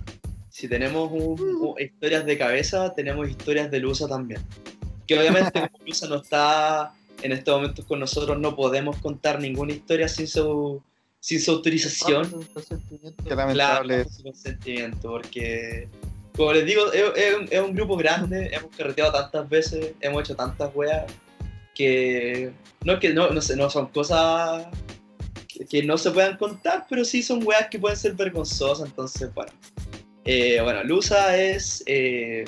Si 0.48 0.68
tenemos 0.68 1.10
un- 1.12 1.40
un- 1.40 1.74
historias 1.80 2.26
de 2.26 2.36
cabeza, 2.36 2.92
tenemos 2.94 3.28
historias 3.28 3.70
de 3.70 3.78
Lusa 3.80 4.08
también. 4.08 4.42
Que 5.06 5.18
obviamente 5.18 5.52
como 5.72 5.84
Lusa 5.86 6.08
no 6.08 6.16
está 6.16 6.92
en 7.22 7.32
estos 7.32 7.54
momentos 7.60 7.84
con 7.84 8.00
nosotros, 8.00 8.38
no 8.38 8.56
podemos 8.56 8.96
contar 8.98 9.40
ninguna 9.40 9.72
historia 9.72 10.08
sin 10.08 10.26
su, 10.26 10.82
sin 11.20 11.40
su 11.40 11.50
autorización. 11.52 12.28
Qué 12.54 13.24
Claro, 13.24 13.36
lamentable. 13.36 13.98
bajo 13.98 14.10
su 14.10 14.22
consentimiento, 14.22 15.08
porque, 15.10 15.88
como 16.36 16.52
les 16.54 16.66
digo, 16.66 16.92
es, 16.92 17.04
es 17.16 17.36
un, 17.36 17.48
es 17.50 17.60
un 17.60 17.74
grupo 17.74 17.96
grande, 17.96 18.50
hemos 18.52 18.74
carreteado 18.74 19.12
tantas 19.12 19.48
veces, 19.48 19.92
hemos 20.00 20.22
hecho 20.24 20.34
tantas 20.34 20.70
weas, 20.74 21.04
que 21.74 22.52
no, 22.84 22.98
que 23.00 23.10
no, 23.14 23.30
no, 23.30 23.40
sé, 23.40 23.56
no 23.56 23.70
son 23.70 23.86
cosas 23.88 24.66
que, 25.48 25.64
que 25.66 25.82
no 25.82 25.96
se 25.98 26.10
puedan 26.10 26.36
contar, 26.36 26.86
pero 26.88 27.04
sí 27.04 27.22
son 27.22 27.46
weas 27.46 27.68
que 27.68 27.78
pueden 27.78 27.96
ser 27.96 28.14
vergonzosas, 28.14 28.88
entonces, 28.88 29.32
bueno. 29.34 29.52
Eh, 30.24 30.60
bueno, 30.62 30.84
Lusa 30.84 31.36
es... 31.36 31.82
eh, 31.86 32.44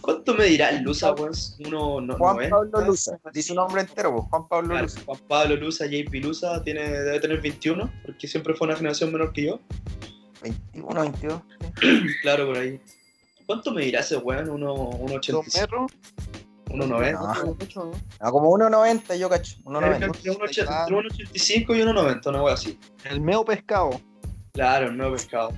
¿Cuánto 0.00 0.32
me 0.34 0.44
dirá 0.44 0.72
Lusa, 0.80 1.12
weón? 1.12 1.32
Uno, 1.66 2.00
no, 2.00 2.16
Juan 2.16 2.36
90? 2.36 2.56
Pablo 2.56 2.86
Luza. 2.86 3.18
Dice 3.32 3.52
un 3.52 3.56
nombre 3.56 3.82
entero, 3.82 4.14
pues, 4.14 4.24
Juan 4.30 4.48
Pablo 4.48 4.68
Claro, 4.70 4.82
Luza. 4.84 5.00
Juan 5.04 5.18
Pablo 5.28 5.56
Lusa, 5.56 5.86
JP 5.86 6.14
Lusa, 6.24 6.62
tiene, 6.64 6.88
debe 6.88 7.20
tener 7.20 7.40
21, 7.42 7.92
porque 8.06 8.26
siempre 8.28 8.54
fue 8.54 8.68
una 8.68 8.76
generación 8.76 9.12
menor 9.12 9.32
que 9.32 9.46
yo. 9.46 9.60
21, 10.42 11.00
22. 11.02 11.42
Claro, 12.22 12.46
por 12.46 12.56
ahí. 12.58 12.80
¿Cuánto 13.44 13.72
me 13.72 13.84
dirá 13.84 14.00
ese 14.00 14.16
weón? 14.16 14.48
Uno- 14.48 14.74
Dos 14.74 15.10
1,85, 15.26 15.60
metros. 15.60 15.92
1,90. 16.68 17.12
No. 17.74 17.82
¿no? 17.84 17.92
Ah, 18.20 18.30
como 18.30 18.50
1.90 18.56 19.16
yo 19.18 19.28
cacho. 19.28 19.56
Eh, 19.58 19.62
1.90. 19.64 20.04
Entre 20.04 20.32
1,80 20.32 20.80
entre 20.80 20.96
1,85 20.96 21.76
y 21.76 21.80
1,90, 21.82 22.26
una 22.28 22.42
wea 22.42 22.54
así. 22.54 22.78
El 23.04 23.20
meo 23.20 23.44
pescado. 23.44 24.00
Claro, 24.52 24.88
el 24.88 24.96
nuevo 24.96 25.12
pescado. 25.14 25.52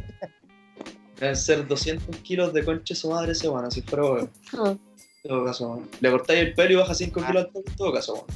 Deben 1.18 1.36
ser 1.36 1.66
200 1.66 2.16
kilos 2.18 2.52
de 2.52 2.64
concha 2.64 2.94
su 2.94 3.10
madre 3.10 3.32
ese 3.32 3.48
weón, 3.48 3.70
si 3.70 3.82
fuera 3.82 4.04
weón. 4.04 4.30
En 4.52 4.80
todo 5.28 5.44
caso, 5.44 5.68
weón. 5.68 5.88
Le 6.00 6.10
cortáis 6.10 6.40
el 6.40 6.54
pelo 6.54 6.72
y 6.72 6.76
baja 6.76 6.94
5 6.94 7.20
kilos 7.26 7.44
al 7.44 7.52
toque, 7.52 7.70
en 7.70 7.76
todo 7.76 7.92
caso, 7.92 8.14
weón. 8.14 8.26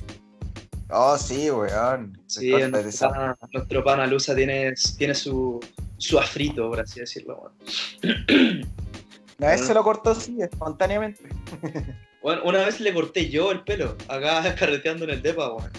Oh, 0.91 1.16
sí, 1.16 1.51
weón. 1.51 2.18
Sí, 2.27 2.51
Corta 2.51 2.66
de 2.66 2.70
nuestro 2.72 2.89
esa- 2.91 3.09
pana, 3.11 3.39
nuestro 3.53 3.85
pana 3.85 4.07
Lusa 4.07 4.35
tiene, 4.35 4.75
tiene 4.99 5.14
su, 5.14 5.61
su 5.97 6.18
afrito, 6.18 6.68
por 6.68 6.81
así 6.81 7.01
decirlo, 7.01 7.39
weón. 7.41 7.53
Una 9.39 9.49
vez 9.49 9.62
se 9.62 9.75
lo 9.75 9.83
cortó 9.83 10.11
así, 10.11 10.37
espontáneamente. 10.41 11.22
Bueno, 12.25 12.41
una 12.45 12.64
vez 12.64 12.81
le 12.81 12.95
corté 12.95 13.29
yo 13.29 13.53
el 13.53 13.61
pelo, 13.64 13.99
acá 14.09 14.55
carreteando 14.59 15.05
en 15.05 15.11
el 15.11 15.20
depa, 15.20 15.53
weón. 15.53 15.70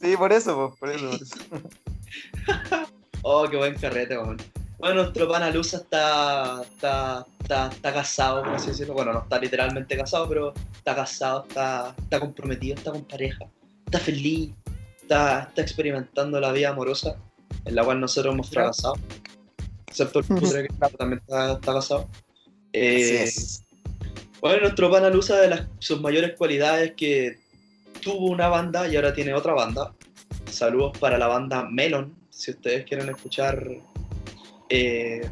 Sí, 0.00 0.16
por 0.16 0.32
eso, 0.32 0.74
pues, 0.80 0.80
por 0.80 0.90
eso. 0.90 1.10
por 1.50 1.58
eso. 1.60 2.88
Oh, 3.26 3.48
qué 3.48 3.56
buen 3.56 3.74
carrete, 3.74 4.18
weón. 4.18 4.38
Bueno, 4.78 5.02
nuestro 5.02 5.28
pana 5.28 5.50
Lusa 5.50 5.78
está, 5.78 6.62
está, 6.62 7.26
está, 7.40 7.68
está 7.68 7.92
casado, 7.92 8.42
por 8.42 8.54
así 8.54 8.68
decirlo. 8.68 8.94
Bueno, 8.94 9.12
no 9.12 9.20
está 9.20 9.38
literalmente 9.38 9.96
casado, 9.96 10.28
pero 10.28 10.54
está 10.74 10.94
casado, 10.94 11.44
está, 11.48 11.94
está 11.98 12.20
comprometido, 12.20 12.76
está 12.76 12.90
con 12.90 13.04
pareja, 13.04 13.46
está 13.86 13.98
feliz, 13.98 14.52
está, 15.00 15.44
está 15.44 15.62
experimentando 15.62 16.38
la 16.40 16.52
vida 16.52 16.70
amorosa, 16.70 17.16
en 17.64 17.74
la 17.74 17.84
cual 17.84 18.00
nosotros 18.00 18.34
hemos 18.34 18.50
fracasado. 18.50 18.94
Excepto 19.86 20.18
el 20.18 20.24
putre 20.26 20.68
que 20.68 20.96
también 20.96 21.20
está, 21.20 21.52
está 21.52 21.74
casado. 21.74 22.08
Eh, 22.72 22.96
Así 22.96 23.16
es. 23.16 23.63
Bueno, 24.44 24.60
nuestro 24.60 24.90
pana 24.90 25.08
Lusa, 25.08 25.40
de 25.40 25.48
las, 25.48 25.62
sus 25.78 26.02
mayores 26.02 26.34
cualidades 26.36 26.90
es 26.90 26.96
que 26.96 27.38
tuvo 28.02 28.26
una 28.26 28.48
banda 28.48 28.86
y 28.86 28.94
ahora 28.94 29.14
tiene 29.14 29.32
otra 29.32 29.54
banda. 29.54 29.94
Saludos 30.50 30.98
para 30.98 31.16
la 31.16 31.28
banda 31.28 31.66
Melon, 31.70 32.14
si 32.28 32.50
ustedes 32.50 32.84
quieren 32.84 33.08
escuchar 33.08 33.66
eh, 34.68 35.26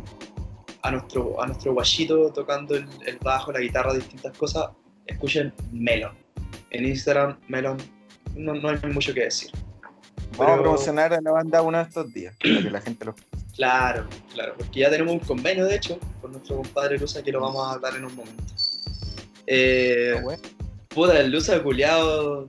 a, 0.80 0.90
nuestro, 0.92 1.42
a 1.42 1.46
nuestro 1.46 1.74
guachito 1.74 2.32
tocando 2.32 2.74
el, 2.74 2.86
el 3.04 3.18
bajo, 3.18 3.52
la 3.52 3.60
guitarra, 3.60 3.92
distintas 3.92 4.34
cosas, 4.34 4.70
escuchen 5.06 5.52
Melon. 5.72 6.16
En 6.70 6.86
Instagram, 6.86 7.38
Melon, 7.48 7.76
no, 8.34 8.54
no 8.54 8.70
hay 8.70 8.78
mucho 8.94 9.12
que 9.12 9.24
decir. 9.24 9.50
Vamos 10.38 10.40
a 10.40 10.46
pero- 10.46 10.62
promocionar 10.62 11.12
a 11.12 11.20
la 11.20 11.32
banda 11.32 11.60
uno 11.60 11.76
de 11.76 11.84
estos 11.84 12.10
días, 12.14 12.34
para 12.40 12.62
que 12.62 12.70
la 12.70 12.80
gente 12.80 13.04
lo 13.04 13.14
Claro, 13.56 14.08
claro, 14.32 14.54
porque 14.56 14.80
ya 14.80 14.88
tenemos 14.88 15.12
un 15.12 15.18
convenio, 15.18 15.66
de 15.66 15.76
hecho, 15.76 15.98
con 16.22 16.32
nuestro 16.32 16.56
compadre 16.56 16.98
Lusa, 16.98 17.22
que 17.22 17.30
lo 17.30 17.42
vamos 17.42 17.68
a 17.68 17.72
hablar 17.72 17.94
en 17.96 18.06
un 18.06 18.16
momento. 18.16 18.42
Eh, 19.54 20.18
bueno. 20.22 20.42
Puta, 20.88 21.20
el 21.20 21.30
Lusa 21.30 21.62
culiado. 21.62 22.48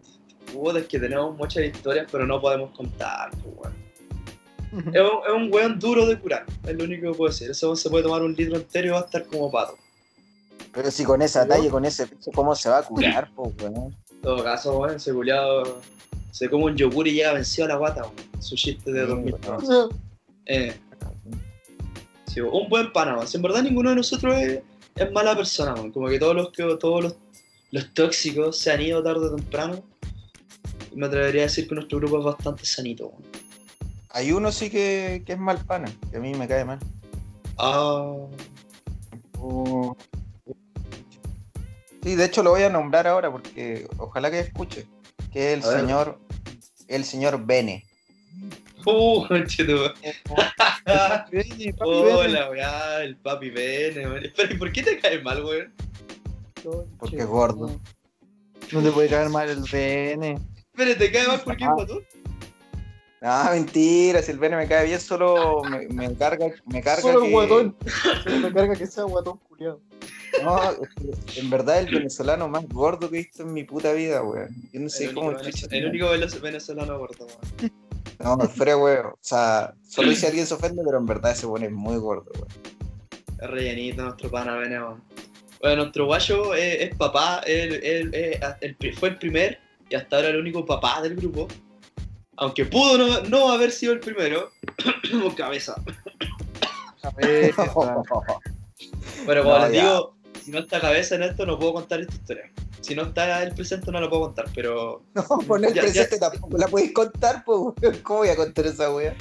Puta, 0.54 0.80
es 0.80 0.88
que 0.88 1.00
tenemos 1.00 1.36
muchas 1.38 1.66
historias, 1.66 2.08
pero 2.12 2.26
no 2.26 2.40
podemos 2.40 2.72
contar, 2.72 3.30
pues, 3.32 3.56
weón. 3.58 3.84
Es 4.96 5.02
un, 5.02 5.20
es 5.28 5.34
un 5.36 5.54
weón 5.54 5.78
duro 5.80 6.06
de 6.06 6.18
curar, 6.18 6.46
es 6.66 6.76
lo 6.76 6.84
único 6.86 7.12
que 7.12 7.18
puedo 7.18 7.30
decir. 7.32 7.52
Ese 7.52 7.66
weón 7.66 7.78
se 7.78 7.90
puede 7.90 8.04
tomar 8.04 8.22
un 8.24 8.34
litro 8.34 8.56
entero 8.56 8.88
y 8.88 8.90
va 8.92 9.00
a 9.00 9.06
estar 9.06 9.26
como 9.28 9.52
pato. 9.52 9.78
Pero 10.74 10.90
si 10.90 11.04
con 11.04 11.22
esa 11.22 11.46
talla 11.48 11.66
y 11.66 11.70
con 11.70 11.84
ese 11.86 12.08
peso, 12.08 12.32
¿cómo 12.34 12.56
se 12.56 12.70
va 12.70 12.80
a 12.80 12.84
curar, 12.84 13.30
weón? 13.36 13.94
En 14.12 14.22
todo 14.22 14.44
caso, 14.44 14.80
weón, 14.80 14.96
ese 14.96 15.14
culiado 15.14 15.80
se 16.32 16.50
come 16.50 16.66
un 16.66 16.76
yogur 16.78 17.08
y 17.08 17.14
llega 17.14 17.34
vencido 17.34 17.66
a 17.66 17.70
la 17.70 17.76
guata, 17.76 18.04
weón. 18.04 18.16
Su 18.42 18.56
chiste 18.56 18.92
de 18.92 19.02
Sí, 19.02 19.08
2000. 19.08 19.36
weón. 19.48 19.90
Eh, 20.46 20.74
sí, 22.26 22.40
un 22.42 22.70
buen 22.70 22.92
pana, 22.92 23.18
en 23.34 23.42
verdad 23.42 23.64
ninguno 23.64 23.90
de 23.92 23.96
nosotros 23.98 24.36
es, 24.38 24.60
es 24.96 25.12
mala 25.12 25.36
persona. 25.36 25.74
Como 25.94 26.08
que 26.08 26.20
todos 26.20 26.36
los 26.36 26.52
que 26.52 26.64
todos 26.80 27.04
los, 27.04 27.16
los 27.72 27.94
tóxicos 27.94 28.58
se 28.58 28.72
han 28.72 28.82
ido 28.82 29.04
tarde 29.04 29.28
o 29.28 29.36
temprano. 29.36 29.84
Me 30.96 31.08
atrevería 31.08 31.42
a 31.42 31.46
decir 31.46 31.68
que 31.68 31.76
nuestro 31.76 32.00
grupo 32.00 32.20
es 32.20 32.26
bastante 32.26 32.66
sanito, 32.66 33.08
weón. 33.08 33.24
Hay 34.10 34.32
uno 34.32 34.52
sí 34.52 34.70
que, 34.70 35.24
que 35.26 35.34
es 35.34 35.40
mal 35.40 35.58
pana, 35.66 35.92
que 36.12 36.18
a 36.18 36.20
mí 36.20 36.34
me 36.36 36.48
cae 36.48 36.66
mal. 36.66 36.80
Ah, 37.58 38.16
Oh. 39.46 39.98
Sí, 42.02 42.16
de 42.16 42.26
hecho 42.26 42.44
lo 42.44 42.52
voy 42.52 42.64
a 42.64 42.70
nombrar 42.70 43.08
ahora 43.08 43.30
porque 43.32 43.88
ojalá 43.98 44.32
que 44.32 44.40
escuche. 44.40 44.88
Que 45.34 45.54
es 45.54 45.66
A 45.66 45.70
el 45.70 45.74
ver. 45.76 45.82
señor, 45.82 46.20
el 46.88 47.04
señor 47.06 47.46
Bene. 47.46 47.86
Uh. 48.86 49.28
Papi, 50.86 51.38
Bene. 51.38 51.76
Hola, 51.80 52.50
weá, 52.50 53.04
el 53.04 53.16
papi 53.18 53.50
Bene, 53.50 54.08
weón. 54.08 54.26
Espera, 54.26 54.54
¿y 54.54 54.58
por 54.58 54.72
qué 54.72 54.84
te 54.84 55.00
cae 55.00 55.22
mal, 55.22 55.44
weón? 55.44 55.74
Porque 57.00 57.18
es 57.18 57.26
gordo. 57.26 57.80
No 58.72 58.82
te 58.82 58.92
puede 58.92 59.10
caer 59.10 59.30
mal 59.30 59.50
el 59.50 59.64
Bene. 59.72 60.40
Espera, 60.58 60.98
¿te 60.98 61.12
cae 61.12 61.28
mal 61.28 61.42
porque 61.44 61.64
es 61.64 61.70
guatón? 61.70 62.04
Ah, 63.22 63.50
mentira, 63.54 64.22
si 64.22 64.32
el 64.32 64.40
Bene 64.40 64.58
me 64.58 64.68
cae 64.68 64.86
bien, 64.86 65.00
solo 65.00 65.62
me, 65.64 65.88
me 65.88 66.14
carga, 66.16 66.48
me 66.66 66.82
carga 66.82 67.02
Solo 67.02 67.22
que- 67.22 67.30
guatón. 67.32 67.76
Solo 68.24 68.38
me 68.40 68.52
carga 68.54 68.76
que 68.76 68.88
sea 68.88 69.04
guatón 69.06 69.38
culiado. 69.48 69.80
No, 70.44 70.60
en 71.38 71.50
verdad 71.50 71.80
el 71.80 71.94
venezolano 71.94 72.48
más 72.50 72.68
gordo 72.68 73.08
que 73.10 73.18
he 73.20 73.20
visto 73.20 73.44
en 73.44 73.54
mi 73.54 73.64
puta 73.64 73.94
vida, 73.94 74.24
weón. 74.24 74.50
Yo 74.74 74.80
no 74.82 74.90
sé 74.90 75.06
El 75.06 75.14
cómo 75.14 75.30
único, 75.30 75.42
el 75.70 75.86
único 75.86 76.10
venezolano 76.42 76.98
gordo, 76.98 77.28
weón. 77.28 77.72
No, 78.20 78.38
fuera 78.50 78.78
weón. 78.78 79.08
O 79.08 79.18
sea, 79.22 79.74
solo 79.88 80.14
si 80.14 80.26
alguien 80.26 80.46
se 80.46 80.54
ofende, 80.54 80.82
pero 80.86 80.98
en 80.98 81.06
verdad 81.06 81.32
ese 81.32 81.46
weón 81.46 81.64
es 81.64 81.72
muy 81.72 81.98
gordo, 81.98 82.32
weón. 82.36 82.48
Es 83.42 83.50
rellenito 83.50 84.04
nuestro 84.04 84.30
pana 84.32 84.56
weón. 84.58 85.02
Bueno, 85.62 85.84
nuestro 85.84 86.06
guayo 86.06 86.54
es, 86.54 86.82
es 86.90 86.96
papá, 86.96 87.42
él, 87.46 87.80
él- 87.84 88.76
pri- 88.78 88.92
fue 88.94 89.10
el 89.10 89.18
primer 89.18 89.60
y 89.90 89.96
hasta 89.96 90.18
ahora 90.18 90.30
el 90.30 90.38
único 90.40 90.66
papá 90.66 91.02
del 91.02 91.16
grupo. 91.16 91.48
Aunque 92.38 92.66
pudo 92.66 92.98
no, 92.98 93.22
no 93.30 93.50
haber 93.52 93.72
sido 93.72 93.94
el 93.94 94.00
primero, 94.00 94.52
cabeza. 95.38 95.76
Cabeza. 97.02 97.72
Pero 99.26 99.44
como 99.44 99.58
No, 99.58 99.68
les 99.68 99.72
digo, 99.72 100.16
si 100.44 100.52
no 100.52 100.60
está 100.60 100.82
cabeza 100.82 101.16
en 101.16 101.24
esto, 101.24 101.46
no 101.46 101.58
puedo 101.60 101.74
contar 101.74 102.02
esta 102.02 102.14
historia. 102.16 102.52
Si 102.84 102.94
no 102.96 103.04
está 103.04 103.42
el 103.44 103.54
presente, 103.56 103.92
no 103.92 104.00
lo 104.02 104.10
puedo 104.10 104.24
contar, 104.24 104.46
pero. 104.54 105.04
No, 105.16 105.24
poner 105.48 105.74
Ya, 105.74 105.82
presente 105.84 106.18
tampoco 106.20 106.58
la 106.58 106.68
podéis 106.68 106.92
contar, 106.94 107.44
pues, 107.46 107.60
weón. 107.82 107.98
¿Cómo 108.04 108.20
voy 108.20 108.30
a 108.30 108.36
contar 108.36 108.66
esa 108.68 108.94
weá? 108.94 109.16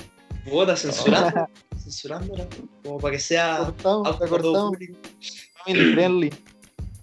Puta, 0.51 0.77
censurando. 0.77 1.49
censurándola. 1.83 2.49
Como 2.83 2.99
para 2.99 3.13
que 3.15 3.21
sea 3.21 3.59
Cortamos, 3.59 4.17
cortamos. 4.29 4.71
público. 4.73 4.99
Family 5.65 5.93
friendly. 5.95 6.35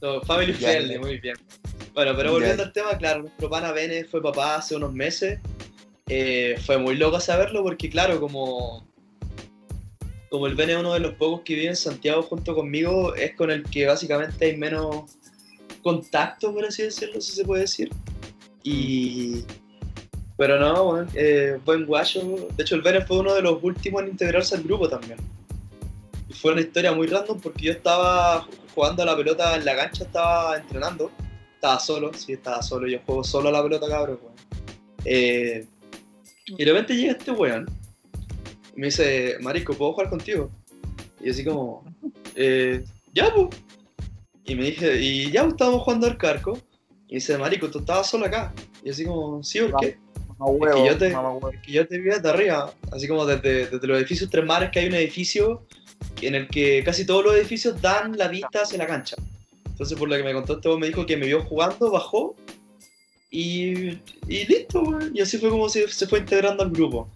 No, 0.01 0.21
family 0.21 0.51
Ya, 0.53 0.59
friendly, 0.69 0.93
ya. 0.95 0.99
muy 0.99 1.17
bien. 1.19 1.35
Bueno, 1.93 2.13
pero 2.15 2.31
volviendo 2.33 2.63
Ya. 2.63 2.67
al 2.67 2.73
tema, 2.73 2.97
claro, 2.97 3.21
nuestro 3.23 3.49
pana 3.49 3.71
Bene 3.71 4.03
fue 4.05 4.21
papá 4.21 4.55
hace 4.57 4.75
unos 4.75 4.93
meses. 4.93 5.39
Eh, 6.07 6.55
fue 6.65 6.77
muy 6.77 6.95
loco 6.97 7.19
saberlo 7.21 7.63
porque, 7.63 7.89
claro, 7.89 8.19
como, 8.19 8.85
como 10.29 10.47
el 10.47 10.55
Bene 10.55 10.73
es 10.73 10.79
uno 10.79 10.93
de 10.93 10.99
los 10.99 11.13
pocos 11.15 11.41
que 11.41 11.55
vive 11.55 11.67
en 11.67 11.75
Santiago 11.75 12.21
junto 12.23 12.53
conmigo, 12.55 13.15
es 13.15 13.33
con 13.35 13.49
el 13.51 13.63
que 13.63 13.85
básicamente 13.85 14.45
hay 14.45 14.57
menos 14.57 15.03
contacto, 15.81 16.53
por 16.53 16.65
así 16.65 16.83
decirlo, 16.83 17.19
si 17.21 17.33
se 17.33 17.43
puede 17.43 17.61
decir. 17.61 17.89
Y. 18.63 19.43
Pero 20.37 20.57
no, 20.59 20.85
bueno, 20.85 21.11
eh, 21.15 21.59
buen 21.65 21.85
guayo. 21.85 22.47
De 22.55 22.63
hecho, 22.63 22.75
el 22.75 22.81
Bene 22.81 23.01
fue 23.01 23.19
uno 23.19 23.33
de 23.33 23.41
los 23.41 23.61
últimos 23.61 24.03
en 24.03 24.09
integrarse 24.09 24.55
al 24.55 24.63
grupo 24.63 24.87
también. 24.87 25.17
Y 26.29 26.33
fue 26.33 26.53
una 26.53 26.61
historia 26.61 26.93
muy 26.93 27.07
random 27.07 27.39
porque 27.41 27.65
yo 27.65 27.71
estaba 27.73 28.47
jugando 28.73 29.03
a 29.03 29.05
la 29.05 29.17
pelota 29.17 29.55
en 29.55 29.65
la 29.65 29.75
cancha, 29.75 30.05
estaba 30.05 30.57
entrenando. 30.57 31.11
Estaba 31.55 31.79
solo, 31.79 32.13
sí, 32.13 32.33
estaba 32.33 32.61
solo. 32.61 32.87
Yo 32.87 32.99
juego 33.05 33.23
solo 33.23 33.49
a 33.49 33.51
la 33.51 33.63
pelota, 33.63 33.87
cabrón, 33.89 34.19
weón. 34.21 34.35
Eh, 35.03 35.65
y 36.45 36.63
de 36.63 36.71
repente 36.71 36.95
llega 36.95 37.11
este 37.13 37.31
weón 37.31 37.67
me 38.79 38.87
dice, 38.87 39.35
Marico, 39.41 39.73
¿puedo 39.73 39.91
jugar 39.91 40.09
contigo? 40.09 40.49
Y 41.19 41.29
así 41.29 41.43
como, 41.43 41.83
eh, 42.35 42.85
ya, 43.13 43.33
pues. 43.33 43.49
Y 44.49 44.55
me 44.55 44.65
dije, 44.65 44.99
y 44.99 45.31
ya 45.31 45.43
pues, 45.43 45.53
estábamos 45.53 45.83
jugando 45.83 46.07
al 46.07 46.17
carco. 46.17 46.59
Y 47.07 47.15
dice, 47.15 47.37
Marico, 47.37 47.69
tú 47.69 47.79
estabas 47.79 48.09
solo 48.09 48.25
acá. 48.25 48.53
Y 48.83 48.89
así 48.89 49.05
como, 49.05 49.43
sí, 49.43 49.59
¿por 49.61 49.79
qué? 49.79 49.97
Huevo, 50.39 50.85
yo 50.85 50.97
te- 50.97 51.13
que 51.63 51.71
yo 51.71 51.87
te 51.87 51.97
vi 51.97 52.05
desde 52.09 52.29
arriba, 52.29 52.73
así 52.93 53.07
como 53.07 53.25
desde, 53.25 53.67
desde 53.67 53.87
los 53.87 53.97
edificios 53.99 54.29
Tres 54.29 54.45
Mares, 54.45 54.69
que 54.71 54.79
hay 54.79 54.87
un 54.87 54.93
edificio 54.95 55.65
en 56.21 56.33
el 56.35 56.47
que 56.47 56.81
casi 56.85 57.05
todos 57.05 57.25
los 57.25 57.35
edificios 57.35 57.81
dan 57.81 58.17
la 58.17 58.27
vista 58.29 58.61
hacia 58.61 58.77
la 58.77 58.87
cancha. 58.87 59.17
Entonces, 59.65 59.97
por 59.97 60.07
lo 60.09 60.15
que 60.15 60.23
me 60.23 60.33
contó 60.33 60.53
este 60.55 60.77
me 60.77 60.87
dijo 60.87 61.05
que 61.05 61.17
me 61.17 61.25
vio 61.25 61.43
jugando, 61.43 61.91
bajó 61.91 62.35
y, 63.29 63.89
y 64.27 64.45
listo, 64.47 64.81
weón. 64.81 65.11
Y 65.13 65.21
así 65.21 65.37
fue 65.37 65.49
como 65.49 65.67
se, 65.69 65.87
se 65.89 66.07
fue 66.07 66.19
integrando 66.19 66.63
al 66.63 66.71
grupo. 66.71 67.09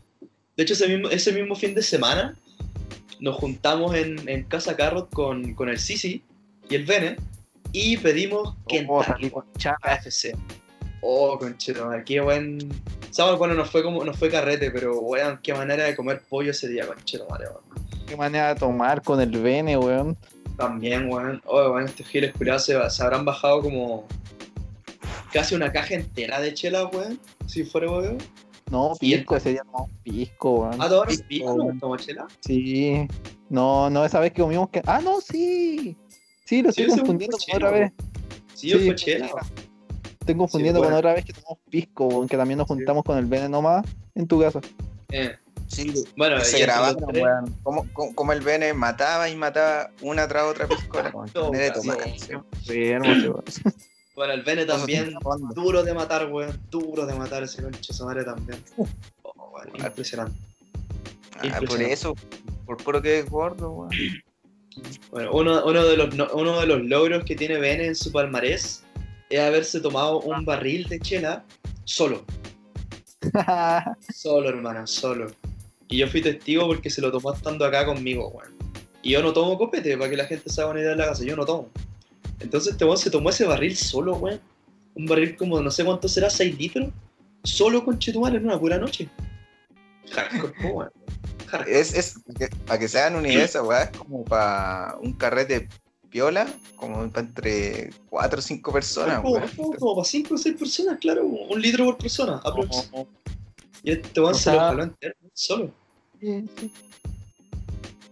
De 0.58 0.64
hecho, 0.64 0.74
ese 0.74 0.88
mismo, 0.88 1.10
ese 1.10 1.32
mismo 1.32 1.56
fin 1.56 1.74
de 1.74 1.82
semana 1.82 2.38
nos 3.20 3.36
juntamos 3.36 3.96
en, 3.96 4.28
en 4.28 4.44
Casa 4.44 4.76
Carrot 4.76 5.10
con, 5.12 5.54
con 5.56 5.70
el 5.70 5.80
Sisi 5.80 6.22
y 6.70 6.76
el 6.76 6.86
Bene 6.86 7.18
y 7.72 7.98
pedimos 7.98 8.56
Kentucky, 8.68 9.28
Oh, 9.28 9.32
con 9.32 9.46
chapa. 9.58 9.98
KFC. 9.98 10.36
Oh, 11.02 11.38
conchero, 11.38 11.92
qué 12.06 12.22
buen. 12.22 12.60
Sábado, 13.10 13.38
bueno, 13.38 13.54
nos 13.56 13.70
fue 13.70 13.84
como 13.84 14.06
nos 14.06 14.18
fue 14.18 14.30
carrete, 14.30 14.72
pero 14.72 15.00
weón, 15.00 15.40
qué 15.44 15.54
manera 15.54 15.84
de 15.84 15.96
comer 15.96 16.22
pollo 16.30 16.52
ese 16.52 16.70
día, 16.70 16.88
conchero, 16.88 17.28
madre, 17.30 17.48
weón. 17.48 17.88
Qué 18.08 18.16
manera 18.16 18.54
de 18.54 18.60
tomar 18.60 19.02
con 19.02 19.20
el 19.20 19.32
Bene, 19.32 19.78
weón. 19.78 20.18
También, 20.58 21.12
weón. 21.12 21.42
Oh, 21.46 21.72
weón, 21.72 21.86
estos 21.86 22.08
giles 22.08 22.32
curados 22.34 22.64
se, 22.66 22.90
se 22.90 23.04
habrán 23.04 23.26
bajado 23.26 23.62
como 23.62 24.06
casi 25.34 25.56
una 25.56 25.72
caja 25.72 25.96
entera 25.96 26.40
de 26.40 26.54
chela, 26.54 26.86
weón. 26.86 27.20
Si 27.48 27.64
fuera 27.66 27.92
weón. 27.92 28.18
No, 28.72 28.94
pisco, 29.00 29.36
ese 29.36 29.52
día 29.52 29.64
no, 29.74 29.90
pisco, 30.04 30.62
weón. 30.62 30.82
Ah, 30.82 30.88
todos 30.88 31.22
Pisco, 31.24 31.58
como 31.80 31.98
chela. 31.98 32.28
Sí. 32.40 33.08
No, 33.50 33.90
no, 33.90 34.06
esa 34.06 34.20
vez 34.20 34.32
que 34.32 34.42
comimos 34.42 34.70
que. 34.70 34.82
Ah, 34.86 35.02
no, 35.04 35.20
sí. 35.22 35.98
Sí, 36.46 36.62
lo 36.62 36.72
Sí, 36.72 36.82
estoy 36.82 36.98
confundiendo 36.98 37.38
con 37.38 37.56
otra 37.56 37.72
vez. 37.72 37.92
Sí, 38.54 38.70
yo 38.70 38.78
Sí, 38.80 38.86
fue 38.86 38.96
chela. 38.96 39.30
Estoy 40.20 40.38
confundiendo 40.38 40.80
bueno. 40.80 40.92
con 40.92 41.00
otra 41.00 41.14
vez 41.14 41.26
que 41.26 41.34
tomamos 41.34 41.60
pisco, 41.70 42.08
weón, 42.08 42.28
que 42.28 42.38
también 42.38 42.58
nos 42.58 42.68
juntamos 42.68 43.04
con 43.04 43.18
el 43.18 43.26
Bene 43.26 43.50
nomás 43.50 43.86
en 44.16 44.28
tu 44.28 44.40
casa. 44.40 44.62
Eh, 45.10 45.36
Sí, 45.68 45.92
bueno, 46.16 46.40
se 46.42 46.60
grabaron, 46.60 47.04
weón. 47.16 47.58
Como, 47.64 47.88
como, 47.94 48.16
como 48.16 48.34
el 48.34 48.42
Bene 48.42 48.74
mataba 48.74 49.30
y 49.30 49.36
mataba 49.36 49.90
una 50.02 50.28
tras 50.28 50.44
otra 50.44 50.68
piscola. 50.68 51.12
No, 51.34 51.50
de 51.50 51.72
tomar. 51.72 51.98
Bueno, 54.16 54.34
el 54.34 54.44
Bene 54.44 54.66
también, 54.66 55.16
duro 55.56 55.84
de 55.84 55.94
matar, 55.94 56.32
weón. 56.32 56.60
Duro 56.70 57.06
de 57.08 57.16
matar 57.16 57.44
ese 57.44 57.64
concha 57.64 57.94
su 57.94 58.06
madre 58.06 58.24
también. 58.24 58.64
Oh, 59.24 59.50
weón, 59.52 59.70
impresionante. 59.76 60.38
Ah, 61.52 61.60
por 61.68 61.82
eso, 61.82 62.14
por 62.66 62.78
puro 62.78 63.02
que 63.02 63.20
es 63.20 63.30
gordo, 63.30 63.72
weón. 63.72 63.92
Bueno, 65.12 65.32
uno, 65.34 65.64
uno, 65.66 65.84
de 65.86 65.98
los, 65.98 66.16
no- 66.16 66.30
uno 66.34 66.60
de 66.60 66.66
los 66.68 66.82
logros 66.84 67.24
que 67.24 67.36
tiene 67.36 67.58
Bene 67.58 67.86
en 67.88 67.96
su 67.96 68.12
palmarés 68.12 68.84
es 69.30 69.40
haberse 69.40 69.80
tomado 69.80 70.20
un 70.22 70.46
barril 70.46 70.88
de 70.90 71.00
chela 71.00 71.44
solo. 71.86 72.24
Solo, 74.14 74.50
hermano, 74.50 74.86
solo. 74.86 75.28
Y 75.88 75.98
yo 75.98 76.08
fui 76.08 76.22
testigo 76.22 76.68
porque 76.68 76.90
se 76.90 77.02
lo 77.02 77.12
tomó 77.12 77.34
estando 77.34 77.66
acá 77.66 77.86
conmigo, 77.86 78.28
weón. 78.30 78.54
Y 79.02 79.12
yo 79.12 79.22
no 79.22 79.32
tomo 79.34 79.58
copete, 79.58 79.98
para 79.98 80.10
que 80.10 80.18
la 80.18 80.26
gente 80.26 80.50
se 80.50 80.62
haga 80.62 80.72
una 80.72 80.80
idea 80.82 80.92
de 80.92 80.96
la 80.98 81.08
casa, 81.08 81.24
yo 81.24 81.36
no 81.36 81.46
tomo. 81.46 81.70
Entonces 82.40 82.74
este 82.74 82.84
weón 82.86 82.98
se 82.98 83.10
tomó 83.12 83.30
ese 83.30 83.46
barril 83.46 83.76
solo, 83.78 84.16
weón. 84.16 84.42
Un 84.96 85.06
barril 85.06 85.36
como 85.36 85.62
no 85.62 85.72
sé 85.72 85.84
cuánto 85.86 86.08
será, 86.08 86.30
6 86.30 86.58
litros. 86.58 86.90
Solo 87.44 87.84
con 87.84 87.98
Chetumal 88.00 88.36
en 88.36 88.46
una 88.46 88.60
pura 88.60 88.78
noche. 88.78 89.10
Hardcore, 90.12 90.54
weón. 90.72 90.90
Es, 91.68 91.94
es 91.94 92.16
para 92.66 92.80
que 92.80 92.88
se 92.88 93.00
hagan 93.00 93.16
una 93.16 93.28
idea, 93.28 93.46
esa 93.46 93.64
weá 93.64 93.84
es 93.84 93.98
como 93.98 94.24
para 94.26 94.96
un 95.02 95.14
carrete 95.14 95.68
piola, 96.10 96.48
como 96.76 97.10
para 97.10 97.26
entre 97.28 97.90
4 98.10 98.40
o 98.40 98.42
5 98.42 98.72
personas, 98.74 99.20
como, 99.22 99.40
como- 99.56 99.76
como 99.78 99.96
para 99.96 100.06
5 100.06 100.36
o 100.36 100.38
6 100.38 100.56
personas, 100.58 100.98
claro. 101.00 101.26
Un 101.26 101.62
litro 101.62 101.86
por 101.86 101.98
persona, 101.98 102.42
aprox. 102.44 102.90
Y 103.84 103.92
este 103.92 104.22
weón 104.22 104.36
se 104.36 104.52
lo 104.52 104.60
jaló 104.60 104.84
entero, 104.84 105.16
solo. 105.34 105.72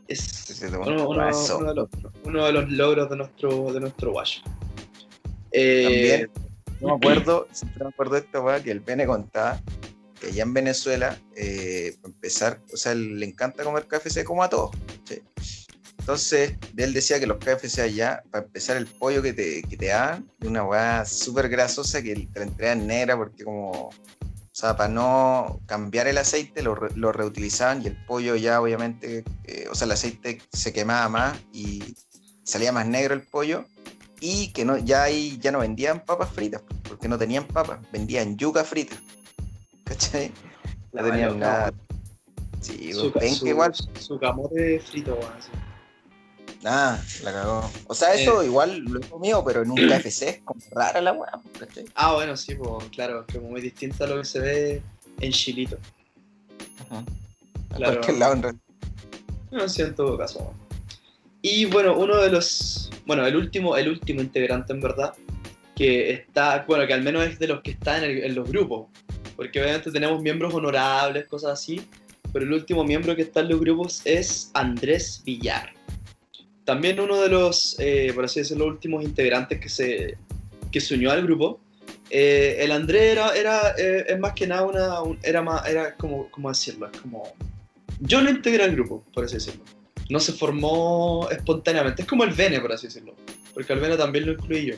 Es 0.08 0.62
uno, 0.68 0.80
un 0.82 1.18
uno- 1.18 1.30
uno 1.60 1.68
de 1.70 1.76
los, 1.76 1.90
uno 2.26 2.46
de 2.46 2.52
los 2.52 2.70
logros 2.72 3.10
de 3.10 3.16
nuestro, 3.16 3.72
de 3.72 3.80
nuestro 3.80 4.12
guayo. 4.12 4.42
Eh, 5.54 5.84
También, 5.84 6.32
no 6.82 6.88
me 6.90 6.94
acuerdo, 6.96 7.48
siempre 7.52 7.84
me 7.84 7.90
acuerdo 7.90 8.14
de 8.16 8.20
esta 8.22 8.42
weá 8.42 8.62
que 8.62 8.72
el 8.72 8.80
Bene 8.82 9.06
contaba 9.06 9.62
que 10.22 10.28
allá 10.28 10.44
en 10.44 10.54
Venezuela, 10.54 11.20
eh, 11.36 11.98
empezar, 12.06 12.62
o 12.72 12.78
sea, 12.78 12.94
le 12.94 13.26
encanta 13.26 13.64
comer 13.64 13.88
KFC 13.88 14.24
como 14.24 14.44
a 14.44 14.50
todos. 14.50 14.72
Entonces, 15.98 16.54
él 16.78 16.94
decía 16.94 17.20
que 17.20 17.28
los 17.28 17.38
KFC 17.38 17.80
allá, 17.80 18.24
para 18.32 18.46
empezar, 18.46 18.78
el 18.78 18.88
pollo 18.88 19.22
que 19.22 19.34
te, 19.34 19.62
que 19.64 19.78
te 19.78 19.88
de 19.88 20.48
una 20.48 20.64
weá 20.64 21.06
súper 21.06 21.50
grasosa 21.50 22.02
que 22.02 22.16
te 22.16 22.40
la 22.40 22.46
entregan 22.46 22.88
negra 22.88 23.18
porque 23.18 23.44
como, 23.44 23.72
o 23.72 23.94
sea, 24.52 24.76
para 24.78 24.90
no 24.90 25.60
cambiar 25.66 26.08
el 26.08 26.18
aceite, 26.18 26.64
lo, 26.64 26.76
lo 26.76 27.12
reutilizaban 27.12 27.82
y 27.82 27.88
el 27.88 28.06
pollo 28.06 28.36
ya 28.36 28.62
obviamente, 28.62 29.24
eh, 29.46 29.68
o 29.70 29.76
sea, 29.76 29.86
el 29.86 29.92
aceite 29.92 30.42
se 30.52 30.74
quemaba 30.74 31.08
más 31.10 31.38
y 31.52 31.96
salía 32.44 32.72
más 32.72 32.88
negro 32.88 33.14
el 33.14 33.22
pollo 33.22 33.66
y 34.20 34.52
que 34.54 34.66
no, 34.66 34.78
ya 34.78 35.04
ahí 35.04 35.38
ya 35.40 35.52
no 35.52 35.60
vendían 35.60 36.04
papas 36.06 36.32
fritas, 36.32 36.62
porque 36.88 37.08
no 37.08 37.18
tenían 37.18 37.48
papas, 37.48 37.80
vendían 37.92 38.38
yuca 38.38 38.64
frita. 38.64 38.96
¿Cachai? 39.92 40.32
No 40.94 41.02
la 41.02 41.12
tenían 41.12 41.40
nada. 41.40 41.74
Sí, 42.62 42.94
Su, 42.94 43.12
ven 43.12 43.34
su- 43.36 43.44
que 43.44 43.50
igual. 43.50 43.74
su 44.00 44.20
camote 44.20 44.80
frito, 44.80 45.16
weón. 45.16 45.32
así. 45.38 45.50
Ah, 46.64 47.00
la 47.24 47.32
cagó. 47.34 47.70
O 47.88 47.96
sea, 47.96 48.14
eso 48.14 48.44
igual 48.44 48.80
lo 48.80 49.00
he 49.00 49.10
comido, 49.10 49.44
pero 49.44 49.64
en 49.64 49.72
un 49.72 49.78
KFC 49.90 50.22
es 50.30 50.40
como 50.46 50.62
rara 50.72 51.02
la 51.02 51.12
weá, 51.14 51.32
¿cachai? 51.60 51.86
Ah, 51.96 52.14
bueno, 52.14 52.38
sí, 52.38 52.56
pues, 52.56 52.86
claro, 52.92 53.26
como 53.34 53.50
muy 53.50 53.62
distinto 53.62 54.04
a 54.04 54.08
lo 54.08 54.18
que 54.20 54.26
se 54.26 54.40
ve 54.40 54.82
en 55.20 55.32
Chilito. 55.32 55.78
Ajá. 56.90 57.04
Claro. 57.76 57.94
cualquier 57.94 58.18
lado 58.18 58.34
en 58.34 58.42
realidad. 58.44 58.62
No, 59.50 59.68
sí, 59.70 59.82
en 59.82 59.96
todo 59.96 60.18
caso. 60.18 60.54
Y 61.42 61.66
bueno, 61.66 61.98
uno 61.98 62.18
de 62.18 62.30
los. 62.30 62.92
Bueno, 63.06 63.26
el 63.26 63.36
último, 63.36 63.76
el 63.76 63.90
último 63.90 64.22
integrante, 64.22 64.72
en 64.74 64.82
verdad, 64.82 65.14
que 65.76 66.12
está. 66.12 66.64
Bueno, 66.68 66.86
que 66.86 66.94
al 66.94 67.02
menos 67.02 67.24
es 67.26 67.40
de 67.40 67.48
los 67.48 67.62
que 67.62 67.72
están 67.72 68.04
en, 68.04 68.12
el- 68.12 68.24
en 68.26 68.36
los 68.36 68.48
grupos. 68.48 68.88
Porque 69.42 69.60
obviamente 69.60 69.90
tenemos 69.92 70.22
miembros 70.22 70.54
honorables, 70.54 71.26
cosas 71.26 71.54
así. 71.54 71.82
Pero 72.32 72.46
el 72.46 72.54
último 72.54 72.84
miembro 72.84 73.16
que 73.16 73.24
está 73.24 73.40
en 73.40 73.50
los 73.50 73.60
grupos 73.60 74.04
es 74.06 74.52
Andrés 74.54 75.24
Villar. 75.26 75.74
También 76.64 77.00
uno 77.00 77.20
de 77.20 77.28
los, 77.28 77.76
eh, 77.80 78.12
por 78.14 78.26
así 78.26 78.42
decirlo, 78.42 78.68
últimos 78.68 79.04
integrantes 79.04 79.60
que 79.60 79.68
se, 79.68 80.16
que 80.72 80.80
se 80.80 80.94
unió 80.94 81.10
al 81.10 81.24
grupo. 81.24 81.60
Eh, 82.12 82.58
el 82.60 82.72
Andrés 82.72 83.14
era, 83.14 83.36
era 83.36 83.74
eh, 83.80 84.06
es 84.10 84.20
más 84.20 84.34
que 84.34 84.46
nada 84.46 84.62
una. 84.62 85.02
un- 85.02 85.18
era 85.24 85.42
más. 85.42 85.68
Era 85.68 85.96
como. 85.96 86.30
¿Cómo 86.30 86.50
decirlo? 86.50 86.88
Es 86.94 87.00
como. 87.02 87.24
Yo 88.00 88.22
lo 88.22 88.30
integré 88.30 88.64
al 88.64 88.76
grupo, 88.76 89.04
por 89.12 89.26
así 89.26 89.36
decirlo 89.36 89.64
no 90.10 90.20
se 90.20 90.34
formó 90.34 91.30
espontáneamente. 91.32 92.02
Es 92.02 92.08
como 92.08 92.26
el 92.26 92.32
Vene, 92.32 92.60
por 92.60 92.74
así 92.74 92.88
decirlo. 92.88 93.16
Porque 93.54 93.72
al 93.72 93.80
Vene 93.80 93.96
también 93.96 94.26
lo 94.26 94.34
incluí 94.34 94.66
yo. 94.66 94.76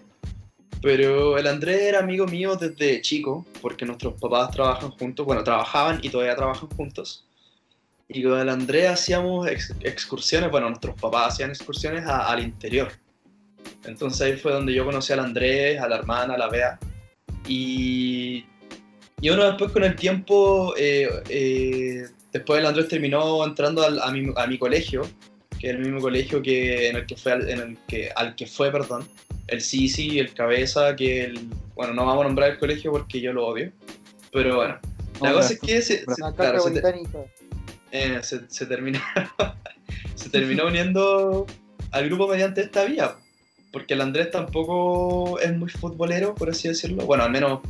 Pero 0.83 1.37
el 1.37 1.47
Andrés 1.47 1.81
era 1.81 1.99
amigo 1.99 2.25
mío 2.27 2.55
desde 2.57 3.01
chico, 3.01 3.45
porque 3.61 3.85
nuestros 3.85 4.15
papás 4.19 4.51
trabajan 4.51 4.91
juntos. 4.91 5.25
Bueno, 5.25 5.41
trabajaban 5.43 5.99
y 6.03 6.09
todavía 6.09 6.35
trabajan 6.35 6.69
juntos. 6.69 7.25
Y 8.09 8.21
con 8.21 8.37
el 8.37 8.49
Andrés 8.49 8.89
hacíamos 8.89 9.47
ex- 9.47 9.73
excursiones, 9.81 10.51
bueno, 10.51 10.67
nuestros 10.69 10.99
papás 10.99 11.33
hacían 11.35 11.51
excursiones 11.51 12.05
a- 12.05 12.27
al 12.29 12.43
interior. 12.43 12.91
Entonces 13.85 14.19
ahí 14.21 14.33
fue 14.37 14.51
donde 14.51 14.73
yo 14.73 14.83
conocí 14.85 15.13
al 15.13 15.19
Andrés, 15.21 15.79
a 15.79 15.87
la 15.87 15.95
hermana, 15.95 16.33
a 16.33 16.37
la 16.37 16.49
Bea. 16.49 16.77
Y, 17.47 18.45
y 19.21 19.29
uno 19.29 19.45
después 19.45 19.71
con 19.71 19.85
el 19.85 19.95
tiempo, 19.95 20.73
eh, 20.77 21.07
eh, 21.29 22.05
después 22.33 22.59
el 22.59 22.65
Andrés 22.65 22.89
terminó 22.89 23.43
entrando 23.45 23.83
al- 23.83 24.01
a, 24.01 24.11
mi, 24.11 24.31
a 24.35 24.47
mi 24.47 24.57
colegio, 24.57 25.03
que 25.63 25.69
es 25.69 25.75
el 25.77 25.81
mismo 25.81 26.01
colegio 26.01 26.41
que 26.41 26.89
en 26.89 26.97
el 26.97 27.05
que 27.05 27.15
fue, 27.15 27.31
al, 27.31 27.49
en 27.49 27.59
el 27.61 27.77
que, 27.87 28.09
al 28.13 28.35
que 28.35 28.45
fue, 28.45 28.69
perdón, 28.69 29.07
el 29.47 29.61
Sisi, 29.61 30.19
el 30.19 30.33
Cabeza, 30.33 30.93
que 30.93 31.23
el, 31.23 31.39
bueno, 31.73 31.93
no 31.93 32.05
vamos 32.05 32.25
a 32.25 32.27
nombrar 32.27 32.51
el 32.51 32.57
colegio 32.59 32.91
porque 32.91 33.21
yo 33.21 33.31
lo 33.31 33.47
odio, 33.47 33.71
pero 34.33 34.57
bueno, 34.57 34.77
la 35.21 35.31
cosa 35.31 35.53
es 35.53 35.59
que 35.61 35.81
se, 35.81 35.99
se- 35.99 36.05
claro, 36.05 36.35
caca 36.35 36.59
se 36.59 36.69
británica. 36.69 37.19
eh, 37.93 38.19
se, 38.23 38.41
se 38.49 38.65
terminó, 38.65 38.99
se 40.15 40.29
terminó 40.29 40.67
uniendo 40.67 41.45
al 41.91 42.05
grupo 42.09 42.27
mediante 42.27 42.59
esta 42.59 42.83
vía. 42.83 43.15
Porque 43.71 43.93
el 43.93 44.01
Andrés 44.01 44.31
tampoco 44.31 45.39
es 45.39 45.55
muy 45.57 45.69
futbolero, 45.69 46.35
por 46.35 46.49
así 46.49 46.67
decirlo. 46.67 47.05
Bueno, 47.05 47.23
al 47.23 47.31
menos 47.31 47.61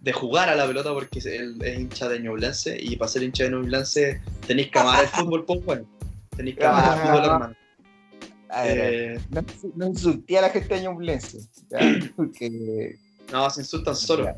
de 0.00 0.12
jugar 0.12 0.48
a 0.48 0.56
la 0.56 0.66
pelota, 0.66 0.92
porque 0.92 1.20
él 1.20 1.56
es 1.62 1.78
hincha 1.78 2.08
de 2.08 2.18
Ñublense. 2.18 2.76
Y 2.78 2.96
para 2.96 3.08
ser 3.08 3.22
hincha 3.22 3.44
de 3.44 3.50
Ñublense 3.50 4.20
tenéis 4.46 4.70
que 4.72 4.78
amar 4.80 5.04
el 5.04 5.08
fútbol, 5.08 5.44
pues 5.46 5.64
bueno. 5.64 5.86
Tenéis 6.36 6.56
que 6.56 6.64
el 6.64 6.70
fútbol, 6.72 7.24
hermano. 7.24 7.54
A 8.50 8.62
ver, 8.64 8.78
Eh, 8.78 9.20
no, 9.30 9.42
no 9.76 9.86
insulté 9.86 10.38
a 10.38 10.42
la 10.42 10.50
gente 10.50 10.80
Ñublense. 10.82 11.38
Porque. 12.16 12.96
no, 13.32 13.48
se 13.50 13.60
insultan 13.62 13.96
solo. 13.96 14.34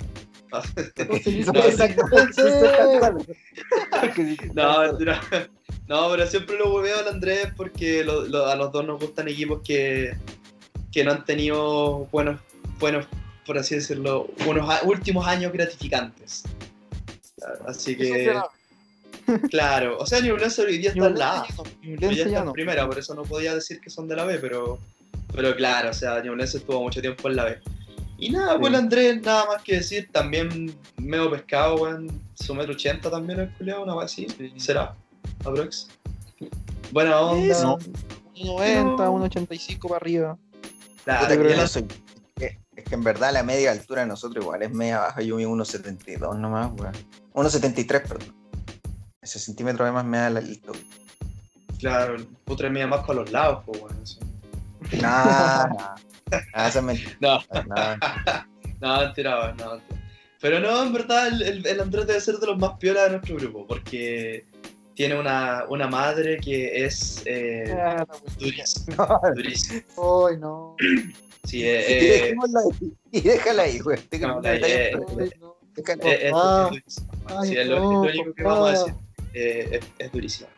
No. 4.55 4.83
No, 5.89 6.09
pero 6.11 6.27
siempre 6.27 6.57
lo 6.57 6.73
hueveo 6.75 6.99
al 7.01 7.09
Andrés 7.09 7.49
porque 7.57 8.03
lo- 8.05 8.25
lo- 8.27 8.47
a 8.47 8.55
los 8.57 8.73
dos 8.73 8.87
nos 8.87 8.99
gustan 9.01 9.29
equipos 9.29 9.61
que, 9.63 10.15
que 10.91 11.05
no 11.05 11.11
han 11.13 11.25
tenido 11.27 12.07
buenos, 12.11 12.41
buenos, 12.79 13.07
por 13.45 13.59
así 13.59 13.75
decirlo, 13.75 14.29
buenos 14.47 14.67
últimos 14.85 15.27
años 15.27 15.53
gratificantes. 15.53 16.45
Así 17.67 17.97
que, 17.97 18.33
claro, 19.51 19.99
o 19.99 20.07
sea, 20.07 20.20
Ñublense 20.20 20.62
hoy 20.62 20.79
día 20.79 20.91
está 20.91 21.07
en 21.07 21.18
la 21.18 21.41
A. 21.41 21.47
Ñublense 21.83 22.16
ya 22.16 22.25
está 22.25 22.39
en 22.41 22.45
no. 22.47 22.53
primera, 22.53 22.87
por 22.87 22.99
eso 22.99 23.14
no 23.14 23.22
podía 23.22 23.55
decir 23.55 23.81
que 23.81 23.91
son 23.91 24.09
de 24.09 24.16
la 24.16 24.25
B, 24.25 24.39
pero, 24.39 24.79
pero 25.35 25.55
claro, 25.57 25.91
o 25.91 25.95
sea, 25.95 26.20
Ñublense 26.22 26.59
estuvo 26.59 26.81
mucho 26.83 27.01
tiempo 27.01 27.29
en 27.29 27.37
la 27.37 27.45
B. 27.45 27.59
Y 28.18 28.31
nada, 28.31 28.59
pues 28.59 28.72
el 28.72 28.79
Andrés, 28.79 29.20
nada 29.22 29.45
más 29.47 29.62
que 29.62 29.77
decir, 29.77 30.09
también 30.12 30.75
medio 30.97 31.31
pescado, 31.31 31.77
weón, 31.77 32.20
su 32.35 32.55
metro 32.55 32.72
ochenta 32.72 33.11
también 33.11 33.41
el 33.41 33.53
culiado, 33.55 33.83
una 33.83 33.97
vez 33.97 34.05
así, 34.05 34.27
será, 34.57 34.95
aprox. 35.45 35.89
Buena 36.93 37.20
onda. 37.20 37.62
No. 37.62 37.79
90, 38.37 39.11
1.85 39.11 39.81
para 39.83 39.97
arriba. 39.97 40.39
Claro, 41.05 41.43
que 41.43 41.57
no 41.57 41.66
soy- 41.66 41.87
es, 42.41 42.57
es 42.77 42.85
que 42.85 42.95
en 42.95 43.05
verdad 43.05 43.33
la 43.33 43.43
media 43.43 43.70
altura 43.70 44.03
de 44.03 44.09
nosotros 44.09 44.43
igual 44.45 44.62
es 44.62 44.72
media 44.72 45.01
baja. 45.01 45.22
Yo 45.22 45.37
mido 45.37 45.51
1.72 45.51 46.39
nomás, 46.39 46.70
weón. 46.79 46.93
1.73, 47.35 47.87
perdón. 47.87 48.35
Ese 49.25 49.39
centímetro 49.39 49.85
además 49.85 50.05
me 50.05 50.18
da 50.18 50.31
la 50.31 50.41
lista. 50.41 50.70
claro, 51.81 52.16
putre 52.45 52.68
mía 52.70 52.87
más 52.87 53.01
para 53.01 53.20
los 53.20 53.33
lados, 53.33 53.62
pues 53.66 53.81
bueno. 53.81 53.97
así. 54.03 54.18
Nah, 55.01 55.66
nah. 55.66 55.95
Mentira. 56.83 57.16
No, 57.20 57.41
Nah. 57.66 57.97
no, 58.81 59.41
weón, 59.41 59.57
no. 59.57 59.81
Pero 60.41 60.61
no, 60.61 60.83
en 60.83 60.93
verdad, 60.93 61.29
el, 61.29 61.41
el- 61.43 61.66
el 61.66 61.81
Andrés 61.81 62.07
debe 62.07 62.20
ser 62.20 62.37
de 62.37 62.47
los 62.49 62.59
más 62.59 62.72
piolas 62.79 63.05
de 63.05 63.11
nuestro 63.12 63.37
grupo, 63.37 63.66
porque 63.66 64.45
tiene 64.95 65.18
una, 65.18 65.64
una 65.70 65.89
madre 65.89 66.37
que 66.39 66.85
es 66.85 67.22
eh, 67.25 67.75
durísima. 68.39 69.20
durísima. 69.35 69.83
Ay, 69.97 70.37
no. 70.39 70.77
Sí, 71.45 71.59
Y, 71.61 71.62
eh, 71.64 71.85
eh, 71.89 72.20
dejémosla 72.20 72.61
ahí, 72.61 72.93
y 73.11 73.20
déjala 73.22 73.62
ahí, 73.62 73.79
güey. 73.79 73.99
No, 74.20 74.41
la- 74.43 74.55
eh, 74.57 74.93
Ay, 75.18 75.31
no. 75.41 75.57
Déjala 75.75 76.05
eh, 76.05 76.27
es, 76.27 76.33
papá. 76.33 76.64
es 76.66 76.70
durísima. 76.70 77.12
Ay, 77.41 77.49
Sí, 77.49 77.57
es 77.57 77.66
lo, 77.66 77.81
no, 77.81 78.05
es 78.05 78.14
lo 78.14 78.20
único 78.22 78.35
que 78.35 78.43
vamos 78.43 78.68
a 78.68 78.70
decir. 78.72 78.95
Eh, 79.35 79.80
es, 79.80 79.85
es 79.99 80.12
durísima. 80.12 80.49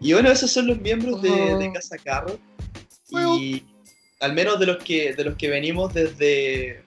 Y 0.00 0.14
bueno, 0.14 0.30
esos 0.30 0.50
son 0.50 0.66
los 0.66 0.80
miembros 0.80 1.20
de, 1.20 1.30
Oh. 1.30 1.58
de 1.58 1.72
Casa 1.72 1.98
Carro. 1.98 2.38
Y 3.10 3.62
al 4.20 4.32
menos 4.34 4.58
de 4.58 4.66
los 4.66 4.82
que, 4.82 5.14
de 5.14 5.24
los 5.24 5.36
que 5.36 5.48
venimos 5.48 5.92
desde, 5.92 6.82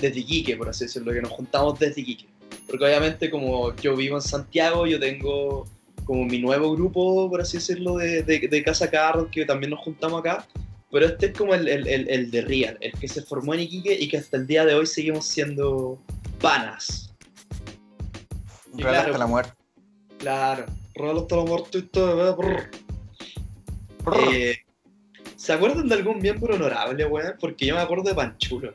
desde 0.00 0.20
Iquique, 0.20 0.56
por 0.56 0.68
así 0.68 0.84
decirlo, 0.84 1.12
que 1.12 1.22
nos 1.22 1.30
juntamos 1.30 1.78
desde 1.78 2.00
Iquique. 2.00 2.26
Porque 2.66 2.84
obviamente 2.84 3.30
como 3.30 3.74
yo 3.76 3.94
vivo 3.94 4.16
en 4.16 4.22
Santiago, 4.22 4.86
yo 4.86 4.98
tengo 4.98 5.66
como 6.04 6.24
mi 6.24 6.38
nuevo 6.38 6.72
grupo, 6.72 7.28
por 7.28 7.40
así 7.40 7.58
decirlo, 7.58 7.96
de, 7.98 8.22
de, 8.22 8.48
de 8.48 8.62
Casa 8.62 8.90
Carro, 8.90 9.30
que 9.30 9.44
también 9.44 9.70
nos 9.70 9.80
juntamos 9.80 10.20
acá. 10.20 10.46
Pero 10.90 11.06
este 11.06 11.26
es 11.26 11.32
como 11.36 11.54
el, 11.54 11.68
el, 11.68 11.86
el, 11.86 12.08
el 12.08 12.30
de 12.30 12.40
Real, 12.42 12.78
el 12.80 12.92
que 12.92 13.08
se 13.08 13.22
formó 13.22 13.54
en 13.54 13.60
Iquique 13.60 13.94
y 13.94 14.08
que 14.08 14.18
hasta 14.18 14.36
el 14.36 14.46
día 14.46 14.64
de 14.64 14.74
hoy 14.74 14.86
seguimos 14.86 15.26
siendo 15.26 15.98
panas. 16.40 17.12
Relato 18.72 18.78
claro. 18.78 18.98
hasta 19.06 19.18
la 19.18 19.26
muerte. 19.26 19.52
Claro, 20.18 20.64
Rolo 20.94 21.20
hasta 21.22 21.36
la 21.36 21.44
muerte 21.44 21.78
y 21.78 21.82
todo, 21.82 22.36
brr. 22.36 22.70
Eh, 24.30 24.56
¿Se 25.36 25.52
acuerdan 25.52 25.88
de 25.88 25.94
algún 25.96 26.18
miembro 26.18 26.54
honorable, 26.54 27.04
weón? 27.06 27.34
Porque 27.40 27.66
yo 27.66 27.74
me 27.74 27.80
acuerdo 27.82 28.04
de 28.04 28.14
Panchulo. 28.14 28.72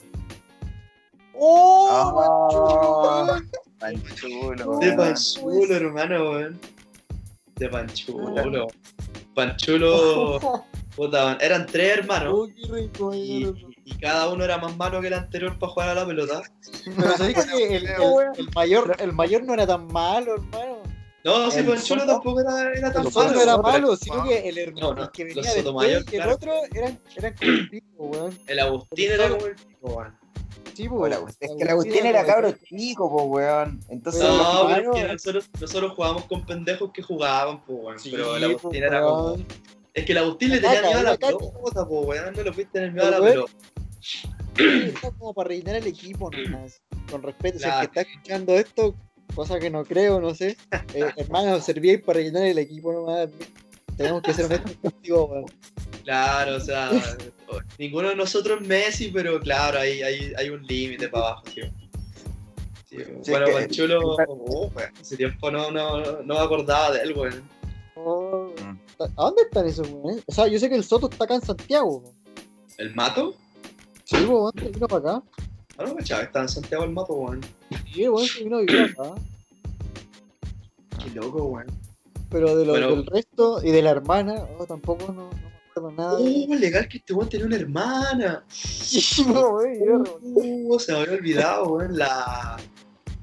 Ah, 1.43 3.39
Panchulo, 3.79 4.55
De 4.79 4.87
weón. 4.89 4.97
Panchulo, 4.97 5.75
hermano, 5.75 6.31
weón. 6.31 6.59
De 7.55 7.69
Panchulo. 7.69 8.67
Panchulo, 9.33 10.63
puta, 10.95 11.37
eran 11.39 11.65
tres 11.65 11.99
hermanos 11.99 12.33
Oh, 12.35 12.47
qué 12.47 12.73
rico, 12.73 13.13
y, 13.15 13.73
y 13.85 13.93
cada 13.95 14.27
uno 14.29 14.43
era 14.43 14.57
más 14.57 14.75
malo 14.75 14.99
que 14.99 15.07
el 15.07 15.13
anterior 15.13 15.57
para 15.57 15.71
jugar 15.71 15.89
a 15.89 15.95
la 15.95 16.05
pelota. 16.05 16.41
Pero 16.97 17.17
sabéis 17.17 17.45
que 17.45 17.77
el, 17.77 17.87
el, 17.87 17.95
el 18.37 18.49
mayor, 18.53 18.95
el 18.99 19.13
mayor 19.13 19.43
no 19.43 19.53
era 19.53 19.65
tan 19.65 19.87
malo, 19.87 20.33
hermano. 20.35 20.80
No, 21.23 21.51
sí, 21.51 21.59
El 21.59 21.65
Panchulo 21.67 22.01
Soto- 22.01 22.13
tampoco 22.13 22.41
era, 22.41 22.71
era 22.73 22.91
tan 22.91 23.05
El 23.05 23.13
malo. 23.13 23.31
no 23.31 23.41
era 23.41 23.57
malo, 23.57 23.95
sino 23.95 24.23
que 24.23 24.49
el 24.49 24.57
hermano 24.57 24.87
No, 24.89 24.93
no, 24.95 25.03
el 25.03 25.11
que 25.11 25.23
venía 25.25 25.53
después 25.53 25.89
y 25.89 25.93
el 25.93 26.05
claro. 26.05 26.33
otro 26.33 26.53
eran, 26.73 26.99
eran 27.15 27.35
como 27.35 27.51
el 27.51 27.69
pico, 27.69 28.03
weón. 28.05 28.39
El 28.47 28.59
Agustín 28.59 29.11
era 29.11 29.29
como 29.29 29.45
el 29.45 29.55
pico, 29.55 29.87
weón. 29.89 30.17
Sí, 30.73 30.87
po, 30.89 30.95
Hola, 30.95 31.17
güey. 31.17 31.33
Es 31.39 31.51
que 31.57 31.65
la 31.65 31.71
Agustín 31.73 32.05
era 32.05 32.25
cabro 32.25 32.51
chico, 32.65 33.09
po, 33.09 33.23
weón. 33.25 33.79
Entonces, 33.89 34.23
No, 34.23 34.67
pero 34.73 34.95
es 34.95 35.01
que 35.03 35.13
nosotros, 35.13 35.49
nosotros 35.59 35.93
jugábamos 35.95 36.25
con 36.25 36.45
pendejos 36.45 36.91
que 36.93 37.01
jugaban, 37.03 37.63
pues, 37.65 37.79
weón. 37.81 37.99
Sí, 37.99 38.09
pero 38.11 38.35
el 38.37 38.43
Agustín 38.45 38.69
po, 38.71 38.75
era 38.77 39.01
como. 39.01 39.37
Es 39.93 40.05
que 40.05 40.11
el 40.13 40.17
Agustín 40.17 40.49
le 40.51 40.61
La 40.61 40.69
tenía 40.69 40.81
caca, 40.81 40.87
miedo 40.95 40.99
a 40.99 41.11
la 41.11 41.17
pelota, 41.17 41.85
po, 41.87 41.99
weón. 42.01 42.33
No 42.35 42.43
le 42.43 42.53
fuiste 42.53 42.71
tener 42.71 42.93
miedo 42.93 43.07
a 43.07 43.11
la 43.11 43.21
pelota. 43.21 43.51
Está 44.57 45.11
como 45.11 45.33
para 45.33 45.49
rellenar 45.49 45.75
el 45.75 45.87
equipo 45.87 46.29
nomás. 46.31 46.81
Con 47.09 47.21
respeto, 47.23 47.59
si 47.59 47.65
el 47.65 47.69
Claro. 47.71 47.79
que 47.91 47.99
está 47.99 48.11
escuchando 48.11 48.53
esto, 48.53 48.95
cosa 49.31 49.59
que 49.59 49.69
no 49.69 49.83
creo, 49.83 50.19
no 50.19 50.33
sé. 50.35 50.57
Eh, 50.93 51.11
hermano, 51.17 51.59
servíais 51.61 52.01
para 52.01 52.17
rellenar 52.19 52.43
el 52.43 52.57
equipo 52.57 52.91
nomás. 52.91 53.29
Tenemos 53.97 54.21
que 54.23 54.33
ser 54.33 54.45
honestos 54.45 54.73
contigo, 54.81 55.25
weón. 55.25 55.45
Claro, 56.03 56.55
o 56.57 56.59
sea, 56.59 56.89
ninguno 57.77 58.09
de 58.09 58.15
nosotros 58.15 58.61
es 58.61 58.67
Messi, 58.67 59.09
pero 59.09 59.39
claro, 59.39 59.79
hay, 59.79 60.01
hay, 60.01 60.33
hay 60.37 60.49
un 60.49 60.63
límite 60.65 61.07
para 61.09 61.27
abajo, 61.27 61.43
tío. 61.53 61.65
Sí, 62.89 62.97
Sí, 63.21 63.31
bueno, 63.31 63.45
es 63.47 63.55
que- 63.55 63.61
Panchulo, 63.61 63.99
oh, 64.27 64.71
hace 64.99 65.15
tiempo 65.17 65.49
no, 65.51 65.71
no, 65.71 66.01
no 66.23 66.33
me 66.33 66.39
acordaba 66.39 66.91
de 66.91 67.01
él, 67.03 67.13
weón. 67.17 67.43
Oh, 67.95 68.51
Mm. 68.61 68.77
¿A 69.17 69.23
dónde 69.23 69.43
están 69.43 69.65
esos, 69.67 69.87
weón? 69.89 70.21
O 70.25 70.31
sea, 70.33 70.47
yo 70.47 70.59
sé 70.59 70.67
que 70.69 70.75
el 70.75 70.83
Soto 70.83 71.09
está 71.09 71.23
acá 71.25 71.35
en 71.35 71.41
Santiago. 71.41 71.97
weón. 71.97 72.15
¿El 72.77 72.95
Mato? 72.95 73.35
Sí, 74.03 74.17
weón, 74.25 74.51
vino 74.55 74.87
para 74.87 75.15
acá. 75.15 75.23
Ah, 75.77 75.83
no, 75.85 75.95
cachaba, 75.95 76.23
estaba 76.23 76.43
en 76.45 76.49
Santiago 76.49 76.83
el 76.83 76.91
Mato, 76.91 77.13
weón. 77.13 77.41
Sí, 77.93 78.07
weón, 78.07 78.25
se 78.27 78.43
vino 78.43 78.57
a 78.57 78.61
vivir 78.61 78.81
acá. 78.97 79.11
Qué 81.03 81.09
loco, 81.11 81.43
weón. 81.45 81.67
Pero 82.29 82.55
de 82.55 82.65
lo, 82.65 82.71
Bueno. 82.73 82.87
del 82.89 83.05
resto 83.05 83.61
y 83.63 83.71
de 83.71 83.81
la 83.81 83.91
hermana, 83.91 84.45
oh, 84.57 84.65
tampoco 84.65 85.07
no, 85.11 85.29
no 85.29 85.29
me 85.31 85.47
acuerdo 85.69 85.91
nada. 85.91 86.17
Oh, 86.19 86.55
legal 86.55 86.87
que 86.87 86.97
este 86.99 87.13
weón 87.13 87.29
tenía 87.29 87.45
una 87.47 87.55
hermana. 87.57 88.43
Sí, 88.49 89.23
weón, 89.27 89.85
yo- 89.85 90.19
Uh, 90.21 90.79
se 90.79 90.93
me 90.93 90.99
había 90.99 91.13
olvidado, 91.13 91.63
weón. 91.73 91.97
La, 91.97 92.57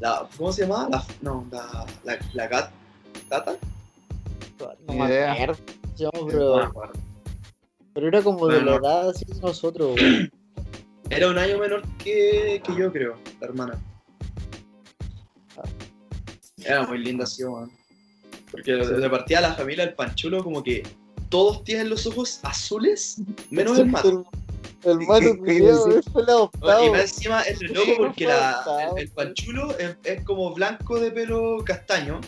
la. 0.01 0.28
¿Cómo 0.36 0.53
se 0.53 0.62
llamaba? 0.62 0.88
La, 0.90 1.05
no, 1.22 1.46
la. 1.51 1.86
La, 2.05 2.18
la 2.34 2.49
gat, 2.49 2.70
¿Gata? 3.30 3.57
no 4.86 4.92
me 4.94 5.07
idea. 5.07 5.32
acuerdo. 5.32 5.57
No 6.01 6.11
pero, 6.26 6.59
acuerdo. 6.59 6.92
pero 7.94 8.09
era 8.09 8.22
como 8.22 8.46
de 8.49 8.62
la 8.62 8.76
edad 8.76 9.11
así 9.11 9.24
de 9.24 9.40
nosotros, 9.40 9.96
weón. 10.01 10.30
Era 11.11 11.28
un 11.30 11.38
año 11.38 11.59
menor 11.59 11.82
que, 11.96 12.61
que 12.64 12.76
yo, 12.76 12.92
creo, 12.92 13.16
la 13.40 13.46
hermana. 13.46 13.78
Era 16.64 16.86
muy 16.86 16.98
linda, 16.98 17.26
sí, 17.26 17.44
weón. 17.44 17.70
Porque 18.50 18.72
de 18.72 18.84
de 19.00 19.11
partida 19.11 19.40
la 19.40 19.54
familia 19.54 19.84
del 19.86 19.94
Panchulo, 19.94 20.42
como 20.42 20.62
que 20.62 20.82
todos 21.28 21.62
tienen 21.64 21.90
los 21.90 22.06
ojos 22.06 22.40
azules, 22.42 23.20
menos 23.50 23.78
el 23.78 23.86
mato. 23.86 24.24
El 24.84 24.98
¿Qué- 24.98 25.06
mato 25.06 25.34
decir? 25.42 26.02
fue 26.12 26.22
el 26.22 26.28
adoptado. 26.30 26.84
Y 26.86 26.90
más 26.90 27.00
encima 27.02 27.42
es 27.42 27.61
loco 27.62 27.92
porque 27.98 28.26
la, 28.26 28.90
el, 28.96 29.02
el 29.02 29.09
Panchulo 29.11 29.76
es, 29.78 29.96
es 30.04 30.24
como 30.24 30.54
blanco 30.54 30.98
de 30.98 31.11
pelo 31.11 31.62
castaño, 31.64 32.20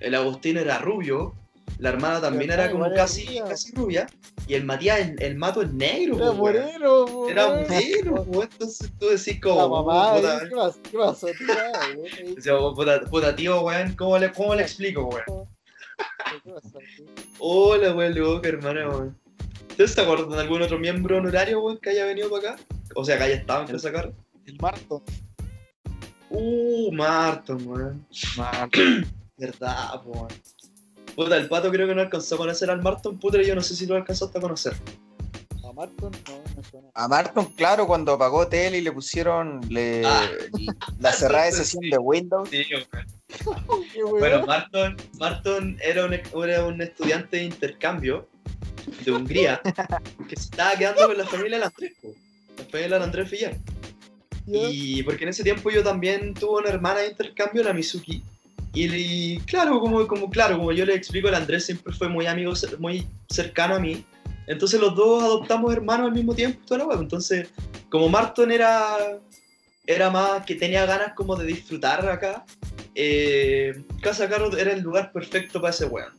el 0.00 0.14
Agustín 0.14 0.58
era 0.58 0.78
rubio, 0.78 1.34
la 1.82 1.88
hermana 1.88 2.20
también 2.20 2.52
era 2.52 2.70
como 2.70 2.88
casi, 2.94 3.26
rubia. 3.26 3.44
casi 3.44 3.72
rubia, 3.74 4.06
y 4.46 4.54
el 4.54 4.64
Matías, 4.64 5.00
el, 5.00 5.20
el 5.20 5.34
mato 5.34 5.62
es 5.62 5.72
negro, 5.72 6.16
Era 6.16 6.30
moreno, 6.30 7.28
Era 7.28 7.48
weón. 7.48 7.66
moreno, 7.68 8.42
entonces 8.42 8.92
tú 9.00 9.06
decís 9.08 9.40
como, 9.40 9.60
La 9.62 9.68
mamá, 9.68 10.14
puta. 10.14 10.40
¿qué 10.48 10.54
pasó? 10.54 10.80
¿Qué 10.92 10.96
pasó? 10.98 11.26
decía, 12.36 12.56
oh, 12.56 12.72
puta, 12.72 13.00
puta, 13.00 13.34
tío, 13.34 13.62
weón, 13.62 13.96
¿cómo 13.96 14.16
le, 14.16 14.30
cómo 14.30 14.54
le 14.54 14.62
explico, 14.62 15.06
weón? 15.06 15.48
Hola, 17.40 17.94
weón, 17.96 18.14
loca, 18.14 18.48
hermana, 18.48 18.88
weón. 18.88 19.18
¿Ustedes 19.70 19.90
se 19.90 20.02
acuerdan 20.02 20.30
de 20.30 20.40
algún 20.40 20.62
otro 20.62 20.78
miembro 20.78 21.16
honorario, 21.18 21.60
weón, 21.64 21.78
que 21.78 21.90
haya 21.90 22.04
venido 22.06 22.30
para 22.30 22.52
acá? 22.52 22.62
O 22.94 23.04
sea, 23.04 23.18
que 23.18 23.24
haya 23.24 23.34
estado 23.34 23.62
en 23.62 23.72
Casa 23.72 23.90
Carro. 23.90 24.12
El 24.46 24.56
Marto. 24.60 25.02
Uh, 26.30 26.92
Marton, 26.92 27.66
weón. 27.66 28.06
Verdad, 29.36 30.00
po, 30.04 30.10
weón. 30.12 30.28
Puta, 31.14 31.36
el 31.36 31.48
pato 31.48 31.70
creo 31.70 31.86
que 31.86 31.94
no 31.94 32.00
alcanzó 32.00 32.34
a 32.36 32.38
conocer 32.38 32.70
al 32.70 32.82
Marton, 32.82 33.18
puta, 33.18 33.40
y 33.40 33.46
yo 33.46 33.54
no 33.54 33.62
sé 33.62 33.76
si 33.76 33.86
lo 33.86 33.96
alcanzaste 33.96 34.38
a 34.38 34.40
conocer. 34.40 34.74
A 35.64 35.72
Marto 35.74 36.10
no 36.10 36.42
me 36.56 36.62
suena. 36.68 36.88
A 36.94 37.08
Marton, 37.08 37.46
claro, 37.54 37.86
cuando 37.86 38.12
apagó 38.12 38.46
tele 38.48 38.78
y 38.78 38.80
le 38.82 38.92
pusieron 38.92 39.60
le- 39.70 40.04
Ah. 40.06 40.28
la 41.00 41.12
cerrada 41.12 41.46
de 41.46 41.52
sesión 41.64 41.88
de 41.88 41.98
Windows. 41.98 42.48
Sí, 42.50 42.64
weón. 44.04 44.18
Bueno, 44.18 44.46
Marton, 44.46 44.96
Marton 45.18 45.78
era, 45.82 46.04
un, 46.06 46.12
era 46.14 46.64
un 46.66 46.82
estudiante 46.82 47.38
de 47.38 47.44
intercambio 47.44 48.28
de 49.04 49.12
Hungría 49.12 49.60
que 50.28 50.36
se 50.36 50.42
estaba 50.44 50.76
quedando 50.76 51.06
con 51.06 51.16
la 51.16 51.26
familia 51.26 51.58
del 51.58 51.64
Andrés, 51.68 51.92
po, 52.02 52.08
la 52.58 52.64
familia 52.64 52.88
del 52.94 53.02
Andrés 53.02 53.30
Villar. 53.30 53.56
Y 54.46 55.02
porque 55.04 55.22
en 55.24 55.30
ese 55.30 55.44
tiempo 55.44 55.70
yo 55.70 55.82
también 55.84 56.34
tuve 56.34 56.60
una 56.62 56.68
hermana 56.70 57.00
de 57.00 57.08
intercambio, 57.08 57.62
la 57.62 57.72
Mizuki. 57.72 58.22
Y, 58.74 58.94
y 58.94 59.38
claro, 59.40 59.80
como, 59.80 60.06
como, 60.06 60.30
claro, 60.30 60.56
como 60.56 60.72
yo 60.72 60.84
le 60.86 60.94
explico, 60.94 61.28
el 61.28 61.34
Andrés 61.34 61.66
siempre 61.66 61.92
fue 61.92 62.08
muy 62.08 62.26
amigo, 62.26 62.52
muy 62.78 63.06
cercano 63.28 63.76
a 63.76 63.80
mí. 63.80 64.04
Entonces 64.46 64.80
los 64.80 64.94
dos 64.94 65.22
adoptamos 65.22 65.72
hermanos 65.72 66.08
al 66.08 66.14
mismo 66.14 66.34
tiempo 66.34 66.60
toda 66.66 66.78
la 66.78 66.86
wea. 66.86 66.98
Entonces, 66.98 67.48
como 67.90 68.08
Marton 68.08 68.50
era, 68.50 68.96
era 69.86 70.10
más 70.10 70.44
que 70.44 70.54
tenía 70.54 70.86
ganas 70.86 71.12
como 71.14 71.36
de 71.36 71.46
disfrutar 71.46 72.08
acá, 72.08 72.44
eh, 72.94 73.84
Casa 74.00 74.28
Carrot 74.28 74.54
era 74.54 74.72
el 74.72 74.80
lugar 74.80 75.12
perfecto 75.12 75.60
para 75.60 75.72
ese 75.72 75.86
weón. 75.86 76.12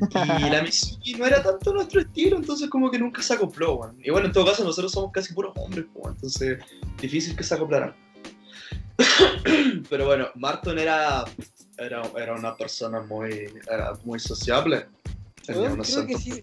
Y 0.00 0.50
la 0.50 0.62
Mizuki 0.62 1.14
no 1.14 1.26
era 1.26 1.42
tanto 1.42 1.72
nuestro 1.72 2.00
estilo, 2.00 2.36
entonces 2.36 2.68
como 2.68 2.90
que 2.90 2.98
nunca 2.98 3.22
se 3.22 3.34
acopló, 3.34 3.74
weón. 3.76 3.96
Y 4.02 4.10
bueno, 4.10 4.26
en 4.26 4.32
todo 4.32 4.46
caso 4.46 4.64
nosotros 4.64 4.92
somos 4.92 5.12
casi 5.12 5.32
puros 5.32 5.52
hombres, 5.56 5.86
weón, 5.94 6.14
entonces 6.14 6.58
difícil 7.00 7.36
que 7.36 7.44
se 7.44 7.54
acoplaran. 7.54 7.94
Pero 9.90 10.06
bueno, 10.06 10.28
Marton 10.34 10.78
era, 10.78 11.24
era, 11.78 12.02
era 12.16 12.34
una 12.34 12.56
persona 12.56 13.00
muy, 13.00 13.50
era 13.70 13.92
muy 14.04 14.18
sociable. 14.18 14.86
Tenía 15.46 15.70
creo 15.70 16.06
que 16.06 16.16
sí, 16.16 16.42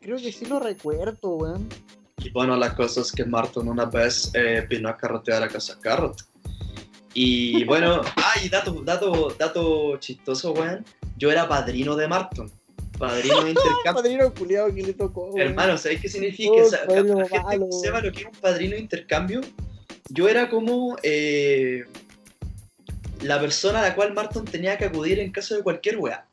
creo 0.00 0.16
que 0.16 0.32
sí 0.32 0.46
lo 0.46 0.58
recuerdo, 0.58 1.36
weón. 1.36 1.68
Y 2.18 2.30
bueno, 2.30 2.56
la 2.56 2.74
cosa 2.74 3.00
es 3.00 3.12
que 3.12 3.24
Marton 3.24 3.68
una 3.68 3.84
vez 3.84 4.30
eh, 4.34 4.64
vino 4.68 4.88
a 4.88 4.96
carretear 4.96 5.42
a 5.42 5.48
Casa 5.48 5.78
Carrot. 5.80 6.16
Y 7.14 7.64
bueno, 7.66 8.00
ay, 8.16 8.48
dato, 8.48 8.72
dato, 8.84 9.34
dato 9.38 9.96
chistoso, 9.98 10.52
weón. 10.52 10.84
Yo 11.16 11.30
era 11.30 11.48
padrino 11.48 11.94
de 11.96 12.08
Marton. 12.08 12.50
Padrino 12.98 13.42
de 13.42 13.50
intercambio. 13.50 14.02
Padrino 14.02 14.34
culiado 14.34 14.74
que 14.74 14.82
le 14.82 14.94
tocó, 14.94 15.26
weón. 15.26 15.40
Hermano, 15.48 15.76
¿sabéis 15.76 16.00
qué 16.00 16.08
significa? 16.08 16.52
Oh, 16.52 16.62
O 16.66 16.70
sea, 16.70 16.86
padrino 16.86 17.18
la 17.18 17.28
gente 17.28 17.44
malo. 17.44 17.66
que 17.66 17.76
sepa 17.76 18.00
lo 18.00 18.12
que 18.12 18.20
es 18.20 18.26
un 18.26 18.40
padrino 18.40 18.74
de 18.76 18.80
intercambio, 18.80 19.40
yo 20.08 20.28
era 20.28 20.48
como 20.50 20.96
eh, 21.02 21.84
la 23.20 23.40
persona 23.40 23.80
a 23.80 23.82
la 23.82 23.94
cual 23.94 24.12
Marton 24.14 24.44
tenía 24.44 24.76
que 24.78 24.86
acudir 24.86 25.18
en 25.20 25.30
caso 25.32 25.54
de 25.56 25.62
cualquier 25.62 25.98
weá. 25.98 26.26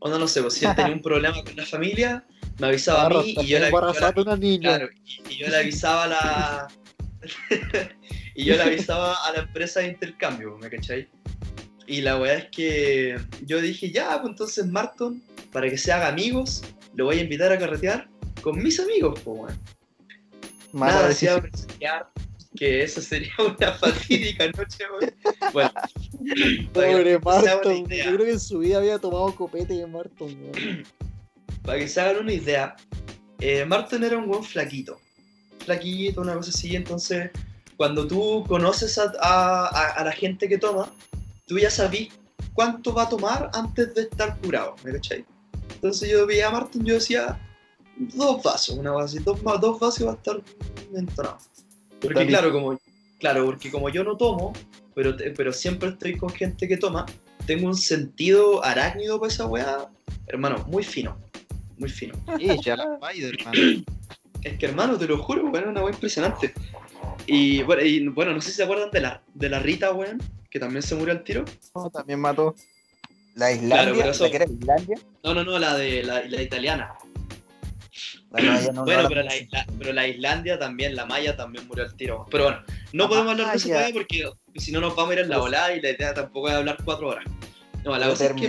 O 0.00 0.08
no, 0.08 0.18
no 0.18 0.26
sé, 0.26 0.42
pues, 0.42 0.54
si 0.54 0.64
él 0.64 0.74
tenía 0.74 0.92
un 0.92 1.02
problema 1.02 1.42
con 1.44 1.54
la 1.56 1.64
familia, 1.64 2.24
me 2.58 2.66
avisaba 2.68 3.06
a 3.06 3.08
mí 3.08 3.30
y 3.30 3.34
yo 3.34 3.42
le, 3.42 3.48
yo 3.48 3.58
le- 3.60 3.66
Embarazada 3.68 4.22
una 4.22 4.36
niña. 4.36 4.76
claro, 4.76 4.88
y, 5.04 5.32
y 5.34 5.36
yo 5.38 5.48
le 5.48 5.56
avisaba 5.56 6.04
a 6.04 6.08
la. 6.08 6.68
y 8.34 8.44
yo 8.44 8.56
le 8.56 8.62
avisaba 8.62 9.14
a 9.26 9.32
la 9.32 9.38
empresa 9.40 9.80
de 9.80 9.88
intercambio, 9.88 10.58
¿me 10.58 10.68
cachai? 10.68 11.08
Y 11.86 12.00
la 12.00 12.16
weá 12.18 12.34
es 12.34 12.46
que 12.50 13.16
yo 13.46 13.60
dije, 13.60 13.90
ya, 13.90 14.20
pues 14.20 14.30
entonces 14.30 14.66
Marton, 14.66 15.22
para 15.52 15.68
que 15.70 15.78
se 15.78 15.92
haga 15.92 16.08
amigos, 16.08 16.62
lo 16.94 17.04
voy 17.06 17.18
a 17.18 17.22
invitar 17.22 17.52
a 17.52 17.58
carretear 17.58 18.08
con 18.40 18.60
mis 18.62 18.80
amigos, 18.80 19.20
pues 19.24 19.38
weón. 19.38 19.58
Nada 20.72 21.12
que 22.56 22.82
esa 22.82 23.00
sería 23.00 23.32
una 23.38 23.72
fatídica 23.72 24.46
noche, 24.48 24.84
weón. 24.92 25.14
Bueno, 25.52 25.72
Pobre 26.72 27.18
Marton. 27.18 27.86
Yo 27.88 28.14
creo 28.14 28.18
que 28.18 28.30
en 28.32 28.40
su 28.40 28.58
vida 28.58 28.78
había 28.78 28.98
tomado 28.98 29.34
copete 29.34 29.74
de 29.74 29.86
Marton, 29.86 30.28
weón. 30.40 30.84
para 31.64 31.78
que 31.78 31.88
se 31.88 32.00
hagan 32.00 32.18
una 32.18 32.32
idea, 32.32 32.76
eh, 33.40 33.66
era 34.02 34.18
un 34.18 34.28
buen 34.28 34.44
flaquito. 34.44 34.98
Flaquito, 35.64 36.20
una 36.20 36.34
cosa 36.34 36.50
así. 36.50 36.74
Entonces, 36.76 37.30
cuando 37.76 38.06
tú 38.06 38.44
conoces 38.48 38.98
a, 38.98 39.12
a- 39.66 40.04
la 40.04 40.12
gente 40.12 40.48
que 40.48 40.58
toma, 40.58 40.92
tú 41.46 41.58
ya 41.58 41.70
sabís 41.70 42.08
cuánto 42.54 42.92
va 42.92 43.04
a 43.04 43.08
tomar 43.08 43.50
antes 43.54 43.94
de 43.94 44.02
estar 44.02 44.38
curado, 44.40 44.76
¿me 44.84 44.92
cachai? 44.92 45.24
Entonces 45.74 46.10
yo 46.10 46.26
veía 46.26 46.48
a 46.48 46.50
Martin, 46.50 46.84
yo 46.84 46.94
decía, 46.94 47.40
dos 47.96 48.42
vasos, 48.42 48.76
una 48.76 48.92
base, 48.92 49.20
dos, 49.20 49.40
dos 49.42 49.80
vasos 49.80 50.06
va 50.06 50.12
a 50.12 50.14
estar 50.14 50.40
entonado. 50.94 51.38
Porque 52.02 52.26
claro, 52.26 52.52
como, 52.52 52.78
claro, 53.18 53.44
porque 53.46 53.70
como 53.70 53.88
yo 53.88 54.04
no 54.04 54.16
tomo, 54.16 54.52
pero, 54.94 55.16
te- 55.16 55.30
pero 55.30 55.52
siempre 55.52 55.90
estoy 55.90 56.16
con 56.16 56.30
gente 56.30 56.66
que 56.68 56.76
toma, 56.76 57.06
tengo 57.46 57.66
un 57.68 57.76
sentido 57.76 58.64
arácnido 58.64 59.18
para 59.20 59.32
esa 59.32 59.46
weá, 59.46 59.88
hermano, 60.26 60.64
muy 60.68 60.82
fino, 60.82 61.16
muy 61.78 61.88
fino. 61.88 62.14
Sí, 62.38 62.48
ya 62.64 62.76
la 62.76 62.98
Spider-Man. 63.00 63.84
Es 64.42 64.58
que 64.58 64.66
hermano, 64.66 64.98
te 64.98 65.06
lo 65.06 65.18
juro, 65.22 65.44
weón, 65.48 65.68
una 65.68 65.82
weá 65.82 65.92
impresionante. 65.94 66.52
Y 67.26 67.62
bueno, 67.62 67.82
y, 67.82 68.08
bueno, 68.08 68.32
no 68.32 68.40
sé 68.40 68.50
si 68.50 68.56
se 68.56 68.64
acuerdan 68.64 68.90
de 68.90 69.00
la, 69.00 69.22
de 69.34 69.48
la 69.48 69.60
Rita, 69.60 69.92
weón, 69.92 70.20
que 70.50 70.58
también 70.58 70.82
se 70.82 70.94
murió 70.96 71.12
al 71.14 71.22
tiro. 71.22 71.44
No, 71.74 71.88
también 71.90 72.18
mató. 72.20 72.54
La 73.36 73.50
Islandia, 73.52 73.94
pero 73.96 74.10
eso- 74.10 74.24
la 74.24 74.30
que 74.30 74.36
era 74.36 74.44
Islandia. 74.46 74.98
No, 75.24 75.32
no, 75.34 75.44
no, 75.44 75.58
la 75.58 75.74
de 75.76 76.02
la, 76.02 76.22
la 76.24 76.42
italiana. 76.42 76.92
No, 78.32 78.84
bueno, 78.84 79.02
no 79.02 79.08
pero, 79.08 79.22
la, 79.22 79.36
isla- 79.36 79.66
pero 79.78 79.92
la 79.92 80.08
Islandia 80.08 80.58
también, 80.58 80.96
la 80.96 81.04
Maya 81.06 81.36
también 81.36 81.66
murió 81.68 81.84
al 81.84 81.94
tiro. 81.94 82.26
Pero 82.30 82.44
bueno, 82.44 82.60
no 82.92 83.08
podemos 83.08 83.32
hablar 83.32 83.50
de 83.50 83.56
eso 83.56 83.68
todavía 83.68 83.92
porque 83.92 84.30
si 84.56 84.72
no 84.72 84.80
nos 84.80 84.96
vamos 84.96 85.10
a 85.10 85.14
ir 85.14 85.20
en 85.20 85.28
la 85.28 85.38
volada 85.38 85.74
y 85.74 85.80
la 85.82 85.90
idea 85.90 86.14
tampoco 86.14 86.48
es 86.48 86.54
hablar 86.54 86.78
cuatro 86.84 87.08
horas. 87.08 87.24
No, 87.84 87.96
la 87.98 88.08
cosa 88.08 88.26
es 88.26 88.32
que 88.32 88.48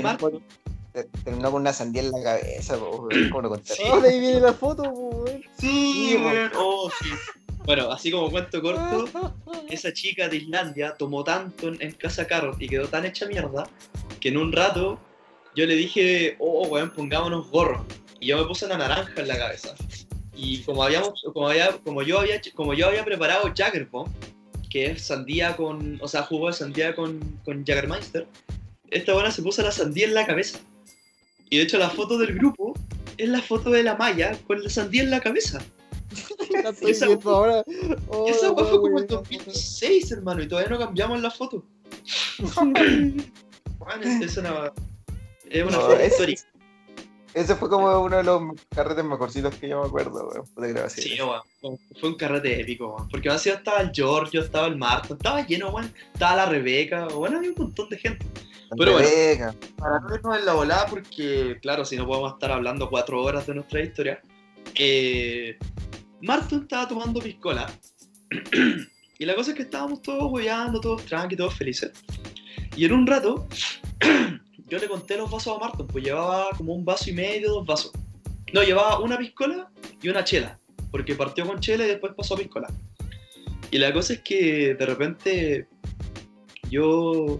ter- 0.93 1.07
terminó 1.23 1.51
con 1.51 1.61
una 1.61 1.73
sandía 1.73 2.03
en 2.03 2.11
la 2.11 2.23
cabeza, 2.23 2.77
po. 2.77 3.07
¿cómo 3.31 3.41
lo 3.41 3.49
conté? 3.49 3.73
Sí. 3.73 3.83
Oh, 3.91 3.99
de 3.99 4.09
ahí 4.09 4.19
viene 4.19 4.39
la 4.39 4.53
foto, 4.53 4.83
weón. 4.83 5.43
Sí, 5.59 6.17
weón. 6.23 6.51
Oh, 6.55 6.89
sí. 7.01 7.09
Bueno, 7.65 7.91
así 7.91 8.11
como 8.11 8.29
cuento 8.29 8.61
corto, 8.61 9.33
esa 9.69 9.91
chica 9.93 10.27
de 10.29 10.37
Islandia 10.37 10.95
tomó 10.97 11.23
tanto 11.23 11.69
en, 11.69 11.81
en 11.81 11.91
Casa 11.93 12.27
Carrot 12.27 12.61
y 12.61 12.67
quedó 12.67 12.87
tan 12.87 13.05
hecha 13.05 13.25
mierda 13.25 13.67
que 14.19 14.29
en 14.29 14.37
un 14.37 14.51
rato 14.51 14.99
yo 15.55 15.65
le 15.65 15.75
dije, 15.75 16.35
oh, 16.39 16.67
weón, 16.67 16.91
pongámonos 16.91 17.49
gorros. 17.49 17.81
Y 18.23 18.27
yo 18.27 18.37
me 18.37 18.45
puse 18.45 18.65
una 18.65 18.77
naranja 18.77 19.11
en 19.21 19.27
la 19.27 19.37
cabeza. 19.37 19.75
Y 20.33 20.59
como 20.63 20.81
habíamos, 20.83 21.21
como 21.33 21.49
había, 21.49 21.73
como 21.83 22.01
yo 22.03 22.19
había, 22.21 22.39
como 22.55 22.73
yo 22.73 22.87
había 22.87 23.03
preparado 23.03 23.51
Jagger 23.55 23.85
Bomb, 23.87 24.09
que 24.69 24.85
es 24.91 25.01
sandía 25.03 25.55
con, 25.57 25.99
o 26.01 26.07
sea, 26.07 26.23
jugo 26.23 26.47
de 26.47 26.53
sandía 26.53 26.95
con, 26.95 27.19
con 27.43 27.65
Jaggermeister, 27.65 28.25
esta 28.89 29.13
buena 29.13 29.29
se 29.29 29.41
puso 29.43 29.61
la 29.61 29.71
sandía 29.73 30.07
en 30.07 30.13
la 30.13 30.25
cabeza. 30.25 30.59
Y 31.49 31.57
de 31.57 31.63
hecho 31.63 31.77
la 31.77 31.89
foto 31.89 32.17
del 32.17 32.33
grupo 32.33 32.73
es 33.17 33.27
la 33.27 33.41
foto 33.41 33.69
de 33.71 33.83
la 33.83 33.95
Maya 33.95 34.37
con 34.47 34.63
la 34.63 34.69
sandía 34.69 35.03
en 35.03 35.09
la 35.11 35.19
cabeza. 35.19 35.59
La 36.63 36.69
estoy 36.69 36.91
Esa- 36.91 37.07
viendo 37.07 37.29
ahora. 37.29 37.63
Oh, 38.07 38.27
Esa 38.29 38.53
fue 38.53 38.69
como 38.69 38.87
en 38.87 38.93
weón. 38.93 39.07
2016, 39.07 40.11
hermano, 40.13 40.41
y 40.43 40.47
todavía 40.47 40.69
no 40.69 40.79
cambiamos 40.79 41.21
la 41.21 41.29
foto. 41.31 41.63
Es 42.43 44.37
una, 44.37 44.71
es 45.49 45.63
una 45.63 45.71
No, 45.71 45.81
foto 45.81 45.95
es- 45.99 46.11
histórica. 46.11 46.41
Ese 47.33 47.55
fue 47.55 47.69
como 47.69 47.99
uno 47.99 48.17
de 48.17 48.23
los 48.23 48.41
carretes 48.69 49.03
mejorcitos 49.03 49.55
que 49.55 49.69
yo 49.69 49.81
me 49.81 49.87
acuerdo, 49.87 50.29
weón. 50.29 50.73
Lo 50.75 50.85
hacía. 50.85 51.03
Sí, 51.03 51.21
weón. 51.21 51.77
Fue- 51.99 52.09
un 52.09 52.15
carrete 52.15 52.61
épico, 52.61 52.93
weón. 52.95 53.09
Porque 53.09 53.29
encima 53.29 53.55
estaba 53.55 53.81
el 53.81 53.91
Giorgio, 53.91 54.41
estaba 54.41 54.67
el 54.67 54.77
Marto, 54.77 55.15
estaba 55.15 55.45
lleno, 55.45 55.69
weón. 55.69 55.91
Estaba 56.13 56.35
la 56.35 56.45
Rebeca, 56.45 57.07
bueno, 57.07 57.37
había 57.37 57.49
un 57.49 57.55
montón 57.57 57.89
de 57.89 57.97
gente. 57.97 58.25
Pero 58.77 58.93
bueno. 58.93 59.07
Rebeca. 59.07 59.55
Para 59.77 59.99
no 59.99 60.15
irnos 60.15 60.37
en 60.37 60.45
la 60.45 60.53
volada, 60.53 60.85
porque, 60.87 61.57
claro, 61.61 61.85
si 61.85 61.97
no 61.97 62.05
podemos 62.05 62.33
estar 62.33 62.51
hablando 62.51 62.89
cuatro 62.89 63.21
horas 63.23 63.47
de 63.47 63.55
nuestra 63.55 63.81
historia, 63.81 64.21
eh, 64.75 65.57
Marto 66.21 66.57
estaba 66.57 66.87
tomando 66.87 67.19
piscola. 67.19 67.71
y 69.19 69.25
la 69.25 69.35
cosa 69.35 69.51
es 69.51 69.57
que 69.57 69.63
estábamos 69.63 70.01
todos 70.01 70.31
hueveando, 70.31 70.79
todos 70.79 71.03
tranqui, 71.05 71.35
todos 71.35 71.55
felices. 71.55 71.91
Y 72.75 72.85
en 72.85 72.93
un 72.93 73.05
rato, 73.05 73.47
yo 74.73 74.79
le 74.79 74.87
conté 74.87 75.17
los 75.17 75.29
vasos 75.29 75.55
a 75.55 75.59
Marto, 75.59 75.85
pues 75.85 76.03
llevaba 76.03 76.49
como 76.57 76.73
un 76.73 76.83
vaso 76.83 77.09
y 77.09 77.13
medio, 77.13 77.49
dos 77.51 77.65
vasos. 77.65 77.91
No, 78.53 78.63
llevaba 78.63 78.99
una 78.99 79.17
piscola 79.19 79.69
y 80.01 80.09
una 80.09 80.23
chela, 80.23 80.59
porque 80.91 81.13
partió 81.15 81.45
con 81.45 81.59
chela 81.59 81.85
y 81.85 81.89
después 81.89 82.13
pasó 82.17 82.33
a 82.33 82.37
piscola. 82.37 82.67
Y 83.69 83.77
la 83.77 83.93
cosa 83.93 84.13
es 84.13 84.21
que 84.21 84.73
de 84.73 84.85
repente 84.85 85.67
yo 86.71 87.39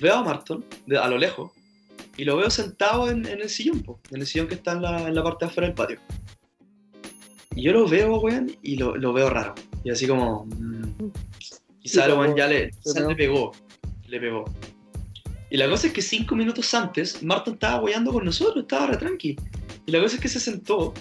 veo 0.00 0.14
a 0.14 0.22
Marton 0.22 0.64
de- 0.86 0.98
a 0.98 1.08
lo 1.08 1.16
lejos 1.18 1.52
y 2.18 2.24
lo 2.24 2.36
veo 2.36 2.50
sentado 2.50 3.10
en, 3.10 3.26
en 3.26 3.40
el 3.40 3.48
sillón, 3.48 3.82
po, 3.82 3.98
en 4.10 4.20
el 4.20 4.26
sillón 4.26 4.48
que 4.48 4.54
está 4.56 4.72
en 4.72 4.82
la, 4.82 5.08
en 5.08 5.14
la 5.14 5.22
parte 5.22 5.44
de 5.46 5.50
afuera 5.50 5.66
del 5.68 5.74
patio. 5.74 5.98
Y 7.54 7.62
yo 7.62 7.72
lo 7.72 7.88
veo, 7.88 8.18
weón, 8.20 8.54
y 8.62 8.76
lo, 8.76 8.96
lo 8.96 9.14
veo 9.14 9.30
raro. 9.30 9.54
Y 9.82 9.90
así 9.90 10.06
como. 10.06 10.44
mm, 10.44 11.10
quizá 11.80 12.06
weón 12.18 12.36
ya 12.36 12.46
le, 12.46 12.70
quizá 12.82 13.00
le 13.08 13.16
pegó. 13.16 13.52
Le 14.08 14.20
pegó. 14.20 14.44
Y 15.50 15.56
la 15.56 15.68
cosa 15.68 15.86
es 15.86 15.92
que 15.92 16.02
cinco 16.02 16.34
minutos 16.34 16.72
antes, 16.74 17.22
Marton 17.22 17.54
estaba 17.54 17.82
weyando 17.82 18.12
con 18.12 18.24
nosotros, 18.24 18.62
estaba 18.62 18.88
re 18.88 18.96
tranqui. 18.96 19.36
Y 19.86 19.92
la 19.92 20.00
cosa 20.00 20.16
es 20.16 20.20
que 20.20 20.28
se 20.28 20.40
sentó, 20.40 20.92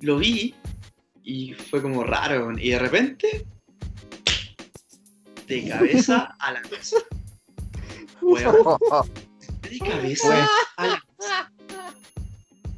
lo 0.00 0.18
vi, 0.18 0.54
y 1.22 1.54
fue 1.54 1.80
como 1.80 2.04
raro. 2.04 2.52
Y 2.58 2.70
de 2.70 2.78
repente, 2.78 3.46
de 5.46 5.68
cabeza 5.68 6.36
a 6.38 6.52
la 6.52 6.62
mesa. 6.70 6.96
Weón, 8.22 8.78
de 9.62 9.78
cabeza 9.78 10.48
a 10.76 10.86
la 10.86 11.04
mesa. 11.18 11.52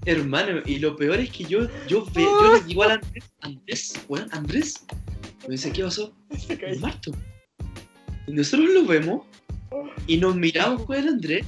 Hermano, 0.05 0.63
y 0.65 0.79
lo 0.79 0.97
peor 0.97 1.19
es 1.19 1.31
que 1.31 1.45
yo, 1.45 1.69
yo, 1.87 2.07
ve, 2.15 2.23
yo 2.23 2.55
le 2.55 2.61
digo 2.63 2.83
al 2.85 2.93
Andrés, 2.93 3.25
Andrés, 3.41 3.95
weón, 4.09 4.29
Andrés, 4.33 4.87
me 5.43 5.53
dice, 5.53 5.71
¿qué 5.73 5.83
pasó? 5.83 6.15
Marto. 6.81 7.13
Y 8.27 8.33
nosotros 8.33 8.71
lo 8.71 8.87
vemos 8.87 9.27
y 10.07 10.17
nos 10.19 10.37
miramos 10.37 10.85
con 10.85 10.97
el 10.97 11.09
Andrés 11.09 11.47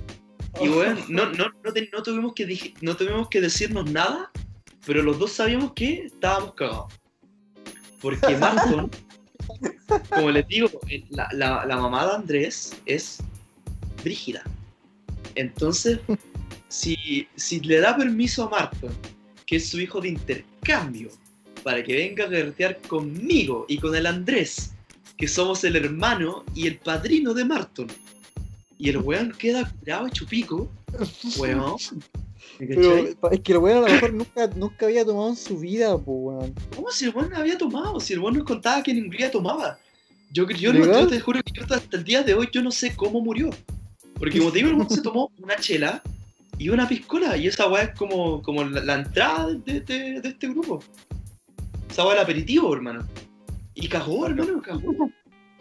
Y 0.61 0.69
bueno, 0.69 0.99
no, 1.09 1.27
no, 1.33 1.47
no, 1.65 1.73
te- 1.73 1.89
no 1.93 2.03
tuvimos 2.03 2.33
que 2.35 2.75
no 2.81 2.97
tuvimos 2.97 3.29
que 3.29 3.41
decirnos 3.41 3.91
nada, 3.91 4.31
pero 4.87 5.03
los 5.03 5.19
dos 5.19 5.33
sabíamos 5.33 5.73
que 5.75 6.07
estábamos 6.07 6.55
cagados. 6.55 6.93
Porque 8.01 8.37
Marton, 8.37 8.91
como 10.11 10.31
les 10.31 10.47
digo, 10.49 10.69
eh, 10.89 11.05
la, 11.11 11.29
la, 11.33 11.65
la 11.67 11.77
mamá 11.77 12.07
de 12.07 12.13
Andrés 12.15 12.77
es 12.87 13.19
brígida. 14.03 14.43
Entonces, 15.35 16.01
si, 16.69 17.29
si 17.37 17.61
le 17.61 17.81
da 17.81 17.97
permiso 17.97 18.45
a 18.45 18.49
Marton, 18.51 18.91
que 19.47 19.57
es 19.57 19.69
su 19.69 19.81
hijo 19.81 20.01
de 20.01 20.09
intercambio, 20.09 21.11
para 21.63 21.83
que 21.85 21.95
venga 21.95 22.25
a 22.25 22.29
guerrear 22.29 22.81
conmigo 22.89 23.67
y 23.69 23.79
con 23.79 23.95
el 23.95 24.07
Andrés, 24.07 24.73
que 25.17 25.29
somos 25.29 25.63
el 25.65 25.77
hermano 25.77 26.45
y 26.55 26.67
el 26.67 26.79
padrino 26.79 27.35
de 27.35 27.45
Marton, 27.45 27.87
y 28.81 28.89
el 28.89 28.97
weón 28.99 29.33
queda 29.39 29.71
curado 29.79 30.07
hecho 30.07 30.27
pico, 30.27 30.71
weón. 31.39 31.77
¿me 32.59 32.67
Pero 32.67 32.97
es 33.31 33.41
que 33.41 33.53
el 33.53 33.59
weón 33.59 33.85
a 33.85 33.89
lo 33.89 33.95
mejor 33.95 34.13
nunca, 34.15 34.47
nunca 34.57 34.87
había 34.87 35.05
tomado 35.05 35.29
en 35.31 35.37
su 35.37 35.59
vida, 35.59 35.97
po, 35.99 36.13
weón. 36.13 36.55
¿Cómo 36.75 36.91
si 36.91 37.05
el 37.07 37.15
weón 37.15 37.35
había 37.35 37.57
tomado? 37.59 38.01
Si 38.01 38.13
el 38.15 38.19
weón 38.21 38.35
nos 38.39 38.45
contaba 38.45 38.83
que 38.83 38.93
ningún 38.95 39.11
día 39.11 39.31
tomaba. 39.31 39.79
Yo, 40.33 40.49
yo, 40.49 40.73
no- 40.73 40.85
yo 40.85 41.07
te 41.09 41.21
juro 41.21 41.41
que 41.43 41.53
yo 41.53 41.63
hasta 41.63 41.97
el 41.97 42.05
día 42.05 42.23
de 42.23 42.35
hoy 42.35 42.49
yo 42.53 42.63
no 42.63 42.71
sé 42.71 42.95
cómo 42.97 43.21
murió. 43.21 43.51
Porque 44.15 44.39
como 44.39 44.51
te 44.53 44.59
digo, 44.59 44.71
el 44.71 44.77
weón 44.77 44.91
se 44.91 45.03
tomó 45.03 45.31
una 45.43 45.57
chela 45.57 46.03
y 46.59 46.69
una 46.71 46.87
piscola. 46.89 47.37
Y 47.37 47.47
esa 47.49 47.69
weá 47.69 47.83
es 47.85 47.99
como, 47.99 48.43
como 48.43 48.65
la, 48.65 48.81
la 48.85 48.95
entrada 48.95 49.53
de, 49.55 49.81
de- 49.81 50.21
de 50.21 50.29
este 50.29 50.49
grupo. 50.49 50.83
Esa 51.91 52.05
weá 52.05 52.15
el 52.15 52.21
aperitivo, 52.23 52.73
hermano. 52.75 53.07
Y 53.75 53.89
cagó, 53.89 54.27
hermano, 54.27 54.61
cagó. 54.63 55.11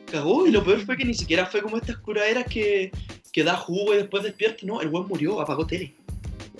Cagó. 0.09 0.47
Y 0.47 0.51
lo 0.51 0.63
peor 0.63 0.79
fue 0.81 0.97
que 0.97 1.05
ni 1.05 1.13
siquiera 1.13 1.45
fue 1.45 1.61
como 1.61 1.77
estas 1.77 1.97
curaderas 1.97 2.45
que, 2.45 2.91
que 3.31 3.43
da 3.43 3.55
jugo 3.55 3.93
y 3.93 3.97
después 3.97 4.23
despierta. 4.23 4.65
No, 4.65 4.81
el 4.81 4.89
weón 4.89 5.07
murió, 5.07 5.39
apagó 5.41 5.65
tele. 5.65 5.93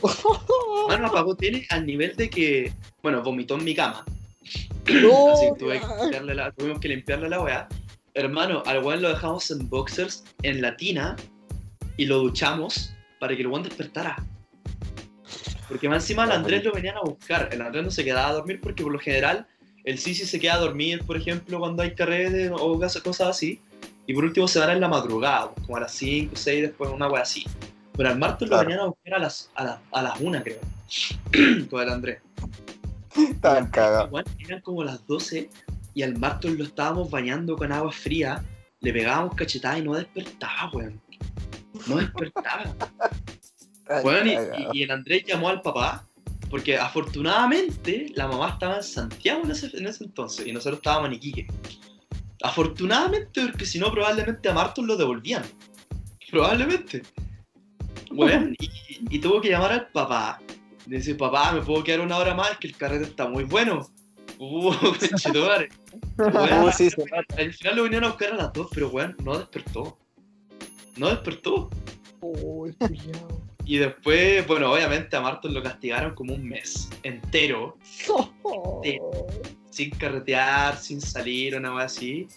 Mano, 0.87 1.07
apagó 1.07 1.35
tele 1.35 1.65
al 1.69 1.85
nivel 1.85 2.15
de 2.15 2.29
que, 2.29 2.73
bueno, 3.01 3.21
vomitó 3.21 3.55
en 3.55 3.63
mi 3.63 3.75
cama. 3.75 4.05
No, 5.01 5.33
Así 5.33 5.45
que 5.53 5.59
tuve 5.59 5.79
que 5.79 5.85
ya. 5.85 6.01
limpiarle 6.01 6.35
la, 6.35 6.51
tuvimos 6.51 6.79
que 6.79 6.87
limpiarle 6.87 7.29
la 7.29 7.41
weá. 7.41 7.67
Hermano, 8.13 8.63
al 8.65 8.83
weón 8.83 9.01
lo 9.01 9.09
dejamos 9.09 9.49
en 9.51 9.69
boxers 9.69 10.23
en 10.41 10.61
la 10.61 10.75
tina 10.75 11.15
y 11.97 12.05
lo 12.05 12.19
duchamos 12.19 12.93
para 13.19 13.35
que 13.35 13.41
el 13.41 13.47
weón 13.47 13.63
despertara. 13.63 14.15
Porque 15.67 15.87
más 15.87 16.03
encima 16.03 16.23
al 16.23 16.31
Andrés 16.31 16.63
lo 16.63 16.71
venían 16.73 16.97
a 16.97 17.01
buscar. 17.01 17.49
El 17.51 17.61
Andrés 17.61 17.83
no 17.83 17.91
se 17.91 18.03
quedaba 18.03 18.29
a 18.29 18.33
dormir 18.33 18.59
porque 18.59 18.81
por 18.81 18.91
lo 18.91 18.99
general 18.99 19.45
el 19.83 19.97
Sisi 19.97 20.25
se 20.25 20.39
queda 20.39 20.55
a 20.55 20.59
dormir, 20.59 21.03
por 21.05 21.17
ejemplo, 21.17 21.59
cuando 21.59 21.83
hay 21.83 21.95
carreras 21.95 22.51
o 22.59 22.79
cosas 22.79 23.01
cosas 23.01 23.27
así. 23.29 23.59
Y 24.07 24.13
por 24.13 24.23
último 24.25 24.47
se 24.47 24.59
van 24.59 24.71
en 24.71 24.81
la 24.81 24.87
madrugada, 24.87 25.51
como 25.65 25.77
a 25.77 25.81
las 25.81 25.91
5, 25.93 26.35
6, 26.35 26.61
después 26.63 26.89
una 26.89 27.07
weá 27.07 27.21
así. 27.21 27.45
Pero 27.95 28.09
al 28.09 28.17
martes 28.17 28.47
lo 28.49 28.55
Claro. 28.55 28.67
venían 28.67 28.79
a 28.85 28.87
buscar 28.87 29.13
a 29.15 29.19
las, 29.19 29.51
a, 29.55 29.63
las- 29.63 29.79
a 29.91 30.01
las 30.01 30.19
1, 30.19 30.43
creo. 30.43 30.59
con 31.69 31.81
el 31.83 31.89
Andrés. 31.89 32.19
Estaban 33.15 33.67
cagados. 33.69 34.07
Igual 34.07 34.25
eran 34.39 34.61
como 34.61 34.83
las 34.83 35.05
12 35.05 35.49
y 35.93 36.03
al 36.03 36.17
Marton 36.17 36.57
lo 36.57 36.63
estábamos 36.63 37.09
bañando 37.11 37.55
con 37.55 37.71
agua 37.71 37.91
fría, 37.91 38.43
le 38.79 38.93
pegábamos 38.93 39.35
cachetadas 39.35 39.79
y 39.79 39.81
no 39.83 39.93
despertaba, 39.95 40.71
weón. 40.73 40.99
No 41.87 41.97
despertaba. 41.97 42.63
Weón, 44.03 44.27
y 44.71 44.83
el 44.83 44.91
Andrés 44.91 45.23
llamó 45.25 45.49
al 45.49 45.63
papá, 45.63 46.05
porque 46.49 46.77
afortunadamente 46.77 48.11
la 48.15 48.27
mamá 48.27 48.49
estaba 48.49 48.77
en 48.77 48.83
Santiago 48.83 49.41
en 49.43 49.51
ese, 49.51 49.75
en 49.77 49.87
ese 49.87 50.03
entonces 50.03 50.47
y 50.47 50.51
nosotros 50.51 50.79
estábamos 50.79 51.09
en 51.09 51.15
Iquique. 51.15 51.47
Afortunadamente, 52.41 53.47
porque 53.47 53.65
si 53.65 53.79
no, 53.79 53.91
probablemente 53.91 54.49
a 54.49 54.53
Marton 54.53 54.87
lo 54.87 54.95
devolvían. 54.95 55.43
Probablemente. 56.31 57.03
Weón, 58.11 58.55
y, 58.59 58.69
y 59.09 59.19
tuvo 59.19 59.41
que 59.41 59.49
llamar 59.49 59.71
al 59.71 59.87
papá. 59.89 60.39
Dice, 60.85 61.15
papá, 61.15 61.51
¿me 61.51 61.61
puedo 61.61 61.83
quedar 61.83 61.99
una 61.99 62.17
hora 62.17 62.33
más? 62.33 62.57
Que 62.57 62.67
el 62.67 62.77
carrete 62.77 63.05
está 63.05 63.27
muy 63.27 63.43
bueno. 63.43 63.87
Uh, 64.39 64.73
Uh, 66.19 66.69
sí, 66.77 66.89
al 67.37 67.53
final 67.53 67.75
lo 67.77 67.83
vinieron 67.83 68.05
a 68.05 68.09
buscar 68.09 68.33
a 68.33 68.35
las 68.35 68.53
dos, 68.53 68.67
pero 68.73 68.89
weón, 68.89 69.15
no 69.23 69.37
despertó. 69.37 69.97
No 70.97 71.09
despertó. 71.09 71.69
Oh. 72.19 72.67
Y 73.69 73.77
después, 73.77 74.47
bueno, 74.47 74.71
obviamente 74.71 75.15
a 75.15 75.21
Marton 75.21 75.53
lo 75.53 75.61
castigaron 75.61 76.15
como 76.15 76.33
un 76.33 76.43
mes 76.43 76.89
entero, 77.03 77.77
sin 79.69 79.91
carretear, 79.91 80.75
sin 80.75 80.99
salir, 80.99 81.55
una 81.55 81.75
vez 81.75 81.85
así. 81.85 82.27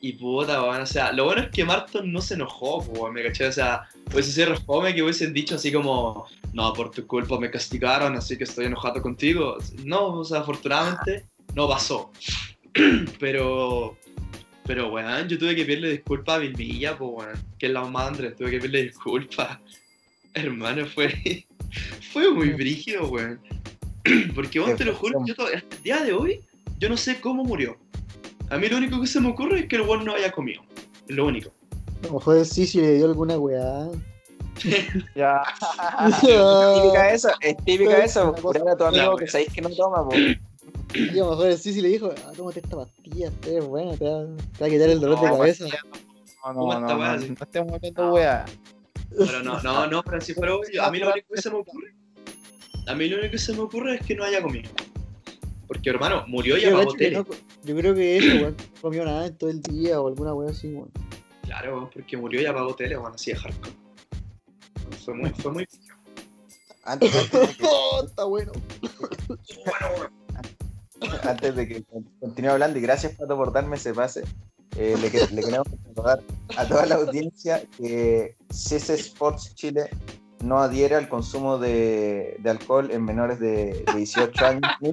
Y 0.00 0.14
puta, 0.14 0.62
weón, 0.62 0.80
o 0.80 0.86
sea, 0.86 1.12
lo 1.12 1.26
bueno 1.26 1.42
es 1.42 1.50
que 1.50 1.62
Marton 1.62 2.10
no 2.10 2.22
se 2.22 2.36
enojó, 2.36 2.78
weón, 2.78 3.12
me 3.12 3.22
caché, 3.22 3.48
o 3.48 3.52
sea, 3.52 3.86
hubiese 4.10 4.32
sido 4.32 4.54
refome 4.54 4.94
que 4.94 5.02
hubiesen 5.02 5.34
dicho 5.34 5.56
así 5.56 5.70
como, 5.70 6.26
no, 6.54 6.72
por 6.72 6.90
tu 6.90 7.06
culpa 7.06 7.38
me 7.38 7.50
castigaron, 7.50 8.16
así 8.16 8.38
que 8.38 8.44
estoy 8.44 8.64
enojado 8.64 9.02
contigo. 9.02 9.58
No, 9.84 10.20
o 10.20 10.24
sea, 10.24 10.38
afortunadamente 10.38 11.26
no 11.54 11.68
pasó. 11.68 12.10
pero, 13.20 13.94
pero, 14.64 14.90
weón, 14.90 15.28
yo 15.28 15.38
tuve 15.38 15.54
que 15.54 15.66
pedirle 15.66 15.90
disculpas 15.90 16.36
a 16.36 16.38
Vilmilla, 16.38 16.96
pues, 16.96 17.10
weón, 17.12 17.44
que 17.58 17.66
es 17.66 17.72
la 17.72 17.82
mamá 17.82 18.04
de 18.04 18.08
Andrés, 18.08 18.36
tuve 18.36 18.52
que 18.52 18.56
pedirle 18.56 18.84
disculpas. 18.84 19.58
Hermano, 20.38 20.86
fue, 20.86 21.44
fue 22.12 22.30
muy 22.32 22.50
brígido, 22.50 23.08
weón. 23.08 23.40
Porque, 24.34 24.60
weón, 24.60 24.76
te 24.76 24.84
lo 24.84 24.94
juro, 24.94 25.20
yo 25.26 25.34
to- 25.34 25.44
hasta 25.46 25.76
el 25.76 25.82
día 25.82 26.02
de 26.02 26.12
hoy, 26.12 26.40
yo 26.78 26.88
no 26.88 26.96
sé 26.96 27.20
cómo 27.20 27.44
murió. 27.44 27.76
A 28.50 28.56
mí 28.56 28.68
lo 28.68 28.78
único 28.78 29.00
que 29.00 29.06
se 29.06 29.20
me 29.20 29.28
ocurre 29.28 29.60
es 29.60 29.66
que 29.66 29.76
el 29.76 29.82
weón 29.82 30.04
no 30.04 30.14
haya 30.14 30.30
comido. 30.32 30.62
Lo 31.08 31.26
único. 31.26 31.50
A 32.02 32.06
lo 32.06 32.14
mejor 32.14 32.44
sí, 32.46 32.66
si 32.66 32.80
le 32.80 32.94
dio 32.94 33.06
alguna 33.06 33.36
weá. 33.38 33.88
Ya. 35.14 35.42
Es 36.08 36.20
típica 36.20 37.10
esa, 37.12 37.32
es 37.40 37.56
típica 37.64 38.02
cosa- 38.02 38.32
curar 38.32 38.68
a 38.70 38.76
tu 38.76 38.84
amigo 38.84 39.16
que 39.16 39.26
sabéis 39.26 39.52
que 39.52 39.60
no 39.60 39.70
toma, 39.70 40.08
po. 40.08 40.16
Y 40.94 41.10
a 41.18 41.22
lo 41.22 41.30
mejor 41.30 41.46
el 41.48 41.58
Sisi 41.58 41.80
le 41.82 41.88
dijo, 41.90 42.10
ah, 42.26 42.32
tómate 42.36 42.60
esta 42.60 42.76
pastilla, 42.76 43.30
es 43.46 43.64
buena, 43.66 43.94
te 43.96 44.04
va, 44.04 44.24
te 44.24 44.60
va 44.60 44.66
a 44.66 44.70
quitar 44.70 44.88
el 44.88 45.00
dolor 45.00 45.20
de 45.20 45.26
No, 45.28 45.36
cabeza. 45.36 45.64
No, 45.66 46.54
¿Cómo 46.54 46.74
no, 46.74 46.80
no, 46.80 46.98
weá? 46.98 47.16
no, 47.16 47.76
no 47.94 48.14
weá. 48.14 48.44
Pero 49.16 49.42
no, 49.42 49.62
no, 49.62 49.86
no, 49.86 50.02
pero 50.02 50.20
si 50.20 50.34
fuera 50.34 50.54
obvio, 50.54 50.82
a 50.82 50.90
mí 50.90 50.98
lo 50.98 51.10
único 51.10 51.34
que 51.34 51.40
se 51.40 51.50
me 51.50 51.56
ocurre, 51.56 51.94
a 52.86 52.94
mí 52.94 53.08
lo 53.08 53.18
único 53.18 53.32
que 53.32 53.38
se 53.38 53.52
me 53.52 53.60
ocurre 53.60 53.96
es 53.96 54.06
que 54.06 54.14
no 54.14 54.24
haya 54.24 54.42
comido. 54.42 54.70
Porque, 55.66 55.90
hermano, 55.90 56.24
murió 56.26 56.56
y 56.56 56.64
apagó 56.64 56.94
tele. 56.94 57.18
no 57.18 57.26
yo 57.62 57.76
creo 57.76 57.94
que 57.94 58.16
eso, 58.16 58.28
weón, 58.28 58.56
no 58.56 58.80
comió 58.80 59.04
nada 59.04 59.26
en 59.26 59.36
todo 59.36 59.50
el 59.50 59.60
día 59.62 60.00
o 60.00 60.08
alguna 60.08 60.32
weá 60.32 60.50
así, 60.50 60.68
weón. 60.68 60.90
Claro, 61.42 61.74
weón, 61.74 61.90
porque 61.90 62.16
murió 62.16 62.40
y 62.40 62.46
apagó 62.46 62.74
tele, 62.74 62.96
bueno, 62.96 63.14
así 63.14 63.32
de 63.32 63.36
hardcore. 63.36 63.72
Fue 65.04 65.14
muy, 65.14 65.30
fue 65.30 65.52
muy... 65.52 65.66
Antes, 66.84 67.14
antes 67.14 67.48
de 67.48 67.54
que, 67.54 67.64
Oh, 67.68 68.04
está 68.06 68.24
bueno. 68.24 68.52
antes 71.22 71.54
de 71.54 71.68
que 71.68 71.84
continúe 72.18 72.50
hablando, 72.50 72.78
y 72.78 72.82
gracias 72.82 73.14
Pato 73.14 73.36
por 73.36 73.52
darme 73.52 73.76
ese 73.76 73.92
pase, 73.92 74.24
eh, 74.78 74.96
le, 75.00 75.10
que- 75.10 75.26
le 75.34 75.42
queremos 75.42 75.66
recordar 75.88 76.20
a 76.56 76.66
toda 76.66 76.86
la 76.86 76.94
audiencia 76.96 77.62
que 77.76 78.36
CS 78.50 78.90
Sports 78.90 79.54
Chile 79.54 79.90
no 80.44 80.58
adhiere 80.60 80.94
al 80.94 81.08
consumo 81.08 81.58
de, 81.58 82.36
de 82.38 82.50
alcohol 82.50 82.90
en 82.92 83.04
menores 83.04 83.40
de, 83.40 83.82
de 83.84 83.92
18 83.96 84.46
años, 84.46 84.70
ni 84.80 84.90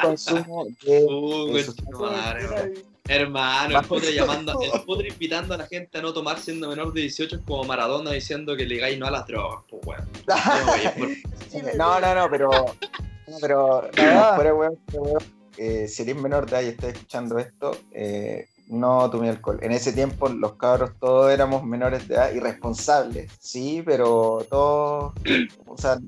consumo, 0.00 0.66
de... 0.84 1.04
Uh, 1.04 1.52
weón. 1.52 2.72
Hermano, 3.08 3.78
el 3.80 3.86
podre 3.86 4.14
llamando, 4.14 4.58
el 4.60 4.82
podre 4.86 5.08
invitando 5.08 5.54
a 5.54 5.56
la 5.58 5.66
gente 5.66 5.98
a 5.98 6.02
no 6.02 6.12
tomar 6.12 6.38
siendo 6.38 6.68
menor 6.68 6.92
de 6.92 7.00
18 7.02 7.36
es 7.36 7.42
como 7.42 7.64
Maradona 7.64 8.12
diciendo 8.12 8.56
que 8.56 8.64
le 8.64 8.74
digáis 8.76 8.98
no 8.98 9.06
a 9.06 9.10
las 9.10 9.26
drogas, 9.26 9.64
pues 9.68 9.82
weón. 9.86 10.08
No, 11.76 12.00
No, 12.00 12.14
no, 12.14 12.30
pero. 12.30 12.50
No, 12.50 13.36
pero. 13.40 13.82
No, 13.96 14.34
fuera 14.36 14.54
weón, 14.54 14.78
fuera 14.88 15.02
weón, 15.02 15.22
eh, 15.64 15.86
si 15.86 16.02
eres 16.02 16.16
menor 16.16 16.50
de 16.50 16.56
edad 16.56 16.62
y 16.62 16.68
estás 16.70 16.92
escuchando 16.92 17.38
esto, 17.38 17.76
eh, 17.92 18.48
no 18.66 19.08
tomé 19.08 19.28
alcohol. 19.28 19.60
En 19.62 19.70
ese 19.70 19.92
tiempo 19.92 20.28
los 20.28 20.54
cabros 20.54 20.90
todos 20.98 21.30
éramos 21.30 21.62
menores 21.62 22.08
de 22.08 22.16
edad, 22.16 22.34
irresponsables, 22.34 23.30
sí, 23.38 23.80
pero 23.86 24.44
todos. 24.50 25.12
O 25.66 25.78
sea, 25.78 25.98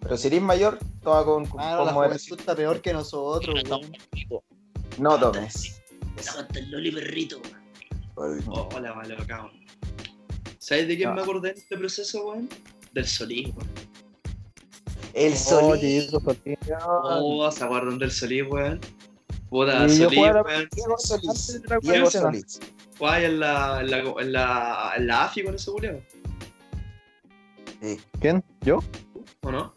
pero 0.00 0.16
si 0.16 0.26
eres 0.26 0.42
mayor, 0.42 0.78
toma 1.02 1.24
con, 1.24 1.46
con, 1.46 1.60
Ah, 1.60 1.76
con 1.94 2.10
la 2.10 2.16
está 2.16 2.56
peor 2.56 2.82
que 2.82 2.92
nosotros, 2.92 3.62
weón. 3.70 3.92
No 4.98 5.18
tomes. 5.18 5.80
El 6.54 6.70
loli 6.70 6.90
perrito. 6.90 7.40
Oh, 8.16 8.68
hola, 8.74 8.92
vale, 8.92 9.16
cabrón. 9.26 9.52
¿Sabes 10.58 10.88
de 10.88 10.96
quién 10.96 11.14
me 11.14 11.22
acordé 11.22 11.50
en 11.50 11.58
este 11.58 11.78
proceso, 11.78 12.26
weón? 12.26 12.48
Del 12.92 13.06
Solís, 13.06 13.54
weón. 13.54 13.89
El 15.14 15.32
Oye, 15.32 15.36
solís. 15.36 16.04
eso, 16.08 16.20
Solís. 16.20 16.58
Oh, 16.88 17.50
¿se 17.50 17.64
acuerdan 17.64 17.98
del 17.98 18.10
Solís, 18.10 18.44
weón? 18.48 18.80
Puta, 19.48 19.88
Solís, 19.88 20.18
weón. 20.18 20.68
Diego 20.74 20.96
Solís. 20.98 21.60
Diego. 21.82 22.10
Solís. 22.10 22.60
Ahí 23.02 23.24
en 23.24 23.40
la, 23.40 23.80
en 23.80 23.90
la, 23.90 23.98
en 23.98 24.32
la, 24.32 24.92
en 24.96 25.06
la 25.06 25.24
AFI 25.24 25.44
con 25.44 25.54
ese 25.54 25.70
culeo, 25.72 26.00
Sí. 27.80 27.98
¿Quién? 28.20 28.44
¿Yo? 28.60 28.80
¿o 29.42 29.50
no? 29.50 29.74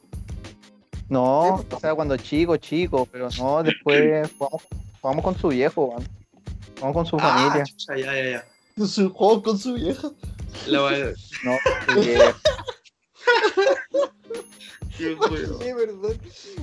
No, 1.07 1.55
o 1.71 1.79
sea, 1.79 1.95
cuando 1.95 2.17
chico, 2.17 2.57
chico, 2.57 3.07
pero 3.11 3.29
no, 3.37 3.63
después 3.63 4.29
jugamos, 4.37 4.61
jugamos 5.01 5.23
con 5.23 5.37
su 5.37 5.47
viejo, 5.49 5.85
weón. 5.85 6.07
Jugamos 6.75 6.93
con 6.95 7.05
su 7.05 7.17
Ah, 7.21 7.37
familia. 7.47 7.63
chucha, 7.65 7.95
ya, 7.97 8.13
ya, 8.13 8.29
ya. 8.77 8.85
Su 8.85 9.09
juego 9.13 9.41
con 9.43 9.57
su 9.57 9.73
vieja. 9.75 10.09
La 10.67 10.79
No, 11.43 11.57
Porque 11.87 12.17
Qué. 14.97 15.15
Sí, 15.59 15.71
perdón. 15.75 16.17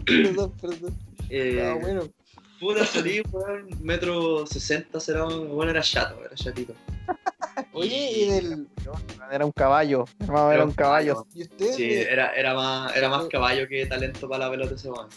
Perdón, 0.05 0.53
perdón. 0.61 0.99
Eh, 1.29 1.63
Ah, 1.63 1.79
bueno. 1.81 2.09
Puta 2.61 2.85
salí, 2.85 3.23
weón, 3.33 3.69
metro 3.81 4.47
60 4.47 5.01
será, 5.01 5.25
bueno, 5.25 5.71
era 5.71 5.81
chato, 5.81 6.23
era 6.23 6.35
chatito. 6.35 6.75
Oye, 7.73 8.11
y 8.13 8.29
del. 8.29 8.67
Era 9.33 9.47
un 9.47 9.53
caballo. 9.53 10.05
Hermano, 10.19 10.53
era 10.53 10.65
un 10.65 10.73
caballo. 10.73 11.27
¿Y 11.35 11.43
usted? 11.43 11.73
Sí, 11.73 11.91
era, 11.91 12.35
era, 12.35 12.53
más, 12.55 12.95
era 12.95 13.09
más 13.09 13.27
caballo 13.29 13.67
que 13.67 13.87
talento 13.87 14.29
para 14.29 14.45
la 14.45 14.51
pelota 14.51 14.75
ese 14.75 14.91
weón. 14.91 15.09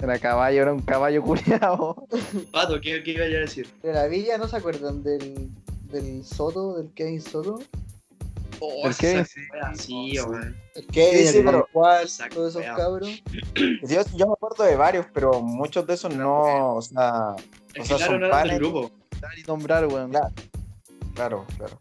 Era 0.00 0.18
caballo, 0.18 0.62
era 0.62 0.72
un 0.72 0.82
caballo 0.82 1.22
culiado. 1.22 2.06
Pato, 2.52 2.80
¿qué, 2.80 3.02
qué 3.02 3.12
iba 3.14 3.24
a 3.24 3.28
decir? 3.28 3.66
de 3.82 3.92
la 3.92 4.06
villa, 4.06 4.38
¿no 4.38 4.46
se 4.46 4.56
acuerdan 4.56 5.02
del. 5.02 5.48
del 5.90 6.24
Soto, 6.24 6.76
del 6.76 6.92
Kevin 6.94 7.20
Soto? 7.20 7.58
Oh. 8.60 8.86
El 8.88 8.94
Kevin, 8.96 9.24
Sí, 9.76 10.12
sí, 10.16 10.16
el 11.38 11.44
pero- 11.44 11.62
Pascual, 11.64 12.02
Exacto, 12.02 12.34
todos 12.36 12.56
esos 12.56 12.76
cabros. 12.76 13.08
Yo, 13.82 14.02
yo 14.14 14.26
me 14.26 14.32
acuerdo 14.32 14.64
de 14.64 14.76
varios, 14.76 15.06
pero 15.12 15.40
muchos 15.40 15.86
de 15.86 15.94
esos 15.94 16.14
no, 16.14 16.74
o 16.76 16.82
sea, 16.82 17.34
O 17.78 17.84
sea, 17.84 17.98
son 17.98 18.20
no 18.20 18.30
panes. 18.30 18.58
grupo. 18.58 18.90
Dar 19.20 19.38
y 19.38 19.42
nombrar, 19.44 19.86
weón. 19.86 20.10
Claro. 20.10 20.32
claro, 21.14 21.46
claro. 21.56 21.80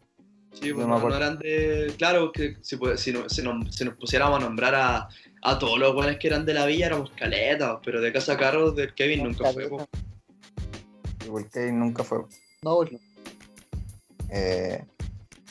Sí, 0.53 0.73
pues, 0.73 0.87
no, 0.87 1.15
eran 1.15 1.37
de. 1.39 1.93
Claro, 1.97 2.31
que 2.31 2.55
si, 2.61 2.77
puede- 2.77 2.97
si, 2.97 3.11
no- 3.11 3.27
si 3.29 3.41
nos, 3.41 3.75
si 3.75 3.83
nos 3.83 3.95
pusiéramos 3.95 4.39
a 4.39 4.41
nombrar 4.45 4.73
a, 4.75 5.09
a 5.41 5.59
todos 5.59 5.77
los 5.77 5.93
buenos 5.93 6.15
que 6.17 6.27
eran 6.27 6.45
de 6.45 6.53
la 6.53 6.65
villa, 6.65 6.85
éramos 6.87 7.11
caletas, 7.11 7.77
pero 7.83 7.99
de 8.01 8.13
casa 8.13 8.37
Carlos 8.37 8.75
del 8.75 8.93
Kevin 8.93 9.23
nunca 9.23 9.51
fue. 9.51 9.67
po. 9.67 9.85
Igual 11.25 11.49
que 11.51 11.71
nunca 11.71 12.03
fue. 12.05 12.19
No, 12.61 12.75
bueno. 12.75 12.97
Eh, 14.29 14.83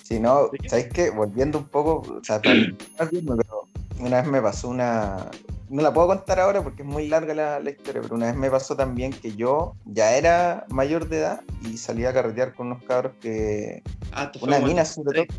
si 0.04 0.20
no. 0.20 0.50
¿sabéis 0.68 0.88
qué? 0.92 1.10
Volviendo 1.10 1.58
un 1.58 1.64
poco, 1.64 2.02
o 2.20 2.22
sea, 2.22 2.40
pero 2.98 3.66
una 3.98 4.20
vez 4.20 4.30
me 4.30 4.40
pasó 4.40 4.68
una. 4.68 5.30
No 5.70 5.82
la 5.82 5.92
puedo 5.92 6.08
contar 6.08 6.38
ahora 6.38 6.62
porque 6.62 6.82
es 6.82 6.88
muy 6.88 7.08
larga 7.08 7.34
la, 7.34 7.58
la 7.58 7.70
historia, 7.70 8.02
pero 8.02 8.14
una 8.14 8.26
vez 8.26 8.36
me 8.36 8.50
pasó 8.50 8.76
también 8.76 9.12
que 9.12 9.34
yo 9.34 9.74
ya 9.86 10.14
era 10.14 10.66
mayor 10.68 11.08
de 11.08 11.18
edad 11.18 11.40
y 11.62 11.78
salía 11.78 12.10
a 12.10 12.12
carretear 12.12 12.54
con 12.54 12.68
unos 12.68 12.82
cabros 12.84 13.14
que. 13.20 13.82
Ah, 14.12 14.30
Una 14.42 14.58
mina, 14.60 14.84
sobre 14.84 15.26
todo. 15.26 15.38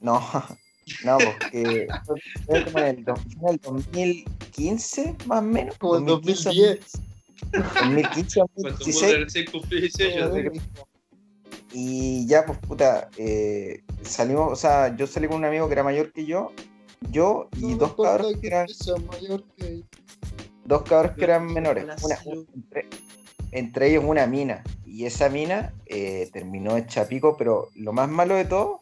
No, 0.00 0.20
no, 1.04 1.18
porque 1.18 1.88
fue 2.46 2.64
como 2.64 2.78
en 2.80 2.86
el, 2.86 3.04
en 3.08 3.48
el 3.48 3.56
2015, 3.62 5.16
más 5.26 5.38
o 5.38 5.42
menos. 5.42 5.78
Como 5.78 6.00
2015, 6.00 6.48
2010. 6.48 7.08
2015, 7.50 8.40
Cuando 8.40 8.70
2016. 8.78 10.20
Mother 10.20 10.52
Y 11.72 12.26
ya, 12.26 12.46
pues 12.46 12.58
puta, 12.58 13.08
eh, 13.18 13.82
salimos, 14.02 14.52
o 14.52 14.56
sea, 14.56 14.96
yo 14.96 15.06
salí 15.06 15.28
con 15.28 15.36
un 15.38 15.44
amigo 15.44 15.66
que 15.68 15.74
era 15.74 15.82
mayor 15.82 16.12
que 16.12 16.24
yo, 16.24 16.52
yo 17.10 17.48
y 17.56 17.72
No 17.72 17.76
dos 17.76 17.94
cabros 17.94 18.32
que 18.40 18.46
eran, 18.46 18.66
mayor 19.10 19.44
que. 19.56 19.82
dos 20.64 20.82
cabros 20.82 21.12
que 21.16 21.24
eran 21.24 21.46
menores. 21.46 21.84
Una- 22.02 22.18
entre, 22.54 22.86
entre 23.52 23.90
ellos 23.90 24.04
una 24.06 24.26
mina. 24.26 24.62
Y 24.86 25.04
esa 25.04 25.28
mina 25.28 25.72
eh, 25.86 26.28
terminó 26.32 26.76
hecha 26.76 27.06
pico, 27.06 27.36
pero 27.36 27.68
lo 27.74 27.92
más 27.92 28.08
malo 28.08 28.34
de 28.34 28.46
todo 28.46 28.80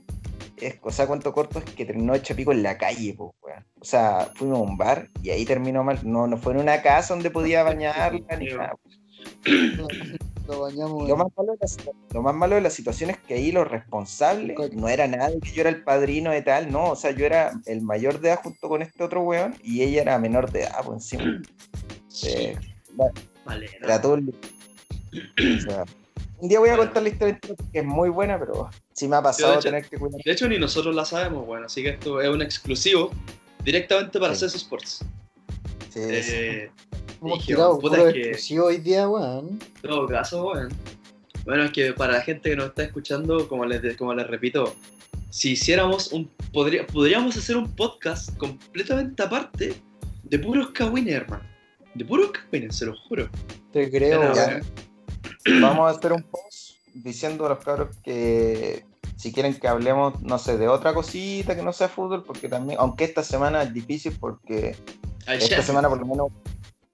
es, 0.56 0.76
o 0.80 0.90
sea, 0.90 1.06
cuento 1.06 1.32
corto, 1.34 1.58
es 1.58 1.64
que 1.66 1.84
terminó 1.84 2.14
hecha 2.14 2.34
pico 2.34 2.52
en 2.52 2.62
la 2.62 2.78
calle, 2.78 3.14
pues, 3.18 3.32
weón. 3.42 3.64
O 3.80 3.84
sea, 3.84 4.30
fuimos 4.36 4.58
a 4.58 4.62
un 4.62 4.78
bar 4.78 5.10
y 5.22 5.30
ahí 5.30 5.44
terminó 5.44 5.84
mal. 5.84 5.98
No, 6.04 6.26
no 6.26 6.38
fue 6.38 6.54
en 6.54 6.60
una 6.60 6.80
casa 6.82 7.14
donde 7.14 7.30
podía 7.30 7.62
bañarla 7.64 8.36
ni 8.38 8.46
nada. 8.46 8.74
Lo 10.46 10.60
bañamos. 10.60 11.08
Lo 11.08 11.16
más, 11.16 11.26
malo 11.36 11.52
de 11.52 11.58
la, 11.60 11.92
lo 12.12 12.22
más 12.22 12.34
malo 12.34 12.54
de 12.54 12.60
la 12.60 12.70
situación 12.70 13.10
es 13.10 13.18
que 13.18 13.34
ahí 13.34 13.50
los 13.52 13.68
responsables 13.68 14.56
no 14.72 14.88
era 14.88 15.06
nada 15.08 15.30
de 15.30 15.40
que 15.40 15.50
yo 15.52 15.60
era 15.62 15.70
el 15.70 15.82
padrino 15.82 16.30
de 16.30 16.42
tal, 16.42 16.70
no, 16.70 16.90
o 16.90 16.96
sea, 16.96 17.10
yo 17.10 17.26
era 17.26 17.52
el 17.66 17.82
mayor 17.82 18.20
de 18.20 18.28
edad 18.28 18.40
junto 18.42 18.68
con 18.68 18.82
este 18.82 19.02
otro 19.02 19.22
weón 19.22 19.54
y 19.62 19.82
ella 19.82 20.02
era 20.02 20.18
menor 20.18 20.50
de 20.52 20.62
edad, 20.62 20.78
pues 20.84 21.12
encima. 21.12 21.42
Eh, 22.24 22.56
Vale, 23.44 23.66
no. 23.78 23.86
era 23.86 24.00
todo 24.00 24.14
el- 24.14 24.30
o 24.30 25.60
sea, 25.60 25.84
un 26.38 26.48
día 26.48 26.58
voy 26.60 26.70
a 26.70 26.76
contar 26.78 27.02
la 27.02 27.10
historia 27.10 27.38
porque 27.46 27.78
es 27.80 27.84
muy 27.84 28.08
buena, 28.08 28.38
pero 28.38 28.70
sí 28.94 29.06
me 29.06 29.16
ha 29.16 29.22
pasado 29.22 29.52
hecho- 29.54 29.62
tener 29.64 29.84
que 29.86 29.98
cuidar. 29.98 30.20
De 30.24 30.32
hecho, 30.32 30.48
ni 30.48 30.58
nosotros 30.58 30.94
la 30.94 31.04
sabemos, 31.04 31.44
bueno, 31.46 31.66
así 31.66 31.82
que 31.82 31.90
esto 31.90 32.20
es 32.22 32.28
un 32.30 32.40
exclusivo 32.40 33.10
directamente 33.64 34.18
para 34.18 34.34
Sí. 34.34 34.46
CS 34.46 34.56
Sports. 34.56 35.04
Sí, 35.90 36.22
sí. 36.22 36.40
Hemos 37.22 37.44
tirado 37.46 37.78
puta, 37.78 37.96
puro 37.96 38.08
es 38.08 38.14
que- 38.14 38.20
exclusivo 38.20 38.66
hoy 38.66 38.76
día, 38.78 39.08
weón. 39.08 39.58
Todo 39.82 40.06
caso, 40.06 40.42
bueno. 40.44 40.68
Bueno, 41.44 41.64
es 41.64 41.70
que 41.72 41.92
para 41.92 42.14
la 42.14 42.20
gente 42.22 42.50
que 42.50 42.56
nos 42.56 42.66
está 42.66 42.82
escuchando, 42.84 43.48
como 43.48 43.64
les, 43.64 43.96
como 43.96 44.12
les 44.14 44.26
repito, 44.26 44.74
si 45.30 45.52
hiciéramos 45.52 46.12
un. 46.12 46.28
Podría, 46.52 46.86
podríamos 46.86 47.36
hacer 47.36 47.56
un 47.56 47.70
podcast 47.74 48.36
completamente 48.36 49.22
aparte 49.22 49.74
de 50.24 50.38
puros 50.38 50.70
cagüines, 50.70 51.14
hermano. 51.14 51.44
De 51.94 52.04
puros 52.04 52.30
cagüines, 52.32 52.76
se 52.76 52.86
lo 52.86 52.96
juro. 53.08 53.28
Te 53.72 53.90
creo, 53.90 54.34
Ya, 54.34 54.60
weón. 55.44 55.62
Vamos 55.62 55.86
a 55.92 55.96
hacer 55.98 56.12
un 56.12 56.22
post 56.24 56.76
diciendo 56.94 57.46
a 57.46 57.50
los 57.50 57.58
cabros 57.64 57.96
que 58.02 58.84
si 59.16 59.32
quieren 59.32 59.54
que 59.54 59.68
hablemos, 59.68 60.20
no 60.22 60.38
sé, 60.38 60.58
de 60.58 60.66
otra 60.68 60.92
cosita 60.94 61.54
que 61.54 61.62
no 61.62 61.72
sea 61.72 61.88
fútbol, 61.88 62.24
porque 62.24 62.48
también, 62.48 62.78
aunque 62.80 63.04
esta 63.04 63.22
semana 63.22 63.62
es 63.62 63.72
difícil 63.72 64.16
porque 64.18 64.76
Ay, 65.26 65.38
esta 65.38 65.56
ya. 65.56 65.62
semana 65.62 65.88
por 65.88 65.98
lo 66.00 66.06
menos 66.06 66.28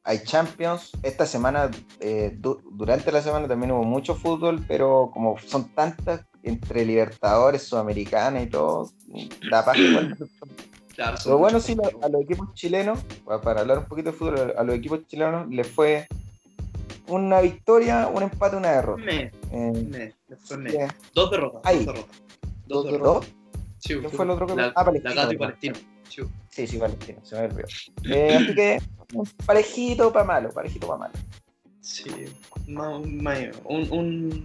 hay 0.04 0.22
Champions, 0.24 0.90
esta 1.02 1.26
semana, 1.26 1.70
eh, 2.00 2.34
du- 2.36 2.60
durante 2.72 3.12
la 3.12 3.22
semana 3.22 3.46
también 3.46 3.72
hubo 3.72 3.84
mucho 3.84 4.14
fútbol, 4.14 4.64
pero 4.66 5.10
como 5.12 5.38
son 5.38 5.68
tantas 5.70 6.22
entre 6.42 6.84
Libertadores, 6.84 7.62
Sudamericana 7.62 8.42
y 8.42 8.48
todo, 8.48 8.90
da 9.50 9.64
igual. 9.76 10.16
Claro, 10.94 11.16
Pero 11.24 11.38
bueno, 11.38 11.58
sí, 11.58 11.74
lo- 11.74 12.04
a 12.04 12.08
los 12.10 12.20
equipos 12.20 12.52
chilenos, 12.52 12.98
pa- 13.24 13.40
para 13.40 13.62
hablar 13.62 13.78
un 13.78 13.86
poquito 13.86 14.10
de 14.12 14.16
fútbol, 14.18 14.52
a 14.54 14.62
los 14.62 14.74
equipos 14.76 15.06
chilenos 15.06 15.48
les 15.48 15.66
fue 15.66 16.06
una 17.06 17.40
victoria, 17.40 18.08
un 18.08 18.22
empate, 18.24 18.56
una 18.56 18.72
derrota. 18.72 19.02
Me, 19.02 19.22
Eh, 19.22 19.32
me, 19.50 20.14
me. 20.58 20.88
Dos 21.14 21.30
derrotas. 21.30 21.62
Dos 21.62 21.86
derrotas. 21.86 22.16
Dos 22.66 22.84
Dos 22.84 22.92
derrotas. 22.92 23.30
¿Qué 23.82 24.08
fue 24.10 24.24
el 24.26 24.30
otro 24.32 24.46
que 24.46 24.54
la, 24.54 24.72
Ah, 24.76 24.84
Palestino, 24.84 25.14
la 25.14 25.22
Gato 25.22 25.32
y 25.32 25.36
¿verdad? 25.36 25.54
Palestino. 25.60 25.74
Sí. 26.08 26.22
Sí, 26.50 26.66
sí, 26.66 26.76
Palestino, 26.78 27.18
se 27.24 27.36
me 27.36 27.44
olvidó. 27.46 27.68
Eh, 28.04 28.36
así 28.36 28.54
que, 28.54 28.78
parejito 29.46 30.12
para 30.12 30.24
malo, 30.24 30.50
parejito 30.50 30.86
para 30.86 30.98
malo. 31.00 31.12
Sí, 31.80 32.04
un, 32.66 33.92
un- 33.92 34.44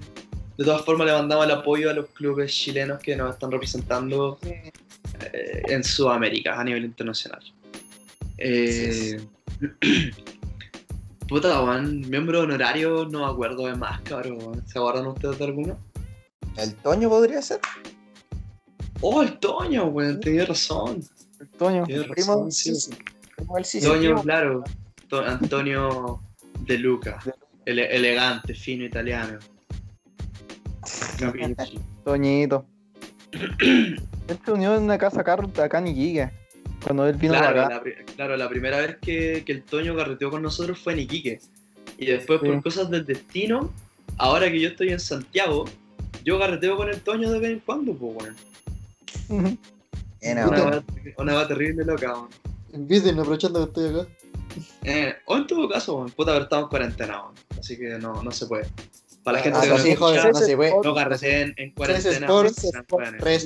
De 0.57 0.65
todas 0.65 0.83
formas, 0.83 1.05
le 1.07 1.13
mandamos 1.13 1.45
el 1.45 1.51
apoyo 1.51 1.89
a 1.91 1.93
los 1.93 2.07
clubes 2.09 2.51
chilenos 2.51 2.99
que 2.99 3.15
nos 3.15 3.31
están 3.33 3.51
representando 3.51 4.39
eh, 4.41 4.71
en 5.67 5.83
Sudamérica 5.83 6.59
a 6.59 6.63
nivel 6.63 6.85
internacional. 6.85 7.41
Eh, 8.39 9.19
Puta, 11.27 11.61
weón, 11.61 12.09
miembro 12.09 12.41
honorario, 12.41 13.05
no 13.05 13.25
me 13.25 13.31
acuerdo 13.31 13.67
de 13.67 13.75
más, 13.75 13.99
cabrón. 14.01 14.63
¿Se 14.65 14.79
acuerdan 14.79 15.07
ustedes 15.07 15.37
de 15.37 15.45
alguno? 15.45 15.77
¿El 16.57 16.73
Toño 16.75 17.09
podría 17.09 17.41
ser? 17.41 17.59
Oh, 19.01 19.21
el 19.21 19.37
Toño, 19.37 19.85
weón, 19.87 20.19
tenía 20.21 20.45
razón. 20.45 21.03
Toño. 21.57 21.83
Primo 21.83 22.05
razón, 22.15 22.43
del 22.45 22.51
sí. 22.53 22.89
Sisi. 23.63 23.85
Toño, 23.85 23.99
Primo- 24.01 24.23
claro. 24.23 24.63
To- 25.09 25.25
Antonio 25.25 26.21
De 26.61 26.77
Luca. 26.77 27.19
Ele- 27.65 27.93
elegante, 27.95 28.53
fino, 28.53 28.83
italiano. 28.85 29.39
Toñito. 32.03 32.65
Él 33.59 34.39
se 34.43 34.51
unió 34.51 34.75
en 34.75 34.83
una 34.83 34.97
casa 34.97 35.23
carro 35.23 35.49
acá 35.61 35.79
en 35.79 35.87
Iquique. 35.87 36.29
Cuando 36.83 37.07
él 37.07 37.15
vino 37.15 37.33
Claro, 37.33 37.63
acá. 37.63 37.81
la, 37.83 38.05
claro, 38.15 38.37
la 38.37 38.47
primera 38.49 38.77
vez 38.79 38.97
que, 39.01 39.43
que 39.45 39.51
el 39.51 39.63
Toño 39.63 39.95
carreteó 39.95 40.29
con 40.29 40.41
nosotros 40.43 40.77
fue 40.79 40.93
en 40.93 40.99
Iquique. 40.99 41.39
Y 41.97 42.05
después, 42.05 42.39
Sí. 42.41 42.47
por 42.47 42.61
cosas 42.63 42.89
del 42.89 43.05
destino, 43.05 43.73
ahora 44.17 44.49
que 44.51 44.59
yo 44.59 44.69
estoy 44.69 44.89
en 44.89 44.99
Santiago, 44.99 45.65
yo 46.23 46.37
carreteo 46.39 46.77
con 46.77 46.89
el 46.89 47.01
Toño 47.01 47.31
de 47.31 47.39
vez 47.39 47.51
en 47.53 47.59
cuando, 47.61 47.93
pues, 47.93 48.15
weón. 49.29 49.57
Bien, 50.21 50.37
Una 50.47 50.63
va- 50.63 50.83
Una 51.17 51.33
va 51.33 51.47
terrible 51.47 51.83
loca, 51.83 52.13
weón. 52.13 52.29
Inviten 52.73 53.19
aprovechando 53.19 53.59
que 53.71 53.81
estoy 53.85 53.99
acá. 54.01 54.09
Eh, 54.83 55.13
o 55.25 55.37
en 55.37 55.47
todo 55.47 55.69
caso, 55.69 55.95
weón, 55.95 56.09
puta, 56.11 56.31
pero 56.33 56.43
estamos 56.43 56.63
en 56.65 56.69
cuarentena, 56.69 57.21
weón. 57.23 57.35
Así 57.59 57.77
que 57.77 57.89
no, 57.99 58.21
no 58.23 58.31
se 58.31 58.45
puede. 58.47 58.67
Para 59.23 59.37
la 59.37 59.39
Ah, 59.39 59.43
gente 59.43 59.59
Ah, 59.59 59.61
que 59.63 59.67
no, 59.69 59.77
no 59.77 59.83
sí, 59.83 59.89
escucha, 59.89 60.07
joder, 60.21 60.33
no 60.33 60.39
se 60.39 60.55
puede. 60.55 60.71
no 60.71 60.93
en 61.57 61.69
CS 61.69 61.73
cuarentena. 61.75 62.25
Sports. 62.27 62.63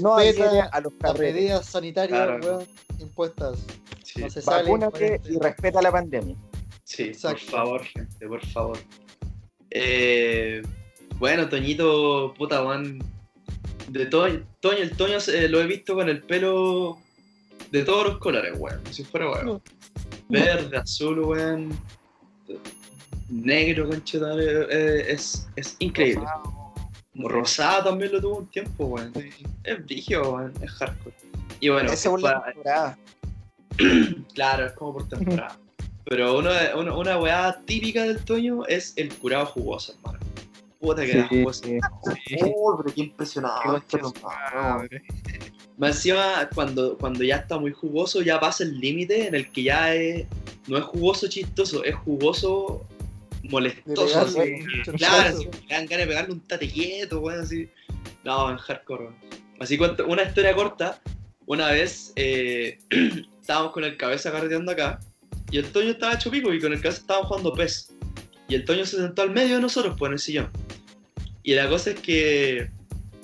No 0.02 0.16
adhiere 0.18 0.40
respeta 0.40 0.66
a 0.72 0.82
los 0.82 0.94
las 1.02 1.20
medidas 1.20 1.66
sanitarias, 1.66 2.20
Claro. 2.20 2.46
weón, 2.46 2.68
impuestas. 3.00 3.60
Sí, 4.04 4.22
No 4.22 4.30
se 4.30 4.42
sale. 4.42 4.70
en 4.70 5.22
y 5.30 5.40
respeta 5.40 5.82
la 5.82 5.92
pandemia. 5.92 6.36
sí, 6.84 7.04
Exacto. 7.04 7.40
por 7.46 7.52
favor, 7.52 7.84
gente, 7.84 8.28
por 8.28 8.46
favor. 8.48 8.78
Eh, 9.70 10.62
bueno, 11.18 11.48
Toñito, 11.50 12.34
puta, 12.38 12.64
weón. 12.64 13.00
De 13.90 14.06
Toño, 14.06 14.46
Toño, 14.62 14.78
el 14.78 14.96
Toño 14.96 15.20
se- 15.20 15.50
lo 15.50 15.60
he 15.62 15.66
visto 15.66 15.96
con 15.96 16.08
el 16.10 16.24
pelo 16.24 16.98
de 17.72 17.84
todos 17.84 18.06
los 18.08 18.18
colores, 18.20 18.54
weón. 18.58 18.82
Si 18.92 19.04
fuera 19.04 19.30
weón. 19.32 19.62
Verde, 20.30 20.78
azul, 20.78 21.20
weón. 21.20 21.72
Negro, 23.30 23.88
conchetar, 23.88 24.40
es, 24.40 25.48
es 25.56 25.76
increíble. 25.80 26.26
Rosado 27.16 27.86
también 27.90 28.12
lo 28.14 28.22
tuvo 28.22 28.38
un 28.40 28.48
tiempo, 28.48 28.86
weón. 28.86 29.14
Es 29.64 29.84
brígido, 29.86 30.34
weón. 30.34 30.54
Es 30.62 30.72
hardcore. 30.72 31.16
Y 31.60 31.70
bueno, 31.70 31.92
es 31.92 32.06
la 32.06 32.44
temporada. 32.44 32.98
Claro, 34.34 34.66
es 34.66 34.74
como 34.74 34.94
por 34.94 35.08
temporada. 35.08 35.58
Pero 36.06 36.38
uno, 36.40 36.50
uno- 36.78 37.00
una 37.00 37.18
weá 37.20 37.62
típica 37.66 38.04
del 38.04 38.24
Toño 38.26 38.66
es 38.66 38.94
el 38.98 39.14
curado 39.16 39.46
jugoso, 39.46 39.94
hermano. 39.94 40.20
Puta 40.80 41.06
que 41.06 41.12
era 41.12 41.30
Sí, 41.30 41.38
jugoso. 41.40 41.64
sí. 41.64 41.78
Oh, 42.58 42.76
pero 42.82 42.94
qué 42.96 43.02
impresionante. 43.02 43.88
Qué. 44.90 45.02
Más 45.82 45.96
encima, 45.96 46.48
cuando, 46.54 46.96
cuando 46.96 47.24
ya 47.24 47.38
está 47.38 47.58
muy 47.58 47.72
jugoso, 47.72 48.22
ya 48.22 48.40
pasa 48.40 48.64
el 48.64 48.80
límite 48.80 49.26
en 49.26 49.34
el 49.34 49.52
que 49.52 49.64
ya 49.64 49.96
es, 49.96 50.28
no 50.68 50.78
es 50.78 50.84
jugoso 50.84 51.28
chistoso, 51.28 51.84
es 51.84 51.96
jugoso 51.96 52.86
molestoso. 53.50 54.20
Así 54.20 54.64
claro, 54.96 55.36
así, 55.36 55.46
le 55.46 55.76
dan 55.76 55.88
ganas 55.88 56.06
de 56.06 56.06
pegarle 56.06 56.34
un 56.34 56.40
tate 56.42 56.70
quieto, 56.70 57.20
weón, 57.22 57.40
así. 57.40 57.68
No, 58.24 58.52
en 58.52 58.58
hardcore. 58.58 59.10
Así 59.60 59.76
cuento 59.76 60.06
una 60.06 60.22
historia 60.22 60.54
corta. 60.54 61.02
Una 61.48 61.72
vez 61.72 62.14
eh, 62.16 62.78
estábamos 63.42 63.72
con 63.72 63.84
el 63.84 63.98
cabeza 63.98 64.32
carreteando 64.32 64.74
acá 64.74 65.00
y 65.50 65.58
el 65.58 65.66
Toño 65.72 65.90
estaba 65.90 66.14
hecho 66.14 66.30
pico 66.30 66.54
y 66.54 66.62
con 66.62 66.74
el 66.74 66.80
cabeza 66.80 67.02
estábamos 67.02 67.30
jugando 67.30 67.54
pez. 67.54 67.92
Y 68.48 68.54
el 68.54 68.66
Toño 68.66 68.86
se 68.86 68.98
sentó 68.98 69.24
al 69.24 69.32
medio 69.32 69.56
de 69.56 69.62
nosotros, 69.64 69.96
pues 69.98 70.10
en 70.10 70.14
el 70.14 70.20
sillón. 70.20 70.50
Y 71.42 71.56
la 71.56 71.68
cosa 71.68 71.90
es 71.90 72.00
que 72.00 72.70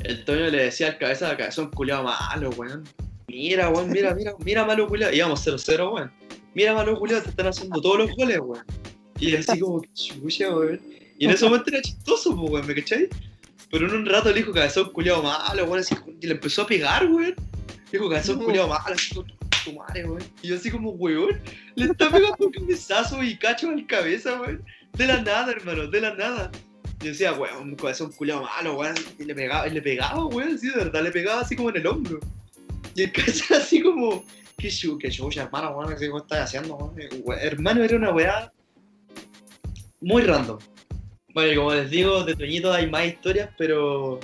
el 0.03 0.23
Toño 0.25 0.49
le 0.49 0.63
decía 0.63 0.87
al 0.87 0.97
cabeza, 0.97 1.35
cabeza 1.37 1.61
un 1.61 1.71
culiado 1.71 2.03
malo, 2.03 2.49
weón. 2.51 2.83
Mira, 3.27 3.69
weón, 3.69 3.89
mira, 3.89 4.13
mira, 4.13 4.33
mira, 4.39 4.65
malo 4.65 4.87
culiado. 4.87 5.13
Íbamos 5.13 5.45
0-0, 5.45 5.93
weón. 5.93 6.11
Mira, 6.53 6.73
malo 6.73 6.97
culiado, 6.97 7.23
te 7.23 7.29
están 7.29 7.47
haciendo 7.47 7.81
todos 7.81 7.99
los 7.99 8.11
goles, 8.15 8.39
weón. 8.39 8.65
Y 9.19 9.35
así 9.35 9.59
como, 9.59 9.81
chucha, 9.93 10.55
weón. 10.55 10.79
Y 11.19 11.25
en 11.25 11.31
ese 11.31 11.45
momento 11.45 11.69
era 11.69 11.81
chistoso, 11.81 12.35
pues, 12.35 12.51
weón, 12.51 12.67
¿me 12.67 12.75
cachai? 12.75 13.09
Pero 13.69 13.87
en 13.87 13.95
un 13.95 14.05
rato 14.05 14.29
le 14.29 14.35
dijo 14.35 14.53
cabezón 14.53 14.91
culiado 14.91 15.23
malo, 15.23 15.65
weón, 15.65 15.79
así, 15.79 15.95
y 16.21 16.27
le 16.27 16.33
empezó 16.33 16.61
a 16.61 16.67
pegar, 16.67 17.05
weón. 17.07 17.35
Dijo 17.91 18.09
cabezón 18.09 18.39
culiado 18.43 18.67
malo, 18.67 18.95
así 18.95 19.13
con 19.13 19.25
tu 19.65 19.73
madre, 19.73 20.05
weón. 20.05 20.23
Y 20.41 20.47
yo 20.47 20.55
así 20.55 20.71
como, 20.71 20.91
weón, 20.91 21.39
le 21.75 21.85
está 21.85 22.09
pegando 22.09 22.45
un 22.45 22.51
cabezazo 22.51 23.23
y 23.23 23.37
cacho 23.37 23.71
la 23.71 23.85
cabeza, 23.87 24.39
weón. 24.39 24.63
De 24.93 25.05
la 25.05 25.21
nada, 25.21 25.51
hermano, 25.51 25.87
de 25.87 26.01
la 26.01 26.15
nada. 26.15 26.51
Y 27.01 27.09
decía, 27.09 27.33
weón, 27.33 27.75
cabezón 27.75 28.11
culiado 28.11 28.43
malo, 28.43 28.77
weón. 28.77 28.95
Y 29.19 29.25
le 29.25 29.35
pegaba, 29.35 29.67
y 29.67 29.71
le 29.71 29.81
pegaba, 29.81 30.25
weón, 30.25 30.55
así 30.55 30.69
de 30.69 30.75
verdad, 30.75 31.03
le 31.03 31.11
pegaba 31.11 31.41
así 31.41 31.55
como 31.55 31.69
en 31.69 31.77
el 31.77 31.87
hombro. 31.87 32.19
Y 32.95 33.03
el 33.03 33.11
cabezón 33.11 33.57
así 33.61 33.81
como, 33.81 34.23
qué 34.57 34.69
chu, 34.69 34.97
qué 34.97 35.09
chucha, 35.09 35.43
hermano, 35.43 35.71
weón, 35.71 35.95
¿qué 35.97 36.05
estás 36.05 36.39
haciendo, 36.39 36.75
weón? 36.75 36.95
Weón, 37.23 37.39
Hermano, 37.41 37.83
era 37.83 37.97
una 37.97 38.11
weá 38.11 38.51
muy 40.01 40.23
random. 40.23 40.57
Bueno, 41.33 41.51
y 41.51 41.55
como 41.55 41.73
les 41.73 41.89
digo, 41.91 42.23
de 42.23 42.35
Toñito 42.35 42.73
hay 42.73 42.89
más 42.89 43.05
historias, 43.05 43.49
pero 43.57 44.19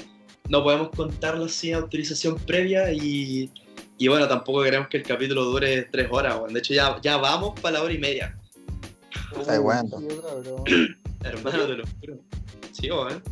no 0.49 0.63
podemos 0.63 0.89
contarlas 0.89 1.51
sin 1.51 1.75
autorización 1.75 2.37
previa 2.37 2.91
y, 2.91 3.51
y 3.99 4.07
bueno, 4.07 4.27
tampoco 4.27 4.63
queremos 4.63 4.87
que 4.87 4.97
el 4.97 5.03
capítulo 5.03 5.43
dure 5.45 5.83
tres 5.83 6.07
horas, 6.09 6.37
weón. 6.37 6.53
De 6.53 6.59
hecho, 6.59 6.73
ya, 6.73 6.99
ya 7.03 7.17
vamos 7.17 7.59
para 7.59 7.77
la 7.77 7.83
hora 7.83 7.93
y 7.93 7.99
media. 7.99 8.35
Está 9.39 9.59
bueno. 9.59 9.99
Sí, 9.99 10.07
cabrón. 10.21 10.63
Hermano, 11.23 11.65
te 11.67 11.73
lo 11.73 11.83
juro. 11.99 12.19
Sí, 12.73 12.91
weón. 12.91 13.23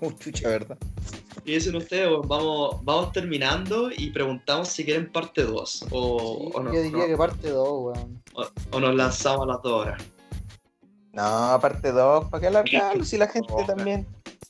Uh, 0.00 0.10
chucha, 0.18 0.48
¿verdad? 0.48 0.76
Y 1.44 1.52
dicen 1.54 1.76
ustedes, 1.76 2.08
weón, 2.08 2.26
vamos, 2.26 2.84
vamos 2.84 3.12
terminando 3.12 3.90
y 3.96 4.10
preguntamos 4.10 4.68
si 4.68 4.84
quieren 4.84 5.12
parte 5.12 5.42
2 5.44 5.86
o, 5.92 6.18
Sí, 6.50 6.50
o 6.54 6.60
no, 6.62 6.72
yo 6.74 6.82
diría 6.82 6.98
no, 7.02 7.06
que 7.06 7.16
parte 7.16 7.50
2, 7.50 7.68
weón. 7.68 8.22
o- 8.34 8.48
o 8.76 8.80
nos 8.80 8.94
lanzamos 8.94 9.44
a 9.44 9.52
las 9.52 9.62
dos 9.62 9.72
horas. 9.86 10.02
No, 11.12 11.22
aparte 11.22 11.92
dos, 11.92 12.28
¿para 12.28 12.40
qué 12.40 12.46
alargarlo? 12.48 13.04
Si 13.04 13.16
la 13.16 13.28
gente 13.28 13.52
No, 13.56 13.64
también. 13.64 14.04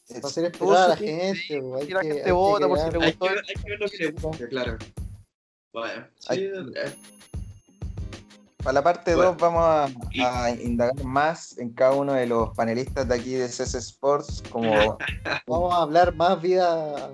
Para 0.08 0.28
hacer 0.28 0.44
esperar 0.46 0.76
a 0.76 0.88
la 0.88 0.96
gente, 0.96 1.60
weón. 1.60 1.76
hay 1.80 1.86
si 1.86 1.92
la 1.92 2.00
que- 2.00 2.06
gente 2.06 2.20
hay 2.20 2.24
que 2.26 2.32
vota 2.32 2.68
por 2.68 2.78
si 2.78 2.84
le 2.84 2.88
Hay 3.04 3.12
que, 3.12 3.18
gustó. 3.18 3.24
ver, 3.34 3.44
hay 3.48 3.54
que 3.62 3.70
ver 3.70 3.80
lo 3.80 3.88
que 3.88 3.96
le 3.98 4.10
guste, 4.12 4.48
claro. 4.48 4.78
Bueno, 5.74 6.06
sí, 6.20 6.26
Hay- 6.28 6.44
eh, 6.44 6.94
Para 8.64 8.72
la 8.74 8.82
parte 8.82 9.14
Bueno. 9.14 9.32
2 9.32 9.40
vamos 9.40 9.62
a, 10.22 10.44
a 10.44 10.50
indagar 10.50 11.04
más 11.04 11.56
en 11.58 11.70
cada 11.70 11.92
uno 11.92 12.14
de 12.14 12.26
los 12.26 12.48
panelistas 12.56 13.06
de 13.06 13.14
aquí 13.14 13.34
de 13.34 13.46
CS 13.46 13.74
Sports, 13.74 14.42
como 14.50 14.96
Vamos 15.46 15.74
a 15.74 15.82
hablar 15.82 16.14
más 16.14 16.40
vida, 16.40 17.10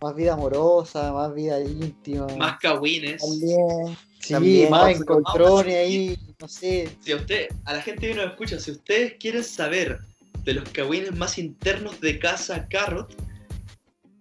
más 0.00 0.14
vida 0.14 0.34
amorosa, 0.34 1.12
más 1.12 1.34
vida 1.34 1.60
íntima. 1.60 2.28
más 2.36 2.58
cagüines. 2.60 3.20
También. 3.20 3.96
Sí, 4.20 4.32
También. 4.32 4.70
más 4.70 4.96
encontrones 5.00 5.74
ahí, 5.76 6.18
no 6.40 6.48
sé. 6.48 6.88
Si 7.02 7.12
a 7.12 7.16
usted, 7.16 7.48
a 7.66 7.74
la 7.74 7.82
gente 7.82 8.08
que 8.08 8.14
nos 8.14 8.26
escucha, 8.26 8.58
si 8.60 8.70
ustedes 8.70 9.14
quieren 9.20 9.44
saber 9.44 9.98
de 10.44 10.54
los 10.54 10.68
cagüines 10.70 11.14
más 11.14 11.36
internos 11.38 12.00
de 12.00 12.18
casa 12.20 12.66
Carrot, 12.68 13.14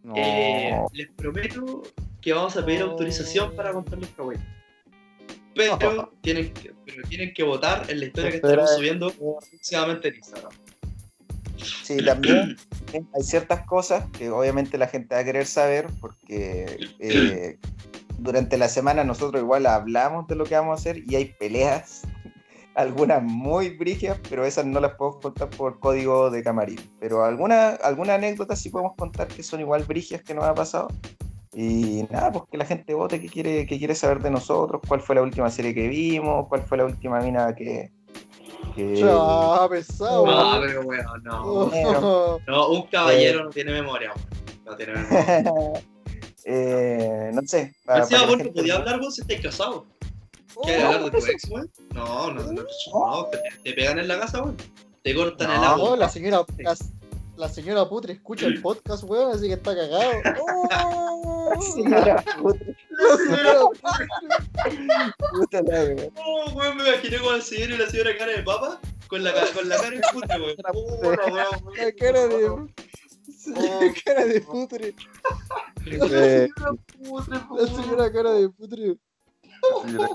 No. 0.04 0.14
eh, 0.18 0.76
les 0.92 1.10
prometo 1.12 1.84
que 2.20 2.34
vamos 2.34 2.58
a 2.58 2.66
pedir 2.66 2.82
No. 2.82 2.92
autorización 2.92 3.56
para 3.56 3.72
contar 3.72 4.00
los 4.00 4.10
cagüines. 4.10 4.44
Pero 5.56 6.12
tienen, 6.22 6.54
que, 6.54 6.74
pero 6.86 7.08
tienen 7.08 7.34
que 7.34 7.44
votar 7.44 7.90
en 7.90 8.00
la 8.00 8.06
historia 8.06 8.32
que 8.32 8.38
estaremos 8.38 8.76
subiendo 8.76 9.12
próximamente 9.12 10.08
en 10.08 10.16
Instagram. 10.16 10.52
Sí, 11.58 11.98
también 11.98 12.58
hay 13.16 13.24
ciertas 13.24 13.66
cosas 13.66 14.06
que 14.18 14.30
obviamente 14.30 14.78
la 14.78 14.88
gente 14.88 15.16
va 15.16 15.22
a 15.22 15.24
querer 15.24 15.46
saber 15.46 15.88
porque 16.00 16.90
eh, 17.00 17.58
durante 18.18 18.58
la 18.58 18.70
semana 18.70 19.04
nosotros 19.04 19.42
igual 19.42 19.66
hablamos 19.66 20.28
de 20.28 20.36
lo 20.36 20.46
que 20.46 20.56
vamos 20.56 20.72
a 20.72 20.82
hacer 20.82 21.04
y 21.08 21.16
hay 21.16 21.26
peleas, 21.40 22.02
algunas 22.76 23.22
muy 23.22 23.70
brígidas, 23.70 24.20
pero 24.30 24.46
esas 24.46 24.66
no 24.66 24.80
las 24.80 24.96
podemos 24.96 25.22
contar 25.22 25.50
por 25.52 25.80
código 25.80 26.30
de 26.30 26.44
camarín. 26.44 26.80
Pero 27.00 27.24
alguna, 27.24 27.70
alguna 27.70 28.16
anécdota 28.16 28.56
sí 28.56 28.70
podemos 28.70 28.94
contar 28.98 29.28
que 29.28 29.44
son 29.44 29.60
igual 29.60 29.84
brígidas 29.84 30.24
que 30.24 30.34
nos 30.34 30.46
ha 30.46 30.54
pasado. 30.54 30.88
Y 31.56 32.04
nada, 32.10 32.32
pues 32.32 32.46
que 32.52 32.58
la 32.58 32.66
gente 32.66 32.94
vote 32.94 33.22
qué 33.22 33.28
quiere, 33.30 33.68
qué 33.68 33.78
quiere 33.78 33.94
saber 33.96 34.22
de 34.22 34.32
nosotros, 34.32 34.82
cuál 34.88 35.02
fue 35.02 35.16
la 35.16 35.22
última 35.22 35.50
serie 35.52 35.74
que 35.74 35.88
vimos, 35.88 36.48
cuál 36.48 36.64
fue 36.64 36.78
la 36.80 36.86
última 36.86 37.20
mina 37.20 37.54
que... 37.54 37.92
que- 38.76 38.96
Ya, 38.96 39.68
pesado. 39.70 40.26
No, 40.26 40.32
weón. 40.32 40.62
pero 40.66 40.84
bueno, 40.84 41.14
no. 41.24 41.70
No, 42.48 42.68
un 42.70 42.88
caballero 42.88 43.44
no 43.44 43.50
tiene 43.52 43.72
memoria, 43.72 44.12
weón. 44.16 44.28
No 44.66 44.76
tiene 44.76 44.94
memoria. 44.96 45.82
Eh, 46.46 47.32
no 47.34 47.42
sé. 47.46 47.74
para- 47.86 48.06
para 48.06 48.10
que 48.10 48.16
vos 48.16 48.22
la 48.32 48.32
no 48.38 48.44
gente- 48.44 48.52
podías 48.60 48.78
hablar 48.80 49.00
vos 49.00 49.16
si 49.16 49.22
estáis 49.22 49.42
casados. 49.42 49.84
¿Quieres 50.64 50.84
Oh, 50.84 50.88
hablar 50.88 51.04
de 51.06 51.12
tu 51.20 51.26
ex, 51.26 51.50
weón? 51.50 51.72
No, 51.94 52.32
no, 52.32 52.44
no, 52.52 52.52
no, 52.64 53.26
te, 53.32 53.40
te 53.64 53.74
pegan 53.74 53.98
en 54.00 54.08
la 54.10 54.20
casa, 54.20 54.42
weón. 54.44 54.58
Te 55.04 55.16
cortan 55.16 55.52
el 55.52 55.58
No, 55.62 55.64
agua. 55.68 55.90
No, 55.92 55.96
la 55.96 56.10
señora, 56.10 56.44
la, 56.58 56.76
la 57.38 57.50
señora 57.50 57.88
Putre 57.90 58.14
escucha 58.14 58.46
el 58.46 58.62
podcast, 58.62 59.04
weón, 59.06 59.34
así 59.36 59.48
que 59.48 59.54
está 59.54 59.76
cagado. 59.76 60.12
Oh. 61.56 61.62
Señora, 61.62 62.24
puta, 62.42 62.66
La 62.90 63.18
señora 63.18 63.60
puta 65.32 65.62
la 65.62 65.84
wea. 65.84 66.10
Oh, 66.26 66.52
weón, 66.54 66.78
me 66.78 66.88
imaginé 66.88 67.18
con 67.20 67.36
el 67.36 67.42
señor 67.42 67.72
y 67.72 67.78
la 67.78 67.90
señora 67.90 68.18
cara 68.18 68.32
de 68.32 68.44
papa 68.44 68.80
con 69.08 69.24
la, 69.24 69.34
con 69.54 69.70
la 69.70 69.76
cara 69.76 69.90
de 69.92 70.02
puta, 70.14 70.38
weón. 70.38 70.56
Oh, 70.74 70.96
weón. 71.02 71.18
La 71.78 71.92
cara 71.92 72.28
de. 72.28 72.50
La 73.46 73.94
cara 74.06 74.26
de 74.26 74.42
putre. 74.42 74.96
Eh, 75.86 76.48
La 76.58 77.68
señora 77.68 78.12
cara 78.12 78.32
de 78.32 78.50
putre. 78.50 78.98
No, 79.64 79.82
Pero 79.86 80.10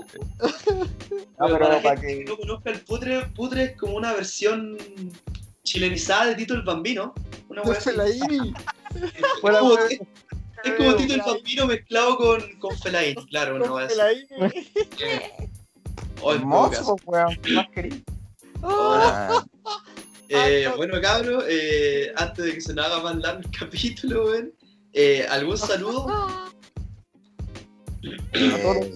pero 1.37 1.59
para 1.59 1.81
la 1.81 1.95
que. 2.01 2.25
no 2.25 2.37
conozca 2.37 2.69
el 2.71 2.81
putre, 2.81 3.25
putre 3.35 3.63
es 3.63 3.77
como 3.77 3.95
una 3.95 4.13
versión 4.13 4.77
chilenizada 5.69 6.25
de 6.27 6.35
Tito 6.35 6.55
el 6.55 6.63
Bambino. 6.63 7.13
Una 7.47 7.61
así. 7.61 7.89
Felaini. 7.91 8.53
Es 8.95 9.23
como, 9.41 9.77
es 9.77 10.73
como 10.77 10.95
Tito 10.95 11.13
el 11.13 11.21
Bambino 11.21 11.67
mezclado 11.67 12.17
con, 12.17 12.41
con 12.59 12.75
Fellaini, 12.79 13.23
claro, 13.27 13.55
una 13.57 13.85
así. 13.85 13.95
Felaini. 13.95 14.27
Oh, 16.21 16.33
Hermoso, 16.33 16.97
weón, 17.05 17.33
¿qué 17.41 17.53
más 17.53 17.69
querido? 17.69 17.95
Ah, 18.61 19.45
Eh, 20.27 20.69
bueno, 20.75 20.99
cabros, 21.01 21.45
eh, 21.47 22.11
antes 22.17 22.43
de 22.43 22.53
que 22.55 22.59
se 22.61 22.73
nos 22.73 22.85
haga 22.87 22.99
más 23.01 23.15
largo 23.17 23.39
el 23.41 23.51
capítulo, 23.59 24.25
weón, 24.25 24.51
eh, 24.91 25.25
¿algún 25.29 25.57
saludo? 25.57 26.07
eh, 28.33 28.95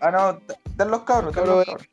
ah, 0.00 0.10
no, 0.12 0.40
dan 0.76 0.90
los 0.90 1.02
cabros, 1.02 1.34
dan 1.34 1.46
los 1.48 1.64
cabros. 1.64 1.86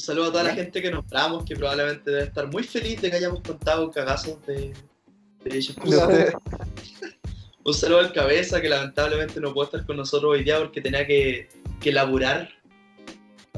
Un 0.00 0.04
saludo 0.06 0.28
a 0.28 0.32
toda 0.32 0.44
la 0.44 0.54
gente 0.54 0.80
que 0.80 0.90
nombramos, 0.90 1.44
que 1.44 1.54
probablemente 1.54 2.10
debe 2.10 2.22
estar 2.24 2.50
muy 2.50 2.62
feliz 2.62 3.02
de 3.02 3.10
que 3.10 3.16
hayamos 3.18 3.42
contado 3.42 3.90
cagazos 3.90 4.38
de, 4.46 4.72
de 5.44 5.56
ellos. 5.58 5.76
Un 7.64 7.74
saludo 7.74 7.98
al 7.98 8.10
cabeza, 8.14 8.62
que 8.62 8.70
lamentablemente 8.70 9.38
no 9.40 9.52
puede 9.52 9.66
estar 9.66 9.84
con 9.84 9.98
nosotros 9.98 10.32
hoy 10.32 10.42
día 10.42 10.58
porque 10.58 10.80
tenía 10.80 11.06
que, 11.06 11.50
que 11.82 11.92
laburar. 11.92 12.48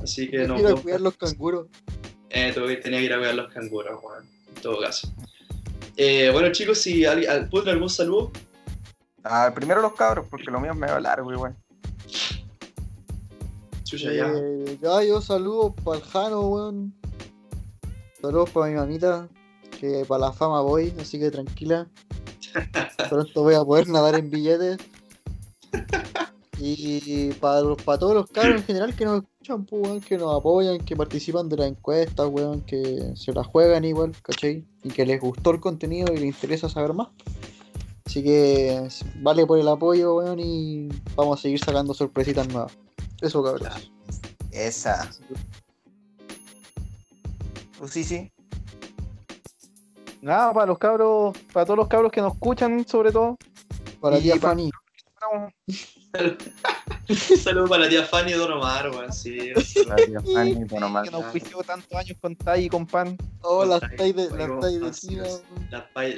Así 0.03 0.29
que 0.29 0.39
no. 0.49 0.57
Quiero 0.57 0.71
pudo 0.71 0.83
cuidar 0.83 1.01
los 1.01 1.17
canguros. 1.17 1.69
Eh, 2.31 2.51
tuve 2.53 2.75
tenía 2.79 2.99
que 2.99 3.05
ir 3.05 3.13
a 3.13 3.19
cuidar 3.19 3.35
los 3.37 3.53
canguros, 3.53 4.01
weón. 4.03 4.27
En 4.49 4.61
todo 4.63 4.81
caso. 4.81 5.13
Eh, 5.97 6.29
bueno, 6.33 6.51
chicos, 6.51 6.79
si 6.79 7.05
alguien. 7.05 7.31
al- 7.31 7.49
¿Pueden 7.51 7.69
algún 7.69 7.89
saludo? 7.89 8.33
Ah, 9.23 9.53
primero 9.55 9.81
los 9.81 9.95
cabros, 9.95 10.27
porque 10.29 10.51
lo 10.51 10.59
mío 10.59 10.73
es 10.73 10.77
medio 10.77 10.99
largo, 10.99 11.33
igual. 11.33 11.55
Chucha, 13.93 14.11
ya. 14.11 14.33
Eh, 14.35 14.79
ya, 14.81 15.05
yo 15.05 15.21
saludo 15.21 15.75
para 15.75 15.99
el 15.99 16.05
Jano, 16.05 16.49
weón. 16.49 16.95
Saludos 18.23 18.49
para 18.49 18.71
mi 18.71 18.77
mamita. 18.77 19.29
Que 19.79 20.07
para 20.09 20.29
la 20.29 20.33
fama 20.33 20.63
voy, 20.63 20.95
así 20.99 21.19
que 21.19 21.31
tranquila. 21.31 21.87
Pronto 23.11 23.43
voy 23.43 23.55
a 23.55 23.63
poder 23.63 23.89
nadar 23.89 24.15
en 24.15 24.31
billetes. 24.31 24.79
Y 26.59 27.33
para 27.35 27.61
todos 27.99 28.15
los 28.15 28.31
cabros 28.31 28.63
en 28.63 28.65
general 28.65 28.97
que 28.97 29.05
nos 29.05 29.25
escuchan, 29.25 29.67
pues, 29.67 29.83
weón, 29.83 30.01
que 30.01 30.17
nos 30.17 30.39
apoyan, 30.39 30.79
que 30.79 30.97
participan 30.97 31.51
de 31.51 31.59
las 31.59 31.69
encuestas, 31.69 32.27
weón, 32.31 32.63
que 32.63 33.13
se 33.15 33.35
las 33.35 33.47
juegan 33.47 33.85
igual, 33.85 34.13
¿cachai? 34.23 34.65
Y 34.85 34.89
que 34.89 35.05
les 35.05 35.21
gustó 35.21 35.51
el 35.51 35.61
contenido 35.61 36.15
y 36.15 36.17
les 36.17 36.25
interesa 36.25 36.71
saber 36.71 36.95
más. 36.95 37.09
Así 38.07 38.23
que 38.23 38.89
vale 39.21 39.45
por 39.45 39.59
el 39.59 39.69
apoyo, 39.69 40.17
weón, 40.17 40.41
y 40.41 40.89
vamos 41.15 41.39
a 41.39 41.43
seguir 41.43 41.59
sacando 41.59 41.93
sorpresitas 41.93 42.49
nuevas. 42.49 42.73
Eso, 43.23 43.43
cabros. 43.43 43.91
Esa. 44.51 45.09
Pues 47.79 47.93
sí, 47.93 48.05
sí. 48.05 48.31
Nada, 50.21 50.53
para 50.53 50.67
los 50.67 50.79
cabros, 50.79 51.37
para 51.53 51.65
todos 51.65 51.79
los 51.79 51.89
cabros 51.89 52.13
que 52.13 52.21
nos 52.21 52.35
escuchan, 52.35 52.87
sobre 52.87 53.13
todo. 53.13 53.39
Para 54.01 54.19
Y 54.19 54.31
Fanny. 54.39 54.71
Saludos 57.43 57.71
para 57.71 57.85
la 57.85 57.89
tía 57.89 58.05
Fanny 58.05 58.33
Don 58.33 58.53
Omar, 58.53 58.91
weón, 58.91 59.13
sí. 59.13 59.53
La 59.87 59.97
tía 59.97 60.21
Fanny, 60.21 60.65
bueno, 60.65 60.89
más. 60.89 61.05
Que 61.05 61.11
nos 61.11 61.25
auspició 61.25 61.63
tantos 61.63 61.93
años 61.97 62.17
con 62.21 62.37
Tai 62.37 62.65
y 62.65 62.69
con 62.69 62.87
Pan. 62.87 63.17
Oh, 63.41 63.65
las 63.65 63.83
Ay, 63.83 63.97
tais 63.97 64.17
de, 64.17 64.31
las 64.37 64.49
no, 64.49 64.61
tais 64.61 64.81
de 64.81 64.91
Kina. 64.91 65.25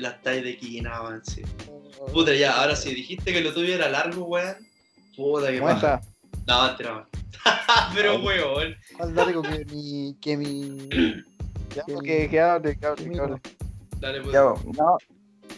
Las 0.00 0.22
tallas 0.22 0.44
de 0.44 0.56
Quina, 0.58 1.02
weón, 1.02 1.24
sí. 1.24 1.42
Puta, 2.12 2.34
ya, 2.34 2.60
ahora 2.60 2.76
sí, 2.76 2.94
dijiste 2.94 3.32
que 3.32 3.40
lo 3.40 3.52
tuyo 3.54 3.74
era 3.74 3.88
largo, 3.88 4.24
weón. 4.24 4.56
Puta, 5.16 5.50
que 5.50 5.58
¿Cómo 5.58 5.70
paja. 5.70 5.94
está? 5.96 6.13
No, 6.46 6.76
weón. 6.78 7.04
Pero, 7.94 8.20
weón. 8.22 8.74
Más 8.98 9.12
largo 9.12 9.42
que 9.42 9.64
mi. 9.66 10.16
que 10.20 10.36
mi. 10.36 10.88
Ya, 11.74 11.82
Que- 11.86 11.96
que, 12.04 12.28
que 12.30 12.40
hable, 12.40 12.76
que 12.78 12.86
hable, 12.86 13.02
que 13.04 13.08
Mira. 13.10 13.24
hable. 13.24 13.40
Dale, 14.00 14.20
pues. 14.20 14.32
Ya, 14.32 14.40
no, 14.76 14.98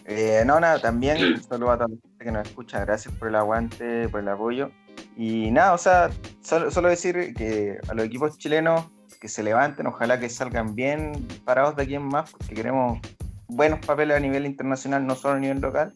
eh, 0.04 0.42
no, 0.46 0.60
nada, 0.60 0.80
también 0.80 1.22
un 1.22 1.42
saludo 1.48 1.72
a 1.72 1.76
toda 1.76 1.88
la 1.88 1.94
gente 1.96 2.24
que 2.24 2.30
nos 2.32 2.46
escucha, 2.48 2.84
gracias 2.84 3.14
por 3.14 3.28
el 3.28 3.34
aguante, 3.34 4.08
por 4.08 4.20
el 4.20 4.28
apoyo. 4.28 4.70
Y 5.16 5.50
nada, 5.50 5.72
o 5.74 5.78
sea, 5.78 6.10
solo, 6.42 6.70
solo 6.70 6.88
decir 6.88 7.34
que 7.34 7.78
a 7.88 7.94
los 7.94 8.04
equipos 8.06 8.36
chilenos 8.38 8.84
que 9.20 9.28
se 9.28 9.42
levanten, 9.42 9.86
ojalá 9.86 10.20
que 10.20 10.28
salgan 10.28 10.74
bien 10.74 11.26
parados 11.44 11.74
de 11.76 11.82
aquí 11.84 11.94
en 11.94 12.02
más, 12.04 12.30
porque 12.30 12.54
queremos 12.54 13.00
buenos 13.48 13.80
papeles 13.84 14.16
a 14.16 14.20
nivel 14.20 14.44
internacional, 14.46 15.06
no 15.06 15.14
solo 15.14 15.34
a 15.36 15.38
nivel 15.38 15.60
local. 15.60 15.94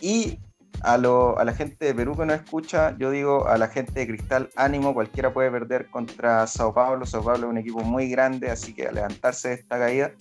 Y 0.00 0.38
a, 0.82 0.96
lo- 0.98 1.38
a 1.38 1.44
la 1.44 1.52
gente 1.54 1.84
de 1.84 1.94
Perú 1.94 2.16
que 2.16 2.24
nos 2.26 2.36
escucha, 2.36 2.96
yo 2.98 3.10
digo 3.10 3.46
a 3.48 3.58
la 3.58 3.68
gente 3.68 3.92
de 4.00 4.06
Cristal, 4.06 4.50
ánimo, 4.56 4.94
cualquiera 4.94 5.32
puede 5.32 5.50
perder 5.50 5.86
contra 5.90 6.46
Sao 6.46 6.72
Paulo. 6.74 7.06
Sao 7.06 7.22
Paulo 7.22 7.46
es 7.46 7.50
un 7.50 7.58
equipo 7.58 7.80
muy 7.80 8.08
grande, 8.08 8.50
así 8.50 8.74
que 8.74 8.86
a 8.86 8.92
levantarse 8.92 9.48
de 9.48 9.54
esta 9.54 9.78
caída. 9.78 10.12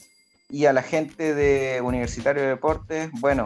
Y 0.50 0.66
a 0.66 0.74
la 0.74 0.82
gente 0.82 1.36
de 1.36 1.82
Universitario 1.82 2.42
de 2.42 2.50
Deportes, 2.50 3.10
bueno, 3.20 3.44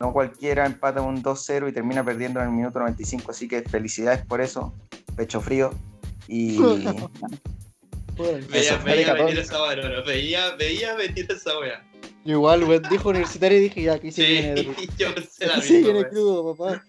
no 0.00 0.12
cualquiera 0.12 0.64
empata 0.66 1.02
un 1.02 1.22
2-0 1.22 1.68
y 1.68 1.72
termina 1.72 2.02
perdiendo 2.04 2.40
en 2.40 2.46
el 2.46 2.52
minuto 2.52 2.78
95, 2.78 3.30
así 3.30 3.46
que 3.46 3.62
felicidades 3.62 4.24
por 4.24 4.40
eso, 4.40 4.72
pecho 5.16 5.40
frío. 5.40 5.70
Y. 6.28 6.58
Veía, 8.18 8.60
Eso, 8.60 8.84
veía 8.84 9.14
venir 9.14 9.38
esa 9.38 9.58
veía, 10.06 10.54
veía 10.56 10.94
venir 10.94 11.26
esa 11.30 11.58
weá. 11.58 11.82
Yo 12.24 12.32
igual, 12.32 12.64
weón, 12.64 12.82
dijo 12.90 13.08
universitario 13.08 13.58
y 13.58 13.62
dije, 13.62 13.82
ya, 13.82 13.94
aquí 13.94 14.12
se 14.12 14.22
Sí, 14.22 14.32
viene. 14.32 14.76
yo 14.98 15.08
la 15.40 15.56
misma, 15.56 15.78
viene 15.78 16.08
crudo, 16.08 16.54
papá. 16.54 16.84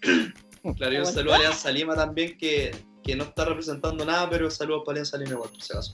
Claro, 0.78 0.94
y 0.94 0.98
un 0.98 1.06
saludo 1.06 1.34
a 1.34 1.38
Alianza 1.38 1.72
Lima 1.72 1.95
también, 1.95 2.38
que, 2.38 2.76
que 3.03 3.16
no 3.16 3.24
está 3.24 3.45
representando 3.45 4.03
nada, 4.06 4.30
pero 4.30 4.52
saludos 4.52 4.84
para 4.86 4.95
Alianza 4.98 5.18
Lima 5.18 5.32
igual, 5.32 5.49
por 5.49 5.62
si 5.62 5.74
acaso. 5.74 5.91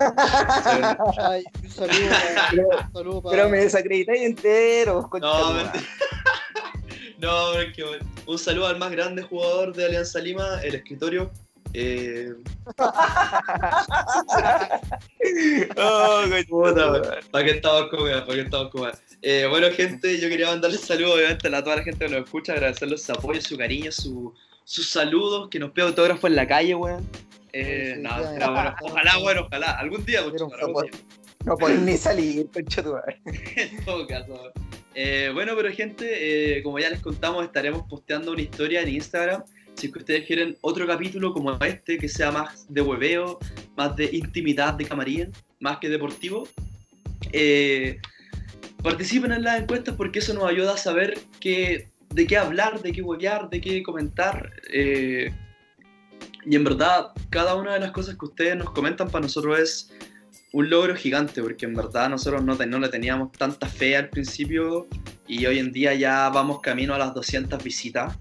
Ay, 1.20 1.44
un 1.64 1.70
saludo 1.70 2.10
para. 2.10 2.78
Un 2.88 2.94
saludo 2.94 3.22
para. 3.22 3.36
pero 3.36 3.50
me 3.50 3.58
desacreditáis 3.60 4.22
entero, 4.22 5.10
No, 5.22 5.54
mentira. 5.54 5.84
No, 7.20 7.50
pero 7.52 7.62
es 7.64 7.76
que 7.76 7.84
bueno. 7.84 8.06
Un 8.28 8.38
saludo 8.38 8.68
al 8.68 8.78
más 8.78 8.92
grande 8.92 9.24
jugador 9.24 9.74
de 9.74 9.86
Alianza 9.86 10.20
Lima, 10.20 10.62
el 10.62 10.76
escritorio. 10.76 11.32
Eh, 11.74 12.34
Oh, 15.78 16.24
puta, 16.50 16.92
weón. 16.92 17.04
¿Para 17.32 17.46
qué 17.46 17.52
estamos? 17.52 17.90
¿Para 17.90 18.26
qué 18.26 18.42
estamos? 18.42 18.72
Eh, 19.22 19.48
bueno, 19.50 19.68
gente, 19.72 20.20
yo 20.20 20.30
quería 20.30 20.48
mandarle 20.48 20.78
saludos 20.78 21.16
obviamente 21.16 21.48
a 21.48 21.64
toda 21.64 21.78
la 21.78 21.84
gente 21.84 22.06
que 22.06 22.12
nos 22.12 22.26
escucha, 22.26 22.54
agradecerles 22.54 23.04
su 23.04 23.12
apoyo, 23.12 23.42
su 23.42 23.58
cariño, 23.58 23.92
su, 23.92 24.34
sus 24.64 24.90
saludos, 24.90 25.50
que 25.50 25.60
nos 25.60 25.72
pide 25.72 25.86
autógrafo 25.86 26.28
en 26.28 26.36
la 26.36 26.48
calle, 26.48 26.76
weón. 26.76 27.08
Eh, 27.54 27.96
Sí, 27.96 28.02
sí, 28.02 28.40
no, 28.40 28.52
bueno, 28.54 28.76
ojalá, 28.82 29.18
bueno, 29.18 29.42
ojalá. 29.48 29.72
Algún 29.80 30.06
día, 30.06 30.22
mucho, 30.24 30.46
un 30.46 30.54
algún 30.54 30.84
día. 30.84 30.92
No 31.46 31.58
podéis 31.58 31.80
ni 31.80 31.98
salir, 31.98 32.48
concha 32.54 32.84
tu 32.84 32.96
en 33.56 33.86
todo 33.86 34.06
caso. 34.06 34.52
Eh, 34.94 35.32
bueno, 35.34 35.54
pero 35.56 35.72
gente, 35.72 36.58
eh, 36.58 36.64
como 36.64 36.80
ya 36.80 36.90
les 36.90 37.00
contamos, 37.00 37.46
estaremos 37.46 37.84
posteando 37.90 38.32
una 38.32 38.42
historia 38.42 38.82
en 38.82 38.90
Instagram. 38.90 39.44
Si 39.78 39.88
es 39.88 39.94
que 39.94 40.00
ustedes 40.00 40.26
quieren 40.26 40.58
otro 40.62 40.88
capítulo 40.88 41.34
como 41.34 41.54
este, 41.64 41.98
que 41.98 42.10
sea 42.10 42.32
más 42.32 42.66
de 42.68 42.82
hueveo, 42.82 43.38
más 43.76 43.96
de 43.96 44.10
intimidad 44.12 44.74
de 44.74 44.86
camarín, 44.86 45.32
más 45.60 45.78
que 45.78 45.88
deportivo, 45.88 46.48
eh, 47.32 48.00
participen 48.82 49.32
en 49.32 49.44
las 49.44 49.62
encuestas 49.62 49.96
porque 49.96 50.20
eso 50.20 50.34
nos 50.34 50.46
ayuda 50.46 50.74
a 50.74 50.78
saber 50.78 51.20
qué, 51.40 51.90
de 52.10 52.26
qué 52.26 52.38
hablar, 52.38 52.82
de 52.82 52.92
qué 52.92 53.02
huevear, 53.04 53.50
de 53.50 53.62
qué 53.62 53.84
comentar. 53.84 54.52
eh, 54.74 55.32
y 56.50 56.56
en 56.56 56.64
verdad, 56.64 57.10
cada 57.30 57.56
una 57.56 57.74
de 57.74 57.82
las 57.82 57.92
cosas 57.92 58.16
que 58.16 58.26
ustedes 58.26 58.56
nos 58.56 58.70
comentan 58.72 59.10
para 59.10 59.24
nosotros 59.24 59.60
es 59.60 59.92
un 60.54 60.70
logro 60.70 60.96
gigante, 60.96 61.42
porque 61.42 61.66
en 61.66 61.74
verdad 61.74 62.10
nosotros 62.10 62.42
no, 62.42 62.56
no 62.56 62.80
le 62.80 62.88
teníamos 62.88 63.34
tanta 63.34 63.68
fe 63.68 63.98
al 63.98 64.10
principio 64.10 64.88
y 65.28 65.46
hoy 65.46 65.60
en 65.60 65.74
día 65.74 65.94
ya 65.94 66.30
vamos 66.30 66.62
camino 66.62 66.94
a 66.94 66.98
las 66.98 67.14
200 67.14 67.62
visitas. 67.62 68.18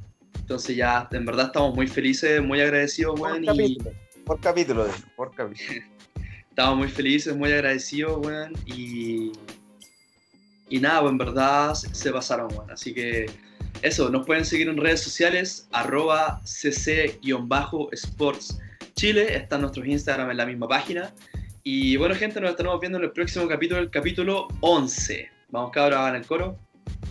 Entonces 0.46 0.76
ya 0.76 1.08
en 1.10 1.26
verdad 1.26 1.46
estamos 1.46 1.74
muy 1.74 1.88
felices, 1.88 2.40
muy 2.40 2.60
agradecidos, 2.60 3.18
Por 3.18 3.32
weón, 3.32 3.42
y 3.42 3.46
capítulo, 3.48 3.90
por 4.24 4.40
capítulo, 4.40 4.86
por 5.16 5.34
capítulo. 5.34 5.80
estamos 6.48 6.78
muy 6.78 6.86
felices, 6.88 7.34
muy 7.34 7.50
agradecidos, 7.52 8.24
weón, 8.24 8.52
y... 8.64 9.32
Y 10.68 10.78
nada, 10.78 11.00
pues 11.00 11.10
en 11.10 11.18
verdad 11.18 11.74
se, 11.74 11.92
se 11.92 12.12
pasaron, 12.12 12.46
weón. 12.52 12.70
Así 12.70 12.94
que 12.94 13.26
eso, 13.82 14.08
nos 14.08 14.24
pueden 14.24 14.44
seguir 14.44 14.68
en 14.68 14.76
redes 14.76 15.00
sociales, 15.00 15.66
arroba 15.72 16.40
cc-sports 16.44 17.28
Chile, 18.94 19.36
están 19.36 19.62
nuestros 19.62 19.84
Instagram 19.84 20.30
en 20.30 20.36
la 20.36 20.46
misma 20.46 20.68
página. 20.68 21.12
Y 21.64 21.96
bueno, 21.96 22.14
gente, 22.14 22.40
nos 22.40 22.50
estaremos 22.50 22.78
viendo 22.78 22.98
en 22.98 23.04
el 23.04 23.10
próximo 23.10 23.48
capítulo, 23.48 23.80
el 23.80 23.90
capítulo 23.90 24.46
11. 24.60 25.28
Vamos, 25.50 25.72
cabros, 25.72 25.98
hagan 25.98 26.14
el 26.14 26.24
coro. 26.24 26.56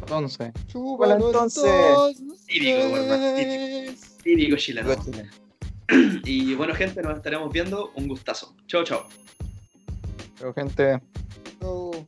Entonces, 0.01 0.51
Chúpalo 0.67 1.27
entonces. 1.27 2.17
Típico, 2.45 2.77
entonces. 2.77 4.17
Típico 4.23 4.55
chileno. 4.57 4.95
Chileno. 4.95 5.29
Y 6.25 6.55
bueno, 6.55 6.73
gente, 6.73 7.01
nos 7.01 7.17
estaremos 7.17 7.51
viendo. 7.51 7.91
Un 7.95 8.07
gustazo. 8.07 8.55
Chao, 8.67 8.83
chao. 8.83 9.05
pero 10.37 10.53
gente, 10.53 10.99
Chau. 11.59 12.05